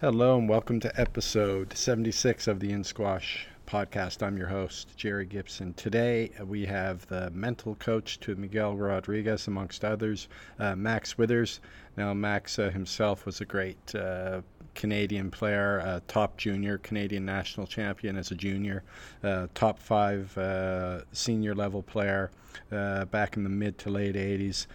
Hello 0.00 0.38
and 0.38 0.48
welcome 0.48 0.80
to 0.80 0.98
episode 0.98 1.76
76 1.76 2.48
of 2.48 2.58
the 2.58 2.72
In 2.72 2.82
Squash 2.84 3.46
podcast. 3.66 4.22
I'm 4.22 4.38
your 4.38 4.46
host, 4.46 4.96
Jerry 4.96 5.26
Gibson. 5.26 5.74
Today 5.74 6.32
uh, 6.40 6.46
we 6.46 6.64
have 6.64 7.06
the 7.08 7.30
mental 7.32 7.74
coach 7.74 8.18
to 8.20 8.34
Miguel 8.34 8.76
Rodriguez, 8.76 9.46
amongst 9.46 9.84
others, 9.84 10.28
uh, 10.58 10.74
Max 10.74 11.18
Withers. 11.18 11.60
Now, 11.98 12.14
Max 12.14 12.58
uh, 12.58 12.70
himself 12.70 13.26
was 13.26 13.42
a 13.42 13.44
great 13.44 13.94
uh, 13.94 14.40
Canadian 14.74 15.30
player, 15.30 15.82
uh, 15.84 16.00
top 16.08 16.38
junior, 16.38 16.78
Canadian 16.78 17.26
national 17.26 17.66
champion 17.66 18.16
as 18.16 18.30
a 18.30 18.34
junior, 18.34 18.82
uh, 19.22 19.48
top 19.52 19.78
five 19.78 20.32
senior 21.12 21.54
level 21.54 21.82
player 21.82 22.30
back 22.70 23.36
in 23.36 23.44
the 23.44 23.50
mid 23.50 23.76
to 23.76 23.90
late 23.90 24.14
80s. 24.14 24.66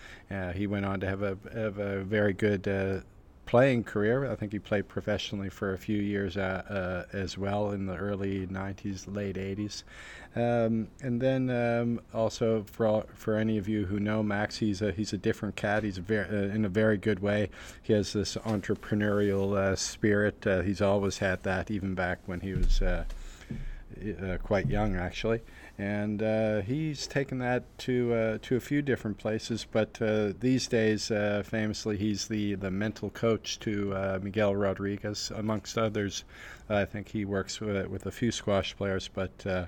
he 0.54 0.68
went 0.68 0.86
on 0.86 1.00
to 1.00 1.08
have 1.08 1.24
a, 1.24 1.36
have 1.52 1.80
a 1.80 2.04
very 2.04 2.34
good 2.34 3.04
playing 3.46 3.84
career. 3.84 4.30
I 4.30 4.36
think 4.36 4.52
he 4.52 4.60
played 4.60 4.88
professionally 4.88 5.50
for 5.50 5.74
a 5.74 5.78
few 5.78 5.98
years 5.98 6.36
uh, 6.38 7.06
uh, 7.14 7.16
as 7.16 7.38
well 7.38 7.72
in 7.72 7.86
the 7.86 7.96
early 7.96 8.48
90s, 8.48 9.14
late 9.14 9.36
80s. 9.36 9.84
Um, 10.36 10.88
and 11.02 11.22
then 11.22 11.50
um, 11.50 12.02
also 12.14 12.64
for 12.64 12.88
all, 12.88 13.06
for 13.14 13.36
any 13.36 13.58
of 13.58 13.68
you 13.68 13.86
who 13.86 14.00
know 14.00 14.22
Max, 14.24 14.58
he's 14.58 14.82
a 14.82 14.92
he's 14.92 15.14
a 15.14 15.18
different 15.18 15.56
cat. 15.56 15.84
He's 15.84 15.98
very, 15.98 16.28
uh, 16.28 16.54
in 16.54 16.66
a 16.66 16.70
very 16.70 16.98
good 16.98 17.20
way. 17.20 17.50
He 17.82 17.94
has 17.94 18.14
this 18.14 18.36
entrepreneurial 18.38 19.56
uh, 19.58 19.76
spirit. 19.76 20.46
Uh, 20.46 20.62
he's 20.62 20.82
always 20.82 21.20
had 21.20 21.44
that, 21.44 21.72
even 21.72 21.96
back 21.96 22.20
when 22.26 22.42
he 22.42 22.54
was 22.54 22.82
uh, 22.82 23.06
quite 24.44 24.68
young, 24.68 24.96
actually 24.96 25.42
and 25.78 26.24
uh, 26.24 26.62
he's 26.62 27.06
taken 27.06 27.40
that 27.40 27.64
to 27.80 28.14
uh, 28.14 28.38
to 28.44 28.56
a 28.56 28.60
few 28.60 28.82
different 28.82 29.18
places. 29.18 29.68
But 29.70 30.02
uh, 30.02 30.32
these 30.40 30.68
days, 30.68 31.12
uh, 31.12 31.44
famously, 31.46 31.98
he's 31.98 32.28
the 32.28 32.56
the 32.56 32.72
mental 32.72 33.10
coach 33.10 33.60
to 33.60 33.94
uh, 33.94 34.20
Miguel 34.22 34.56
Rodriguez, 34.56 35.32
amongst 35.36 35.78
others. 35.78 36.24
I 36.70 36.86
think 36.86 37.10
he 37.10 37.26
works 37.26 37.60
with, 37.60 37.88
with 37.88 38.06
a 38.06 38.12
few 38.12 38.32
squash 38.32 38.76
players, 38.76 39.10
but 39.10 39.46
uh, 39.46 39.66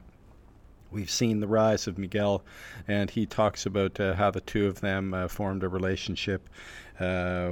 we've 0.91 1.11
seen 1.11 1.41
the 1.41 1.47
rise 1.47 1.87
of 1.87 1.97
Miguel, 1.97 2.43
and 2.87 3.09
he 3.09 3.25
talks 3.25 3.65
about 3.65 3.97
how 3.97 4.31
the 4.31 4.41
two 4.41 4.65
of 4.65 4.79
them 4.79 5.27
formed 5.27 5.63
a 5.63 5.69
relationship 5.69 6.49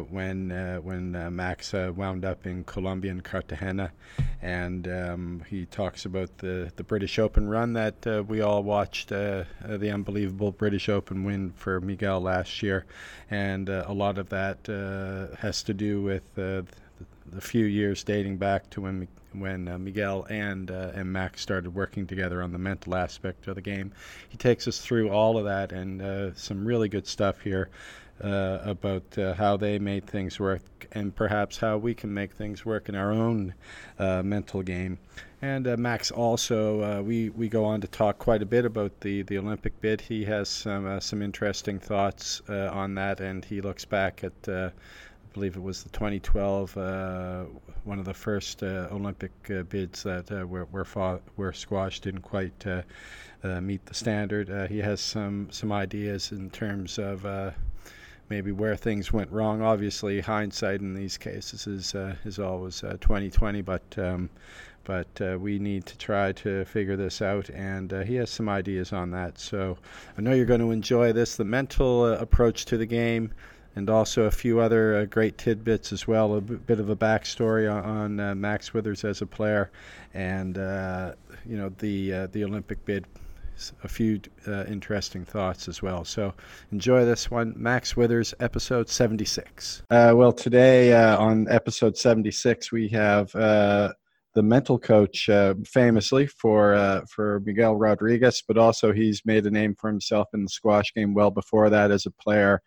when 0.10 0.52
uh, 0.52 0.78
when 0.78 1.16
uh, 1.16 1.30
Max 1.30 1.74
uh, 1.74 1.92
wound 1.96 2.26
up 2.26 2.46
in 2.46 2.64
Colombia 2.64 3.16
Cartagena, 3.22 3.92
and 4.42 4.88
um, 4.88 5.44
he 5.50 5.66
talks 5.66 6.06
about 6.06 6.38
the 6.40 6.72
the 6.76 6.84
British 6.84 7.20
Open 7.20 7.48
run 7.48 7.74
that 7.74 8.26
we 8.28 8.42
all 8.42 8.64
watched, 8.64 9.10
the 9.10 9.46
unbelievable 9.94 10.52
British 10.52 10.90
Open 10.90 11.24
win 11.24 11.52
for 11.52 11.80
Miguel 11.80 12.20
last 12.22 12.64
year, 12.64 12.86
and 13.30 13.70
a 13.70 13.94
lot 13.94 14.18
of 14.18 14.30
that 14.30 14.58
has 15.40 15.64
to 15.64 15.74
do 15.74 16.02
with 16.02 16.24
the, 16.36 16.66
the 17.28 17.42
few 17.42 17.66
years 17.66 18.04
dating 18.04 18.38
back 18.38 18.70
to 18.72 18.82
when 18.82 19.08
when 19.40 19.68
uh, 19.68 19.78
Miguel 19.78 20.26
and 20.30 20.72
uh, 20.72 20.92
and 20.94 21.12
Max 21.12 21.42
started 21.42 21.74
working 21.74 22.08
together 22.08 22.42
on 22.42 22.52
the 22.52 22.58
mental 22.58 22.96
aspect 22.96 23.48
of 23.48 23.56
the 23.56 23.62
game. 23.62 23.92
He 24.30 24.38
takes 24.38 24.68
us 24.68 24.80
through 24.80 25.10
all 25.10 25.38
of 25.38 25.46
that 25.46 25.72
and 25.72 26.02
uh, 26.02 26.34
some 26.36 26.66
really 26.66 26.90
good 26.90 27.08
stuff 27.08 27.42
here. 27.42 27.70
Uh, 28.24 28.60
about 28.64 29.04
uh, 29.18 29.34
how 29.34 29.58
they 29.58 29.78
made 29.78 30.08
things 30.08 30.40
work 30.40 30.62
and 30.94 31.14
perhaps 31.14 31.58
how 31.58 31.78
we 31.78 31.94
can 31.94 32.14
make 32.14 32.32
things 32.32 32.66
work 32.66 32.88
in 32.88 32.96
our 32.96 33.12
own 33.12 33.54
uh, 34.00 34.24
mental 34.24 34.62
game. 34.62 34.98
And 35.42 35.66
Max 35.78 36.12
also, 36.12 37.02
we, 37.02 37.30
we 37.32 37.50
go 37.50 37.66
on 37.66 37.82
to 37.82 37.88
talk 37.88 38.18
quite 38.18 38.42
a 38.42 38.46
bit 38.46 38.64
about 38.64 39.02
the, 39.02 39.24
the 39.24 39.38
Olympic 39.38 39.82
bid. 39.82 40.00
He 40.00 40.24
has 40.24 40.48
some 40.48 41.02
some 41.02 41.22
interesting 41.22 41.78
thoughts 41.78 42.42
on 42.48 42.96
that, 42.96 43.20
and 43.20 43.44
he 43.44 43.60
looks 43.60 43.84
back 43.84 44.24
at 44.24 44.48
I 44.48 44.72
believe 45.34 45.58
it 45.58 45.62
was 45.62 45.84
the 45.84 45.90
2012, 45.90 46.78
uh, 46.78 47.44
one 47.84 48.00
of 48.00 48.06
the 48.06 48.14
first 48.14 48.64
uh, 48.64 48.88
Olympic 48.92 49.34
uh, 49.50 49.64
bids 49.64 50.04
that 50.04 50.32
uh, 50.32 50.48
were 50.48 50.66
were, 50.72 50.86
fought, 50.86 51.22
were 51.36 51.52
squashed 51.52 52.04
didn't 52.04 52.22
quite 52.22 52.66
uh, 52.66 52.84
uh, 53.44 53.60
meet 53.60 53.86
the 53.86 53.94
standard. 53.94 54.48
he 54.70 54.80
has 54.80 55.02
some 55.02 55.50
some 55.52 55.74
ideas 55.74 56.32
in 56.32 56.50
terms 56.50 56.98
of 56.98 57.26
maybe 58.30 58.52
where 58.52 58.76
things 58.76 59.14
went 59.14 59.32
wrong. 59.32 59.62
Obviously, 59.62 60.22
hindsight 60.22 60.82
in 60.82 60.94
these 60.94 61.18
cases 61.18 61.68
is 61.68 61.96
is 62.26 62.40
always 62.40 62.82
2020, 62.82 63.62
but 63.62 63.84
um, 63.98 64.30
but 64.86 65.08
uh, 65.20 65.38
we 65.38 65.60
need 65.60 65.86
to 65.88 65.98
try 65.98 66.32
to 66.32 66.64
figure 66.66 66.96
this 66.96 67.22
out. 67.22 67.50
And 67.50 67.92
uh, 67.92 68.04
he 68.04 68.16
has 68.16 68.30
some 68.30 68.48
ideas 68.48 68.94
on 68.94 69.12
that. 69.12 69.38
So 69.38 69.78
I 70.18 70.22
know 70.22 70.34
you're 70.34 70.46
going 70.46 70.62
to 70.62 70.72
enjoy 70.72 71.12
this. 71.12 71.36
The 71.36 71.44
mental 71.44 72.04
uh, 72.04 72.18
approach 72.18 72.66
to 72.66 72.78
the 72.78 72.86
game, 72.86 73.32
and 73.76 73.90
also 73.90 74.24
a 74.24 74.32
few 74.32 74.60
other 74.62 74.96
uh, 74.96 75.06
great 75.06 75.38
tidbits 75.38 75.92
as 75.92 76.08
well. 76.08 76.36
A 76.36 76.42
b- 76.42 76.56
bit 76.56 76.80
of 76.80 76.90
a 76.90 76.96
backstory 76.96 77.70
on, 77.72 77.84
on 77.84 78.20
uh, 78.20 78.36
Max 78.36 78.74
Withers 78.74 79.04
as 79.04 79.22
a 79.22 79.26
player, 79.26 79.70
and 80.14 80.58
uh, 80.58 81.14
you 81.46 81.58
know 81.58 81.70
the 81.80 82.14
uh, 82.14 82.28
the 82.32 82.46
Olympic 82.46 82.86
bid. 82.86 83.06
A 83.84 83.88
few 83.88 84.20
uh, 84.48 84.66
interesting 84.66 85.24
thoughts 85.26 85.68
as 85.68 85.82
well. 85.82 86.04
So 86.04 86.34
enjoy 86.72 87.06
this 87.06 87.32
one, 87.32 87.54
Max 87.56 87.96
Withers, 87.96 88.34
episode 88.40 88.90
76. 88.90 89.84
Uh, 89.90 90.14
well, 90.16 90.34
today 90.34 90.94
on 90.94 91.48
episode 91.50 91.98
76, 91.98 92.72
we 92.72 92.90
have 92.90 93.34
the 94.36 94.44
mental 94.44 94.78
coach, 94.78 95.30
uh, 95.30 95.56
famously 95.66 96.28
for 96.28 96.76
uh, 96.76 97.02
for 97.10 97.42
Miguel 97.46 97.76
Rodriguez, 97.76 98.44
but 98.46 98.58
also 98.58 98.92
he's 98.92 99.22
made 99.26 99.46
a 99.46 99.52
name 99.52 99.76
for 99.80 99.90
himself 99.90 100.28
in 100.34 100.44
the 100.44 100.50
squash 100.50 100.94
game 100.94 101.14
well 101.14 101.32
before 101.32 101.70
that 101.70 101.90
as 101.90 102.06
a 102.06 102.12
player. 102.12 102.62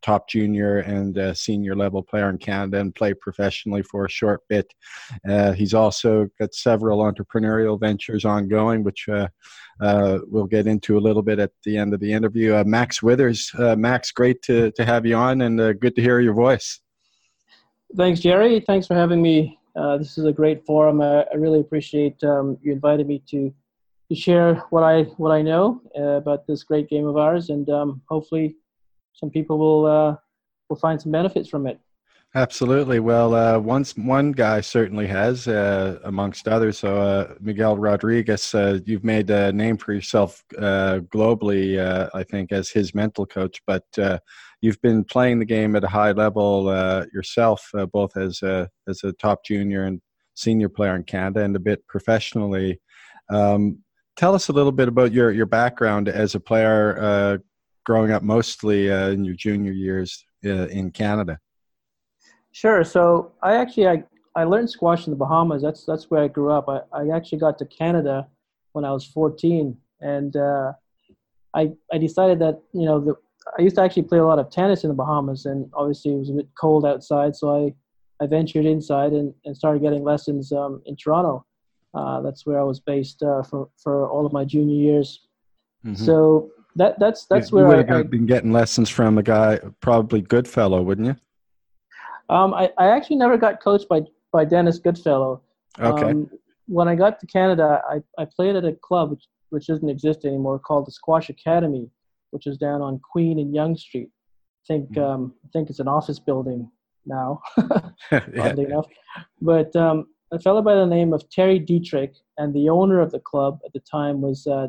Uh, 0.00 0.06
top 0.10 0.28
junior 0.28 0.78
and 0.78 1.18
uh, 1.18 1.34
senior 1.34 1.76
level 1.76 2.02
player 2.02 2.30
in 2.30 2.38
Canada 2.38 2.80
and 2.80 2.94
played 2.94 3.20
professionally 3.20 3.82
for 3.82 4.04
a 4.04 4.08
short 4.08 4.42
bit. 4.48 4.72
Uh, 5.28 5.52
he's 5.52 5.74
also 5.74 6.28
got 6.38 6.54
several 6.54 7.00
entrepreneurial 7.00 7.78
ventures 7.78 8.24
ongoing, 8.24 8.84
which 8.84 9.08
uh, 9.08 9.28
uh 9.80 10.18
we'll 10.26 10.46
get 10.46 10.66
into 10.66 10.98
a 10.98 11.00
little 11.00 11.22
bit 11.22 11.38
at 11.38 11.52
the 11.64 11.76
end 11.76 11.94
of 11.94 12.00
the 12.00 12.12
interview. 12.12 12.54
Uh, 12.54 12.64
Max 12.66 13.02
Withers, 13.02 13.50
uh, 13.58 13.76
Max, 13.76 14.10
great 14.10 14.42
to, 14.42 14.70
to 14.72 14.84
have 14.84 15.06
you 15.06 15.14
on 15.14 15.42
and 15.42 15.80
good 15.80 15.94
to 15.96 16.02
hear 16.02 16.20
your 16.20 16.34
voice. 16.34 16.80
Thanks, 17.96 18.20
Jerry. 18.20 18.60
Thanks 18.60 18.86
for 18.86 18.94
having 18.94 19.20
me. 19.22 19.58
this 19.98 20.18
is 20.18 20.24
a 20.24 20.32
great 20.32 20.64
forum. 20.64 21.00
I, 21.00 21.24
I 21.32 21.36
really 21.36 21.60
appreciate 21.60 22.22
um, 22.24 22.58
you 22.62 22.72
invited 22.72 23.06
me 23.06 23.22
to 23.30 23.52
to 24.08 24.16
share 24.16 24.54
what 24.70 24.82
I 24.82 25.02
what 25.18 25.30
I 25.30 25.40
know 25.40 25.80
about 25.94 26.46
this 26.46 26.64
great 26.64 26.88
game 26.88 27.06
of 27.06 27.16
ours, 27.16 27.50
and 27.50 27.68
um, 27.70 28.02
hopefully 28.08 28.56
some 29.12 29.30
people 29.30 29.58
will 29.58 29.86
uh, 29.86 30.16
will 30.68 30.76
find 30.76 31.00
some 31.00 31.12
benefits 31.12 31.48
from 31.48 31.66
it. 31.66 31.80
Absolutely. 32.36 33.00
Well, 33.00 33.34
uh, 33.34 33.58
once 33.58 33.96
one 33.96 34.30
guy 34.30 34.60
certainly 34.60 35.08
has, 35.08 35.48
uh, 35.48 35.98
amongst 36.04 36.46
others. 36.46 36.78
So 36.78 36.96
uh, 36.96 37.34
Miguel 37.40 37.76
Rodriguez, 37.76 38.54
uh, 38.54 38.78
you've 38.84 39.02
made 39.02 39.28
a 39.30 39.52
name 39.52 39.76
for 39.76 39.92
yourself 39.92 40.44
uh, 40.56 41.00
globally, 41.12 41.76
uh, 41.76 42.08
I 42.14 42.22
think, 42.22 42.52
as 42.52 42.70
his 42.70 42.94
mental 42.94 43.26
coach. 43.26 43.60
But 43.66 43.84
you've 44.60 44.80
been 44.80 45.02
playing 45.02 45.40
the 45.40 45.44
game 45.44 45.74
at 45.74 45.82
a 45.82 45.88
high 45.88 46.12
level 46.12 46.66
yourself, 47.12 47.68
both 47.92 48.16
as 48.16 48.42
a 48.42 48.68
as 48.88 49.02
a 49.02 49.12
top 49.12 49.44
junior 49.44 49.84
and 49.84 50.00
senior 50.34 50.68
player 50.68 50.94
in 50.94 51.02
Canada, 51.02 51.42
and 51.42 51.56
a 51.56 51.60
bit 51.60 51.84
professionally. 51.88 52.80
Um, 53.28 53.80
tell 54.14 54.36
us 54.36 54.48
a 54.48 54.52
little 54.52 54.72
bit 54.72 54.86
about 54.86 55.12
your 55.12 55.32
your 55.32 55.46
background 55.46 56.08
as 56.08 56.36
a 56.36 56.40
player 56.40 57.40
growing 57.90 58.12
up 58.12 58.22
mostly 58.22 58.88
uh, 58.88 59.08
in 59.08 59.24
your 59.24 59.34
junior 59.34 59.72
years 59.72 60.24
uh, 60.46 60.68
in 60.78 60.92
Canada? 60.92 61.36
Sure. 62.52 62.84
So 62.84 63.32
I 63.42 63.56
actually 63.56 63.88
I, 63.88 64.04
I 64.36 64.44
learned 64.44 64.70
squash 64.70 65.08
in 65.08 65.10
the 65.10 65.16
Bahamas. 65.16 65.60
That's 65.60 65.84
that's 65.84 66.06
where 66.08 66.22
I 66.22 66.28
grew 66.28 66.52
up. 66.52 66.68
I, 66.68 66.78
I 67.00 67.16
actually 67.16 67.38
got 67.38 67.58
to 67.58 67.66
Canada 67.66 68.28
when 68.74 68.84
I 68.84 68.92
was 68.92 69.04
14, 69.06 69.76
and 70.00 70.36
uh, 70.36 70.72
I 71.52 71.72
I 71.92 71.98
decided 71.98 72.38
that 72.38 72.62
you 72.72 72.86
know 72.86 73.00
the 73.00 73.14
I 73.58 73.62
used 73.62 73.74
to 73.74 73.82
actually 73.82 74.04
play 74.04 74.18
a 74.18 74.24
lot 74.24 74.38
of 74.38 74.50
tennis 74.50 74.84
in 74.84 74.88
the 74.88 75.00
Bahamas, 75.02 75.46
and 75.46 75.68
obviously 75.74 76.12
it 76.12 76.18
was 76.18 76.30
a 76.30 76.34
bit 76.34 76.48
cold 76.60 76.86
outside, 76.86 77.34
so 77.34 77.44
I 77.60 77.74
I 78.22 78.28
ventured 78.28 78.66
inside 78.66 79.12
and, 79.18 79.34
and 79.44 79.56
started 79.56 79.82
getting 79.82 80.04
lessons 80.04 80.52
um, 80.52 80.80
in 80.86 80.94
Toronto. 80.94 81.44
Uh, 81.92 82.20
that's 82.20 82.46
where 82.46 82.60
I 82.60 82.62
was 82.72 82.78
based 82.78 83.20
uh, 83.24 83.42
for 83.42 83.68
for 83.82 84.08
all 84.08 84.26
of 84.26 84.32
my 84.32 84.44
junior 84.44 84.80
years. 84.88 85.08
Mm-hmm. 85.84 86.04
So 86.04 86.50
that 86.80 86.98
that's 86.98 87.26
that's 87.26 87.50
you, 87.50 87.58
where 87.58 87.70
you 87.70 87.76
would 87.76 87.90
I, 87.90 87.98
have 87.98 88.10
been 88.10 88.24
getting 88.24 88.52
lessons 88.52 88.88
from 88.88 89.18
a 89.18 89.22
guy, 89.22 89.60
probably 89.80 90.22
Goodfellow, 90.22 90.80
wouldn't 90.80 91.08
you? 91.08 91.16
Um, 92.34 92.54
I, 92.54 92.70
I 92.78 92.88
actually 92.88 93.16
never 93.16 93.36
got 93.36 93.62
coached 93.62 93.86
by 93.86 94.00
by 94.32 94.46
Dennis 94.46 94.78
Goodfellow. 94.78 95.42
Okay. 95.78 96.10
Um, 96.10 96.30
when 96.66 96.88
I 96.88 96.94
got 96.94 97.20
to 97.20 97.26
Canada, 97.26 97.82
I, 97.88 98.00
I 98.16 98.24
played 98.24 98.56
at 98.56 98.64
a 98.64 98.72
club 98.72 99.10
which, 99.10 99.24
which 99.50 99.66
doesn't 99.66 99.88
exist 99.88 100.24
anymore 100.24 100.58
called 100.58 100.86
the 100.86 100.92
Squash 100.92 101.28
Academy, 101.28 101.90
which 102.30 102.46
is 102.46 102.56
down 102.56 102.80
on 102.80 103.00
Queen 103.12 103.40
and 103.40 103.54
Yonge 103.54 103.80
Street. 103.80 104.08
I 104.08 104.64
think 104.66 104.92
mm-hmm. 104.92 105.02
um, 105.02 105.34
I 105.44 105.48
think 105.52 105.68
it's 105.68 105.80
an 105.80 105.88
office 105.88 106.18
building 106.18 106.70
now, 107.04 107.42
oddly 108.12 108.64
enough. 108.64 108.86
But 109.42 109.76
um, 109.76 110.06
a 110.32 110.38
fellow 110.38 110.62
by 110.62 110.76
the 110.76 110.86
name 110.86 111.12
of 111.12 111.28
Terry 111.28 111.58
Dietrich 111.58 112.14
and 112.38 112.54
the 112.54 112.70
owner 112.70 113.00
of 113.00 113.10
the 113.10 113.20
club 113.20 113.58
at 113.66 113.72
the 113.74 113.80
time 113.80 114.22
was 114.22 114.46
uh, 114.46 114.68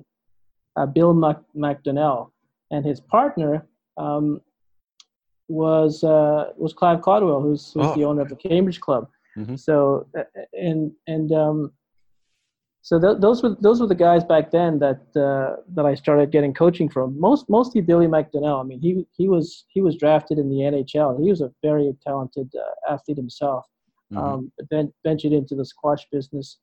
uh, 0.75 0.85
Bill 0.85 1.13
Mac- 1.13 1.43
McDonnell, 1.55 2.31
and 2.71 2.85
his 2.85 2.99
partner 2.99 3.65
um, 3.97 4.41
was 5.47 6.03
uh, 6.03 6.51
was 6.57 6.73
Clive 6.73 7.01
Caldwell, 7.01 7.41
who's, 7.41 7.71
who's 7.73 7.85
oh. 7.87 7.95
the 7.95 8.05
owner 8.05 8.21
of 8.21 8.29
the 8.29 8.35
Cambridge 8.35 8.79
Club. 8.79 9.09
Mm-hmm. 9.37 9.55
So 9.55 10.07
and 10.53 10.91
and 11.07 11.31
um, 11.31 11.71
so 12.81 12.99
th- 12.99 13.17
those 13.19 13.43
were 13.43 13.55
those 13.59 13.79
were 13.79 13.87
the 13.87 13.95
guys 13.95 14.23
back 14.23 14.51
then 14.51 14.79
that 14.79 15.01
uh, 15.15 15.61
that 15.73 15.85
I 15.85 15.93
started 15.95 16.31
getting 16.31 16.53
coaching 16.53 16.89
from. 16.89 17.19
Most 17.19 17.49
mostly 17.49 17.81
Billy 17.81 18.07
McDonnell. 18.07 18.59
I 18.59 18.63
mean, 18.63 18.79
he 18.81 19.05
he 19.15 19.29
was 19.29 19.65
he 19.69 19.81
was 19.81 19.95
drafted 19.95 20.39
in 20.39 20.49
the 20.49 20.57
NHL. 20.57 21.21
He 21.21 21.29
was 21.29 21.41
a 21.41 21.51
very 21.61 21.95
talented 22.05 22.51
uh, 22.57 22.93
athlete 22.93 23.17
himself. 23.17 23.65
Mm-hmm. 24.11 24.17
Um, 24.17 24.51
ben- 24.69 24.93
ventured 25.05 25.31
into 25.31 25.55
the 25.55 25.63
squash 25.63 26.05
business, 26.11 26.57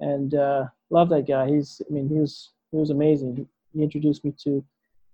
and 0.00 0.34
uh, 0.34 0.66
love 0.90 1.08
that 1.10 1.26
guy. 1.26 1.48
He's 1.48 1.82
I 1.90 1.92
mean 1.92 2.08
he 2.08 2.20
was 2.20 2.52
he 2.70 2.78
was 2.78 2.90
amazing. 2.90 3.36
He, 3.36 3.82
introduced 3.82 4.24
me 4.24 4.34
to 4.44 4.64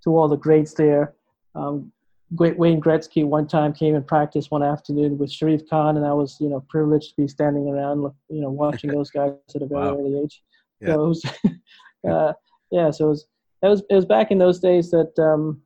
to 0.02 0.16
all 0.16 0.28
the 0.28 0.36
greats 0.36 0.74
there. 0.74 1.14
Um, 1.54 1.92
Wayne 2.30 2.80
Gretzky 2.80 3.24
one 3.24 3.46
time 3.46 3.72
came 3.72 3.94
and 3.94 4.06
practiced 4.06 4.50
one 4.50 4.62
afternoon 4.62 5.18
with 5.18 5.30
Sharif 5.30 5.68
Khan, 5.68 5.96
and 5.96 6.06
I 6.06 6.12
was, 6.12 6.36
you 6.40 6.48
know, 6.48 6.64
privileged 6.68 7.10
to 7.10 7.22
be 7.22 7.28
standing 7.28 7.68
around, 7.68 7.98
you 8.28 8.40
know, 8.40 8.50
watching 8.50 8.90
those 8.94 9.10
guys 9.10 9.32
at 9.54 9.62
a 9.62 9.66
very 9.66 9.82
wow. 9.82 9.98
early 9.98 10.20
age. 10.20 10.42
Yeah. 10.80 10.88
So 10.88 11.04
it 11.04 11.08
was, 11.08 11.24
uh, 12.08 12.32
yeah, 12.70 12.90
so 12.90 13.06
it 13.06 13.08
was, 13.08 13.26
it 13.62 13.68
was, 13.68 13.82
it 13.90 13.94
was 13.94 14.06
back 14.06 14.30
in 14.30 14.38
those 14.38 14.58
days 14.58 14.90
that 14.90 15.12
um, 15.18 15.62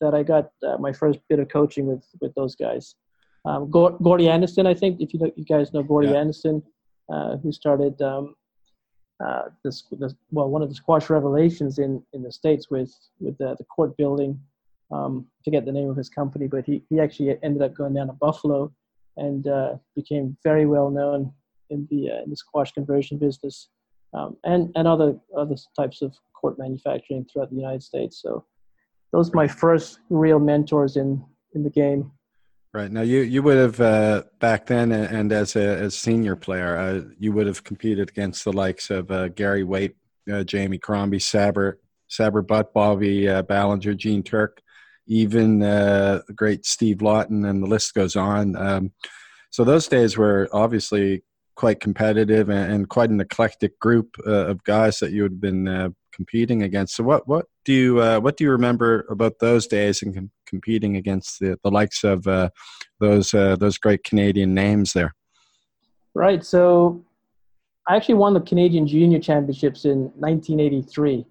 that 0.00 0.14
I 0.14 0.22
got 0.22 0.50
uh, 0.66 0.76
my 0.78 0.92
first 0.92 1.18
bit 1.28 1.38
of 1.38 1.48
coaching 1.48 1.86
with 1.86 2.04
with 2.20 2.34
those 2.34 2.54
guys. 2.54 2.94
Um, 3.44 3.70
Gordie 3.70 4.28
Anderson, 4.28 4.66
I 4.66 4.74
think, 4.74 5.00
if 5.00 5.14
you 5.14 5.20
know, 5.20 5.30
you 5.34 5.44
guys 5.44 5.72
know 5.72 5.82
Gordy 5.82 6.08
yeah. 6.08 6.18
Anderson, 6.18 6.62
uh, 7.12 7.38
who 7.38 7.52
started 7.52 8.00
um, 8.02 8.34
uh, 9.24 9.42
this, 9.64 9.84
this, 9.92 10.14
well, 10.30 10.48
one 10.48 10.62
of 10.62 10.68
the 10.68 10.74
squash 10.74 11.10
revelations 11.10 11.78
in 11.78 12.02
in 12.12 12.22
the 12.22 12.32
states 12.32 12.70
with 12.70 12.94
with 13.18 13.36
the, 13.38 13.54
the 13.58 13.64
court 13.64 13.96
building 13.96 14.40
um, 14.90 15.26
forget 15.44 15.64
the 15.64 15.72
name 15.72 15.88
of 15.88 15.96
his 15.96 16.08
company, 16.08 16.46
but 16.46 16.64
he, 16.64 16.82
he 16.90 17.00
actually 17.00 17.36
ended 17.42 17.62
up 17.62 17.74
going 17.74 17.94
down 17.94 18.08
to 18.08 18.12
Buffalo 18.14 18.72
and 19.16 19.46
uh, 19.46 19.76
became 19.94 20.36
very 20.42 20.66
well 20.66 20.90
known 20.90 21.32
in 21.70 21.86
the 21.90 22.10
uh, 22.10 22.22
in 22.22 22.30
the 22.30 22.36
squash 22.36 22.72
conversion 22.72 23.18
business 23.18 23.68
um, 24.14 24.36
and 24.44 24.70
and 24.74 24.88
other 24.88 25.16
other 25.36 25.54
types 25.76 26.02
of 26.02 26.16
court 26.34 26.58
manufacturing 26.58 27.24
throughout 27.24 27.50
the 27.50 27.56
United 27.56 27.82
States. 27.82 28.20
So 28.20 28.44
those 29.12 29.32
my 29.32 29.46
first 29.46 30.00
real 30.08 30.38
mentors 30.38 30.96
in 30.96 31.24
in 31.54 31.62
the 31.62 31.70
game. 31.70 32.10
Right 32.72 32.90
now, 32.90 33.00
you 33.00 33.20
you 33.20 33.42
would 33.42 33.56
have 33.56 33.80
uh, 33.80 34.22
back 34.38 34.66
then, 34.66 34.92
and 34.92 35.32
as 35.32 35.56
a 35.56 35.76
as 35.78 35.96
senior 35.96 36.36
player, 36.36 36.76
uh, 36.76 37.00
you 37.18 37.32
would 37.32 37.48
have 37.48 37.64
competed 37.64 38.08
against 38.08 38.44
the 38.44 38.52
likes 38.52 38.90
of 38.90 39.10
uh, 39.10 39.28
Gary 39.28 39.64
Waite, 39.64 39.96
uh, 40.32 40.44
Jamie 40.44 40.78
Crombie, 40.78 41.18
Sabir, 41.18 41.74
Sabir 42.08 42.46
Butt, 42.46 42.72
Bobby 42.72 43.26
Ballinger, 43.26 43.94
Gene 43.94 44.22
Turk 44.22 44.62
even 45.10 45.60
uh, 45.60 46.20
the 46.28 46.32
great 46.32 46.64
Steve 46.64 47.02
Lawton, 47.02 47.44
and 47.44 47.62
the 47.62 47.66
list 47.66 47.94
goes 47.94 48.14
on. 48.14 48.54
Um, 48.54 48.92
so 49.50 49.64
those 49.64 49.88
days 49.88 50.16
were 50.16 50.48
obviously 50.52 51.24
quite 51.56 51.80
competitive 51.80 52.48
and, 52.48 52.72
and 52.72 52.88
quite 52.88 53.10
an 53.10 53.20
eclectic 53.20 53.78
group 53.80 54.14
uh, 54.24 54.46
of 54.46 54.62
guys 54.62 55.00
that 55.00 55.10
you 55.10 55.24
had 55.24 55.40
been 55.40 55.66
uh, 55.66 55.88
competing 56.12 56.62
against. 56.62 56.94
So 56.94 57.02
what 57.02 57.26
what 57.26 57.46
do 57.64 57.72
you 57.72 58.00
uh, 58.00 58.20
what 58.20 58.36
do 58.36 58.44
you 58.44 58.52
remember 58.52 59.04
about 59.10 59.40
those 59.40 59.66
days 59.66 60.00
and 60.00 60.30
competing 60.50 60.96
against 60.96 61.38
the, 61.40 61.56
the 61.64 61.70
likes 61.70 62.04
of 62.04 62.26
uh, 62.26 62.50
those 62.98 63.32
uh, 63.32 63.56
those 63.56 63.78
great 63.78 64.04
Canadian 64.04 64.52
names 64.52 64.92
there? 64.92 65.14
Right. 66.14 66.44
So 66.44 67.02
I 67.88 67.96
actually 67.96 68.16
won 68.16 68.34
the 68.34 68.40
Canadian 68.40 68.86
Junior 68.86 69.20
Championships 69.20 69.84
in 69.84 70.10
1983. 70.16 71.24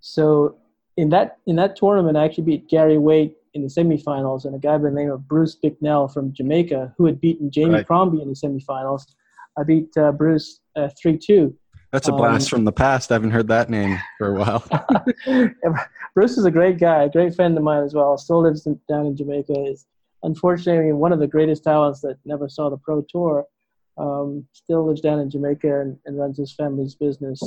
So 0.00 0.56
in 0.96 1.08
that 1.10 1.38
in 1.46 1.56
that 1.56 1.76
tournament, 1.76 2.16
I 2.16 2.24
actually 2.24 2.44
beat 2.44 2.68
Gary 2.68 2.98
Waite 2.98 3.36
in 3.54 3.62
the 3.62 3.68
semifinals, 3.68 4.44
and 4.44 4.54
a 4.54 4.58
guy 4.58 4.76
by 4.76 4.84
the 4.84 4.90
name 4.90 5.10
of 5.10 5.26
Bruce 5.28 5.54
Bicknell 5.54 6.08
from 6.08 6.32
Jamaica, 6.32 6.92
who 6.98 7.06
had 7.06 7.20
beaten 7.20 7.50
Jamie 7.50 7.74
right. 7.74 7.86
Crombie 7.86 8.20
in 8.20 8.28
the 8.28 8.34
semifinals. 8.34 9.02
I 9.56 9.62
beat 9.62 9.96
uh, 9.96 10.12
Bruce 10.12 10.60
uh, 10.76 10.88
three 11.00 11.16
two. 11.16 11.56
That's 11.94 12.08
a 12.08 12.12
blast 12.12 12.52
um, 12.52 12.58
from 12.58 12.64
the 12.64 12.72
past. 12.72 13.12
I 13.12 13.14
haven't 13.14 13.30
heard 13.30 13.46
that 13.46 13.70
name 13.70 14.00
for 14.18 14.34
a 14.34 14.38
while. 14.40 14.66
Bruce 16.14 16.36
is 16.36 16.44
a 16.44 16.50
great 16.50 16.80
guy, 16.80 17.04
a 17.04 17.08
great 17.08 17.36
friend 17.36 17.56
of 17.56 17.62
mine 17.62 17.84
as 17.84 17.94
well. 17.94 18.18
Still 18.18 18.42
lives 18.42 18.66
in, 18.66 18.80
down 18.88 19.06
in 19.06 19.16
Jamaica. 19.16 19.52
Is 19.68 19.86
unfortunately 20.24 20.92
one 20.92 21.12
of 21.12 21.20
the 21.20 21.28
greatest 21.28 21.62
talents 21.62 22.00
that 22.00 22.16
never 22.24 22.48
saw 22.48 22.68
the 22.68 22.78
pro 22.78 23.02
tour. 23.08 23.46
Um, 23.96 24.44
still 24.52 24.84
lives 24.84 25.02
down 25.02 25.20
in 25.20 25.30
Jamaica 25.30 25.82
and, 25.82 25.96
and 26.04 26.18
runs 26.18 26.36
his 26.36 26.52
family's 26.52 26.96
business. 26.96 27.40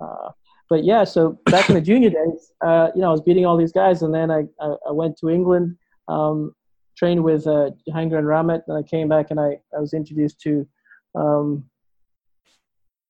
Uh, 0.00 0.30
but 0.70 0.82
yeah, 0.82 1.04
so 1.04 1.38
back 1.44 1.68
in 1.68 1.74
the 1.74 1.82
junior 1.82 2.08
days, 2.08 2.54
uh, 2.64 2.92
you 2.94 3.02
know, 3.02 3.08
I 3.08 3.12
was 3.12 3.20
beating 3.20 3.44
all 3.44 3.58
these 3.58 3.72
guys, 3.72 4.00
and 4.00 4.14
then 4.14 4.30
I, 4.30 4.44
I, 4.58 4.74
I 4.88 4.92
went 4.92 5.18
to 5.18 5.28
England, 5.28 5.76
um, 6.08 6.54
trained 6.96 7.22
with 7.22 7.46
uh, 7.46 7.72
Jahangir 7.86 8.16
and 8.16 8.26
Rahmat, 8.26 8.62
and 8.68 8.78
I 8.78 8.82
came 8.82 9.06
back 9.06 9.26
and 9.30 9.38
I, 9.38 9.58
I 9.76 9.80
was 9.80 9.92
introduced 9.92 10.40
to, 10.40 10.66
um, 11.14 11.66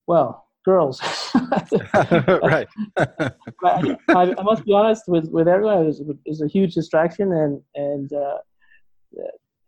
well, 0.06 0.46
girls. 0.64 1.00
right. 1.34 2.68
I, 2.96 3.96
I, 4.08 4.42
must 4.42 4.64
be 4.64 4.72
honest 4.72 5.04
with, 5.08 5.28
with 5.30 5.48
everyone, 5.48 5.82
it 5.82 5.86
was, 5.86 6.00
it 6.00 6.18
was 6.26 6.42
a 6.42 6.48
huge 6.48 6.74
distraction, 6.74 7.32
and 7.32 7.60
and 7.74 8.12
uh, 8.12 8.38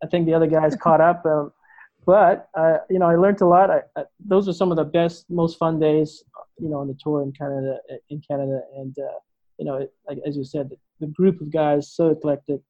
I 0.03 0.07
think 0.09 0.27
the 0.27 0.35
other 0.35 0.47
guys 0.47 0.77
caught 0.77 1.01
up. 1.01 1.25
Um, 1.27 1.53
but 2.07 2.49
uh, 2.57 2.79
you 2.89 2.99
know, 2.99 3.07
I 3.07 3.17
learned 3.17 3.41
a 3.41 3.47
lot. 3.47 3.71
I, 3.71 3.81
I, 3.97 4.05
those 4.25 4.49
are 4.49 4.53
some 4.53 4.71
of 4.71 4.77
the 4.77 4.85
best, 4.85 5.27
most 5.29 5.59
fun 5.59 5.81
days 5.81 6.23
you 6.59 6.69
know 6.69 6.79
on 6.79 6.89
the 6.89 6.97
tour 7.03 7.23
in 7.23 7.33
Canada 7.33 7.79
in 8.11 8.21
Canada 8.21 8.61
and 8.77 8.97
uh, 8.99 9.19
you 9.59 9.65
know 9.65 9.87
like 10.09 10.19
as 10.27 10.37
you 10.37 10.45
said 10.45 10.71
the 11.01 11.07
group 11.09 11.41
of 11.41 11.53
guys 11.53 11.93
so 11.93 12.09
eclectic 12.09 12.61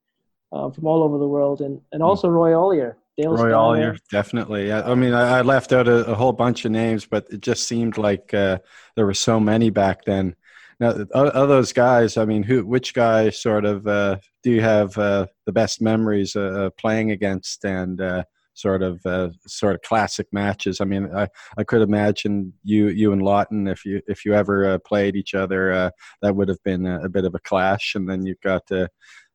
uh, 0.52 0.70
from 0.70 0.86
all 0.86 1.02
over 1.02 1.18
the 1.18 1.28
world 1.28 1.60
and 1.60 1.80
and 1.92 2.02
hmm. 2.02 2.06
also 2.06 2.28
Roy 2.28 2.52
Ollier. 2.52 2.96
Roy 3.18 3.52
Ollier, 3.52 3.98
definitely. 4.10 4.72
I, 4.72 4.92
I 4.92 4.94
mean, 4.94 5.14
I, 5.14 5.38
I, 5.38 5.42
left 5.42 5.72
out 5.72 5.88
a, 5.88 6.04
a, 6.04 6.14
whole 6.14 6.32
bunch 6.32 6.64
of 6.66 6.72
names, 6.72 7.06
but 7.06 7.26
it 7.30 7.40
just 7.40 7.66
seemed 7.66 7.96
like 7.96 8.34
uh, 8.34 8.58
there 8.94 9.06
were 9.06 9.14
so 9.14 9.40
many 9.40 9.70
back 9.70 10.04
then. 10.04 10.36
Now, 10.78 10.90
of 10.90 11.48
those 11.48 11.72
guys, 11.72 12.18
I 12.18 12.26
mean, 12.26 12.42
who, 12.42 12.66
which 12.66 12.92
guy 12.92 13.30
sort 13.30 13.64
of 13.64 13.86
uh, 13.86 14.18
do 14.42 14.50
you 14.50 14.60
have 14.60 14.98
uh, 14.98 15.26
the 15.46 15.52
best 15.52 15.80
memories 15.80 16.36
uh, 16.36 16.68
playing 16.76 17.10
against, 17.12 17.64
and 17.64 17.98
uh, 17.98 18.24
sort 18.56 18.82
of 18.82 19.04
uh, 19.06 19.28
sort 19.46 19.74
of 19.74 19.82
classic 19.82 20.26
matches. 20.32 20.80
I 20.80 20.84
mean, 20.84 21.08
I, 21.14 21.28
I 21.56 21.64
could 21.64 21.82
imagine 21.82 22.52
you 22.64 22.88
you 22.88 23.12
and 23.12 23.22
Lawton 23.22 23.68
if 23.68 23.84
you 23.84 24.02
if 24.08 24.24
you 24.24 24.34
ever 24.34 24.72
uh, 24.72 24.78
played 24.78 25.14
each 25.14 25.34
other, 25.34 25.72
uh, 25.72 25.90
that 26.22 26.34
would 26.34 26.48
have 26.48 26.62
been 26.64 26.86
a, 26.86 27.04
a, 27.04 27.08
bit 27.08 27.24
of 27.24 27.34
a 27.34 27.40
clash. 27.40 27.94
And 27.94 28.08
then 28.08 28.24
you've 28.26 28.40
got 28.40 28.62
uh, 28.72 28.88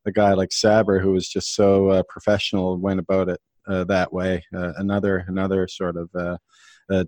a 0.05 0.11
guy 0.11 0.33
like 0.33 0.49
Sabir 0.49 1.01
who 1.01 1.11
was 1.11 1.29
just 1.29 1.55
so 1.55 1.89
uh, 1.89 2.03
professional 2.09 2.73
and 2.73 2.81
went 2.81 2.99
about 2.99 3.29
it 3.29 3.39
uh, 3.39 3.50
that 3.87 4.11
way. 4.11 4.43
another 4.51 5.25
another 5.27 5.67
sort 5.67 5.95
of 5.97 6.09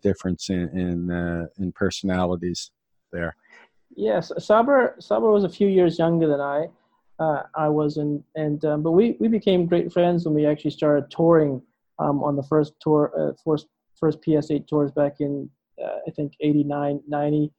difference 0.01 0.49
in 0.49 0.69
in, 0.77 1.47
in 1.59 1.71
personalities 1.73 2.71
there. 3.11 3.35
Yes, 3.95 4.31
Sabir 4.39 4.97
Sabir 4.99 5.31
was 5.31 5.43
a 5.43 5.49
few 5.49 5.67
years 5.67 5.99
younger 5.99 6.27
than 6.27 6.41
I. 6.41 6.67
I 7.55 7.69
was 7.69 7.97
in, 7.97 8.23
and 8.35 8.63
um, 8.65 8.83
but 8.83 8.91
we, 8.91 9.15
we 9.19 9.27
became 9.27 9.65
great 9.65 9.93
friends 9.93 10.25
when 10.25 10.33
we 10.33 10.45
actually 10.45 10.71
started 10.71 11.09
touring 11.09 11.61
um, 11.99 12.23
on 12.23 12.35
the 12.35 12.43
first 12.43 12.73
tour, 12.81 13.11
uh, 13.17 13.33
first 13.43 13.67
first 13.99 14.19
PSA 14.23 14.59
tours 14.61 14.91
back 14.91 15.19
in 15.19 15.49
uh, 15.83 15.99
I 16.07 16.11
think 16.11 16.33
89, 16.41 17.01
90, 17.07 17.51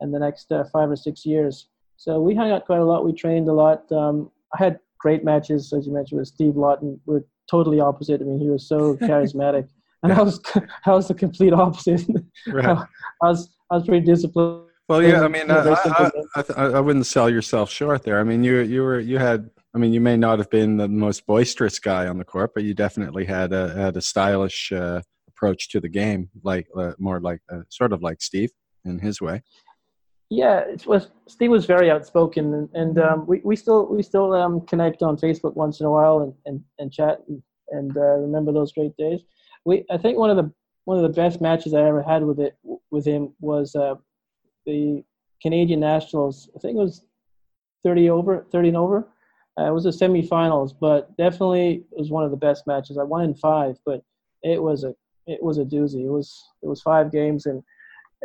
and 0.00 0.14
the 0.14 0.18
next 0.18 0.50
uh, 0.52 0.64
five 0.72 0.90
or 0.90 0.96
six 0.96 1.26
years. 1.26 1.68
So 1.96 2.20
we 2.20 2.34
hung 2.34 2.50
out 2.50 2.66
quite 2.66 2.80
a 2.80 2.84
lot. 2.84 3.04
We 3.04 3.12
trained 3.12 3.48
a 3.48 3.52
lot. 3.52 3.90
Um, 3.92 4.30
I 4.54 4.64
had 4.64 4.78
great 4.98 5.24
matches, 5.24 5.72
as 5.72 5.86
you 5.86 5.92
mentioned, 5.92 6.18
with 6.18 6.28
Steve 6.28 6.56
Lawton. 6.56 6.98
We're 7.04 7.22
totally 7.50 7.80
opposite. 7.80 8.20
I 8.20 8.24
mean, 8.24 8.38
he 8.38 8.48
was 8.48 8.66
so 8.66 8.96
charismatic, 9.08 9.68
and 10.02 10.12
I 10.12 10.22
was 10.22 10.40
I 10.86 10.92
was 10.92 11.08
the 11.08 11.14
complete 11.14 11.52
opposite. 11.52 12.06
Right. 12.46 12.64
I, 12.64 12.86
I 13.22 13.28
was 13.28 13.50
I 13.70 13.74
was 13.76 13.84
pretty 13.86 14.06
disciplined. 14.06 14.62
Well, 14.88 15.02
yeah, 15.02 15.22
I 15.22 15.28
mean, 15.28 15.48
I, 15.50 16.10
I, 16.34 16.42
I, 16.56 16.64
I, 16.64 16.80
wouldn't 16.80 17.06
sell 17.06 17.30
yourself 17.30 17.70
short 17.70 18.02
there. 18.02 18.18
I 18.18 18.24
mean, 18.24 18.42
you 18.42 18.58
you 18.60 18.82
were 18.82 18.98
you 18.98 19.18
had 19.18 19.50
I 19.74 19.78
mean, 19.78 19.92
you 19.92 20.00
may 20.00 20.16
not 20.16 20.38
have 20.38 20.50
been 20.50 20.78
the 20.78 20.88
most 20.88 21.26
boisterous 21.26 21.78
guy 21.78 22.08
on 22.08 22.18
the 22.18 22.24
court, 22.24 22.52
but 22.54 22.64
you 22.64 22.74
definitely 22.74 23.24
had 23.24 23.52
a 23.52 23.72
had 23.74 23.96
a 23.96 24.00
stylish 24.00 24.72
uh, 24.72 25.00
approach 25.28 25.68
to 25.70 25.80
the 25.80 25.88
game, 25.88 26.28
like 26.42 26.66
uh, 26.76 26.92
more 26.98 27.20
like 27.20 27.40
uh, 27.52 27.60
sort 27.68 27.92
of 27.92 28.02
like 28.02 28.20
Steve 28.20 28.50
in 28.84 28.98
his 28.98 29.20
way. 29.20 29.42
Yeah, 30.30 30.60
it 30.60 30.86
was 30.86 31.08
Steve 31.26 31.50
was 31.50 31.66
very 31.66 31.90
outspoken, 31.90 32.54
and, 32.54 32.68
and 32.74 32.98
um, 32.98 33.26
we, 33.26 33.40
we 33.44 33.56
still 33.56 33.86
we 33.86 34.02
still 34.02 34.32
um, 34.32 34.60
connect 34.66 35.02
on 35.02 35.16
Facebook 35.16 35.54
once 35.54 35.80
in 35.80 35.86
a 35.86 35.90
while 35.90 36.20
and 36.20 36.34
and, 36.46 36.62
and 36.78 36.92
chat 36.92 37.18
and, 37.28 37.42
and 37.70 37.96
uh, 37.96 38.16
remember 38.18 38.52
those 38.52 38.72
great 38.72 38.96
days. 38.96 39.22
We 39.64 39.84
I 39.90 39.98
think 39.98 40.18
one 40.18 40.30
of 40.30 40.36
the 40.36 40.52
one 40.84 40.96
of 40.96 41.02
the 41.02 41.20
best 41.20 41.40
matches 41.40 41.74
I 41.74 41.82
ever 41.82 42.02
had 42.02 42.22
with 42.22 42.38
it 42.38 42.56
with 42.90 43.04
him 43.04 43.34
was 43.40 43.74
uh, 43.74 43.96
the 44.66 45.02
Canadian 45.42 45.80
Nationals. 45.80 46.48
I 46.54 46.60
think 46.60 46.76
it 46.76 46.80
was 46.80 47.02
thirty 47.82 48.08
over, 48.08 48.46
thirty 48.52 48.68
and 48.68 48.76
over 48.76 49.08
uh, 49.58 49.64
it 49.64 49.74
was 49.74 49.86
a 49.86 49.90
semifinals, 49.90 50.72
but 50.78 51.16
definitely 51.16 51.84
it 51.92 51.98
was 51.98 52.10
one 52.10 52.24
of 52.24 52.30
the 52.30 52.36
best 52.36 52.66
matches. 52.66 52.98
I 52.98 53.02
won 53.02 53.24
in 53.24 53.34
five, 53.34 53.78
but 53.84 54.02
it 54.42 54.62
was 54.62 54.84
a 54.84 54.94
it 55.26 55.42
was 55.42 55.58
a 55.58 55.64
doozy. 55.64 56.04
It 56.04 56.10
was 56.10 56.42
it 56.62 56.68
was 56.68 56.80
five 56.80 57.12
games, 57.12 57.46
and 57.46 57.62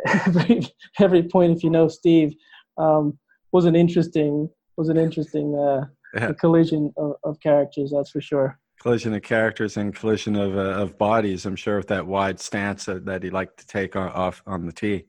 every 0.26 0.66
every 1.00 1.22
point, 1.22 1.56
if 1.56 1.64
you 1.64 1.70
know 1.70 1.88
Steve, 1.88 2.34
um, 2.78 3.18
was 3.52 3.64
an 3.64 3.76
interesting 3.76 4.48
was 4.76 4.88
an 4.88 4.96
interesting 4.96 5.54
uh, 5.54 5.86
yeah. 6.14 6.32
collision 6.32 6.92
of, 6.96 7.14
of, 7.24 7.40
characters. 7.40 7.92
That's 7.94 8.10
for 8.10 8.20
sure. 8.20 8.58
collision 8.80 9.14
of 9.14 9.22
characters 9.22 9.78
and 9.78 9.94
collision 9.94 10.36
of 10.36 10.56
uh, 10.56 10.82
of 10.82 10.98
bodies. 10.98 11.46
I'm 11.46 11.56
sure 11.56 11.78
with 11.78 11.88
that 11.88 12.06
wide 12.06 12.40
stance 12.40 12.84
that, 12.84 13.06
that 13.06 13.22
he 13.22 13.30
liked 13.30 13.58
to 13.58 13.66
take 13.66 13.96
on, 13.96 14.10
off 14.10 14.42
on 14.46 14.66
the 14.66 14.72
tee. 14.72 15.04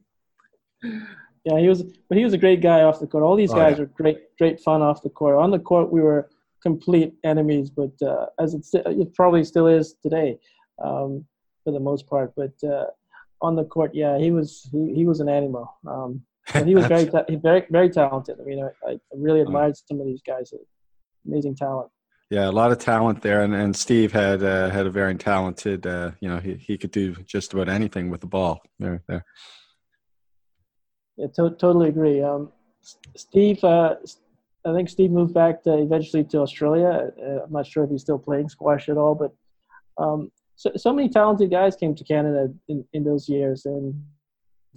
Yeah, 1.48 1.60
he 1.60 1.70
was, 1.70 1.84
but 2.10 2.18
he 2.18 2.26
was 2.26 2.34
a 2.34 2.38
great 2.38 2.62
guy 2.62 2.82
off 2.82 3.00
the 3.00 3.08
court. 3.08 3.24
All 3.24 3.38
these 3.38 3.54
Oh, 3.54 3.56
guys 3.56 3.78
yeah. 3.78 3.84
are 3.84 3.88
great, 3.88 4.38
great 4.38 4.60
fun 4.60 4.82
off 4.82 5.02
the 5.02 5.10
court. 5.10 5.38
On 5.38 5.50
the 5.50 5.60
court, 5.60 5.90
we 5.92 6.02
were 6.02 6.30
complete 6.62 7.14
enemies, 7.24 7.70
but 7.70 7.92
uh, 8.06 8.26
as 8.38 8.54
it, 8.54 8.66
it 8.74 9.14
probably 9.14 9.46
still 9.46 9.68
is 9.68 9.96
today, 10.04 10.38
um, 10.84 11.26
for 11.64 11.72
the 11.72 11.80
most 11.80 12.06
part. 12.08 12.34
But 12.36 12.52
uh, 12.68 12.88
on 13.42 13.56
the 13.56 13.64
court, 13.66 13.92
yeah, 13.94 14.18
he 14.18 14.32
was 14.32 14.68
he, 14.72 14.94
he 14.94 15.06
was 15.06 15.20
an 15.20 15.30
animal. 15.30 15.74
Um, 15.88 16.22
he 16.66 16.76
was 16.76 16.86
very 16.96 17.06
ta- 17.06 17.26
very 17.30 17.66
very 17.70 17.90
talented. 17.90 18.38
I 18.40 18.44
mean, 18.44 18.64
I, 18.64 18.92
I 18.92 18.98
really 19.14 19.42
admired 19.42 19.76
some 19.78 20.00
of 20.00 20.06
these 20.06 20.22
guys. 20.26 20.54
Amazing 21.26 21.56
talent. 21.56 21.90
Yeah, 22.30 22.50
a 22.50 22.52
lot 22.52 22.74
of 22.74 22.80
talent 22.80 23.22
there, 23.22 23.44
and, 23.44 23.56
and 23.56 23.76
Steve 23.76 24.12
had 24.12 24.44
uh, 24.44 24.70
had 24.70 24.86
a 24.86 24.90
very 24.90 25.16
talented. 25.16 25.88
Uh, 25.88 26.12
you 26.20 26.28
know, 26.28 26.40
he, 26.40 26.56
he 26.56 26.78
could 26.78 26.92
do 26.92 27.16
just 27.26 27.54
about 27.54 27.70
anything 27.70 28.10
with 28.10 28.22
the 28.22 28.28
ball. 28.28 28.62
There, 28.80 29.02
there. 29.08 29.24
Yeah, 31.16 31.28
to- 31.36 31.56
totally 31.58 31.90
agree. 31.90 32.22
Um, 32.22 32.52
Steve, 33.16 33.64
uh, 33.64 33.96
I 34.66 34.74
think 34.74 34.90
Steve 34.90 35.12
moved 35.12 35.34
back 35.34 35.64
to 35.64 35.78
eventually 35.78 36.24
to 36.26 36.40
Australia. 36.40 37.12
Uh, 37.22 37.44
I'm 37.44 37.52
not 37.52 37.66
sure 37.66 37.86
if 37.86 37.90
he's 37.90 38.02
still 38.02 38.20
playing 38.20 38.50
squash 38.50 38.90
at 38.90 38.98
all, 38.98 39.16
but 39.16 39.34
um, 39.98 40.32
so, 40.58 40.72
so 40.76 40.92
many 40.92 41.08
talented 41.08 41.52
guys 41.52 41.76
came 41.76 41.96
to 41.96 42.04
Canada 42.04 42.52
in, 42.68 42.84
in 42.94 43.04
those 43.04 43.30
years. 43.30 43.66
And 43.66 43.94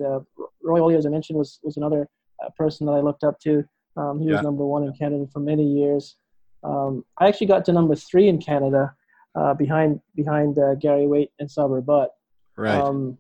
uh, 0.05 0.21
Roy 0.63 0.83
Ollie, 0.83 0.95
as 0.95 1.07
I 1.07 1.09
mentioned, 1.09 1.39
was 1.39 1.59
was 1.63 1.77
another 1.77 2.07
uh, 2.45 2.51
person 2.57 2.87
that 2.87 2.93
I 2.93 3.01
looked 3.01 3.25
up 3.25 3.41
to. 3.41 3.65
Um, 3.97 4.21
he 4.21 4.31
was 4.31 4.43
number 4.43 4.65
one 4.65 4.85
in 4.85 4.93
Canada 4.93 5.27
for 5.33 5.41
many 5.41 5.65
years. 5.65 6.17
Um, 6.63 7.05
I 7.19 7.27
actually 7.27 7.49
got 7.49 7.65
to 7.65 7.73
number 7.73 7.97
three 7.97 8.29
in 8.29 8.41
Canada, 8.41 8.95
uh, 9.35 9.55
behind 9.55 10.01
behind 10.15 10.59
uh, 10.59 10.75
Gary 10.75 11.07
Waite 11.07 11.33
and 11.41 11.49
Sabir 11.49 11.85
Butt. 11.85 12.11
Right. 12.57 12.79
Um, 12.79 13.19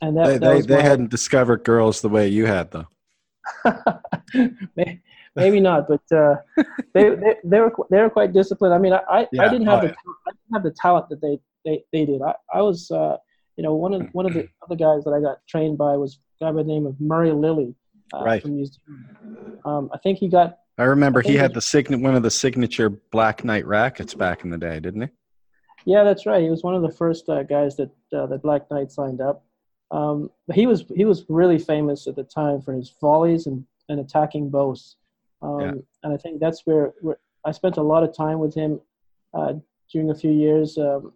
and 0.00 0.16
that, 0.16 0.26
they 0.26 0.38
that 0.38 0.54
they, 0.66 0.76
they 0.76 0.82
hadn't 0.82 1.10
discovered 1.10 1.64
girls 1.64 2.00
the 2.00 2.08
way 2.08 2.28
you 2.28 2.46
had, 2.46 2.70
though. 2.70 2.88
May- 5.36 5.44
Maybe 5.44 5.60
not, 5.60 5.88
but 5.88 6.02
uh, 6.16 6.36
they, 6.94 7.10
they 7.14 7.34
they 7.44 7.60
were 7.60 7.72
they 7.90 8.00
were 8.00 8.10
quite 8.10 8.32
disciplined. 8.32 8.74
I 8.74 8.78
mean, 8.78 8.92
I 8.92 9.00
I, 9.08 9.28
Yeah, 9.32 9.44
I 9.44 9.48
didn't 9.48 9.66
have 9.66 9.78
oh, 9.78 9.86
the 9.86 9.88
yeah. 9.88 9.94
I 10.28 10.30
didn't 10.32 10.52
have 10.54 10.62
the 10.62 10.70
talent 10.80 11.08
that 11.10 11.20
they 11.20 11.38
they, 11.64 11.82
they 11.92 12.04
did. 12.04 12.20
I, 12.22 12.34
I 12.52 12.60
was 12.62 12.90
uh, 12.90 13.16
you 13.56 13.62
know 13.64 13.74
one 13.74 13.94
of 13.94 14.08
one 14.12 14.26
of 14.26 14.34
the 14.34 14.48
other 14.64 14.76
guys 14.76 15.04
that 15.04 15.12
I 15.12 15.20
got 15.20 15.38
trained 15.48 15.78
by 15.78 15.96
was 15.96 16.18
a 16.40 16.44
guy 16.44 16.52
by 16.52 16.58
the 16.62 16.68
name 16.68 16.86
of 16.86 17.00
Murray 17.00 17.32
Lilly 17.32 17.74
uh, 18.14 18.24
Right. 18.24 18.42
from 18.42 18.56
New 18.56 18.66
Zealand. 18.66 19.58
Um, 19.64 19.90
I 19.94 19.98
think 19.98 20.18
he 20.18 20.28
got 20.28 20.58
I 20.78 20.84
remember 20.84 21.22
I 21.24 21.28
he 21.28 21.36
had 21.36 21.52
it- 21.52 21.54
the 21.54 21.60
sign 21.60 22.02
one 22.02 22.14
of 22.14 22.22
the 22.22 22.30
signature 22.30 22.90
Black 22.90 23.44
Knight 23.44 23.66
rackets 23.66 24.14
back 24.14 24.44
in 24.44 24.50
the 24.50 24.58
day, 24.58 24.80
didn't 24.80 25.02
he? 25.02 25.08
Yeah, 25.84 26.04
that's 26.04 26.26
right. 26.26 26.42
He 26.42 26.48
was 26.50 26.62
one 26.62 26.74
of 26.74 26.82
the 26.82 26.90
first 26.92 27.28
uh, 27.28 27.42
guys 27.42 27.76
that 27.76 27.90
uh, 28.12 28.26
that 28.26 28.42
Black 28.42 28.70
Knight 28.70 28.90
signed 28.92 29.20
up. 29.20 29.44
Um, 29.90 30.30
but 30.46 30.56
he 30.56 30.66
was 30.66 30.84
he 30.94 31.04
was 31.04 31.24
really 31.28 31.58
famous 31.58 32.06
at 32.06 32.16
the 32.16 32.24
time 32.24 32.60
for 32.62 32.72
his 32.72 32.94
volleys 33.00 33.46
and, 33.46 33.64
and 33.88 34.00
attacking 34.00 34.48
bows. 34.50 34.96
Um, 35.42 35.60
Yeah. 35.60 35.72
And 36.02 36.14
I 36.14 36.16
think 36.16 36.40
that's 36.40 36.62
where, 36.64 36.92
where 37.00 37.18
I 37.44 37.50
spent 37.52 37.76
a 37.76 37.82
lot 37.82 38.04
of 38.04 38.16
time 38.16 38.38
with 38.38 38.54
him 38.54 38.80
uh, 39.34 39.54
during 39.92 40.10
a 40.10 40.14
few 40.14 40.30
years. 40.30 40.78
Um, 40.78 41.12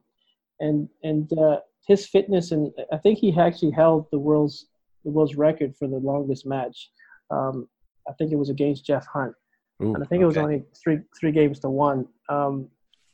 and 0.60 0.88
and 1.02 1.32
uh, 1.38 1.60
his 1.86 2.06
fitness 2.06 2.52
and 2.52 2.72
I 2.92 2.96
think 2.96 3.18
he 3.18 3.34
actually 3.38 3.72
held 3.72 4.06
the 4.10 4.18
world's 4.18 4.66
the 5.04 5.10
world's 5.10 5.36
record 5.36 5.76
for 5.76 5.86
the 5.86 5.98
longest 5.98 6.46
match. 6.46 6.90
Um, 7.30 7.68
I 8.08 8.12
think 8.14 8.32
it 8.32 8.36
was 8.36 8.50
against 8.50 8.86
Geoff 8.86 9.06
Hunt 9.06 9.34
Ooh, 9.82 9.94
and 9.94 10.02
I 10.02 10.06
think 10.06 10.22
it 10.22 10.26
was 10.26 10.36
only 10.36 10.64
three 10.82 11.00
three 11.18 11.32
games 11.32 11.60
to 11.60 11.70
one. 11.70 12.06
Um, 12.28 12.68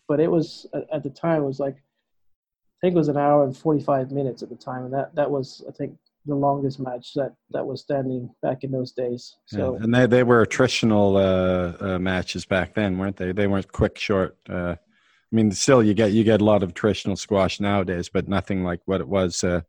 but 0.08 0.20
it 0.20 0.30
was 0.30 0.66
at, 0.74 0.86
at 0.92 1.02
the 1.02 1.10
time 1.10 1.42
it 1.42 1.46
was 1.46 1.60
like 1.60 1.76
I 1.76 2.78
think 2.80 2.94
it 2.94 2.98
was 2.98 3.08
an 3.08 3.16
hour 3.16 3.44
and 3.44 3.56
forty 3.56 3.82
five 3.82 4.10
minutes 4.10 4.42
at 4.42 4.48
the 4.48 4.56
time, 4.56 4.84
and 4.84 4.94
that 4.94 5.14
that 5.14 5.30
was 5.30 5.64
I 5.68 5.72
think 5.72 5.96
the 6.26 6.34
longest 6.34 6.78
match 6.78 7.14
that 7.14 7.34
that 7.50 7.66
was 7.66 7.80
standing 7.80 8.30
back 8.42 8.64
in 8.64 8.70
those 8.70 8.92
days. 8.92 9.36
So 9.46 9.76
yeah. 9.76 9.84
and 9.84 9.94
they 9.94 10.06
they 10.06 10.22
were 10.22 10.44
attritional 10.44 11.16
uh, 11.16 11.94
uh, 11.94 11.98
matches 11.98 12.44
back 12.44 12.74
then, 12.74 12.98
weren't 12.98 13.16
they? 13.16 13.32
They 13.32 13.46
weren't 13.46 13.70
quick, 13.72 13.98
short. 13.98 14.36
Uh, 14.48 14.76
I 14.76 15.34
mean, 15.34 15.50
still 15.52 15.82
you 15.82 15.94
get 15.94 16.12
you 16.12 16.24
get 16.24 16.40
a 16.40 16.44
lot 16.44 16.62
of 16.62 16.74
attritional 16.74 17.18
squash 17.18 17.58
nowadays, 17.60 18.08
but 18.08 18.28
nothing 18.28 18.64
like 18.64 18.80
what 18.84 19.00
it 19.00 19.08
was 19.08 19.42
uh, 19.42 19.62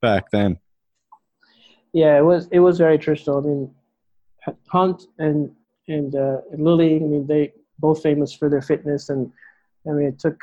back 0.00 0.30
then. 0.30 0.58
yeah, 1.92 2.18
it 2.18 2.24
was 2.24 2.48
it 2.50 2.60
was 2.60 2.78
very 2.78 2.98
traditional. 2.98 3.38
I 3.38 3.42
mean, 3.42 3.74
Hunt 4.68 5.04
and 5.18 5.50
and, 5.88 6.14
uh, 6.14 6.38
and 6.52 6.64
Lilly. 6.64 6.96
I 6.96 7.00
mean, 7.00 7.26
they 7.26 7.52
both 7.78 8.02
famous 8.02 8.32
for 8.32 8.48
their 8.48 8.62
fitness, 8.62 9.08
and 9.08 9.30
I 9.86 9.92
mean, 9.92 10.08
it 10.08 10.18
took 10.18 10.40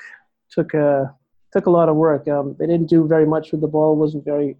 took 0.51 0.73
a 0.73 1.13
took 1.53 1.65
a 1.65 1.71
lot 1.71 1.89
of 1.89 1.95
work. 1.95 2.27
Um, 2.27 2.55
they 2.59 2.67
didn't 2.67 2.89
do 2.89 3.07
very 3.07 3.25
much 3.25 3.51
with 3.51 3.61
the 3.61 3.67
ball. 3.67 3.95
wasn't 3.95 4.25
very 4.25 4.57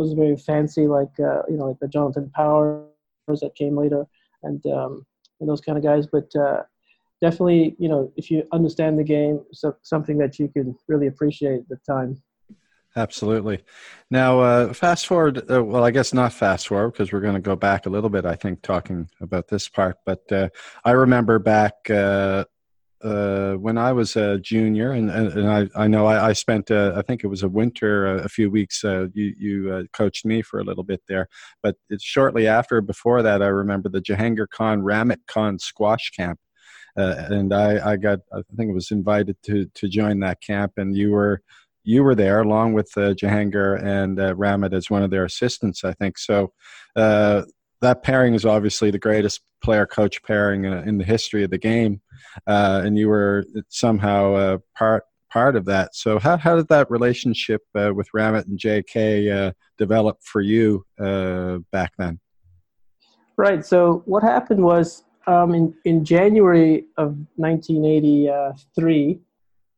wasn't 0.00 0.18
very 0.18 0.36
fancy 0.36 0.86
like 0.86 1.12
uh, 1.20 1.42
you 1.48 1.56
know 1.56 1.66
like 1.66 1.78
the 1.80 1.88
Jonathan 1.88 2.30
Powers 2.34 2.86
that 3.28 3.54
came 3.54 3.76
later, 3.76 4.06
and 4.42 4.64
um, 4.66 5.06
and 5.38 5.48
those 5.48 5.60
kind 5.60 5.78
of 5.78 5.84
guys. 5.84 6.06
But 6.06 6.34
uh, 6.34 6.62
definitely, 7.20 7.76
you 7.78 7.88
know, 7.88 8.12
if 8.16 8.30
you 8.30 8.46
understand 8.52 8.98
the 8.98 9.04
game, 9.04 9.40
so, 9.52 9.76
something 9.82 10.18
that 10.18 10.38
you 10.38 10.48
can 10.48 10.74
really 10.88 11.06
appreciate 11.06 11.60
at 11.60 11.68
the 11.68 11.78
time. 11.86 12.20
Absolutely. 12.96 13.62
Now, 14.10 14.40
uh, 14.40 14.72
fast 14.72 15.06
forward. 15.06 15.48
Uh, 15.48 15.62
well, 15.62 15.84
I 15.84 15.92
guess 15.92 16.12
not 16.12 16.32
fast 16.32 16.66
forward 16.66 16.92
because 16.92 17.12
we're 17.12 17.20
going 17.20 17.34
to 17.34 17.40
go 17.40 17.54
back 17.54 17.86
a 17.86 17.90
little 17.90 18.10
bit. 18.10 18.26
I 18.26 18.34
think 18.34 18.62
talking 18.62 19.08
about 19.20 19.46
this 19.46 19.68
part, 19.68 19.98
but 20.04 20.20
uh, 20.32 20.48
I 20.84 20.92
remember 20.92 21.38
back 21.38 21.88
uh, 23.02 23.54
when 23.54 23.78
I 23.78 23.92
was 23.92 24.16
a 24.16 24.38
junior, 24.38 24.92
and, 24.92 25.10
and, 25.10 25.32
and 25.32 25.48
I, 25.48 25.68
I 25.84 25.86
know 25.88 26.06
I, 26.06 26.28
I 26.28 26.32
spent. 26.32 26.70
Uh, 26.70 26.92
I 26.96 27.02
think 27.02 27.24
it 27.24 27.28
was 27.28 27.42
a 27.42 27.48
winter, 27.48 28.06
uh, 28.06 28.24
a 28.24 28.28
few 28.28 28.50
weeks. 28.50 28.84
Uh, 28.84 29.06
you 29.14 29.34
you 29.38 29.88
coached 29.92 30.24
me 30.24 30.42
for 30.42 30.60
a 30.60 30.64
little 30.64 30.84
bit 30.84 31.02
there, 31.08 31.28
but 31.62 31.76
shortly 31.98 32.46
after. 32.46 32.80
Before 32.80 33.22
that, 33.22 33.42
I 33.42 33.46
remember 33.46 33.88
the 33.88 34.02
Jahangir 34.02 34.48
Khan 34.48 34.82
Rahmat 34.82 35.26
Khan 35.26 35.58
squash 35.58 36.10
camp. 36.10 36.38
And 36.96 37.54
I, 37.54 37.92
I 37.92 37.96
got, 37.96 38.18
I 38.30 38.42
think 38.56 38.68
it 38.70 38.74
was 38.74 38.90
invited 38.90 39.36
to 39.44 39.66
to 39.74 39.88
join 39.88 40.20
that 40.20 40.42
camp, 40.42 40.72
and 40.76 40.94
you 40.94 41.12
were 41.12 41.40
you 41.82 42.02
were 42.02 42.14
there 42.14 42.40
along 42.40 42.74
with 42.74 42.90
uh, 42.96 43.14
Jahangir 43.14 43.82
and 43.82 44.20
uh, 44.20 44.34
Rahmat 44.34 44.74
as 44.74 44.90
one 44.90 45.02
of 45.02 45.10
their 45.10 45.24
assistants, 45.24 45.82
I 45.84 45.94
think. 45.94 46.18
So 46.18 46.52
uh, 46.96 47.42
that 47.80 48.02
pairing 48.02 48.34
is 48.34 48.44
obviously 48.44 48.90
the 48.90 48.98
greatest 48.98 49.40
player-coach 49.62 50.22
pairing 50.22 50.66
uh, 50.66 50.82
in 50.86 50.98
the 50.98 51.04
history 51.04 51.42
of 51.42 51.50
the 51.50 51.58
game, 51.58 52.02
uh, 52.46 52.82
and 52.84 52.98
you 52.98 53.08
were 53.08 53.44
somehow 53.68 54.34
uh, 54.34 54.58
part 54.76 55.04
part 55.30 55.56
of 55.56 55.64
that. 55.66 55.94
So 55.94 56.18
how 56.18 56.36
how 56.36 56.56
did 56.56 56.68
that 56.68 56.90
relationship 56.90 57.62
uh, 57.74 57.92
with 57.94 58.08
Rahmat 58.14 58.46
and 58.46 58.58
J.K. 58.58 59.30
Uh, 59.30 59.52
develop 59.78 60.18
for 60.22 60.40
you 60.40 60.84
uh, 60.98 61.58
back 61.72 61.92
then? 61.98 62.18
Right. 63.36 63.64
So 63.64 64.02
what 64.04 64.22
happened 64.22 64.62
was 64.62 65.04
um, 65.26 65.54
in 65.54 65.74
in 65.84 66.04
January 66.04 66.86
of 66.96 67.16
1983, 67.36 69.20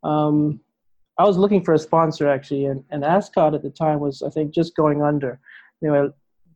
um, 0.03 0.61
I 1.19 1.25
was 1.25 1.37
looking 1.37 1.63
for 1.63 1.75
a 1.75 1.79
sponsor 1.79 2.29
actually, 2.29 2.67
and, 2.67 2.83
and 2.91 3.05
Ascot 3.05 3.55
at 3.55 3.63
the 3.63 3.71
time 3.71 4.01
was 4.01 4.23
I 4.23 4.31
think 4.31 4.53
just 4.53 4.75
going 4.75 5.03
under. 5.03 5.39
Know, 5.81 6.13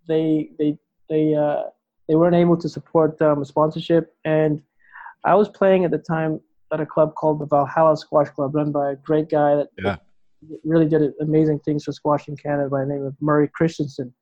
they 0.09 0.51
they 0.59 0.79
they 1.09 1.35
uh, 1.35 1.65
they 2.09 2.15
weren't 2.15 2.37
able 2.37 2.57
to 2.57 2.69
support 2.69 3.21
um, 3.21 3.45
sponsorship, 3.45 4.15
and 4.25 4.63
I 5.27 5.35
was 5.35 5.49
playing 5.49 5.85
at 5.85 5.91
the 5.91 5.99
time 5.99 6.41
at 6.73 6.81
a 6.81 6.87
club 6.87 7.15
called 7.15 7.41
the 7.41 7.47
Valhalla 7.47 7.97
Squash 7.97 8.31
Club, 8.31 8.55
run 8.55 8.73
by 8.73 8.93
a 8.93 8.97
great 8.97 9.29
guy 9.29 9.57
that 9.57 9.69
Yeah. 9.77 9.97
really 10.65 10.89
did 10.89 11.13
amazing 11.21 11.59
things 11.61 11.85
for 11.85 11.93
squash 11.93 12.29
in 12.29 12.37
Canada 12.37 12.69
by 12.69 12.81
the 12.81 12.87
name 12.87 13.05
of 13.05 13.15
Murray 13.21 13.49
Christensen, 13.53 14.15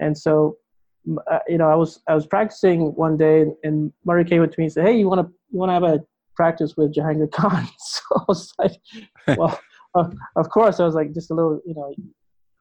and 0.00 0.16
so 0.16 0.58
uh, 1.30 1.38
you 1.48 1.58
know 1.58 1.68
I 1.68 1.74
was 1.74 2.00
I 2.06 2.14
was 2.14 2.26
practicing 2.26 2.94
one 2.94 3.16
day, 3.16 3.40
and, 3.42 3.54
and 3.64 3.92
Murray 4.04 4.24
came 4.24 4.42
up 4.42 4.50
to 4.50 4.60
me 4.60 4.64
and 4.64 4.72
said, 4.72 4.86
"Hey, 4.86 4.96
you 4.98 5.08
want 5.08 5.26
to 5.26 5.32
you 5.50 5.58
want 5.58 5.70
to 5.70 5.74
have 5.74 5.84
a 5.84 6.04
practice 6.36 6.76
with 6.76 6.94
Jahangir 6.94 7.30
Khan?" 7.32 7.66
so 7.78 8.02
I 8.16 8.24
was 8.28 8.52
like, 8.58 8.72
"Well, 9.36 9.58
uh, 9.94 10.10
of 10.36 10.50
course." 10.50 10.80
I 10.80 10.84
was 10.84 10.94
like 10.94 11.12
just 11.12 11.30
a 11.30 11.34
little 11.34 11.60
you 11.64 11.74
know 11.74 11.94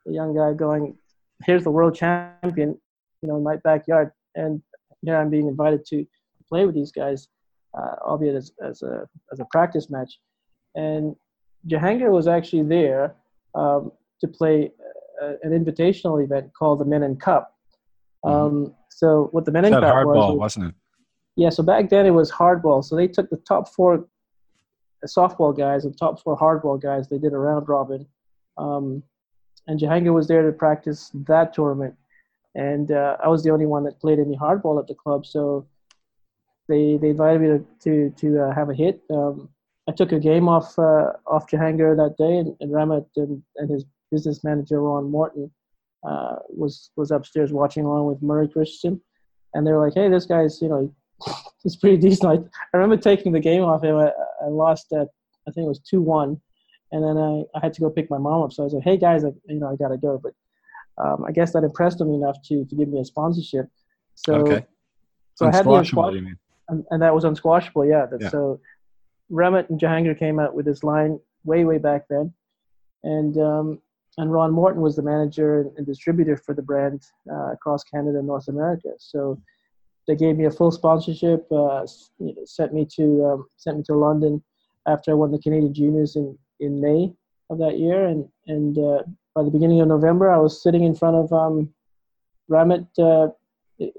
a 0.07 0.11
young 0.11 0.35
guy 0.35 0.53
going, 0.53 0.97
"Here's 1.45 1.63
the 1.63 1.71
world 1.71 1.95
champion, 1.95 2.79
you 3.21 3.27
know, 3.29 3.37
in 3.37 3.43
my 3.43 3.57
backyard," 3.57 4.11
and 4.35 4.61
here 5.01 5.17
I'm 5.17 5.29
being 5.29 5.47
invited 5.47 5.85
to 5.87 6.05
play 6.47 6.65
with 6.65 6.75
these 6.75 6.91
guys, 6.91 7.27
uh, 7.77 7.95
albeit 8.05 8.35
as, 8.35 8.51
as 8.63 8.81
a 8.81 9.07
as 9.31 9.39
a 9.39 9.45
practice 9.45 9.89
match, 9.89 10.19
and 10.75 11.15
Jahangir 11.67 12.11
was 12.11 12.27
actually 12.27 12.63
there 12.63 13.15
um, 13.55 13.91
to 14.19 14.27
play 14.27 14.71
uh, 15.21 15.33
an 15.43 15.51
invitational 15.51 16.23
event 16.23 16.51
called 16.53 16.79
the 16.79 16.85
Menon 16.85 17.15
Cup. 17.15 17.55
Um, 18.23 18.75
so 18.89 19.29
what 19.31 19.45
the 19.45 19.51
Menon 19.51 19.71
That 19.71 19.81
Cup 19.81 19.95
hardball, 19.95 20.15
was, 20.15 20.29
was 20.29 20.39
wasn't 20.39 20.65
it? 20.69 20.75
yeah, 21.35 21.49
so 21.49 21.63
back 21.63 21.89
then 21.89 22.05
it 22.05 22.11
was 22.11 22.31
hardball. 22.31 22.83
So 22.83 22.95
they 22.95 23.07
took 23.07 23.29
the 23.29 23.37
top 23.37 23.69
four 23.69 23.93
uh, 23.95 25.07
softball 25.07 25.57
guys 25.57 25.85
and 25.85 25.97
top 25.97 26.21
four 26.21 26.37
hardball 26.37 26.81
guys. 26.81 27.07
They 27.07 27.17
did 27.17 27.33
a 27.33 27.37
round 27.37 27.67
robin, 27.69 28.05
um, 28.57 29.03
and 29.67 29.79
Jahangir 29.79 30.13
was 30.13 30.27
there 30.27 30.43
to 30.43 30.51
practice 30.51 31.11
that 31.27 31.53
tournament. 31.53 31.95
And 32.53 32.91
uh, 32.91 33.15
I 33.23 33.29
was 33.29 33.43
the 33.43 33.49
only 33.51 33.65
one 33.65 33.83
that 33.85 33.99
played 34.01 34.19
any 34.19 34.35
hardball 34.35 34.77
at 34.79 34.87
the 34.87 34.93
club, 34.93 35.25
so 35.25 35.65
they 36.71 36.97
they 36.97 37.09
invited 37.09 37.41
me 37.41 37.47
to 37.47 37.65
to, 37.83 38.09
to 38.21 38.43
uh, 38.43 38.55
have 38.55 38.69
a 38.69 38.73
hit. 38.73 39.01
Um, 39.09 39.49
I 39.89 39.91
took 39.91 40.11
a 40.11 40.19
game 40.19 40.47
off 40.47 40.77
uh, 40.79 41.11
off 41.27 41.49
Jahangir 41.51 41.95
that 41.97 42.15
day, 42.17 42.37
and, 42.37 42.55
and 42.61 42.71
Rahmat 42.71 43.05
and, 43.17 43.43
and 43.57 43.69
his 43.69 43.85
business 44.11 44.43
manager 44.43 44.81
Ron 44.81 45.11
Morton 45.11 45.51
uh, 46.07 46.37
was 46.49 46.91
was 46.95 47.11
upstairs 47.11 47.51
watching 47.51 47.85
along 47.85 48.07
with 48.07 48.21
Murray 48.21 48.47
Christian, 48.47 49.01
and 49.53 49.67
they 49.67 49.71
were 49.71 49.85
like, 49.85 49.95
"Hey, 49.95 50.09
this 50.09 50.25
guy's 50.25 50.61
you 50.61 50.69
know 50.69 50.93
he's 51.63 51.75
pretty 51.75 51.97
decent." 51.97 52.31
I, 52.31 52.35
I 52.35 52.77
remember 52.77 52.97
taking 52.97 53.33
the 53.33 53.39
game 53.39 53.63
off 53.63 53.83
him. 53.83 53.97
I, 53.97 54.11
I 54.43 54.47
lost 54.47 54.93
at 54.93 55.07
I 55.47 55.51
think 55.51 55.65
it 55.65 55.69
was 55.69 55.79
two 55.79 56.01
one, 56.01 56.39
and 56.91 57.03
then 57.03 57.17
I, 57.17 57.43
I 57.55 57.59
had 57.61 57.73
to 57.73 57.81
go 57.81 57.89
pick 57.89 58.09
my 58.09 58.17
mom 58.17 58.43
up. 58.43 58.53
So 58.53 58.63
I 58.63 58.65
was 58.65 58.73
like, 58.73 58.83
"Hey 58.83 58.97
guys, 58.97 59.25
I, 59.25 59.29
you 59.47 59.59
know 59.59 59.67
I 59.67 59.75
gotta 59.75 59.97
go," 59.97 60.21
but 60.21 60.33
um, 61.03 61.25
I 61.27 61.31
guess 61.31 61.51
that 61.53 61.63
impressed 61.63 61.99
him 61.99 62.13
enough 62.13 62.37
to 62.45 62.65
to 62.65 62.75
give 62.75 62.87
me 62.87 62.99
a 62.99 63.05
sponsorship. 63.05 63.67
So 64.15 64.35
okay. 64.35 64.65
so 65.35 65.47
I 65.47 65.51
had 65.51 65.65
the 65.65 65.83
squash, 65.83 66.23
and, 66.71 66.83
and, 66.89 67.01
that 67.01 67.13
was 67.13 67.23
unsquashable. 67.23 67.85
Yeah. 67.85 68.07
yeah. 68.19 68.29
So 68.29 68.59
Rahmat 69.31 69.69
and 69.69 69.79
Jahangir 69.79 70.17
came 70.17 70.39
out 70.39 70.55
with 70.55 70.65
this 70.65 70.83
line 70.83 71.19
way 71.43 71.63
way 71.65 71.77
back 71.77 72.07
then, 72.09 72.33
and 73.03 73.37
um, 73.37 73.81
and 74.17 74.31
Ron 74.31 74.51
Morton 74.51 74.81
was 74.81 74.95
the 74.95 75.03
manager 75.03 75.69
and, 75.77 75.85
distributor 75.85 76.35
for 76.35 76.53
the 76.53 76.61
brand 76.61 77.03
uh, 77.31 77.51
across 77.51 77.83
Canada 77.83 78.19
and 78.19 78.27
North 78.27 78.47
America. 78.47 78.89
So 78.97 79.39
they 80.07 80.15
gave 80.15 80.37
me 80.37 80.45
a 80.45 80.51
full 80.51 80.71
sponsorship, 80.71 81.49
uh, 81.51 81.85
sent 82.45 82.73
me 82.73 82.87
to 82.97 83.25
um, 83.25 83.45
sent 83.57 83.77
me 83.77 83.83
to 83.83 83.95
London 83.95 84.43
after 84.87 85.11
I 85.11 85.13
won 85.13 85.31
the 85.31 85.39
Canadian 85.39 85.73
Juniors 85.73 86.15
in, 86.15 86.37
in 86.59 86.81
May 86.81 87.13
of 87.49 87.59
that 87.59 87.77
year, 87.77 88.07
and 88.07 88.27
and 88.47 88.77
uh, 88.77 89.03
by 89.35 89.43
the 89.43 89.51
beginning 89.51 89.81
of 89.81 89.87
November, 89.87 90.31
I 90.31 90.37
was 90.37 90.61
sitting 90.61 90.83
in 90.83 90.95
front 90.95 91.15
of 91.15 91.31
um, 91.31 91.73
Rahmat 92.49 92.87
uh, 92.99 93.31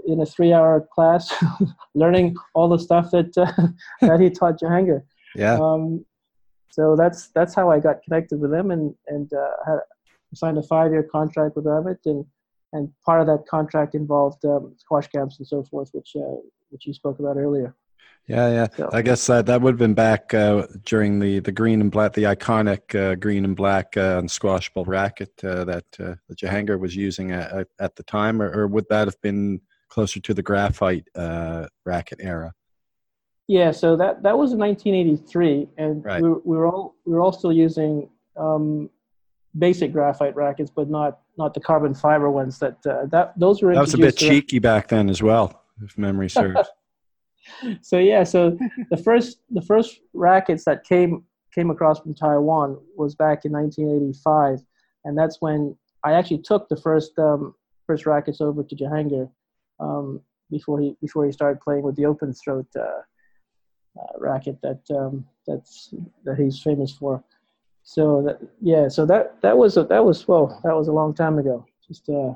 in 0.06 0.20
a 0.20 0.26
three-hour 0.26 0.88
class, 0.92 1.32
learning 1.94 2.36
all 2.54 2.68
the 2.68 2.78
stuff 2.78 3.10
that 3.10 3.36
uh, 3.36 3.68
that 4.06 4.20
he 4.20 4.30
taught 4.30 4.60
Jahangir. 4.60 5.02
Yeah. 5.34 5.58
Um, 5.60 6.04
so 6.70 6.96
that's 6.96 7.28
that's 7.28 7.54
how 7.54 7.70
I 7.70 7.80
got 7.80 8.02
connected 8.02 8.40
with 8.40 8.52
him, 8.52 8.70
and 8.70 8.94
and 9.08 9.32
uh, 9.32 9.50
had, 9.66 9.78
signed 10.34 10.56
a 10.56 10.62
five-year 10.62 11.02
contract 11.02 11.56
with 11.56 11.66
Rahmat, 11.66 11.98
and 12.06 12.24
and 12.72 12.90
part 13.04 13.20
of 13.20 13.26
that 13.26 13.46
contract 13.46 13.94
involved 13.94 14.44
um, 14.46 14.74
squash 14.78 15.06
camps 15.08 15.38
and 15.38 15.46
so 15.46 15.62
forth, 15.62 15.90
which 15.92 16.12
uh, 16.16 16.36
which 16.70 16.86
you 16.86 16.94
spoke 16.94 17.18
about 17.18 17.36
earlier. 17.36 17.74
Yeah, 18.28 18.50
yeah. 18.50 18.66
So, 18.76 18.90
I 18.92 19.02
guess 19.02 19.28
uh, 19.28 19.42
that 19.42 19.60
would 19.60 19.72
have 19.72 19.78
been 19.78 19.94
back 19.94 20.32
uh, 20.32 20.66
during 20.84 21.18
the, 21.18 21.40
the 21.40 21.50
green 21.50 21.80
and 21.80 21.90
black, 21.90 22.12
the 22.12 22.22
iconic 22.22 22.94
uh, 22.94 23.16
green 23.16 23.44
and 23.44 23.56
black 23.56 23.96
uh, 23.96 24.22
ball 24.40 24.84
racket 24.84 25.32
uh, 25.44 25.64
that 25.64 25.84
uh, 25.98 26.14
that 26.28 26.38
Jahangir 26.38 26.78
was 26.78 26.94
using 26.94 27.32
at, 27.32 27.66
at 27.80 27.96
the 27.96 28.02
time, 28.04 28.40
or, 28.40 28.50
or, 28.52 28.68
would 28.68 28.86
that 28.90 29.08
have 29.08 29.20
been 29.22 29.60
closer 29.92 30.20
to 30.20 30.34
the 30.34 30.42
graphite 30.42 31.06
racket 31.84 32.18
era? 32.20 32.54
Yeah, 33.48 33.70
so 33.70 33.96
that 33.96 34.22
that 34.22 34.38
was 34.38 34.52
in 34.52 34.58
1983, 34.58 35.68
and 35.76 36.04
right. 36.04 36.22
we, 36.22 36.28
were, 36.28 36.40
we 36.44 36.56
were 36.56 36.66
all 36.66 36.94
we 37.04 37.12
were 37.12 37.20
all 37.20 37.32
still 37.32 37.52
using 37.52 38.08
um, 38.36 38.88
basic 39.58 39.92
graphite 39.92 40.34
rackets, 40.34 40.70
but 40.74 40.88
not 40.88 41.20
not 41.36 41.52
the 41.52 41.60
carbon 41.60 41.94
fiber 41.94 42.30
ones. 42.30 42.58
That 42.60 42.78
uh, 42.86 43.06
that 43.06 43.38
those 43.38 43.60
were 43.60 43.74
that 43.74 43.80
was 43.80 43.94
a 43.94 43.98
bit 43.98 44.16
cheeky 44.16 44.58
back 44.58 44.88
then 44.88 45.10
as 45.10 45.22
well, 45.22 45.64
if 45.82 45.98
memory 45.98 46.30
serves. 46.38 46.68
so 47.82 47.98
yeah, 47.98 48.22
so 48.22 48.56
the 48.90 48.96
first 48.96 49.40
the 49.50 49.62
first 49.62 50.00
rackets 50.14 50.64
that 50.64 50.84
came 50.84 51.24
came 51.52 51.70
across 51.70 52.00
from 52.00 52.14
Taiwan 52.14 52.78
was 52.96 53.14
back 53.14 53.44
in 53.44 53.52
1985, 53.52 54.64
and 55.04 55.18
that's 55.18 55.42
when 55.42 55.76
I 56.04 56.12
actually 56.12 56.38
took 56.38 56.68
the 56.68 56.76
first 56.76 57.18
um, 57.18 57.54
first 57.86 58.06
rackets 58.06 58.40
over 58.40 58.62
to 58.62 58.76
Jahangir 58.76 59.28
um, 59.82 60.20
before 60.50 60.80
he 60.80 60.96
before 61.00 61.26
he 61.26 61.32
started 61.32 61.60
playing 61.60 61.82
with 61.82 61.96
the 61.96 62.06
open 62.06 62.32
throat 62.32 62.66
uh, 62.76 63.02
uh, 64.00 64.12
racket 64.18 64.58
that 64.62 64.80
um, 64.90 65.26
that's 65.46 65.92
that 66.24 66.36
he's 66.38 66.60
famous 66.62 66.92
for. 66.92 67.22
So 67.82 68.22
that 68.22 68.40
yeah, 68.60 68.88
so 68.88 69.04
that 69.06 69.40
that 69.42 69.56
was 69.56 69.76
a, 69.76 69.84
that 69.84 70.04
was 70.04 70.28
well 70.28 70.60
that 70.64 70.76
was 70.76 70.88
a 70.88 70.92
long 70.92 71.14
time 71.14 71.38
ago. 71.38 71.66
Just 71.86 72.08
uh, 72.08 72.34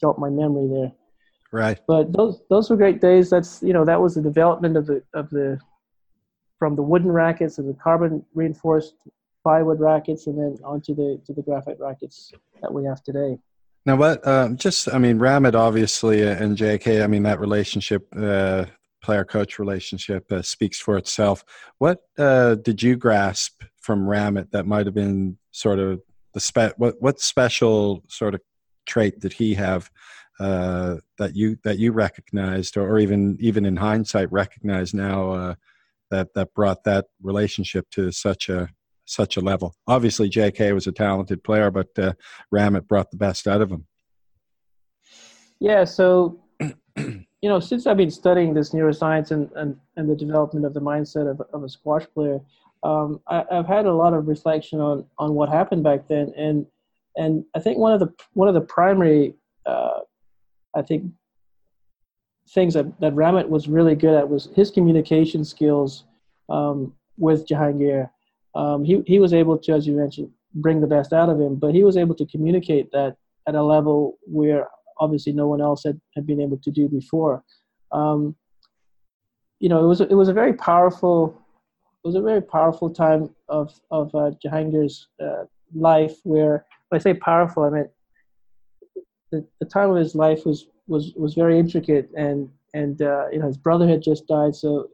jog 0.00 0.18
my 0.18 0.30
memory 0.30 0.68
there. 0.68 0.92
Right. 1.52 1.78
But 1.86 2.12
those 2.12 2.40
those 2.48 2.70
were 2.70 2.76
great 2.76 3.00
days. 3.00 3.30
That's 3.30 3.62
you 3.62 3.72
know 3.72 3.84
that 3.84 4.00
was 4.00 4.14
the 4.14 4.22
development 4.22 4.76
of 4.76 4.86
the 4.86 5.02
of 5.14 5.28
the 5.30 5.58
from 6.58 6.76
the 6.76 6.82
wooden 6.82 7.12
rackets 7.12 7.58
and 7.58 7.68
the 7.68 7.74
carbon 7.74 8.24
reinforced 8.34 8.94
plywood 9.42 9.80
rackets, 9.80 10.26
and 10.26 10.38
then 10.38 10.58
onto 10.64 10.94
the 10.94 11.20
to 11.26 11.32
the 11.32 11.42
graphite 11.42 11.78
rackets 11.78 12.32
that 12.62 12.72
we 12.72 12.84
have 12.84 13.02
today. 13.02 13.38
Now, 13.88 13.96
what? 13.96 14.26
Um, 14.26 14.58
just, 14.58 14.92
I 14.92 14.98
mean, 14.98 15.18
Rahmat 15.18 15.54
obviously 15.54 16.20
and 16.20 16.58
J.K. 16.58 17.02
I 17.02 17.06
mean, 17.06 17.22
that 17.22 17.40
relationship, 17.40 18.06
uh, 18.14 18.66
player-coach 19.02 19.58
relationship, 19.58 20.30
uh, 20.30 20.42
speaks 20.42 20.78
for 20.78 20.98
itself. 20.98 21.42
What 21.78 22.00
uh, 22.18 22.56
did 22.56 22.82
you 22.82 22.96
grasp 22.96 23.62
from 23.80 24.00
Rahmat 24.00 24.50
that 24.50 24.66
might 24.66 24.84
have 24.84 24.94
been 24.94 25.38
sort 25.52 25.78
of 25.78 26.02
the 26.34 26.40
spe- 26.40 26.76
what 26.76 27.00
what 27.00 27.18
special 27.18 28.04
sort 28.08 28.34
of 28.34 28.42
trait 28.84 29.20
did 29.20 29.32
he 29.32 29.54
have 29.54 29.90
uh, 30.38 30.96
that 31.16 31.34
you 31.34 31.56
that 31.64 31.78
you 31.78 31.92
recognized 31.92 32.76
or, 32.76 32.86
or, 32.90 32.98
even 32.98 33.38
even 33.40 33.64
in 33.64 33.76
hindsight 33.78 34.30
recognize 34.30 34.92
now 34.92 35.30
uh, 35.30 35.54
that 36.10 36.34
that 36.34 36.52
brought 36.52 36.84
that 36.84 37.06
relationship 37.22 37.88
to 37.92 38.12
such 38.12 38.50
a 38.50 38.68
such 39.08 39.36
a 39.36 39.40
level. 39.40 39.74
Obviously 39.86 40.28
jk 40.28 40.72
was 40.74 40.86
a 40.86 40.92
talented 40.92 41.42
player 41.42 41.70
but 41.70 41.88
uh, 41.98 42.12
rahmat 42.54 42.86
brought 42.86 43.10
the 43.10 43.16
best 43.16 43.46
out 43.46 43.60
of 43.60 43.70
him. 43.70 43.86
Yeah 45.60 45.84
so 45.84 46.40
you 46.96 47.24
know 47.42 47.60
since 47.60 47.86
i've 47.86 47.96
been 47.96 48.10
studying 48.10 48.54
this 48.54 48.70
neuroscience 48.70 49.30
and, 49.30 49.50
and, 49.56 49.76
and 49.96 50.08
the 50.08 50.16
development 50.16 50.66
of 50.66 50.74
the 50.74 50.80
mindset 50.80 51.30
of, 51.30 51.40
of 51.52 51.62
a 51.64 51.68
squash 51.68 52.04
player 52.14 52.40
um, 52.82 53.20
I, 53.26 53.44
have 53.50 53.66
had 53.66 53.86
a 53.86 53.92
lot 53.92 54.14
of 54.14 54.28
reflection 54.28 54.80
on 54.80 55.04
on 55.18 55.34
what 55.34 55.48
happened 55.48 55.82
back 55.82 56.06
then, 56.08 56.32
and 56.36 56.66
and 57.16 57.44
I 57.54 57.60
think 57.60 57.78
one 57.78 57.92
of 57.92 58.00
the 58.00 58.12
one 58.34 58.48
of 58.48 58.54
the 58.54 58.60
primary, 58.60 59.34
uh, 59.66 60.00
I 60.74 60.82
think, 60.82 61.10
things 62.50 62.74
that 62.74 63.00
that 63.00 63.14
Rahmat 63.14 63.48
was 63.48 63.68
really 63.68 63.94
good 63.94 64.14
at 64.14 64.28
was 64.28 64.48
his 64.54 64.70
communication 64.70 65.44
skills 65.44 66.04
um, 66.48 66.94
with 67.16 67.46
Jahangir. 67.46 68.10
Um, 68.58 68.84
he 68.84 69.02
he 69.06 69.20
was 69.20 69.32
able 69.32 69.56
to, 69.56 69.72
as 69.72 69.86
you 69.86 69.94
mentioned, 69.94 70.30
bring 70.52 70.80
the 70.80 70.86
best 70.86 71.12
out 71.12 71.28
of 71.28 71.40
him, 71.40 71.54
but 71.54 71.72
he 71.72 71.84
was 71.84 71.96
able 71.96 72.16
to 72.16 72.26
communicate 72.26 72.90
that 72.90 73.16
at 73.46 73.54
a 73.54 73.62
level 73.62 74.18
where 74.22 74.66
obviously 74.98 75.32
no 75.32 75.46
one 75.46 75.60
else 75.60 75.84
had, 75.84 76.00
had 76.16 76.26
been 76.26 76.40
able 76.40 76.58
to 76.58 76.70
do 76.72 76.88
before. 76.88 77.44
Um, 77.92 78.34
you 79.60 79.68
know, 79.68 79.84
it 79.84 79.86
was 79.86 80.00
it 80.00 80.18
was 80.22 80.28
a 80.28 80.32
very 80.32 80.54
powerful 80.54 81.40
it 82.04 82.08
was 82.08 82.16
a 82.16 82.20
very 82.20 82.42
powerful 82.42 82.90
time 82.90 83.30
of 83.48 83.72
of 83.92 84.12
uh, 84.12 84.32
Jahangir's 84.44 85.06
uh, 85.22 85.44
life. 85.72 86.16
Where 86.24 86.66
when 86.88 87.00
I 87.00 87.02
say 87.02 87.14
powerful, 87.14 87.62
I 87.62 87.70
mean 87.70 87.88
the, 89.30 89.46
the 89.60 89.66
time 89.66 89.90
of 89.90 89.96
his 89.98 90.16
life 90.16 90.44
was 90.44 90.66
was 90.88 91.12
was 91.14 91.34
very 91.34 91.60
intricate, 91.60 92.10
and 92.16 92.50
and 92.74 93.02
uh, 93.02 93.28
you 93.30 93.38
know 93.38 93.46
his 93.46 93.56
brother 93.56 93.86
had 93.86 94.02
just 94.02 94.26
died, 94.26 94.56
so 94.56 94.88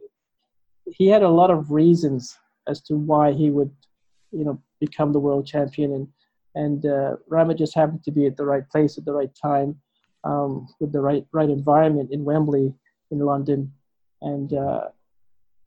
he 0.85 1.07
had 1.07 1.23
a 1.23 1.29
lot 1.29 1.49
of 1.49 1.71
reasons 1.71 2.37
as 2.67 2.81
to 2.81 2.95
why 2.95 3.31
he 3.31 3.49
would 3.49 3.71
you 4.31 4.43
know 4.43 4.61
become 4.79 5.11
the 5.11 5.19
world 5.19 5.45
champion, 5.45 5.93
and 5.93 6.07
and 6.55 6.85
uh, 6.85 7.15
Rahmat 7.29 7.57
just 7.57 7.75
happened 7.75 8.03
to 8.03 8.11
be 8.11 8.25
at 8.25 8.37
the 8.37 8.45
right 8.45 8.67
place 8.69 8.97
at 8.97 9.05
the 9.05 9.13
right 9.13 9.31
time, 9.41 9.75
um, 10.23 10.67
with 10.79 10.91
the 10.91 11.01
right 11.01 11.25
right 11.31 11.49
environment 11.49 12.11
in 12.11 12.23
Wembley 12.23 12.73
in 13.11 13.19
London, 13.19 13.71
and 14.21 14.53
uh, 14.53 14.89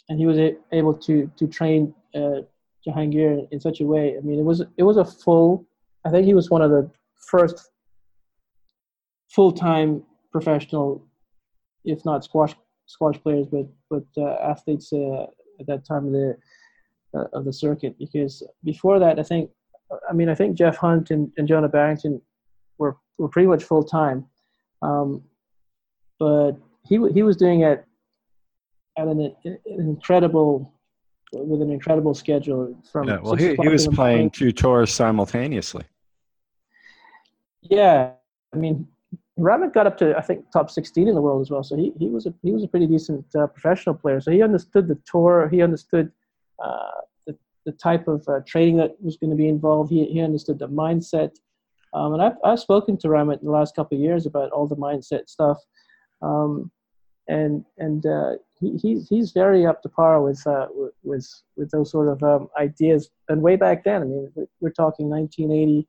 and 0.08 0.18
he 0.18 0.26
was 0.26 0.38
a, 0.38 0.56
able 0.72 0.94
to 0.94 1.30
to 1.36 1.46
train 1.46 1.94
uh, 2.14 2.40
Jahangir 2.86 3.48
in 3.50 3.60
such 3.60 3.80
a 3.80 3.84
way. 3.84 4.16
I 4.16 4.20
mean, 4.20 4.38
it 4.38 4.44
was 4.44 4.62
it 4.76 4.82
was 4.82 4.96
a 4.96 5.04
full. 5.04 5.66
I 6.04 6.10
think 6.10 6.26
he 6.26 6.34
was 6.34 6.50
one 6.50 6.62
of 6.62 6.70
the 6.70 6.90
first 7.26 7.70
full 9.30 9.52
time 9.52 10.02
professional, 10.32 11.04
if 11.84 12.04
not 12.04 12.24
squash 12.24 12.54
squash 12.86 13.20
players, 13.22 13.46
but 13.46 13.66
but 13.90 14.06
uh, 14.16 14.36
athletes 14.42 14.92
uh, 14.92 15.26
at 15.60 15.66
that 15.66 15.84
time 15.84 16.06
of 16.06 16.12
the 16.12 16.36
uh, 17.14 17.24
of 17.32 17.44
the 17.44 17.52
circuit. 17.52 17.98
Because 17.98 18.42
before 18.64 18.98
that, 18.98 19.18
I 19.18 19.22
think, 19.22 19.50
I 20.08 20.12
mean, 20.12 20.28
I 20.28 20.34
think 20.34 20.56
Geoff 20.56 20.76
Hunt 20.76 21.10
and, 21.10 21.30
and 21.36 21.48
Jonah 21.48 21.68
Barrington 21.68 22.20
were 22.78 22.96
were 23.18 23.28
pretty 23.28 23.48
much 23.48 23.64
full 23.64 23.82
time, 23.82 24.26
um, 24.82 25.22
but 26.18 26.52
he 26.86 26.98
he 27.12 27.22
was 27.22 27.36
doing 27.36 27.62
it 27.62 27.84
at 28.96 29.08
an, 29.08 29.34
an 29.44 29.58
incredible 29.66 30.72
with 31.32 31.60
an 31.60 31.70
incredible 31.70 32.14
schedule 32.14 32.76
from 32.90 33.08
yeah, 33.08 33.18
well 33.20 33.34
he, 33.34 33.54
he 33.56 33.68
was 33.68 33.86
playing 33.88 34.30
two 34.30 34.50
tours 34.50 34.90
simultaneously 34.92 35.84
yeah 37.60 38.12
i 38.54 38.56
mean 38.56 38.88
Rahmat 39.38 39.72
got 39.72 39.86
up 39.86 39.96
to 39.98 40.16
I 40.16 40.20
think 40.20 40.50
top 40.50 40.70
16 40.70 41.06
in 41.06 41.14
the 41.14 41.20
world 41.20 41.40
as 41.40 41.50
well. 41.50 41.62
So 41.62 41.76
he, 41.76 41.92
he 41.96 42.08
was 42.08 42.26
a 42.26 42.34
he 42.42 42.50
was 42.50 42.64
a 42.64 42.66
pretty 42.68 42.88
decent 42.88 43.24
uh, 43.36 43.46
professional 43.46 43.94
player. 43.94 44.20
So 44.20 44.32
he 44.32 44.42
understood 44.42 44.88
the 44.88 44.98
tour. 45.06 45.48
He 45.48 45.62
understood 45.62 46.10
the, 47.26 47.36
the 47.66 47.72
type 47.72 48.08
of 48.08 48.26
uh, 48.28 48.40
training 48.46 48.76
that 48.78 48.96
was 49.00 49.16
going 49.16 49.30
to 49.30 49.36
be 49.36 49.48
involved. 49.48 49.90
He, 49.90 50.04
he 50.06 50.20
understood 50.20 50.58
the 50.58 50.68
mindset. 50.68 51.36
Um, 51.94 52.14
and 52.14 52.22
I've, 52.22 52.36
I've 52.44 52.60
spoken 52.60 52.98
to 52.98 53.08
Rahmat 53.08 53.40
in 53.40 53.46
the 53.46 53.50
last 53.50 53.74
couple 53.74 53.96
of 53.96 54.02
years 54.02 54.26
about 54.26 54.50
all 54.50 54.66
the 54.66 54.76
mindset 54.76 55.28
stuff. 55.28 55.58
Um, 56.20 56.70
and 57.28 57.64
and 57.76 58.06
uh, 58.06 58.32
he, 58.58 58.76
he's 58.76 59.08
he's 59.08 59.32
very 59.32 59.66
up 59.66 59.82
to 59.82 59.88
par 59.88 60.22
with 60.22 60.44
uh, 60.46 60.66
with 61.02 61.28
with 61.56 61.70
those 61.70 61.90
sort 61.90 62.08
of 62.08 62.22
um, 62.22 62.48
ideas. 62.58 63.10
And 63.28 63.42
way 63.42 63.56
back 63.56 63.84
then, 63.84 64.02
I 64.02 64.04
mean, 64.06 64.32
we're 64.60 64.70
talking 64.70 65.08
1980, 65.10 65.86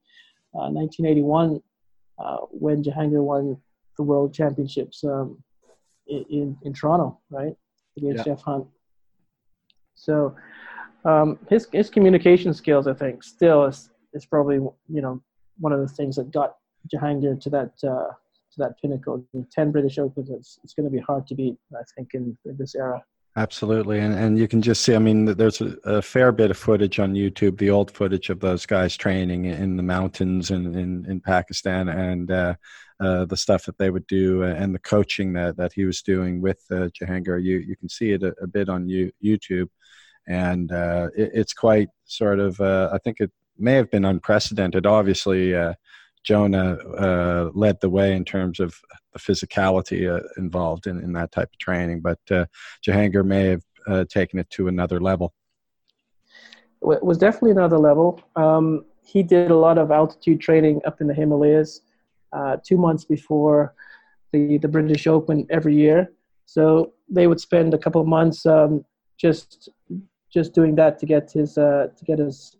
uh, 0.53 0.69
1981, 0.69 1.61
uh, 2.19 2.37
when 2.51 2.83
Jahangir 2.83 3.23
won 3.23 3.57
the 3.97 4.03
World 4.03 4.33
Championships 4.33 5.03
um, 5.03 5.41
in 6.07 6.57
in 6.63 6.73
Toronto, 6.73 7.19
right, 7.29 7.55
against 7.97 8.17
yeah. 8.17 8.23
Geoff 8.23 8.41
Hunt. 8.41 8.67
So 9.99 10.35
um, 11.05 11.37
his 11.49 11.67
his 11.71 11.89
communication 11.89 12.53
skills, 12.53 12.87
I 12.87 12.93
think, 12.93 13.23
still 13.23 13.65
is 13.65 13.89
is 14.13 14.25
probably 14.25 14.55
you 14.55 15.01
know 15.01 15.21
one 15.59 15.73
of 15.73 15.79
the 15.79 15.87
things 15.87 16.15
that 16.15 16.31
got 16.31 16.55
Jahangir 16.93 17.39
to 17.41 17.49
that 17.49 17.71
uh, 17.83 18.11
to 18.51 18.57
that 18.57 18.79
pinnacle. 18.81 19.25
Ten 19.51 19.71
British 19.71 19.99
Opens, 19.99 20.29
it's, 20.29 20.59
it's 20.63 20.73
going 20.73 20.85
to 20.85 20.91
be 20.91 20.99
hard 20.99 21.27
to 21.27 21.35
beat, 21.35 21.57
I 21.73 21.83
think, 21.95 22.09
in, 22.13 22.37
in 22.45 22.57
this 22.57 22.75
era. 22.75 23.03
Absolutely, 23.35 23.99
and 23.99 24.13
and 24.13 24.39
you 24.39 24.47
can 24.47 24.61
just 24.61 24.83
see. 24.83 24.95
I 24.95 24.99
mean, 24.99 25.25
there's 25.25 25.61
a, 25.61 25.77
a, 25.83 26.01
fair 26.01 26.31
bit 26.31 26.49
of 26.49 26.57
footage 26.57 26.99
on 26.99 27.13
YouTube, 27.13 27.57
the 27.59 27.69
old 27.69 27.91
footage 27.91 28.29
of 28.29 28.39
those 28.39 28.65
guys 28.65 28.97
training 28.97 29.45
in 29.45 29.77
the 29.77 29.83
mountains 29.83 30.49
in 30.49 30.75
in, 30.75 31.05
in 31.07 31.21
Pakistan, 31.21 31.89
and 31.89 32.31
uh, 32.31 32.55
uh, 32.99 33.25
the 33.25 33.37
stuff 33.37 33.65
that 33.65 33.77
they 33.77 33.91
would 33.91 34.07
do, 34.07 34.43
uh, 34.43 34.47
and 34.47 34.73
the 34.73 34.79
coaching 34.79 35.33
that, 35.33 35.57
that 35.57 35.71
he 35.73 35.85
was 35.85 36.01
doing 36.01 36.41
with 36.41 36.59
uh, 36.71 36.89
Jahangir. 36.99 37.41
You 37.41 37.59
you 37.59 37.75
can 37.77 37.87
see 37.87 38.11
it 38.11 38.23
a, 38.23 38.33
a 38.41 38.47
bit 38.47 38.67
on 38.67 38.89
you, 38.89 39.11
YouTube, 39.23 39.69
and 40.27 40.71
uh, 40.71 41.09
it, 41.15 41.29
it's 41.33 41.53
quite 41.53 41.89
sort 42.05 42.39
of. 42.39 42.59
Uh, 42.59 42.89
I 42.91 42.97
think 42.97 43.19
it 43.19 43.31
may 43.59 43.75
have 43.75 43.91
been 43.91 44.05
unprecedented. 44.05 44.87
Obviously, 44.87 45.53
Jonah 46.23 46.73
uh, 46.97 47.49
led 47.53 47.79
the 47.81 47.89
way 47.89 48.15
in 48.15 48.25
terms 48.25 48.59
of 48.59 48.75
the 49.13 49.19
physicality 49.19 50.13
uh, 50.13 50.21
involved 50.37 50.87
in, 50.87 50.99
in 50.99 51.13
that 51.13 51.31
type 51.31 51.49
of 51.51 51.57
training, 51.57 52.01
but 52.01 52.19
uh, 52.31 52.45
Jahangir 52.85 53.25
may 53.25 53.45
have 53.45 53.63
uh, 53.87 54.05
taken 54.09 54.39
it 54.39 54.49
to 54.51 54.67
another 54.67 54.99
level. 54.99 55.33
It 56.81 57.03
was 57.03 57.17
definitely 57.17 57.51
another 57.51 57.77
level. 57.77 58.21
Um, 58.35 58.85
he 59.05 59.23
did 59.23 59.51
a 59.51 59.55
lot 59.55 59.77
of 59.77 59.91
altitude 59.91 60.39
training 60.39 60.81
up 60.85 61.01
in 61.01 61.07
the 61.07 61.13
Himalayas 61.13 61.81
uh, 62.31 62.57
two 62.63 62.77
months 62.77 63.05
before 63.05 63.73
the, 64.31 64.57
the 64.59 64.67
British 64.67 65.07
Open 65.07 65.47
every 65.49 65.75
year. 65.75 66.11
So 66.45 66.93
they 67.09 67.27
would 67.27 67.39
spend 67.39 67.73
a 67.73 67.77
couple 67.77 68.01
of 68.01 68.07
months 68.07 68.45
um, 68.45 68.85
just 69.17 69.69
just 70.31 70.53
doing 70.53 70.75
that 70.75 70.99
to 70.99 71.05
get 71.05 71.31
his 71.31 71.57
uh, 71.57 71.87
to 71.97 72.05
get 72.05 72.19
his 72.19 72.57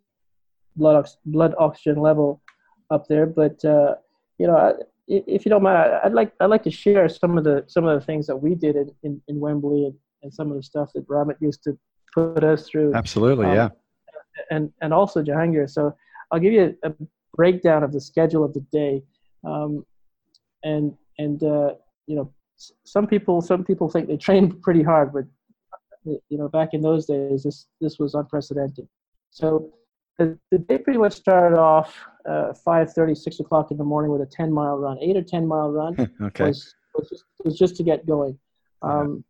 blood 0.76 1.08
blood 1.26 1.54
oxygen 1.58 2.02
level 2.02 2.42
up 2.90 3.08
there. 3.08 3.26
But 3.26 3.64
uh, 3.66 3.96
you 4.38 4.48
know, 4.48 4.78
if 5.08 5.46
you 5.46 5.50
don't 5.50 5.64
mind, 5.64 5.92
I'd 6.04 6.14
like 6.14 6.34
I'd 6.40 6.50
like 6.50 6.64
to 6.64 6.72
share 6.72 7.10
some 7.10 7.38
of 7.38 7.44
the 7.44 7.64
some 7.68 7.86
of 7.86 8.00
the 8.00 8.06
things 8.06 8.28
that 8.28 8.36
we 8.36 8.56
did 8.56 8.76
in, 8.76 8.92
in, 9.04 9.22
in 9.28 9.40
Wembley 9.40 9.86
and, 9.86 9.96
and 10.24 10.34
some 10.34 10.50
of 10.52 10.58
the 10.58 10.64
stuff 10.64 10.92
that 10.94 11.08
Rahmat 11.08 11.36
used 11.40 11.64
to 11.64 11.78
put 12.14 12.44
us 12.44 12.68
through. 12.68 12.94
Absolutely, 12.94 13.48
um, 13.48 13.56
yeah. 13.56 13.70
And 14.52 14.72
and 14.82 14.94
also 14.94 15.24
Jahangir. 15.24 15.70
So 15.70 15.96
I'll 16.32 16.40
give 16.40 16.54
you 16.54 16.78
a, 16.84 16.90
a 16.90 16.94
breakdown 17.36 17.84
of 17.84 17.92
the 17.92 18.02
schedule 18.02 18.44
of 18.44 18.54
the 18.54 18.62
day, 18.72 19.04
um, 19.44 19.86
and 20.64 20.96
and 21.18 21.44
uh, 21.44 21.74
you 22.08 22.16
know 22.16 22.32
some 22.84 23.08
people 23.08 23.42
some 23.42 23.64
people 23.64 23.90
think 23.90 24.08
they 24.08 24.18
trained 24.18 24.62
pretty 24.68 24.84
hard, 24.84 25.12
but 25.12 25.26
you 26.06 26.38
know 26.38 26.48
back 26.48 26.70
in 26.74 26.82
those 26.82 27.06
days 27.06 27.44
this 27.44 27.68
this 27.82 27.98
was 28.00 28.14
unprecedented. 28.14 28.88
So 29.32 29.74
the, 30.18 30.38
the 30.52 30.60
day 30.60 30.78
pretty 30.78 31.00
much 31.00 31.14
started 31.14 31.58
off 31.58 31.96
uh, 32.30 32.54
5.30, 32.66 33.18
6 33.18 33.40
o'clock 33.40 33.72
in 33.72 33.78
the 33.78 33.84
morning 33.84 34.12
with 34.12 34.22
a 34.22 34.26
10 34.26 34.52
mile 34.52 34.78
run. 34.78 34.98
8 35.02 35.18
or 35.18 35.24
10 35.24 35.48
mile 35.48 35.72
run 35.72 35.96
okay. 36.22 36.46
was, 36.46 36.76
was, 36.96 37.10
just, 37.10 37.24
was 37.44 37.58
just 37.58 37.76
to 37.78 37.84
get 37.84 38.06
going. 38.06 38.38
Um, 38.82 39.24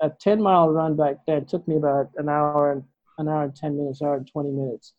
A 0.00 0.10
10 0.10 0.40
mile 0.40 0.70
run 0.70 0.96
back 0.96 1.16
then 1.26 1.44
took 1.44 1.66
me 1.68 1.76
about 1.76 2.10
an 2.16 2.28
hour 2.28 2.72
and 2.72 2.82
an 3.18 3.28
hour 3.28 3.42
and 3.44 3.54
10 3.54 3.76
minutes, 3.76 4.00
hour 4.00 4.16
and 4.16 4.26
20 4.26 4.50
minutes. 4.50 4.94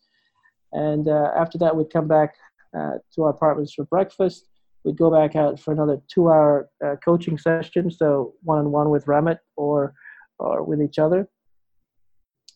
And 0.72 1.08
uh, 1.08 1.30
after 1.36 1.58
that, 1.58 1.74
we'd 1.74 1.90
come 1.90 2.06
back 2.06 2.34
uh, 2.76 2.98
to 3.14 3.24
our 3.24 3.30
apartments 3.30 3.74
for 3.74 3.84
breakfast. 3.84 4.44
We'd 4.84 4.96
go 4.96 5.10
back 5.10 5.36
out 5.36 5.58
for 5.58 5.72
another 5.72 6.00
two 6.08 6.30
hour 6.30 6.68
uh, 6.84 6.96
coaching 7.04 7.36
session, 7.36 7.90
so 7.90 8.34
one 8.42 8.58
on 8.58 8.70
one 8.70 8.90
with 8.90 9.06
Rahmat 9.06 9.38
or, 9.56 9.94
or 10.38 10.62
with 10.62 10.80
each 10.80 10.98
other, 10.98 11.28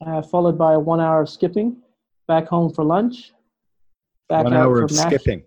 uh, 0.07 0.23
followed 0.23 0.57
by 0.57 0.77
one 0.77 1.01
hour 1.01 1.23
of 1.23 1.29
skipping 1.29 1.79
back 2.29 2.47
home 2.47 2.73
for 2.73 2.85
lunch. 2.85 3.33
Back 4.29 4.45
One 4.45 4.55
hour 4.55 4.83
of 4.83 4.91
skipping. 4.91 5.45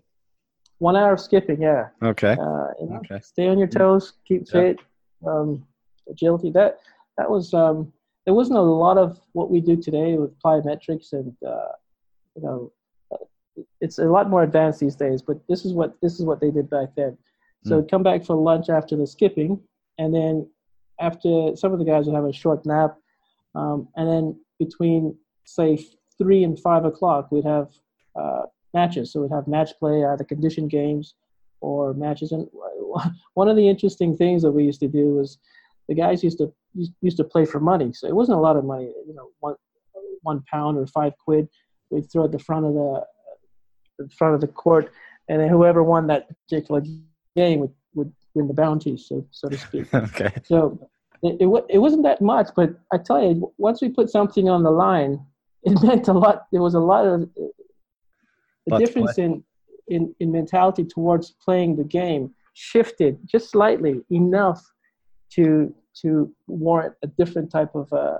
One 0.78 0.96
hour 0.96 1.12
of 1.14 1.20
skipping, 1.20 1.60
yeah. 1.60 1.88
Okay. 2.02 2.32
Uh, 2.32 2.68
you 2.80 2.88
know, 2.88 3.00
okay. 3.04 3.20
Stay 3.20 3.48
on 3.48 3.58
your 3.58 3.66
toes, 3.66 4.12
keep 4.26 4.48
fit, 4.48 4.78
um, 5.26 5.66
agility. 6.08 6.50
That 6.50 6.78
that 7.16 7.28
was 7.28 7.52
um, 7.52 7.92
there 8.24 8.34
wasn't 8.34 8.58
a 8.58 8.62
lot 8.62 8.98
of 8.98 9.20
what 9.32 9.50
we 9.50 9.60
do 9.60 9.76
today 9.76 10.16
with 10.16 10.38
plyometrics 10.40 11.12
and 11.12 11.34
uh, 11.46 11.72
you 12.36 12.42
know 12.42 12.72
it's 13.80 13.98
a 13.98 14.04
lot 14.04 14.30
more 14.30 14.42
advanced 14.42 14.80
these 14.80 14.96
days. 14.96 15.22
But 15.22 15.38
this 15.48 15.64
is 15.64 15.72
what 15.72 15.96
this 16.02 16.18
is 16.18 16.24
what 16.24 16.40
they 16.40 16.50
did 16.50 16.70
back 16.70 16.90
then. 16.96 17.16
So 17.64 17.82
mm. 17.82 17.90
come 17.90 18.02
back 18.02 18.24
for 18.24 18.36
lunch 18.36 18.68
after 18.68 18.96
the 18.96 19.06
skipping, 19.06 19.60
and 19.98 20.14
then 20.14 20.48
after 21.00 21.56
some 21.56 21.72
of 21.72 21.78
the 21.78 21.84
guys 21.84 22.06
would 22.06 22.14
have 22.14 22.24
a 22.24 22.32
short 22.32 22.64
nap, 22.66 22.96
um, 23.54 23.88
and 23.96 24.08
then 24.08 24.40
between 24.58 25.16
say 25.44 25.78
three 26.18 26.44
and 26.44 26.58
five 26.58 26.84
o'clock, 26.84 27.32
we'd 27.32 27.44
have 27.44 27.68
uh, 28.14 28.42
matches. 28.74 29.12
So 29.12 29.22
we'd 29.22 29.32
have 29.32 29.46
match 29.46 29.70
play, 29.78 30.04
either 30.04 30.24
condition 30.24 30.68
games 30.68 31.14
or 31.60 31.94
matches. 31.94 32.32
And 32.32 32.48
one 33.34 33.48
of 33.48 33.56
the 33.56 33.68
interesting 33.68 34.16
things 34.16 34.42
that 34.42 34.52
we 34.52 34.64
used 34.64 34.80
to 34.80 34.88
do 34.88 35.14
was 35.14 35.38
the 35.88 35.94
guys 35.94 36.22
used 36.22 36.38
to 36.38 36.52
used 36.74 37.16
to 37.16 37.24
play 37.24 37.44
for 37.44 37.60
money. 37.60 37.92
So 37.92 38.06
it 38.06 38.14
wasn't 38.14 38.38
a 38.38 38.40
lot 38.40 38.56
of 38.56 38.64
money, 38.64 38.92
you 39.06 39.14
know, 39.14 39.30
one 39.40 39.54
one 40.22 40.42
pound 40.50 40.78
or 40.78 40.86
five 40.86 41.12
quid. 41.24 41.48
We'd 41.90 42.10
throw 42.10 42.24
at 42.24 42.32
the 42.32 42.38
front 42.38 42.66
of 42.66 42.74
the, 42.74 43.04
the 43.98 44.08
front 44.10 44.34
of 44.34 44.40
the 44.40 44.48
court, 44.48 44.92
and 45.28 45.40
then 45.40 45.48
whoever 45.48 45.82
won 45.82 46.06
that 46.08 46.28
particular 46.28 46.82
game 47.34 47.60
would, 47.60 47.72
would 47.94 48.12
win 48.34 48.48
the 48.48 48.54
bounty, 48.54 48.96
so 48.96 49.26
so 49.30 49.48
to 49.48 49.56
speak. 49.56 49.92
okay. 49.94 50.30
So 50.44 50.78
it, 51.22 51.40
it, 51.40 51.64
it 51.70 51.78
wasn't 51.78 52.02
that 52.04 52.20
much, 52.20 52.48
but 52.54 52.70
I 52.92 52.98
tell 52.98 53.22
you, 53.22 53.52
once 53.58 53.80
we 53.80 53.88
put 53.88 54.10
something 54.10 54.48
on 54.48 54.62
the 54.62 54.70
line, 54.70 55.24
it 55.62 55.82
meant 55.82 56.08
a 56.08 56.12
lot. 56.12 56.46
There 56.52 56.62
was 56.62 56.74
a 56.74 56.80
lot 56.80 57.06
of 57.06 57.28
the 58.68 58.78
difference 58.78 59.18
in, 59.18 59.42
in 59.88 60.14
in 60.20 60.30
mentality 60.32 60.84
towards 60.84 61.30
playing 61.30 61.76
the 61.76 61.84
game 61.84 62.34
shifted 62.54 63.18
just 63.26 63.50
slightly 63.50 64.00
enough 64.10 64.60
to 65.30 65.74
to 66.02 66.32
warrant 66.46 66.94
a 67.02 67.06
different 67.06 67.50
type 67.50 67.74
of 67.74 67.92
uh, 67.92 68.18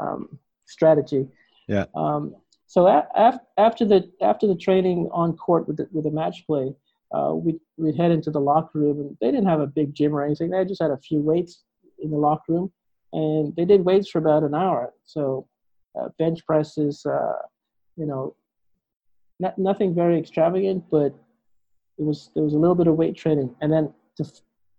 um, 0.00 0.38
strategy. 0.66 1.26
Yeah. 1.68 1.86
Um, 1.94 2.36
so 2.66 2.86
a- 2.86 3.08
af- 3.14 3.40
after 3.58 3.84
the 3.84 4.10
after 4.20 4.46
the 4.46 4.56
training 4.56 5.08
on 5.12 5.36
court 5.36 5.66
with 5.66 5.76
the, 5.76 5.88
with 5.92 6.04
the 6.04 6.10
match 6.10 6.46
play, 6.46 6.74
uh, 7.14 7.34
we 7.34 7.58
we'd 7.76 7.96
head 7.96 8.10
into 8.10 8.30
the 8.30 8.40
locker 8.40 8.78
room, 8.78 9.00
and 9.00 9.16
they 9.20 9.30
didn't 9.30 9.48
have 9.48 9.60
a 9.60 9.66
big 9.66 9.94
gym 9.94 10.14
or 10.14 10.24
anything. 10.24 10.50
They 10.50 10.64
just 10.64 10.82
had 10.82 10.90
a 10.90 10.98
few 10.98 11.20
weights 11.20 11.64
in 11.98 12.10
the 12.10 12.16
locker 12.16 12.52
room, 12.52 12.72
and 13.12 13.54
they 13.56 13.64
did 13.64 13.84
weights 13.84 14.08
for 14.08 14.18
about 14.18 14.42
an 14.42 14.54
hour. 14.54 14.92
So 15.04 15.48
uh, 15.98 16.08
bench 16.18 16.44
presses, 16.46 17.04
uh, 17.04 17.42
you 17.96 18.06
know, 18.06 18.34
not, 19.42 19.58
nothing 19.58 19.94
very 19.94 20.18
extravagant, 20.18 20.84
but 20.90 21.12
it 21.98 22.04
was 22.04 22.30
there 22.34 22.44
was 22.44 22.54
a 22.54 22.58
little 22.58 22.76
bit 22.76 22.86
of 22.86 22.94
weight 22.94 23.16
training, 23.16 23.54
and 23.60 23.72
then 23.72 23.92
to 24.16 24.24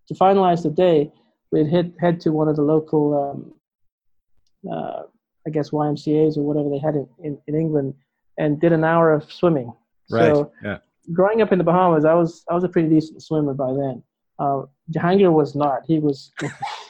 to 0.08 0.14
finalize 0.14 0.64
the 0.64 0.70
day, 0.70 1.12
we'd 1.52 1.68
head 1.68 1.94
head 2.00 2.20
to 2.22 2.32
one 2.32 2.48
of 2.48 2.56
the 2.56 2.62
local, 2.62 3.04
um, 3.24 3.54
uh, 4.72 5.04
I 5.46 5.50
guess 5.52 5.70
YMCA's 5.72 6.38
or 6.38 6.44
whatever 6.44 6.70
they 6.70 6.80
had 6.80 6.96
in, 6.96 7.08
in, 7.24 7.38
in, 7.48 7.56
England, 7.56 7.94
and 8.38 8.60
did 8.60 8.72
an 8.72 8.84
hour 8.84 9.14
of 9.14 9.32
swimming. 9.32 9.72
Right. 10.10 10.34
So, 10.34 10.52
yeah. 10.64 10.78
Growing 11.12 11.42
up 11.42 11.52
in 11.52 11.58
the 11.58 11.66
Bahamas, 11.66 12.06
I 12.06 12.14
was 12.14 12.46
I 12.50 12.54
was 12.54 12.64
a 12.64 12.70
pretty 12.70 12.88
decent 12.88 13.22
swimmer 13.22 13.54
by 13.54 13.74
then. 13.74 14.02
Uh, 14.40 14.64
Jahangir 14.96 15.32
was 15.32 15.56
not. 15.56 15.82
He 15.86 16.00
was 16.00 16.32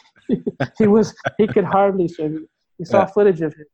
he 0.77 0.88
was 0.88 1.15
he 1.38 1.47
could 1.47 1.65
hardly 1.65 2.07
swim. 2.07 2.47
You 2.77 2.86
saw 2.86 2.99
yeah. 2.99 3.05
footage 3.07 3.41
of 3.41 3.53
him 3.53 3.65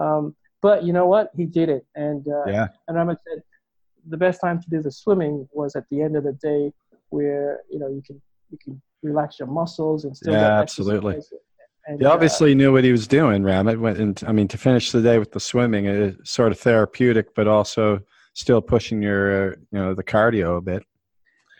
um, 0.00 0.34
but 0.62 0.84
you 0.84 0.92
know 0.92 1.06
what? 1.06 1.30
He 1.36 1.46
did 1.46 1.68
it, 1.68 1.86
and 1.94 2.26
uh, 2.28 2.44
yeah. 2.46 2.68
And 2.88 2.96
said 2.96 3.42
the 4.08 4.16
best 4.16 4.40
time 4.40 4.60
to 4.60 4.70
do 4.70 4.82
the 4.82 4.90
swimming 4.90 5.48
was 5.52 5.76
at 5.76 5.84
the 5.90 6.02
end 6.02 6.16
of 6.16 6.24
the 6.24 6.32
day, 6.32 6.72
where 7.10 7.60
you 7.70 7.78
know 7.78 7.88
you 7.88 8.02
can 8.06 8.20
you 8.50 8.58
can 8.62 8.80
relax 9.02 9.38
your 9.38 9.48
muscles 9.48 10.04
and 10.04 10.16
still 10.16 10.32
yeah, 10.32 10.60
absolutely. 10.60 11.18
And, 11.86 11.98
he 11.98 12.04
obviously 12.04 12.52
uh, 12.52 12.56
knew 12.56 12.72
what 12.72 12.84
he 12.84 12.92
was 12.92 13.08
doing, 13.08 13.42
Rahmat. 13.42 13.80
Went 13.80 13.98
and 13.98 14.22
I 14.26 14.32
mean 14.32 14.48
to 14.48 14.58
finish 14.58 14.92
the 14.92 15.00
day 15.00 15.18
with 15.18 15.32
the 15.32 15.40
swimming, 15.40 15.86
it's 15.86 16.30
sort 16.30 16.52
of 16.52 16.58
therapeutic, 16.58 17.34
but 17.34 17.48
also 17.48 18.00
still 18.34 18.60
pushing 18.60 19.02
your 19.02 19.52
uh, 19.52 19.56
you 19.72 19.78
know 19.78 19.94
the 19.94 20.04
cardio 20.04 20.58
a 20.58 20.60
bit. 20.60 20.82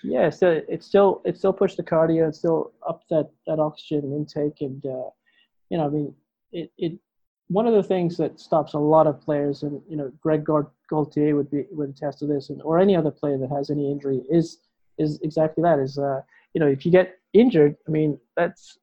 Yeah, 0.03 0.31
so 0.31 0.61
it 0.69 0.83
still 0.83 1.23
it 1.25 1.37
still 1.37 1.53
pushed 1.53 1.77
the 1.77 1.83
cardio, 1.83 2.29
it's 2.29 2.39
still 2.39 2.73
up 2.89 3.03
that 3.11 3.31
that 3.47 3.59
oxygen 3.59 4.13
intake, 4.13 4.61
and 4.61 4.85
uh, 4.85 5.11
you 5.71 5.79
know 5.79 5.87
I 5.87 5.89
mean 5.89 6.15
it 6.53 6.71
it 6.79 6.99
one 7.51 7.67
of 7.67 7.75
the 7.75 7.83
things 7.83 8.17
that 8.17 8.39
stops 8.39 8.75
a 8.75 8.79
lot 8.79 9.09
of 9.09 9.21
players, 9.21 9.65
and 9.65 9.83
you 9.89 9.97
know, 9.97 10.13
Greg 10.23 10.45
Gaultier 10.45 11.35
would 11.35 11.51
be 11.51 11.67
would 11.73 11.91
attest 11.91 12.21
to 12.21 12.27
this, 12.27 12.49
and 12.49 12.63
or 12.63 12.79
any 12.79 12.95
other 12.95 13.11
player 13.11 13.37
that 13.39 13.51
has 13.51 13.71
any 13.71 13.91
injury 13.91 14.23
is 14.31 14.59
is 14.99 15.19
exactly 15.23 15.63
that. 15.63 15.81
Is 15.81 15.99
uh, 15.99 16.21
you 16.55 16.61
know, 16.61 16.69
if 16.69 16.87
you 16.87 16.93
get 16.93 17.19
injured, 17.33 17.77
I 17.89 17.91
mean, 17.91 18.19
that's 18.37 18.79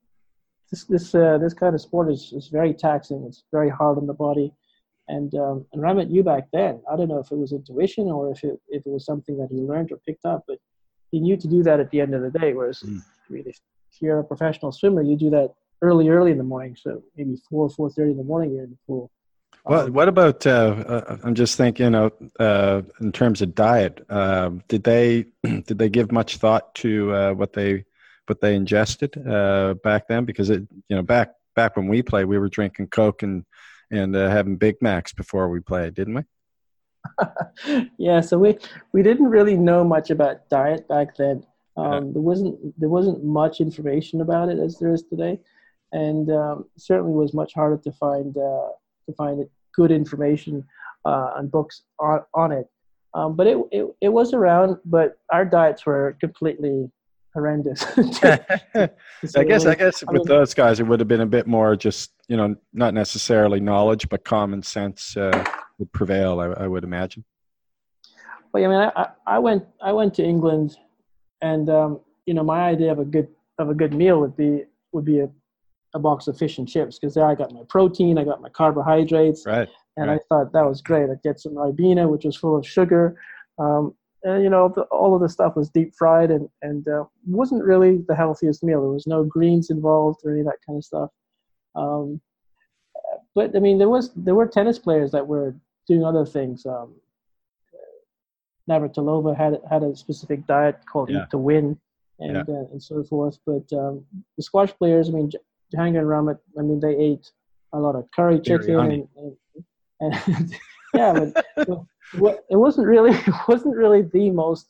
this 0.70 0.84
this 0.84 1.16
uh, 1.16 1.38
this 1.38 1.54
kind 1.54 1.76
of 1.76 1.82
sport 1.82 2.12
is, 2.12 2.34
is 2.34 2.50
very 2.50 2.74
taxing. 2.74 3.24
It's 3.26 3.46
very 3.54 3.70
hard 3.70 3.98
on 3.98 4.06
the 4.06 4.14
body. 4.14 4.54
And 5.08 5.34
um, 5.36 5.66
and 5.72 5.82
Rahmat 5.82 6.12
you 6.12 6.22
back 6.22 6.50
then, 6.52 6.82
I 6.92 6.98
don't 6.98 7.08
know 7.08 7.20
if 7.20 7.32
it 7.32 7.38
was 7.38 7.54
intuition 7.54 8.08
or 8.08 8.32
if 8.32 8.44
it 8.44 8.60
if 8.68 8.86
it 8.86 8.90
was 8.90 9.06
something 9.06 9.38
that 9.38 9.48
he 9.50 9.62
learned 9.62 9.94
or 9.94 9.98
picked 10.06 10.26
up, 10.26 10.44
but 10.46 10.58
he 11.12 11.22
knew 11.22 11.38
to 11.38 11.48
do 11.48 11.64
that 11.64 11.80
at 11.80 11.90
the 11.92 12.02
end 12.02 12.14
of 12.14 12.22
the 12.22 12.38
day. 12.38 12.52
Whereas 12.52 12.82
mm. 12.82 13.00
I 13.00 13.34
mean, 13.34 13.46
if 13.48 13.62
you're 14.02 14.20
a 14.20 14.26
professional 14.26 14.74
swimmer, 14.74 15.02
you 15.02 15.16
do 15.16 15.30
that 15.30 15.54
early, 15.82 16.10
early 16.10 16.32
in 16.32 16.38
the 16.38 16.44
morning. 16.44 16.76
So 16.80 17.04
maybe 17.16 17.38
four, 17.50 17.70
four 17.70 17.90
thirty 17.90 18.12
in 18.12 18.18
the 18.18 18.24
morning, 18.24 18.54
you're 18.54 18.64
in 18.64 18.72
the 18.72 18.78
pool. 18.86 19.12
Well, 19.66 19.88
um, 19.88 19.94
what 19.94 20.08
about? 20.08 20.46
Uh, 20.46 20.84
uh, 20.88 21.18
I'm 21.24 21.36
just 21.36 21.58
thinking, 21.58 21.94
uh, 21.94 22.82
in 23.02 23.12
terms 23.12 23.42
of 23.42 23.56
diet. 23.56 24.06
Um, 24.10 24.64
did 24.68 24.84
they 24.84 25.26
did 25.44 25.78
they 25.78 25.90
give 25.90 26.12
much 26.12 26.38
thought 26.38 26.74
to 26.76 27.14
uh, 27.14 27.34
what 27.34 27.54
they 27.54 27.86
what 28.28 28.42
they 28.42 28.56
ingested 28.56 29.18
uh, 29.28 29.76
back 29.84 30.08
then? 30.08 30.26
Because 30.26 30.50
it, 30.50 30.64
you 30.90 30.96
know, 30.96 31.02
back 31.04 31.34
back 31.56 31.76
when 31.76 31.88
we 31.88 32.02
played, 32.02 32.26
we 32.26 32.38
were 32.38 32.50
drinking 32.50 32.88
Coke 32.88 33.24
and 33.24 33.46
and 33.92 34.16
uh, 34.16 34.30
having 34.30 34.58
Big 34.58 34.76
Macs 34.82 35.14
before 35.14 35.50
we 35.50 35.60
played, 35.60 35.94
didn't 35.94 36.16
we? 36.16 36.24
yeah, 37.98 38.22
so 38.22 38.38
we 38.38 38.58
we 38.94 39.04
didn't 39.04 39.30
really 39.30 39.58
know 39.58 39.84
much 39.84 40.10
about 40.10 40.48
diet 40.50 40.88
back 40.88 41.16
then. 41.18 41.44
Um, 41.76 42.12
there 42.14 42.22
wasn't 42.22 42.80
there 42.80 42.90
wasn't 42.90 43.24
much 43.24 43.62
information 43.62 44.22
about 44.22 44.50
it 44.50 44.60
as 44.60 44.80
there 44.80 44.94
is 44.94 45.04
today, 45.04 45.40
and 45.92 46.30
um, 46.32 46.66
certainly 46.78 47.14
was 47.14 47.34
much 47.34 47.54
harder 47.54 47.78
to 47.78 47.92
find 47.92 48.36
uh, 48.38 48.70
to 49.06 49.14
find 49.16 49.46
good 49.76 49.92
information 49.92 50.64
uh, 51.06 51.32
on 51.38 51.48
books 51.48 51.84
on, 52.00 52.22
on 52.34 52.52
it. 52.52 52.68
Um, 53.14 53.36
but 53.36 53.48
it, 53.48 53.58
it 53.72 53.86
it 54.02 54.10
was 54.10 54.34
around, 54.34 54.78
but 54.86 55.20
our 55.32 55.46
diets 55.46 55.86
were 55.86 56.18
completely 56.20 56.92
horrendous. 57.34 57.84
I 58.26 59.44
guess 59.44 59.66
I 59.66 59.76
guess 59.76 60.02
with 60.02 60.10
I 60.10 60.14
mean, 60.14 60.24
those 60.26 60.54
guys, 60.54 60.80
it 60.80 60.84
would 60.84 61.00
have 61.00 61.08
been 61.08 61.22
a 61.22 61.26
bit 61.26 61.48
more 61.48 61.76
just 61.76 62.12
you 62.28 62.38
know 62.38 62.56
not 62.74 62.94
necessarily 62.94 63.60
knowledge, 63.60 64.10
but 64.10 64.24
common 64.24 64.62
sense 64.62 65.16
uh, 65.16 65.44
would 65.80 65.92
prevail. 65.94 66.40
I, 66.40 66.64
I, 66.64 66.68
would 66.68 66.84
imagine. 66.84 67.24
Well, 68.52 68.64
I 68.64 68.68
mean, 68.68 68.92
I, 68.96 69.08
I 69.26 69.40
went 69.40 69.66
I 69.82 69.94
went 69.94 70.14
to 70.16 70.24
England 70.24 70.78
and 71.42 71.70
um, 71.70 72.00
you 72.26 72.34
know, 72.34 72.44
my 72.44 72.62
idea 72.62 72.92
of 72.92 73.00
a 73.00 73.06
good 73.06 73.28
of 73.58 73.70
a 73.70 73.74
good 73.74 73.94
meal 73.94 74.20
would 74.20 74.36
be 74.36 74.64
would 74.92 75.06
be 75.06 75.20
a, 75.20 75.30
a 75.94 76.00
box 76.00 76.28
of 76.28 76.38
fish 76.38 76.58
and 76.58 76.68
chips 76.68 77.00
because 77.00 77.14
there 77.14 77.26
I 77.26 77.36
got 77.36 77.54
my 77.54 77.64
protein, 77.70 78.18
I 78.18 78.24
got 78.24 78.42
my 78.42 78.50
carbohydrates, 78.50 79.46
right? 79.46 79.70
And 79.96 80.10
right. 80.10 80.20
I 80.20 80.24
thought 80.30 80.54
that 80.54 80.66
was 80.66 80.82
great. 80.82 81.10
I'd 81.10 81.24
get 81.24 81.40
some 81.40 81.54
ribena, 81.54 82.10
which 82.10 82.26
was 82.26 82.36
full 82.36 82.56
of 82.56 82.68
sugar. 82.68 83.20
Um, 83.58 83.96
and 84.24 84.44
you 84.44 84.50
know, 84.50 84.72
the, 84.74 84.82
all 84.84 85.16
of 85.16 85.22
the 85.22 85.30
stuff 85.30 85.56
was 85.56 85.70
deep 85.70 85.94
fried 85.96 86.32
and 86.32 86.50
and 86.62 86.88
uh, 86.88 87.06
wasn't 87.26 87.64
really 87.64 88.04
the 88.08 88.16
healthiest 88.16 88.64
meal. 88.64 88.82
There 88.82 88.92
was 88.92 89.08
no 89.08 89.24
greens 89.24 89.70
involved 89.70 90.22
or 90.24 90.32
any 90.32 90.42
of 90.42 90.46
that 90.48 90.60
kind 90.66 90.78
of 90.78 90.86
stuff. 90.86 91.10
Um, 91.76 92.22
but 93.36 93.56
I 93.56 93.60
mean, 93.60 93.78
there 93.78 93.90
was 93.90 94.12
there 94.16 94.36
were 94.36 94.48
tennis 94.48 94.80
players 94.80 95.12
that 95.12 95.26
were 95.26 95.56
doing 95.88 96.04
other 96.04 96.26
things. 96.26 96.66
Um, 96.66 96.96
Navratilova 98.70 99.36
had 99.36 99.62
had 99.70 99.84
a 99.84 99.96
specific 99.96 100.46
diet 100.46 100.78
called 100.92 101.10
yeah. 101.10 101.24
Eat 101.24 101.30
to 101.32 101.38
Win, 101.38 101.80
and 102.20 102.36
yeah. 102.36 102.42
uh, 102.56 102.66
and 102.72 102.82
so 102.82 103.04
forth. 103.04 103.38
But 103.46 103.72
um, 103.74 104.06
the 104.36 104.44
squash 104.44 104.74
players, 104.74 105.10
I 105.10 105.14
mean, 105.14 105.32
Jahangir 105.76 106.00
and 106.00 106.08
Rahmat, 106.08 106.40
I 106.58 106.62
mean, 106.62 106.80
they 106.80 106.96
ate 106.96 107.30
a 107.74 107.80
lot 107.80 107.96
of 107.96 108.06
curry 108.16 108.40
chicken 108.40 108.80
and, 108.80 109.08
and, 109.18 110.16
and 110.16 110.56
yeah, 110.94 111.32
but 112.20 112.46
it 112.50 112.56
wasn't 112.56 112.88
really 112.88 113.12
it 113.28 113.36
wasn't 113.48 113.76
really 113.76 114.04
the 114.14 114.30
most 114.32 114.70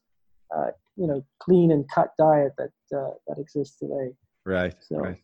uh, 0.56 0.72
you 0.96 1.08
know 1.08 1.24
clean 1.40 1.72
and 1.72 1.86
cut 1.94 2.12
diet 2.18 2.54
that 2.58 2.98
uh, 2.98 3.12
that 3.28 3.38
exists 3.38 3.78
today. 3.78 4.14
Right. 4.46 4.76
So. 4.80 4.98
Right. 4.98 5.18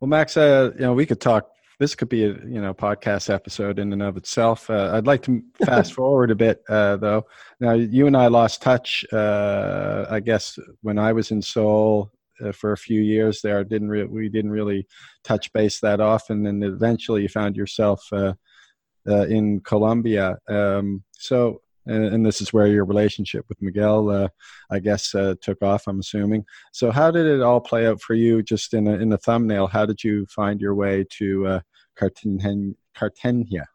Well, 0.00 0.08
Max, 0.08 0.36
uh, 0.36 0.70
you 0.74 0.82
know, 0.82 0.94
we 0.94 1.06
could 1.06 1.20
talk 1.20 1.50
this 1.78 1.94
could 1.94 2.08
be 2.08 2.24
a 2.24 2.28
you 2.28 2.60
know 2.60 2.74
podcast 2.74 3.32
episode 3.32 3.78
in 3.78 3.92
and 3.92 4.02
of 4.02 4.16
itself. 4.16 4.68
Uh, 4.68 4.90
I'd 4.94 5.06
like 5.06 5.22
to 5.22 5.42
fast 5.64 5.94
forward 5.94 6.30
a 6.30 6.34
bit 6.34 6.62
uh, 6.68 6.96
though. 6.96 7.26
Now 7.60 7.72
you 7.72 8.06
and 8.06 8.16
I 8.16 8.26
lost 8.26 8.62
touch. 8.62 9.04
Uh, 9.12 10.06
I 10.10 10.20
guess 10.20 10.58
when 10.82 10.98
I 10.98 11.12
was 11.12 11.30
in 11.30 11.40
Seoul 11.40 12.10
uh, 12.44 12.52
for 12.52 12.72
a 12.72 12.76
few 12.76 13.00
years 13.00 13.40
there, 13.42 13.62
didn't 13.64 13.88
re- 13.88 14.04
we 14.04 14.28
didn't 14.28 14.50
really 14.50 14.86
touch 15.24 15.52
base 15.52 15.80
that 15.80 16.00
often, 16.00 16.46
and 16.46 16.62
eventually 16.64 17.22
you 17.22 17.28
found 17.28 17.56
yourself 17.56 18.02
uh, 18.12 18.34
uh, 19.08 19.26
in 19.26 19.60
Colombia. 19.60 20.38
Um, 20.48 21.04
so. 21.12 21.60
And, 21.90 22.26
this 22.26 22.42
is 22.42 22.52
where 22.52 22.66
your 22.66 22.84
relationship 22.84 23.46
with 23.48 23.62
Miguel, 23.62 24.28
I 24.70 24.78
guess, 24.78 25.12
took 25.40 25.62
off. 25.62 25.84
I'm 25.86 26.00
assuming. 26.00 26.44
So, 26.70 26.90
how 26.90 27.10
did 27.10 27.24
it 27.24 27.40
all 27.40 27.62
play 27.62 27.86
out 27.86 28.02
for 28.02 28.12
you? 28.12 28.42
Just 28.42 28.74
in 28.74 28.86
a 28.86 28.92
in 28.98 29.10
a 29.10 29.16
thumbnail, 29.16 29.68
how 29.68 29.86
did 29.86 30.04
you 30.04 30.26
find 30.26 30.60
your 30.60 30.74
way 30.74 31.06
to 31.12 31.62
Cartagena. 32.94 33.66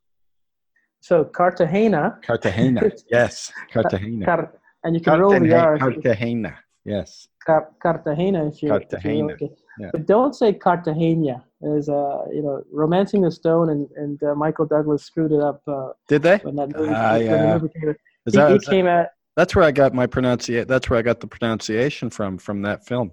So 1.02 1.26
Cartagena. 1.26 2.20
Cartagena, 2.24 2.92
yes, 3.12 3.52
Cartagena. 3.74 4.26
Car- 4.26 4.54
and 4.84 4.96
you 4.96 5.02
can 5.02 5.20
roll 5.20 5.40
the 5.40 5.54
R. 5.54 5.78
Cartagena, 5.78 6.60
yes. 6.86 7.28
Car- 7.46 7.72
Cartagena, 7.82 8.48
if 8.48 8.62
you. 8.64 8.70
Cartagena. 8.70 9.34
If 9.34 9.42
you 9.42 9.56
yeah. 9.80 9.90
But 9.92 10.06
don't 10.06 10.36
say 10.36 10.54
Cartagena. 10.54 11.44
Is 11.62 11.88
uh, 11.88 12.26
you 12.32 12.42
know, 12.44 12.62
Romancing 12.72 13.22
the 13.22 13.32
Stone 13.32 13.70
and 13.70 13.90
and 13.96 14.22
uh, 14.24 14.36
Michael 14.36 14.66
Douglas 14.66 15.04
screwed 15.04 15.32
it 15.32 15.40
up. 15.40 15.62
Uh, 15.68 15.90
Did 16.10 16.24
they? 16.24 16.38
When 16.38 16.56
that 16.58 16.78
movie, 16.78 16.94
uh, 16.94 17.18
when 17.18 17.26
yeah. 17.26 17.58
movie 17.58 17.74
came, 17.80 17.96
Is 18.26 18.34
that, 18.34 18.52
he, 18.52 18.54
he 18.56 18.66
came 18.66 18.88
at. 18.88 19.12
That's 19.36 19.56
where 19.56 19.64
I 19.64 19.72
got 19.72 19.94
my 19.94 20.06
pronunciation. 20.06 20.68
That's 20.68 20.90
where 20.90 21.00
I 21.00 21.02
got 21.02 21.20
the 21.22 21.28
pronunciation 21.28 22.10
from 22.10 22.38
from 22.38 22.62
that 22.64 22.86
film. 22.86 23.12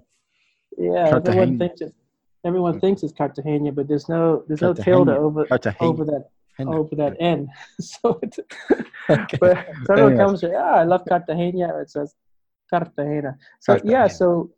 Yeah, 0.77 1.09
Cartagena. 1.09 1.41
everyone 1.41 1.59
thinks 1.59 1.81
it's 1.81 1.95
everyone 2.45 2.79
thinks 2.79 3.03
it's 3.03 3.13
Cartagena, 3.13 3.71
but 3.71 3.87
there's 3.87 4.09
no 4.09 4.43
there's 4.47 4.61
no 4.61 4.73
tilde 4.73 5.09
over 5.09 5.45
Cartagena. 5.45 5.89
over 5.89 6.05
that 6.05 6.25
over 6.59 6.95
that 6.95 7.15
N. 7.19 7.49
so 7.79 8.19
it, 8.21 8.37
okay. 9.09 9.37
but 9.39 9.65
so 9.85 9.93
everyone 9.93 10.17
comes 10.17 10.43
yeah, 10.43 10.57
I 10.57 10.83
love 10.83 11.03
Cartagena. 11.07 11.77
It 11.79 11.89
says 11.89 12.15
Cartagena. 12.71 13.37
So 13.59 13.73
Cartagena. 13.73 13.91
yeah, 13.91 14.07
so 14.07 14.51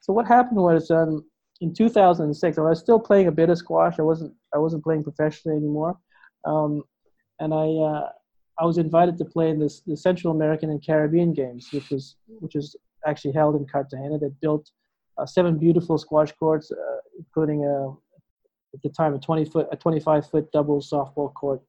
so 0.00 0.12
what 0.12 0.26
happened 0.26 0.60
was 0.60 0.90
um, 0.90 1.24
in 1.60 1.72
2006, 1.74 2.58
I 2.58 2.60
was 2.62 2.80
still 2.80 2.98
playing 2.98 3.28
a 3.28 3.32
bit 3.32 3.50
of 3.50 3.58
squash. 3.58 3.98
I 3.98 4.02
wasn't 4.02 4.34
I 4.54 4.58
wasn't 4.58 4.84
playing 4.84 5.04
professionally 5.04 5.56
anymore, 5.56 5.98
um, 6.44 6.82
and 7.38 7.54
I 7.54 7.66
uh, 7.66 8.08
I 8.58 8.64
was 8.64 8.78
invited 8.78 9.16
to 9.18 9.24
play 9.24 9.50
in 9.50 9.58
this 9.58 9.80
the 9.80 9.96
Central 9.96 10.34
American 10.34 10.70
and 10.70 10.84
Caribbean 10.84 11.32
Games, 11.32 11.68
which 11.72 11.90
was 11.90 12.16
which 12.40 12.54
was 12.54 12.76
actually 13.06 13.32
held 13.32 13.56
in 13.56 13.66
Cartagena. 13.66 14.18
They 14.18 14.28
built 14.40 14.70
uh, 15.18 15.26
seven 15.26 15.58
beautiful 15.58 15.98
squash 15.98 16.32
courts, 16.32 16.70
uh, 16.72 16.96
including 17.18 17.64
a, 17.64 17.90
at 18.74 18.82
the 18.82 18.88
time 18.90 19.14
a 19.14 19.18
20 19.18 19.44
foot, 19.46 19.68
a 19.72 19.76
25 19.76 20.28
foot 20.28 20.50
double 20.52 20.80
softball 20.80 21.32
court. 21.34 21.62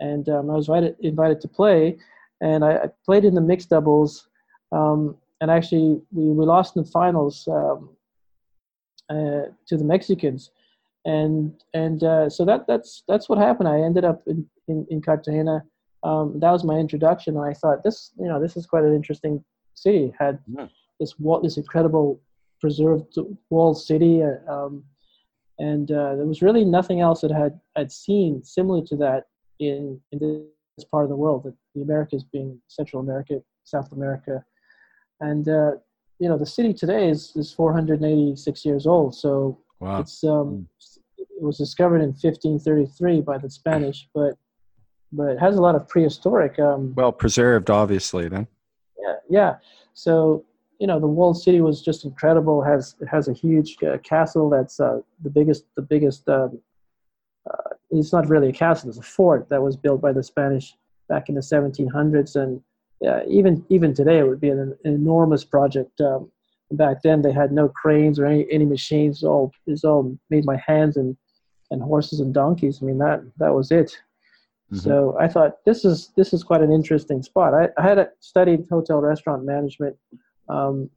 And 0.00 0.28
um, 0.28 0.50
I 0.50 0.54
was 0.54 0.68
invited, 0.68 0.96
invited 1.00 1.40
to 1.40 1.48
play, 1.48 1.98
and 2.40 2.64
I, 2.64 2.76
I 2.76 2.86
played 3.04 3.24
in 3.24 3.34
the 3.34 3.40
mixed 3.40 3.70
doubles. 3.70 4.28
Um, 4.70 5.16
and 5.40 5.50
actually, 5.50 6.00
we, 6.10 6.24
we 6.30 6.44
lost 6.44 6.76
in 6.76 6.82
the 6.82 6.90
finals 6.90 7.46
um, 7.48 7.90
uh, 9.08 9.46
to 9.66 9.76
the 9.76 9.84
Mexicans, 9.84 10.50
and 11.04 11.54
and 11.74 12.02
uh, 12.02 12.28
so 12.28 12.44
that 12.44 12.66
that's 12.66 13.04
that's 13.08 13.28
what 13.28 13.38
happened. 13.38 13.68
I 13.68 13.80
ended 13.80 14.04
up 14.04 14.22
in 14.26 14.48
in, 14.66 14.86
in 14.90 15.00
Cartagena. 15.00 15.64
Um, 16.02 16.38
that 16.40 16.50
was 16.50 16.64
my 16.64 16.74
introduction, 16.76 17.36
and 17.36 17.44
I 17.44 17.54
thought 17.54 17.82
this 17.84 18.12
you 18.18 18.28
know 18.28 18.40
this 18.40 18.56
is 18.56 18.66
quite 18.66 18.84
an 18.84 18.94
interesting 18.94 19.44
city. 19.74 20.12
had 20.18 20.38
yeah. 20.46 20.66
this 20.98 21.12
what 21.18 21.42
this 21.42 21.56
incredible 21.56 22.20
preserved 22.60 23.16
walled 23.50 23.80
city. 23.80 24.22
Uh, 24.22 24.52
um, 24.52 24.84
and 25.60 25.90
uh, 25.90 26.14
there 26.14 26.26
was 26.26 26.42
really 26.42 26.64
nothing 26.64 27.00
else 27.00 27.20
that 27.20 27.32
had 27.32 27.58
I'd 27.76 27.92
seen 27.92 28.42
similar 28.44 28.84
to 28.86 28.96
that 28.96 29.26
in 29.60 30.00
in 30.12 30.18
this 30.76 30.84
part 30.84 31.04
of 31.04 31.10
the 31.10 31.16
world. 31.16 31.52
The 31.74 31.82
Americas 31.82 32.24
being 32.24 32.60
Central 32.68 33.02
America, 33.02 33.40
South 33.64 33.92
America, 33.92 34.44
and 35.20 35.48
uh, 35.48 35.72
you 36.18 36.28
know 36.28 36.38
the 36.38 36.46
city 36.46 36.72
today 36.72 37.08
is 37.08 37.32
is 37.36 37.52
486 37.52 38.64
years 38.64 38.86
old. 38.86 39.14
So 39.14 39.58
wow. 39.80 40.00
it's 40.00 40.24
um, 40.24 40.68
it 41.18 41.42
was 41.42 41.58
discovered 41.58 42.00
in 42.00 42.08
1533 42.08 43.20
by 43.20 43.38
the 43.38 43.50
Spanish, 43.50 44.08
but 44.14 44.34
but 45.12 45.28
it 45.28 45.38
has 45.38 45.56
a 45.56 45.62
lot 45.62 45.74
of 45.74 45.88
prehistoric. 45.88 46.58
Um, 46.58 46.94
well 46.94 47.12
preserved, 47.12 47.70
obviously. 47.70 48.28
Then. 48.28 48.46
Yeah, 48.98 49.14
yeah. 49.28 49.54
So 49.94 50.44
you 50.78 50.86
know 50.86 51.00
the 51.00 51.06
walled 51.06 51.40
city 51.40 51.60
was 51.60 51.82
just 51.82 52.04
incredible. 52.04 52.62
It 52.62 52.68
has 52.68 52.94
it 53.00 53.08
has 53.08 53.28
a 53.28 53.32
huge 53.32 53.76
uh, 53.82 53.98
castle 53.98 54.50
that's 54.50 54.80
uh, 54.80 55.00
the 55.22 55.30
biggest 55.30 55.64
the 55.76 55.82
biggest. 55.82 56.28
Um, 56.28 56.60
uh, 57.48 57.70
it's 57.90 58.12
not 58.12 58.28
really 58.28 58.50
a 58.50 58.52
castle; 58.52 58.90
it's 58.90 58.98
a 58.98 59.02
fort 59.02 59.48
that 59.48 59.62
was 59.62 59.76
built 59.76 60.00
by 60.00 60.12
the 60.12 60.22
Spanish 60.22 60.74
back 61.08 61.30
in 61.30 61.34
the 61.34 61.40
1700s, 61.40 62.36
and 62.36 62.60
even 63.28 63.64
even 63.68 63.94
today 63.94 64.18
it 64.18 64.26
would 64.26 64.40
be 64.40 64.50
an, 64.50 64.76
an 64.84 64.94
enormous 64.94 65.44
project. 65.44 66.00
Um, 66.00 66.30
back 66.72 67.02
then 67.02 67.22
they 67.22 67.32
had 67.32 67.52
no 67.52 67.68
cranes 67.68 68.18
or 68.18 68.26
any, 68.26 68.46
any 68.50 68.66
machines. 68.66 69.18
It's 69.18 69.24
all 69.24 69.52
it's 69.66 69.84
all 69.84 70.16
made 70.30 70.46
by 70.46 70.56
hands 70.56 70.96
and 70.96 71.16
and 71.70 71.82
horses 71.82 72.20
and 72.20 72.34
donkeys. 72.34 72.80
I 72.82 72.86
mean 72.86 72.98
that 72.98 73.22
that 73.38 73.54
was 73.54 73.70
it. 73.70 73.96
Mm-hmm. 74.72 74.78
So 74.78 75.16
I 75.18 75.28
thought 75.28 75.64
this 75.64 75.84
is 75.84 76.12
this 76.16 76.32
is 76.32 76.42
quite 76.42 76.62
an 76.62 76.72
interesting 76.72 77.22
spot. 77.22 77.54
I, 77.54 77.68
I 77.78 77.88
had 77.88 78.10
studied 78.20 78.66
hotel 78.70 79.00
restaurant 79.00 79.44
management 79.44 79.96
um, 80.48 80.90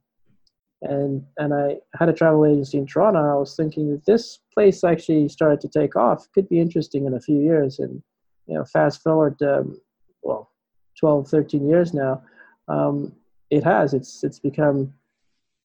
and 0.82 1.24
and 1.38 1.54
I 1.54 1.76
had 1.98 2.08
a 2.08 2.12
travel 2.12 2.44
agency 2.44 2.78
in 2.78 2.86
Toronto. 2.86 3.20
I 3.20 3.38
was 3.38 3.56
thinking 3.56 3.90
that 3.90 4.04
this 4.04 4.40
place 4.52 4.84
actually 4.84 5.28
started 5.28 5.60
to 5.60 5.68
take 5.68 5.96
off. 5.96 6.26
Could 6.34 6.48
be 6.48 6.60
interesting 6.60 7.06
in 7.06 7.14
a 7.14 7.20
few 7.20 7.38
years. 7.38 7.78
And 7.78 8.02
you 8.46 8.54
know, 8.54 8.64
fast 8.64 9.02
forward, 9.02 9.40
um, 9.42 9.80
well, 10.22 10.50
12, 10.98 11.28
13 11.28 11.68
years 11.68 11.94
now, 11.94 12.22
um, 12.68 13.12
it 13.50 13.64
has. 13.64 13.94
It's 13.94 14.24
it's 14.24 14.38
become 14.38 14.92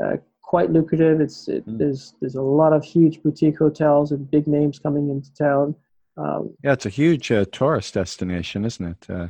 uh, 0.03 0.17
quite 0.41 0.71
lucrative. 0.71 1.21
It's 1.21 1.47
it, 1.47 1.65
mm. 1.67 1.77
there's 1.77 2.13
there's 2.19 2.35
a 2.35 2.41
lot 2.41 2.73
of 2.73 2.83
huge 2.83 3.21
boutique 3.23 3.57
hotels 3.57 4.11
and 4.11 4.29
big 4.29 4.47
names 4.47 4.79
coming 4.79 5.09
into 5.09 5.33
town. 5.33 5.75
Um, 6.17 6.55
yeah, 6.63 6.73
it's 6.73 6.85
a 6.85 6.89
huge 6.89 7.31
uh, 7.31 7.45
tourist 7.51 7.93
destination, 7.93 8.65
isn't 8.65 8.85
it? 8.85 9.09
Uh, 9.09 9.27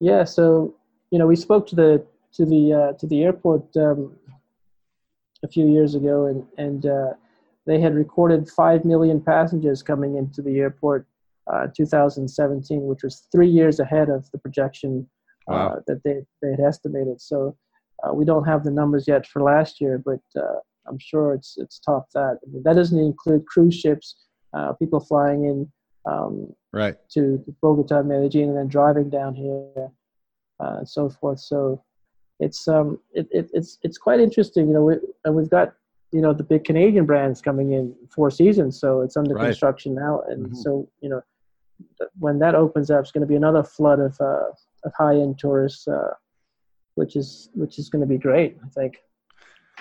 yeah. 0.00 0.24
So 0.24 0.74
you 1.10 1.18
know, 1.18 1.26
we 1.26 1.36
spoke 1.36 1.66
to 1.68 1.76
the 1.76 2.04
to 2.34 2.44
the 2.44 2.72
uh, 2.72 2.92
to 2.94 3.06
the 3.06 3.22
airport 3.22 3.76
um, 3.76 4.16
a 5.42 5.48
few 5.48 5.66
years 5.66 5.94
ago, 5.94 6.26
and 6.26 6.44
and 6.58 6.86
uh, 6.86 7.12
they 7.66 7.80
had 7.80 7.94
recorded 7.94 8.48
five 8.48 8.84
million 8.84 9.20
passengers 9.20 9.82
coming 9.82 10.16
into 10.16 10.42
the 10.42 10.58
airport, 10.58 11.06
uh, 11.52 11.66
2017, 11.74 12.82
which 12.82 13.02
was 13.02 13.26
three 13.32 13.48
years 13.48 13.80
ahead 13.80 14.08
of 14.08 14.30
the 14.30 14.38
projection 14.38 15.08
uh, 15.48 15.52
wow. 15.52 15.82
that 15.86 16.02
they 16.04 16.20
they 16.42 16.50
had 16.50 16.60
estimated. 16.60 17.20
So 17.20 17.56
uh, 18.02 18.12
we 18.14 18.24
don't 18.24 18.44
have 18.44 18.64
the 18.64 18.70
numbers 18.70 19.06
yet 19.06 19.26
for 19.26 19.42
last 19.42 19.80
year, 19.80 20.02
but 20.04 20.20
uh, 20.36 20.60
I'm 20.86 20.98
sure 20.98 21.34
it's 21.34 21.56
it's 21.58 21.78
topped 21.78 22.12
that. 22.14 22.38
I 22.46 22.50
mean, 22.50 22.62
that 22.64 22.76
doesn't 22.76 22.98
include 22.98 23.46
cruise 23.46 23.74
ships, 23.74 24.16
people 24.78 25.00
flying 25.00 25.44
in 25.44 25.72
um, 26.06 26.54
right 26.72 26.96
to 27.12 27.42
Bogota, 27.62 28.02
Medellin, 28.02 28.50
and 28.50 28.56
then 28.56 28.68
driving 28.68 29.10
down 29.10 29.34
here, 29.34 29.90
and 30.58 30.88
so 30.88 31.08
forth. 31.08 31.40
So 31.40 31.82
it's 32.40 32.66
um 32.66 32.98
it, 33.12 33.28
it, 33.30 33.50
it's 33.52 33.78
it's 33.82 33.98
quite 33.98 34.20
interesting. 34.20 34.68
You 34.68 34.74
know, 34.74 34.84
we, 34.84 34.94
and 35.24 35.34
we've 35.34 35.50
got 35.50 35.74
you 36.12 36.20
know 36.20 36.32
the 36.32 36.42
big 36.42 36.64
Canadian 36.64 37.06
brands 37.06 37.40
coming 37.40 37.72
in 37.72 37.94
Four 38.14 38.30
Seasons, 38.30 38.78
so 38.80 39.00
it's 39.00 39.16
under 39.16 39.34
right. 39.34 39.46
construction 39.46 39.94
now, 39.94 40.22
and 40.28 40.46
mm-hmm. 40.46 40.54
so 40.54 40.88
you 41.00 41.08
know 41.08 41.22
when 42.18 42.38
that 42.40 42.54
opens 42.54 42.90
up, 42.90 43.00
it's 43.00 43.12
going 43.12 43.22
to 43.22 43.26
be 43.26 43.36
another 43.36 43.62
flood 43.62 44.00
of 44.00 44.16
uh, 44.20 44.50
of 44.84 44.92
high 44.96 45.14
end 45.14 45.38
tourists, 45.38 45.86
uh, 45.86 46.14
which 46.94 47.16
is 47.16 47.50
which 47.54 47.78
is 47.78 47.88
going 47.88 48.00
to 48.00 48.08
be 48.08 48.18
great. 48.18 48.56
I 48.64 48.68
think. 48.68 48.98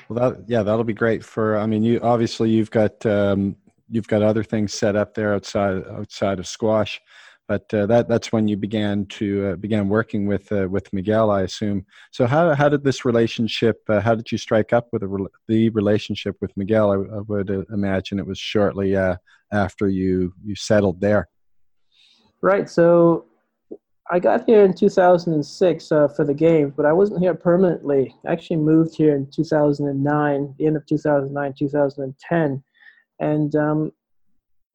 Well, 0.08 0.32
that 0.32 0.44
yeah, 0.48 0.64
that'll 0.64 0.84
be 0.84 0.94
great 0.94 1.24
for. 1.24 1.58
I 1.58 1.66
mean, 1.66 1.84
you 1.84 2.00
obviously 2.02 2.50
you've 2.50 2.72
got 2.72 3.06
um, 3.06 3.56
you've 3.90 4.08
got 4.08 4.22
other 4.22 4.44
things 4.44 4.74
set 4.74 4.96
up 4.96 5.14
there 5.14 5.34
outside 5.34 5.84
outside 5.88 6.40
of 6.40 6.48
squash 6.48 7.02
but 7.50 7.74
uh, 7.74 7.88
that 7.88 8.08
that's 8.08 8.32
when 8.32 8.48
you 8.48 8.56
began 8.56 9.08
to 9.08 9.48
uh, 9.48 9.56
began 9.56 9.90
working 9.90 10.28
with 10.28 10.50
uh, 10.52 10.68
with 10.70 10.94
Miguel, 10.94 11.32
I 11.32 11.42
assume. 11.42 11.84
So 12.12 12.28
how 12.28 12.54
how 12.54 12.70
did 12.70 12.84
this 12.84 13.04
relationship? 13.04 13.82
Uh, 13.90 14.00
how 14.00 14.14
did 14.14 14.32
you 14.32 14.38
strike 14.38 14.72
up 14.72 14.88
with 14.94 15.02
the, 15.02 15.28
the 15.48 15.70
relationship 15.72 16.36
with 16.42 16.56
Miguel? 16.56 16.92
I, 16.92 17.18
I 17.18 17.22
would 17.28 17.50
uh, 17.50 17.64
imagine 17.74 18.20
it 18.20 18.28
was 18.28 18.38
shortly 18.38 18.96
uh, 18.96 19.16
after 19.52 19.90
you 19.90 20.32
you 20.46 20.56
settled 20.56 21.02
there. 21.02 21.28
Right. 22.42 22.70
So 22.70 23.26
I 24.12 24.20
got 24.20 24.46
here 24.46 24.64
in 24.64 24.76
2006 24.76 25.88
for 25.88 26.26
the 26.26 26.36
games, 26.36 26.74
but 26.78 26.86
I 26.86 26.94
wasn't 26.94 27.20
here 27.20 27.34
permanently. 27.34 28.16
I 28.28 28.32
actually 28.32 28.58
moved 28.58 28.96
here 28.96 29.16
in 29.16 29.28
2009, 29.32 30.56
the 30.60 30.68
end 30.68 30.78
of 30.78 30.86
2009, 30.86 31.54
2010, 31.58 32.64
and 33.20 33.56
um, 33.56 33.92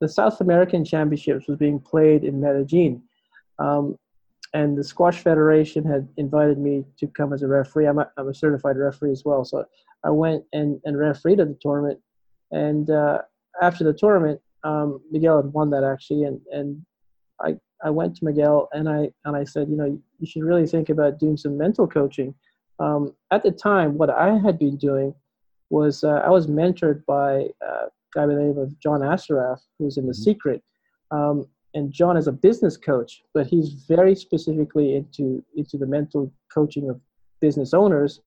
the 0.04 0.08
South 0.10 0.38
American 0.42 0.84
Championships 0.84 1.48
was 1.48 1.56
being 1.56 1.80
played 1.80 2.24
in 2.24 2.38
Medellin. 2.38 3.02
Um, 3.58 3.98
and 4.52 4.76
the 4.76 4.84
Squash 4.84 5.20
Federation 5.20 5.82
had 5.82 6.06
invited 6.18 6.58
me 6.58 6.84
to 6.98 7.06
come 7.06 7.32
as 7.32 7.42
a 7.42 7.48
referee. 7.48 7.86
I'm 7.86 7.98
a, 7.98 8.10
I'm 8.18 8.28
a 8.28 8.34
certified 8.34 8.76
referee 8.76 9.12
as 9.12 9.24
well. 9.24 9.46
So 9.46 9.64
I 10.04 10.10
went 10.10 10.44
and, 10.52 10.78
and 10.84 10.98
refereed 10.98 11.40
at 11.40 11.48
the 11.48 11.58
tournament. 11.58 11.98
And 12.50 12.90
uh, 12.90 13.22
after 13.62 13.82
the 13.82 13.94
tournament, 13.94 14.42
um, 14.62 15.00
Miguel 15.10 15.42
had 15.42 15.54
won 15.54 15.70
that 15.70 15.84
actually. 15.84 16.24
And, 16.24 16.38
and 16.52 16.84
I, 17.40 17.56
I 17.82 17.88
went 17.88 18.14
to 18.16 18.26
Miguel 18.26 18.68
and 18.72 18.86
I, 18.86 19.08
and 19.24 19.34
I 19.34 19.44
said, 19.44 19.70
you 19.70 19.76
know, 19.76 19.98
you 20.20 20.26
should 20.26 20.44
really 20.44 20.66
think 20.66 20.90
about 20.90 21.18
doing 21.18 21.38
some 21.38 21.56
mental 21.56 21.86
coaching. 21.86 22.34
Um, 22.78 23.14
at 23.30 23.42
the 23.42 23.52
time, 23.52 23.96
what 23.96 24.10
I 24.10 24.36
had 24.36 24.58
been 24.58 24.76
doing 24.76 25.14
was 25.70 26.04
uh, 26.04 26.20
I 26.26 26.28
was 26.28 26.46
mentored 26.46 27.06
by 27.06 27.46
uh, 27.66 27.86
guy 28.14 28.27
by 28.27 28.35
the 28.35 28.40
name 28.40 28.59
of 28.59 28.79
John 28.81 29.00
Assaraf, 29.00 29.61
who's 29.79 29.96
in 29.96 30.07
The 30.07 30.12
mm-hmm. 30.12 30.22
Secret. 30.22 30.62
Um, 31.11 31.46
and 31.74 31.92
John 31.92 32.16
is 32.16 32.29
a 32.29 32.33
business 32.33 32.77
coach, 32.77 33.22
but 33.35 33.46
he's 33.46 33.70
very 33.88 34.14
specifically 34.14 34.94
into 34.94 35.44
into 35.57 35.77
the 35.77 35.87
mental 35.87 36.33
coaching 36.53 36.88
of 36.88 37.00
business 37.40 37.74
owners. 37.74 38.20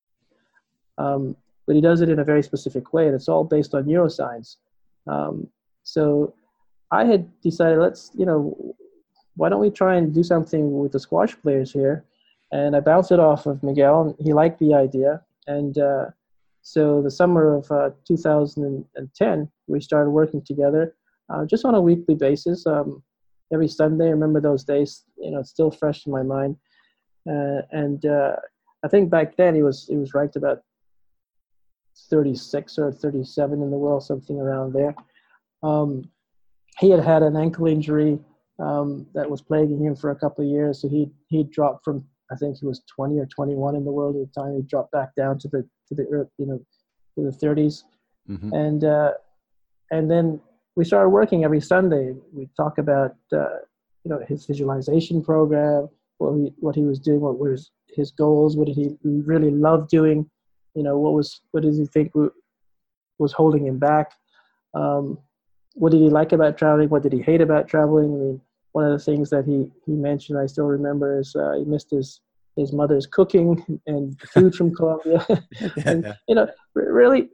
Um, 0.97 1.36
but 1.65 1.76
he 1.76 1.82
does 1.82 2.02
it 2.02 2.10
in 2.10 2.19
a 2.19 2.23
very 2.23 2.43
specific 2.43 2.93
way, 2.93 3.06
and 3.08 3.15
it's 3.15 3.30
all 3.30 3.43
based 3.43 3.73
on 3.73 3.84
neuroscience. 3.86 4.58
Um, 5.08 5.47
so 5.84 6.34
I 6.91 7.06
had 7.06 7.30
decided, 7.41 7.80
let's 7.80 8.12
you 8.17 8.26
know, 8.26 8.76
why 9.36 9.50
don't 9.50 9.62
we 9.62 9.69
try 9.69 9.95
and 9.95 10.13
do 10.13 10.23
something 10.23 10.80
with 10.80 10.91
the 10.91 11.00
squash 11.00 11.39
players 11.41 11.71
here? 11.71 12.06
And 12.52 12.76
I 12.76 12.80
bounced 12.80 13.12
it 13.12 13.19
off 13.19 13.45
of 13.45 13.63
Miguel, 13.63 14.02
and 14.02 14.15
he 14.26 14.34
liked 14.34 14.60
the 14.60 14.73
idea. 14.73 15.21
And 15.47 15.78
uh, 15.78 16.06
so 16.67 17.01
the 17.01 17.10
summer 17.10 17.56
of 17.56 17.71
uh, 17.71 17.91
2010, 18.06 19.51
we 19.67 19.80
started 19.80 20.10
working 20.10 20.43
together 20.45 20.93
uh, 21.30 21.45
just 21.45 21.63
on 21.63 21.75
a 21.75 21.82
weekly 21.82 22.13
basis. 22.13 22.67
Um, 22.67 23.01
every 23.53 23.69
Sunday, 23.69 24.08
I 24.08 24.10
remember 24.10 24.41
those 24.41 24.65
days. 24.65 25.06
You 25.17 25.32
know, 25.32 25.43
still 25.43 25.71
fresh 25.71 26.06
in 26.06 26.12
my 26.12 26.23
mind. 26.23 26.58
Uh, 27.25 27.62
and 27.71 28.06
uh, 28.06 28.36
I 28.84 28.89
think 28.89 29.10
back 29.10 29.38
then 29.38 29.56
he 29.56 29.63
was 29.63 29.88
he 29.88 29.95
was 29.95 30.13
ranked 30.13 30.36
about 30.36 30.62
36 32.10 32.77
or 32.77 32.91
37 32.91 33.62
in 33.62 33.71
the 33.71 33.77
world, 33.77 34.03
something 34.03 34.38
around 34.38 34.73
there. 34.73 34.93
Um, 35.63 36.12
he 36.80 36.89
had 36.89 37.01
had 37.01 37.23
an 37.23 37.38
ankle 37.38 37.67
injury 37.67 38.19
um, 38.60 39.08
that 39.13 39.30
was 39.30 39.41
plaguing 39.41 39.86
him 39.86 39.95
for 39.95 40.12
a 40.12 40.19
couple 40.19 40.43
of 40.43 40.51
years, 40.51 40.82
so 40.82 40.89
he 40.89 41.10
he 41.30 41.43
dropped 41.45 41.86
from 41.86 42.03
I 42.30 42.36
think 42.36 42.58
he 42.58 42.65
was 42.65 42.82
20 42.93 43.19
or 43.19 43.25
21 43.25 43.77
in 43.77 43.86
the 43.86 43.91
world 43.93 44.17
at 44.17 44.27
the 44.27 44.41
time. 44.41 44.53
He 44.58 44.63
dropped 44.63 44.91
back 44.91 45.15
down 45.15 45.39
to 45.39 45.47
the 45.47 45.65
to 45.88 45.95
the 45.95 46.30
you 46.38 46.45
know 46.45 46.60
to 47.15 47.23
the 47.23 47.45
30s, 47.45 47.84
mm-hmm. 48.30 48.54
and 48.54 48.84
uh, 48.84 49.12
and 49.91 50.10
then 50.10 50.39
we 50.76 50.86
started 50.86 51.10
working 51.10 51.43
every 51.43 51.62
Sunday. 51.62 52.13
We 52.34 52.50
talk 52.56 52.78
about 52.78 53.15
uh, 53.34 53.60
you 54.04 54.12
know 54.12 54.19
his 54.28 54.45
visualization 54.45 55.23
program, 55.23 55.89
what 56.17 56.34
he 56.36 56.54
what 56.60 56.76
he 56.76 56.84
was 56.84 57.00
doing, 57.00 57.21
what 57.21 57.39
was 57.39 57.71
his 57.89 58.12
goals, 58.12 58.56
what 58.56 58.67
did 58.67 58.76
he 58.76 58.95
really 59.04 59.52
love 59.52 59.88
doing, 59.89 60.30
you 60.76 60.84
know 60.84 60.97
what 60.97 61.13
was 61.13 61.41
what 61.52 61.63
did 61.63 61.73
he 61.73 61.86
think 61.86 62.12
was 63.17 63.34
holding 63.34 63.65
him 63.65 63.80
back, 63.80 64.12
um, 64.76 65.17
what 65.73 65.91
did 65.91 66.02
he 66.02 66.10
like 66.10 66.32
about 66.32 66.58
traveling, 66.58 66.89
what 66.89 67.04
did 67.04 67.13
he 67.13 67.21
hate 67.21 67.41
about 67.41 67.67
traveling. 67.67 68.13
I 68.13 68.17
mean, 68.17 68.41
one 68.73 68.86
of 68.86 68.91
the 68.91 69.04
things 69.04 69.30
that 69.32 69.45
he 69.45 69.71
he 69.86 69.93
mentioned, 69.93 70.38
I 70.38 70.45
still 70.45 70.67
remember, 70.67 71.19
is 71.19 71.36
uh, 71.36 71.54
he 71.58 71.65
missed 71.65 71.91
his 71.91 72.21
his 72.57 72.73
mother's 72.73 73.05
cooking 73.05 73.79
and 73.87 74.19
food 74.33 74.55
from 74.55 74.75
Colombia. 74.75 75.25
and, 75.85 76.13
you 76.27 76.35
know, 76.35 76.47
really, 76.73 77.29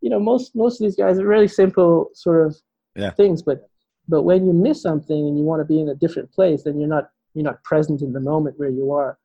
you 0.00 0.10
know, 0.10 0.20
most 0.20 0.54
most 0.54 0.80
of 0.80 0.84
these 0.84 0.96
guys 0.96 1.18
are 1.18 1.26
really 1.26 1.48
simple 1.48 2.10
sort 2.14 2.46
of 2.46 2.56
yeah. 2.94 3.10
things, 3.10 3.42
but 3.42 3.68
but 4.08 4.22
when 4.22 4.46
you 4.46 4.52
miss 4.52 4.82
something 4.82 5.26
and 5.26 5.38
you 5.38 5.44
want 5.44 5.60
to 5.60 5.64
be 5.64 5.80
in 5.80 5.88
a 5.88 5.94
different 5.94 6.30
place, 6.32 6.62
then 6.64 6.78
you're 6.78 6.88
not 6.88 7.10
you're 7.34 7.44
not 7.44 7.62
present 7.64 8.02
in 8.02 8.12
the 8.12 8.20
moment 8.20 8.58
where 8.58 8.70
you 8.70 8.92
are. 8.92 9.18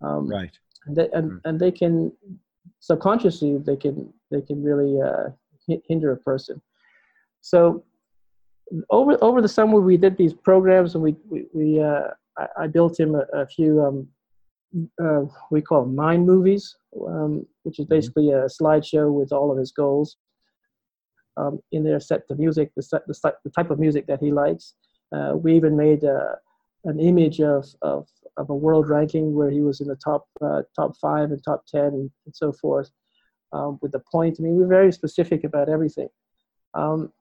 Um, 0.00 0.28
right. 0.28 0.56
And 0.86 0.96
they, 0.96 1.08
and, 1.12 1.32
mm. 1.32 1.40
and 1.44 1.58
they 1.58 1.72
can 1.72 2.12
subconsciously 2.80 3.58
they 3.58 3.76
can 3.76 4.12
they 4.30 4.40
can 4.40 4.62
really 4.62 5.00
uh, 5.00 5.30
hinder 5.88 6.12
a 6.12 6.16
person. 6.16 6.60
So 7.40 7.84
over 8.90 9.16
over 9.22 9.40
the 9.42 9.48
summer 9.48 9.80
we 9.80 9.96
did 9.96 10.16
these 10.16 10.34
programs 10.34 10.94
and 10.94 11.02
we 11.02 11.16
we, 11.28 11.46
we 11.52 11.80
uh, 11.80 12.08
I, 12.36 12.46
I, 12.64 12.66
built 12.66 12.98
him 13.00 13.14
a, 13.14 13.24
a 13.32 13.46
few 13.46 13.82
um, 13.82 14.06
uh, 15.02 15.22
we 15.50 15.62
call 15.62 15.86
mind 15.86 16.26
movies, 16.26 16.76
um, 17.06 17.46
which 17.62 17.78
is 17.78 17.86
mm-hmm. 17.86 17.94
basically 17.94 18.30
a 18.30 18.46
slideshow 18.46 19.12
with 19.12 19.32
all 19.32 19.50
of 19.50 19.58
his 19.58 19.72
goals. 19.72 20.16
Um, 21.36 21.60
in 21.70 21.84
there, 21.84 22.00
set 22.00 22.26
the 22.28 22.34
music, 22.34 22.72
the, 22.74 22.82
set, 22.82 23.06
the, 23.06 23.34
the 23.44 23.50
type 23.50 23.70
of 23.70 23.78
music 23.78 24.06
that 24.08 24.20
he 24.20 24.32
likes. 24.32 24.74
Uh, 25.14 25.34
we 25.36 25.54
even 25.54 25.76
made 25.76 26.04
uh, 26.04 26.34
an 26.84 26.98
image 26.98 27.40
of, 27.40 27.64
of, 27.82 28.08
of 28.36 28.50
a 28.50 28.54
world 28.54 28.88
ranking 28.88 29.34
where 29.34 29.50
he 29.50 29.60
was 29.60 29.80
in 29.80 29.86
the 29.86 29.96
top 29.96 30.26
uh, 30.44 30.62
top 30.74 30.96
five 31.00 31.30
and 31.30 31.42
top 31.44 31.64
ten 31.66 31.86
and, 31.86 32.10
so 32.32 32.52
forth. 32.52 32.90
Um, 33.52 33.78
with 33.80 33.92
the 33.92 34.02
point, 34.12 34.36
I 34.38 34.42
mean, 34.42 34.56
we're 34.56 34.66
very 34.66 34.92
specific 34.92 35.44
about 35.44 35.68
everything. 35.68 36.08
Um, 36.74 37.12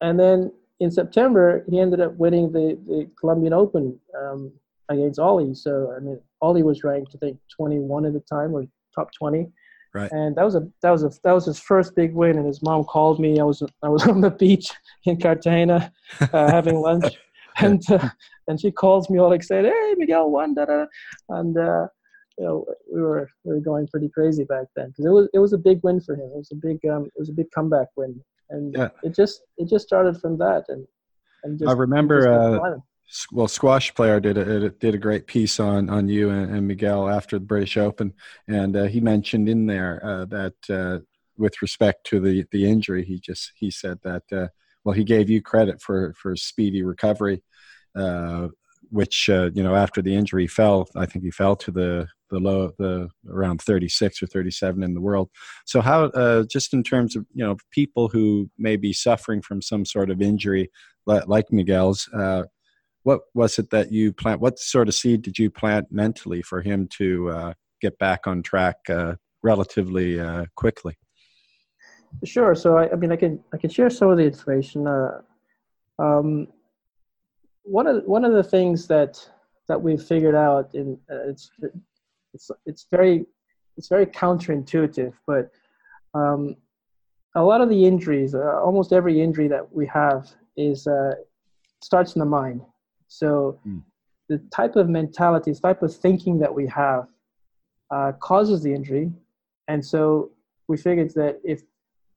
and 0.00 0.18
then 0.18 0.50
in 0.80 0.90
September, 0.90 1.64
he 1.68 1.78
ended 1.78 2.00
up 2.00 2.16
winning 2.16 2.50
the, 2.50 2.76
the 2.86 3.08
Colombian 3.20 3.52
Open 3.52 4.00
um, 4.18 4.52
against 4.92 5.18
Olli. 5.18 5.54
So 5.54 5.94
I 5.96 6.00
mean, 6.00 6.20
Olli 6.40 6.62
was 6.62 6.84
ranked 6.84 7.14
I 7.14 7.18
think 7.18 7.38
21 7.56 8.06
at 8.06 8.12
the 8.12 8.20
time 8.20 8.54
or 8.54 8.64
top 8.94 9.10
20. 9.12 9.50
Right. 9.94 10.10
And 10.10 10.36
that 10.36 10.44
was 10.44 10.54
a 10.54 10.66
that 10.80 10.90
was 10.90 11.04
a 11.04 11.10
that 11.22 11.32
was 11.32 11.44
his 11.44 11.60
first 11.60 11.94
big 11.94 12.14
win. 12.14 12.38
And 12.38 12.46
his 12.46 12.62
mom 12.62 12.84
called 12.84 13.20
me. 13.20 13.38
I 13.38 13.44
was 13.44 13.62
I 13.82 13.88
was 13.88 14.02
on 14.08 14.20
the 14.20 14.30
beach 14.30 14.70
in 15.04 15.20
Cartagena 15.20 15.92
uh, 16.20 16.26
having 16.50 16.76
lunch, 16.76 17.14
and 17.58 17.82
uh, 17.90 18.08
and 18.48 18.60
she 18.60 18.70
calls 18.70 19.10
me 19.10 19.18
all 19.18 19.32
excited. 19.32 19.70
Hey, 19.70 19.94
Miguel 19.98 20.30
won, 20.30 20.54
da 20.54 20.64
da. 20.64 20.86
And 21.28 21.58
uh, 21.58 21.88
you 22.38 22.44
know, 22.44 22.64
we 22.92 23.02
were 23.02 23.28
we 23.44 23.54
were 23.54 23.60
going 23.60 23.86
pretty 23.86 24.08
crazy 24.08 24.44
back 24.44 24.64
then 24.76 24.88
because 24.88 25.04
it 25.04 25.10
was 25.10 25.28
it 25.34 25.38
was 25.38 25.52
a 25.52 25.58
big 25.58 25.80
win 25.82 26.00
for 26.00 26.14
him. 26.14 26.30
It 26.34 26.38
was 26.38 26.52
a 26.52 26.56
big 26.56 26.78
um, 26.90 27.04
it 27.04 27.18
was 27.18 27.28
a 27.28 27.34
big 27.34 27.50
comeback 27.50 27.88
win, 27.94 28.18
and 28.48 28.74
yeah. 28.74 28.88
it 29.02 29.14
just 29.14 29.42
it 29.58 29.68
just 29.68 29.86
started 29.86 30.18
from 30.18 30.38
that. 30.38 30.64
And 30.68 30.86
and 31.44 31.58
just, 31.58 31.68
I 31.68 31.74
remember. 31.74 32.80
Well, 33.30 33.48
squash 33.48 33.94
player 33.94 34.20
did 34.20 34.38
a 34.38 34.70
did 34.70 34.94
a 34.94 34.98
great 34.98 35.26
piece 35.26 35.60
on 35.60 35.90
on 35.90 36.08
you 36.08 36.30
and, 36.30 36.54
and 36.54 36.66
Miguel 36.66 37.08
after 37.08 37.38
the 37.38 37.44
British 37.44 37.76
Open, 37.76 38.14
and 38.48 38.74
uh, 38.76 38.84
he 38.84 39.00
mentioned 39.00 39.48
in 39.48 39.66
there 39.66 40.00
uh, 40.04 40.24
that 40.26 40.54
uh, 40.70 41.04
with 41.36 41.60
respect 41.60 42.06
to 42.06 42.20
the 42.20 42.46
the 42.52 42.66
injury, 42.66 43.04
he 43.04 43.18
just 43.20 43.52
he 43.54 43.70
said 43.70 43.98
that 44.02 44.22
uh, 44.32 44.48
well 44.84 44.94
he 44.94 45.04
gave 45.04 45.28
you 45.28 45.42
credit 45.42 45.82
for 45.82 46.14
for 46.14 46.34
speedy 46.36 46.82
recovery, 46.82 47.42
uh, 47.94 48.48
which 48.90 49.28
uh, 49.28 49.50
you 49.54 49.62
know 49.62 49.74
after 49.74 50.00
the 50.00 50.14
injury 50.14 50.46
fell, 50.46 50.88
I 50.96 51.04
think 51.04 51.24
he 51.24 51.30
fell 51.30 51.56
to 51.56 51.70
the 51.70 52.06
the 52.30 52.38
low 52.38 52.72
the 52.78 53.10
around 53.28 53.60
36 53.60 54.22
or 54.22 54.26
37 54.26 54.82
in 54.82 54.94
the 54.94 55.02
world. 55.02 55.28
So 55.66 55.82
how 55.82 56.04
uh, 56.04 56.44
just 56.50 56.72
in 56.72 56.82
terms 56.82 57.14
of 57.14 57.26
you 57.34 57.44
know 57.44 57.58
people 57.72 58.08
who 58.08 58.48
may 58.56 58.76
be 58.76 58.94
suffering 58.94 59.42
from 59.42 59.60
some 59.60 59.84
sort 59.84 60.10
of 60.10 60.22
injury 60.22 60.70
like 61.04 61.52
Miguel's. 61.52 62.08
Uh, 62.14 62.44
what 63.04 63.20
was 63.34 63.58
it 63.58 63.70
that 63.70 63.92
you 63.92 64.12
plant? 64.12 64.40
What 64.40 64.58
sort 64.58 64.88
of 64.88 64.94
seed 64.94 65.22
did 65.22 65.38
you 65.38 65.50
plant 65.50 65.90
mentally 65.90 66.42
for 66.42 66.60
him 66.60 66.88
to 66.98 67.30
uh, 67.30 67.54
get 67.80 67.98
back 67.98 68.26
on 68.26 68.42
track 68.42 68.76
uh, 68.88 69.14
relatively 69.42 70.20
uh, 70.20 70.46
quickly? 70.54 70.96
Sure. 72.24 72.54
So 72.54 72.76
I, 72.76 72.90
I, 72.92 72.94
mean, 72.94 73.10
I 73.10 73.16
can 73.16 73.42
I 73.52 73.56
can 73.56 73.70
share 73.70 73.90
some 73.90 74.10
of 74.10 74.18
the 74.18 74.24
information. 74.24 74.86
Uh, 74.86 75.20
um, 75.98 76.48
one 77.64 77.86
of 77.86 78.04
one 78.04 78.24
of 78.24 78.32
the 78.32 78.42
things 78.42 78.86
that 78.88 79.18
that 79.68 79.80
we've 79.80 80.02
figured 80.02 80.34
out 80.34 80.74
in 80.74 80.98
uh, 81.10 81.28
it's 81.28 81.50
it's 82.34 82.50
it's 82.66 82.86
very 82.90 83.24
it's 83.76 83.88
very 83.88 84.06
counterintuitive, 84.06 85.14
but 85.26 85.50
um, 86.14 86.56
a 87.34 87.42
lot 87.42 87.62
of 87.62 87.70
the 87.70 87.86
injuries, 87.86 88.34
uh, 88.34 88.60
almost 88.62 88.92
every 88.92 89.20
injury 89.20 89.48
that 89.48 89.72
we 89.72 89.86
have, 89.86 90.30
is 90.56 90.86
starts 91.82 92.14
in 92.14 92.20
the 92.20 92.26
mind. 92.26 92.60
So 93.12 93.58
mm. 93.66 93.82
the 94.28 94.38
type 94.50 94.76
of 94.76 94.88
mentality, 94.88 95.52
the 95.52 95.60
type 95.60 95.82
of 95.82 95.94
thinking 95.94 96.38
that 96.38 96.54
we 96.54 96.66
have, 96.68 97.06
uh, 97.90 98.12
causes 98.12 98.62
the 98.62 98.72
injury, 98.74 99.12
and 99.68 99.84
so 99.84 100.30
we 100.66 100.76
figured 100.78 101.10
that 101.14 101.40
if 101.44 101.60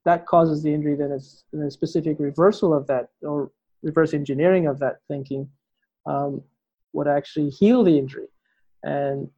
that 0.06 0.26
causes 0.26 0.64
the 0.64 0.74
injury, 0.74 0.96
then 0.96 1.12
it's 1.12 1.44
a 1.54 1.70
specific 1.70 2.18
reversal 2.20 2.74
of 2.74 2.88
that 2.88 3.10
or 3.22 3.52
reverse 3.84 4.14
engineering 4.14 4.68
of 4.68 4.80
that 4.80 5.00
thinking 5.10 5.50
um, 6.06 6.42
would 6.94 7.08
actually 7.08 7.50
heal 7.50 7.84
the 7.84 7.98
injury. 7.98 8.28
And 8.84 9.30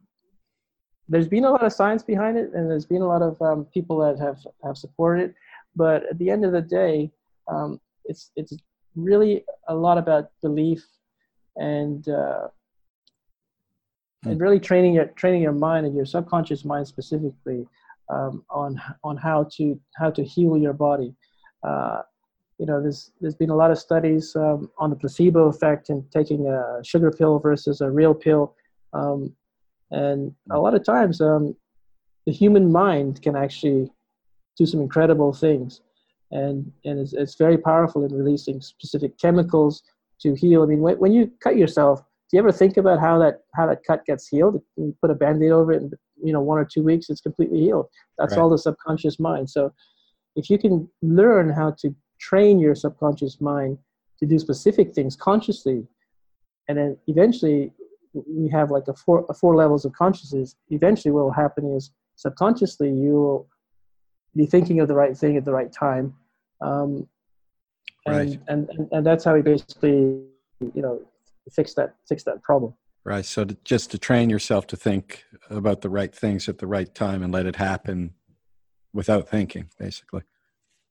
there's 1.09 1.27
been 1.27 1.45
a 1.45 1.49
lot 1.49 1.63
of 1.63 1.73
science 1.73 2.03
behind 2.03 2.37
it, 2.37 2.51
and 2.53 2.69
there's 2.69 2.85
been 2.85 3.01
a 3.01 3.07
lot 3.07 3.23
of 3.23 3.41
um, 3.41 3.65
people 3.73 3.97
that 3.99 4.19
have, 4.19 4.39
have 4.63 4.77
supported 4.77 5.29
it. 5.29 5.35
But 5.75 6.03
at 6.11 6.19
the 6.19 6.29
end 6.29 6.45
of 6.45 6.51
the 6.51 6.61
day, 6.61 7.11
um, 7.47 7.79
it's 8.05 8.31
it's 8.35 8.53
really 8.95 9.43
a 9.67 9.75
lot 9.75 9.97
about 9.97 10.31
belief 10.41 10.85
and 11.57 12.07
uh, 12.07 12.47
and 14.23 14.35
hmm. 14.35 14.41
really 14.41 14.59
training 14.59 14.93
your 14.93 15.05
training 15.05 15.41
your 15.41 15.51
mind 15.51 15.85
and 15.85 15.95
your 15.95 16.05
subconscious 16.05 16.65
mind 16.65 16.87
specifically 16.87 17.67
um, 18.09 18.43
on 18.49 18.81
on 19.03 19.17
how 19.17 19.47
to 19.57 19.79
how 19.95 20.09
to 20.11 20.23
heal 20.23 20.57
your 20.57 20.73
body. 20.73 21.13
Uh, 21.63 22.01
you 22.57 22.65
know, 22.65 22.81
there's 22.81 23.11
there's 23.21 23.35
been 23.35 23.49
a 23.49 23.55
lot 23.55 23.71
of 23.71 23.77
studies 23.77 24.35
um, 24.35 24.69
on 24.77 24.89
the 24.89 24.95
placebo 24.95 25.47
effect 25.47 25.89
and 25.89 26.09
taking 26.11 26.47
a 26.47 26.83
sugar 26.83 27.11
pill 27.11 27.39
versus 27.39 27.81
a 27.81 27.89
real 27.89 28.13
pill, 28.13 28.55
um, 28.93 29.35
and 29.91 30.33
a 30.51 30.59
lot 30.59 30.73
of 30.73 30.83
times 30.83 31.21
um, 31.21 31.55
the 32.25 32.31
human 32.31 32.71
mind 32.71 33.21
can 33.21 33.35
actually 33.35 33.91
do 34.57 34.65
some 34.65 34.81
incredible 34.81 35.33
things, 35.33 35.81
and 36.31 36.71
and 36.85 36.99
it's, 36.99 37.13
it's 37.13 37.35
very 37.35 37.57
powerful 37.57 38.03
in 38.03 38.13
releasing 38.13 38.59
specific 38.61 39.17
chemicals 39.19 39.83
to 40.21 40.33
heal. 40.33 40.63
I 40.63 40.65
mean, 40.65 40.79
when, 40.79 40.97
when 40.97 41.13
you 41.13 41.31
cut 41.41 41.57
yourself, 41.57 41.99
do 41.99 42.37
you 42.37 42.39
ever 42.39 42.51
think 42.51 42.77
about 42.77 42.99
how 42.99 43.17
that 43.19 43.41
how 43.55 43.67
that 43.67 43.83
cut 43.85 44.05
gets 44.05 44.27
healed? 44.27 44.61
You 44.75 44.95
put 45.01 45.11
a 45.11 45.15
band-aid 45.15 45.51
over 45.51 45.71
it, 45.71 45.81
and 45.81 45.93
you 46.21 46.33
know, 46.33 46.41
one 46.41 46.57
or 46.57 46.65
two 46.65 46.83
weeks, 46.83 47.09
it's 47.09 47.21
completely 47.21 47.59
healed. 47.59 47.87
That's 48.17 48.35
right. 48.35 48.41
all 48.41 48.49
the 48.49 48.57
subconscious 48.57 49.19
mind. 49.19 49.49
So, 49.49 49.73
if 50.35 50.49
you 50.49 50.57
can 50.57 50.89
learn 51.01 51.49
how 51.49 51.75
to 51.79 51.95
train 52.19 52.59
your 52.59 52.75
subconscious 52.75 53.39
mind 53.39 53.77
to 54.19 54.25
do 54.25 54.39
specific 54.39 54.93
things 54.93 55.15
consciously 55.15 55.85
and 56.67 56.77
then 56.77 56.97
eventually 57.07 57.71
we 58.13 58.49
have 58.49 58.71
like 58.71 58.87
a 58.87 58.93
four, 58.93 59.25
a 59.29 59.33
four 59.33 59.55
levels 59.55 59.85
of 59.85 59.93
consciousness 59.93 60.55
eventually 60.69 61.11
what 61.11 61.23
will 61.23 61.31
happen 61.31 61.75
is 61.75 61.91
subconsciously 62.15 62.89
you 62.89 63.13
will 63.13 63.47
be 64.35 64.45
thinking 64.45 64.79
of 64.79 64.87
the 64.87 64.95
right 64.95 65.15
thing 65.15 65.37
at 65.37 65.45
the 65.45 65.51
right 65.51 65.71
time 65.71 66.13
um, 66.61 67.07
and, 68.07 68.15
right. 68.15 68.39
and, 68.47 68.69
and 68.69 68.87
and 68.91 69.05
that's 69.05 69.23
how 69.23 69.33
we 69.33 69.41
basically 69.41 70.21
you 70.59 70.81
know 70.81 70.99
fix 71.51 71.73
that 71.73 71.95
fix 72.07 72.23
that 72.23 72.41
problem 72.43 72.73
right 73.03 73.25
so 73.25 73.45
to, 73.45 73.55
just 73.63 73.91
to 73.91 73.97
train 73.97 74.29
yourself 74.29 74.67
to 74.67 74.75
think 74.75 75.23
about 75.49 75.81
the 75.81 75.89
right 75.89 76.13
things 76.13 76.49
at 76.49 76.57
the 76.57 76.67
right 76.67 76.93
time 76.95 77.23
and 77.23 77.31
let 77.31 77.45
it 77.45 77.55
happen 77.55 78.13
without 78.93 79.27
thinking 79.27 79.69
basically 79.79 80.23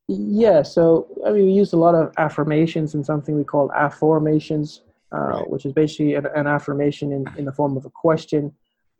yeah, 0.08 0.62
so 0.62 1.08
I 1.26 1.32
mean, 1.32 1.46
we 1.46 1.52
use 1.52 1.72
a 1.72 1.76
lot 1.76 1.96
of 1.96 2.12
affirmations 2.16 2.94
and 2.94 3.04
something 3.04 3.36
we 3.36 3.42
call 3.42 3.72
affirmations, 3.72 4.82
uh, 5.12 5.18
right. 5.18 5.50
which 5.50 5.66
is 5.66 5.72
basically 5.72 6.14
an, 6.14 6.26
an, 6.26 6.46
affirmation 6.46 7.10
in, 7.10 7.26
in 7.36 7.44
the 7.44 7.52
form 7.52 7.76
of 7.76 7.84
a 7.84 7.90
question. 7.90 8.52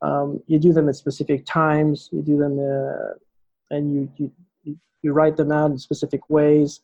Um, 0.03 0.43
you 0.49 0.59
do 0.59 0.73
them 0.73 0.89
at 0.89 0.97
specific 0.97 1.47
times. 1.47 2.09
You 2.11 2.23
do 2.23 2.37
them, 2.37 2.59
uh, 2.59 3.75
and 3.75 3.95
you, 3.95 4.31
you 4.65 4.79
you 5.03 5.13
write 5.13 5.37
them 5.37 5.53
out 5.53 5.71
in 5.71 5.79
specific 5.79 6.29
ways. 6.29 6.81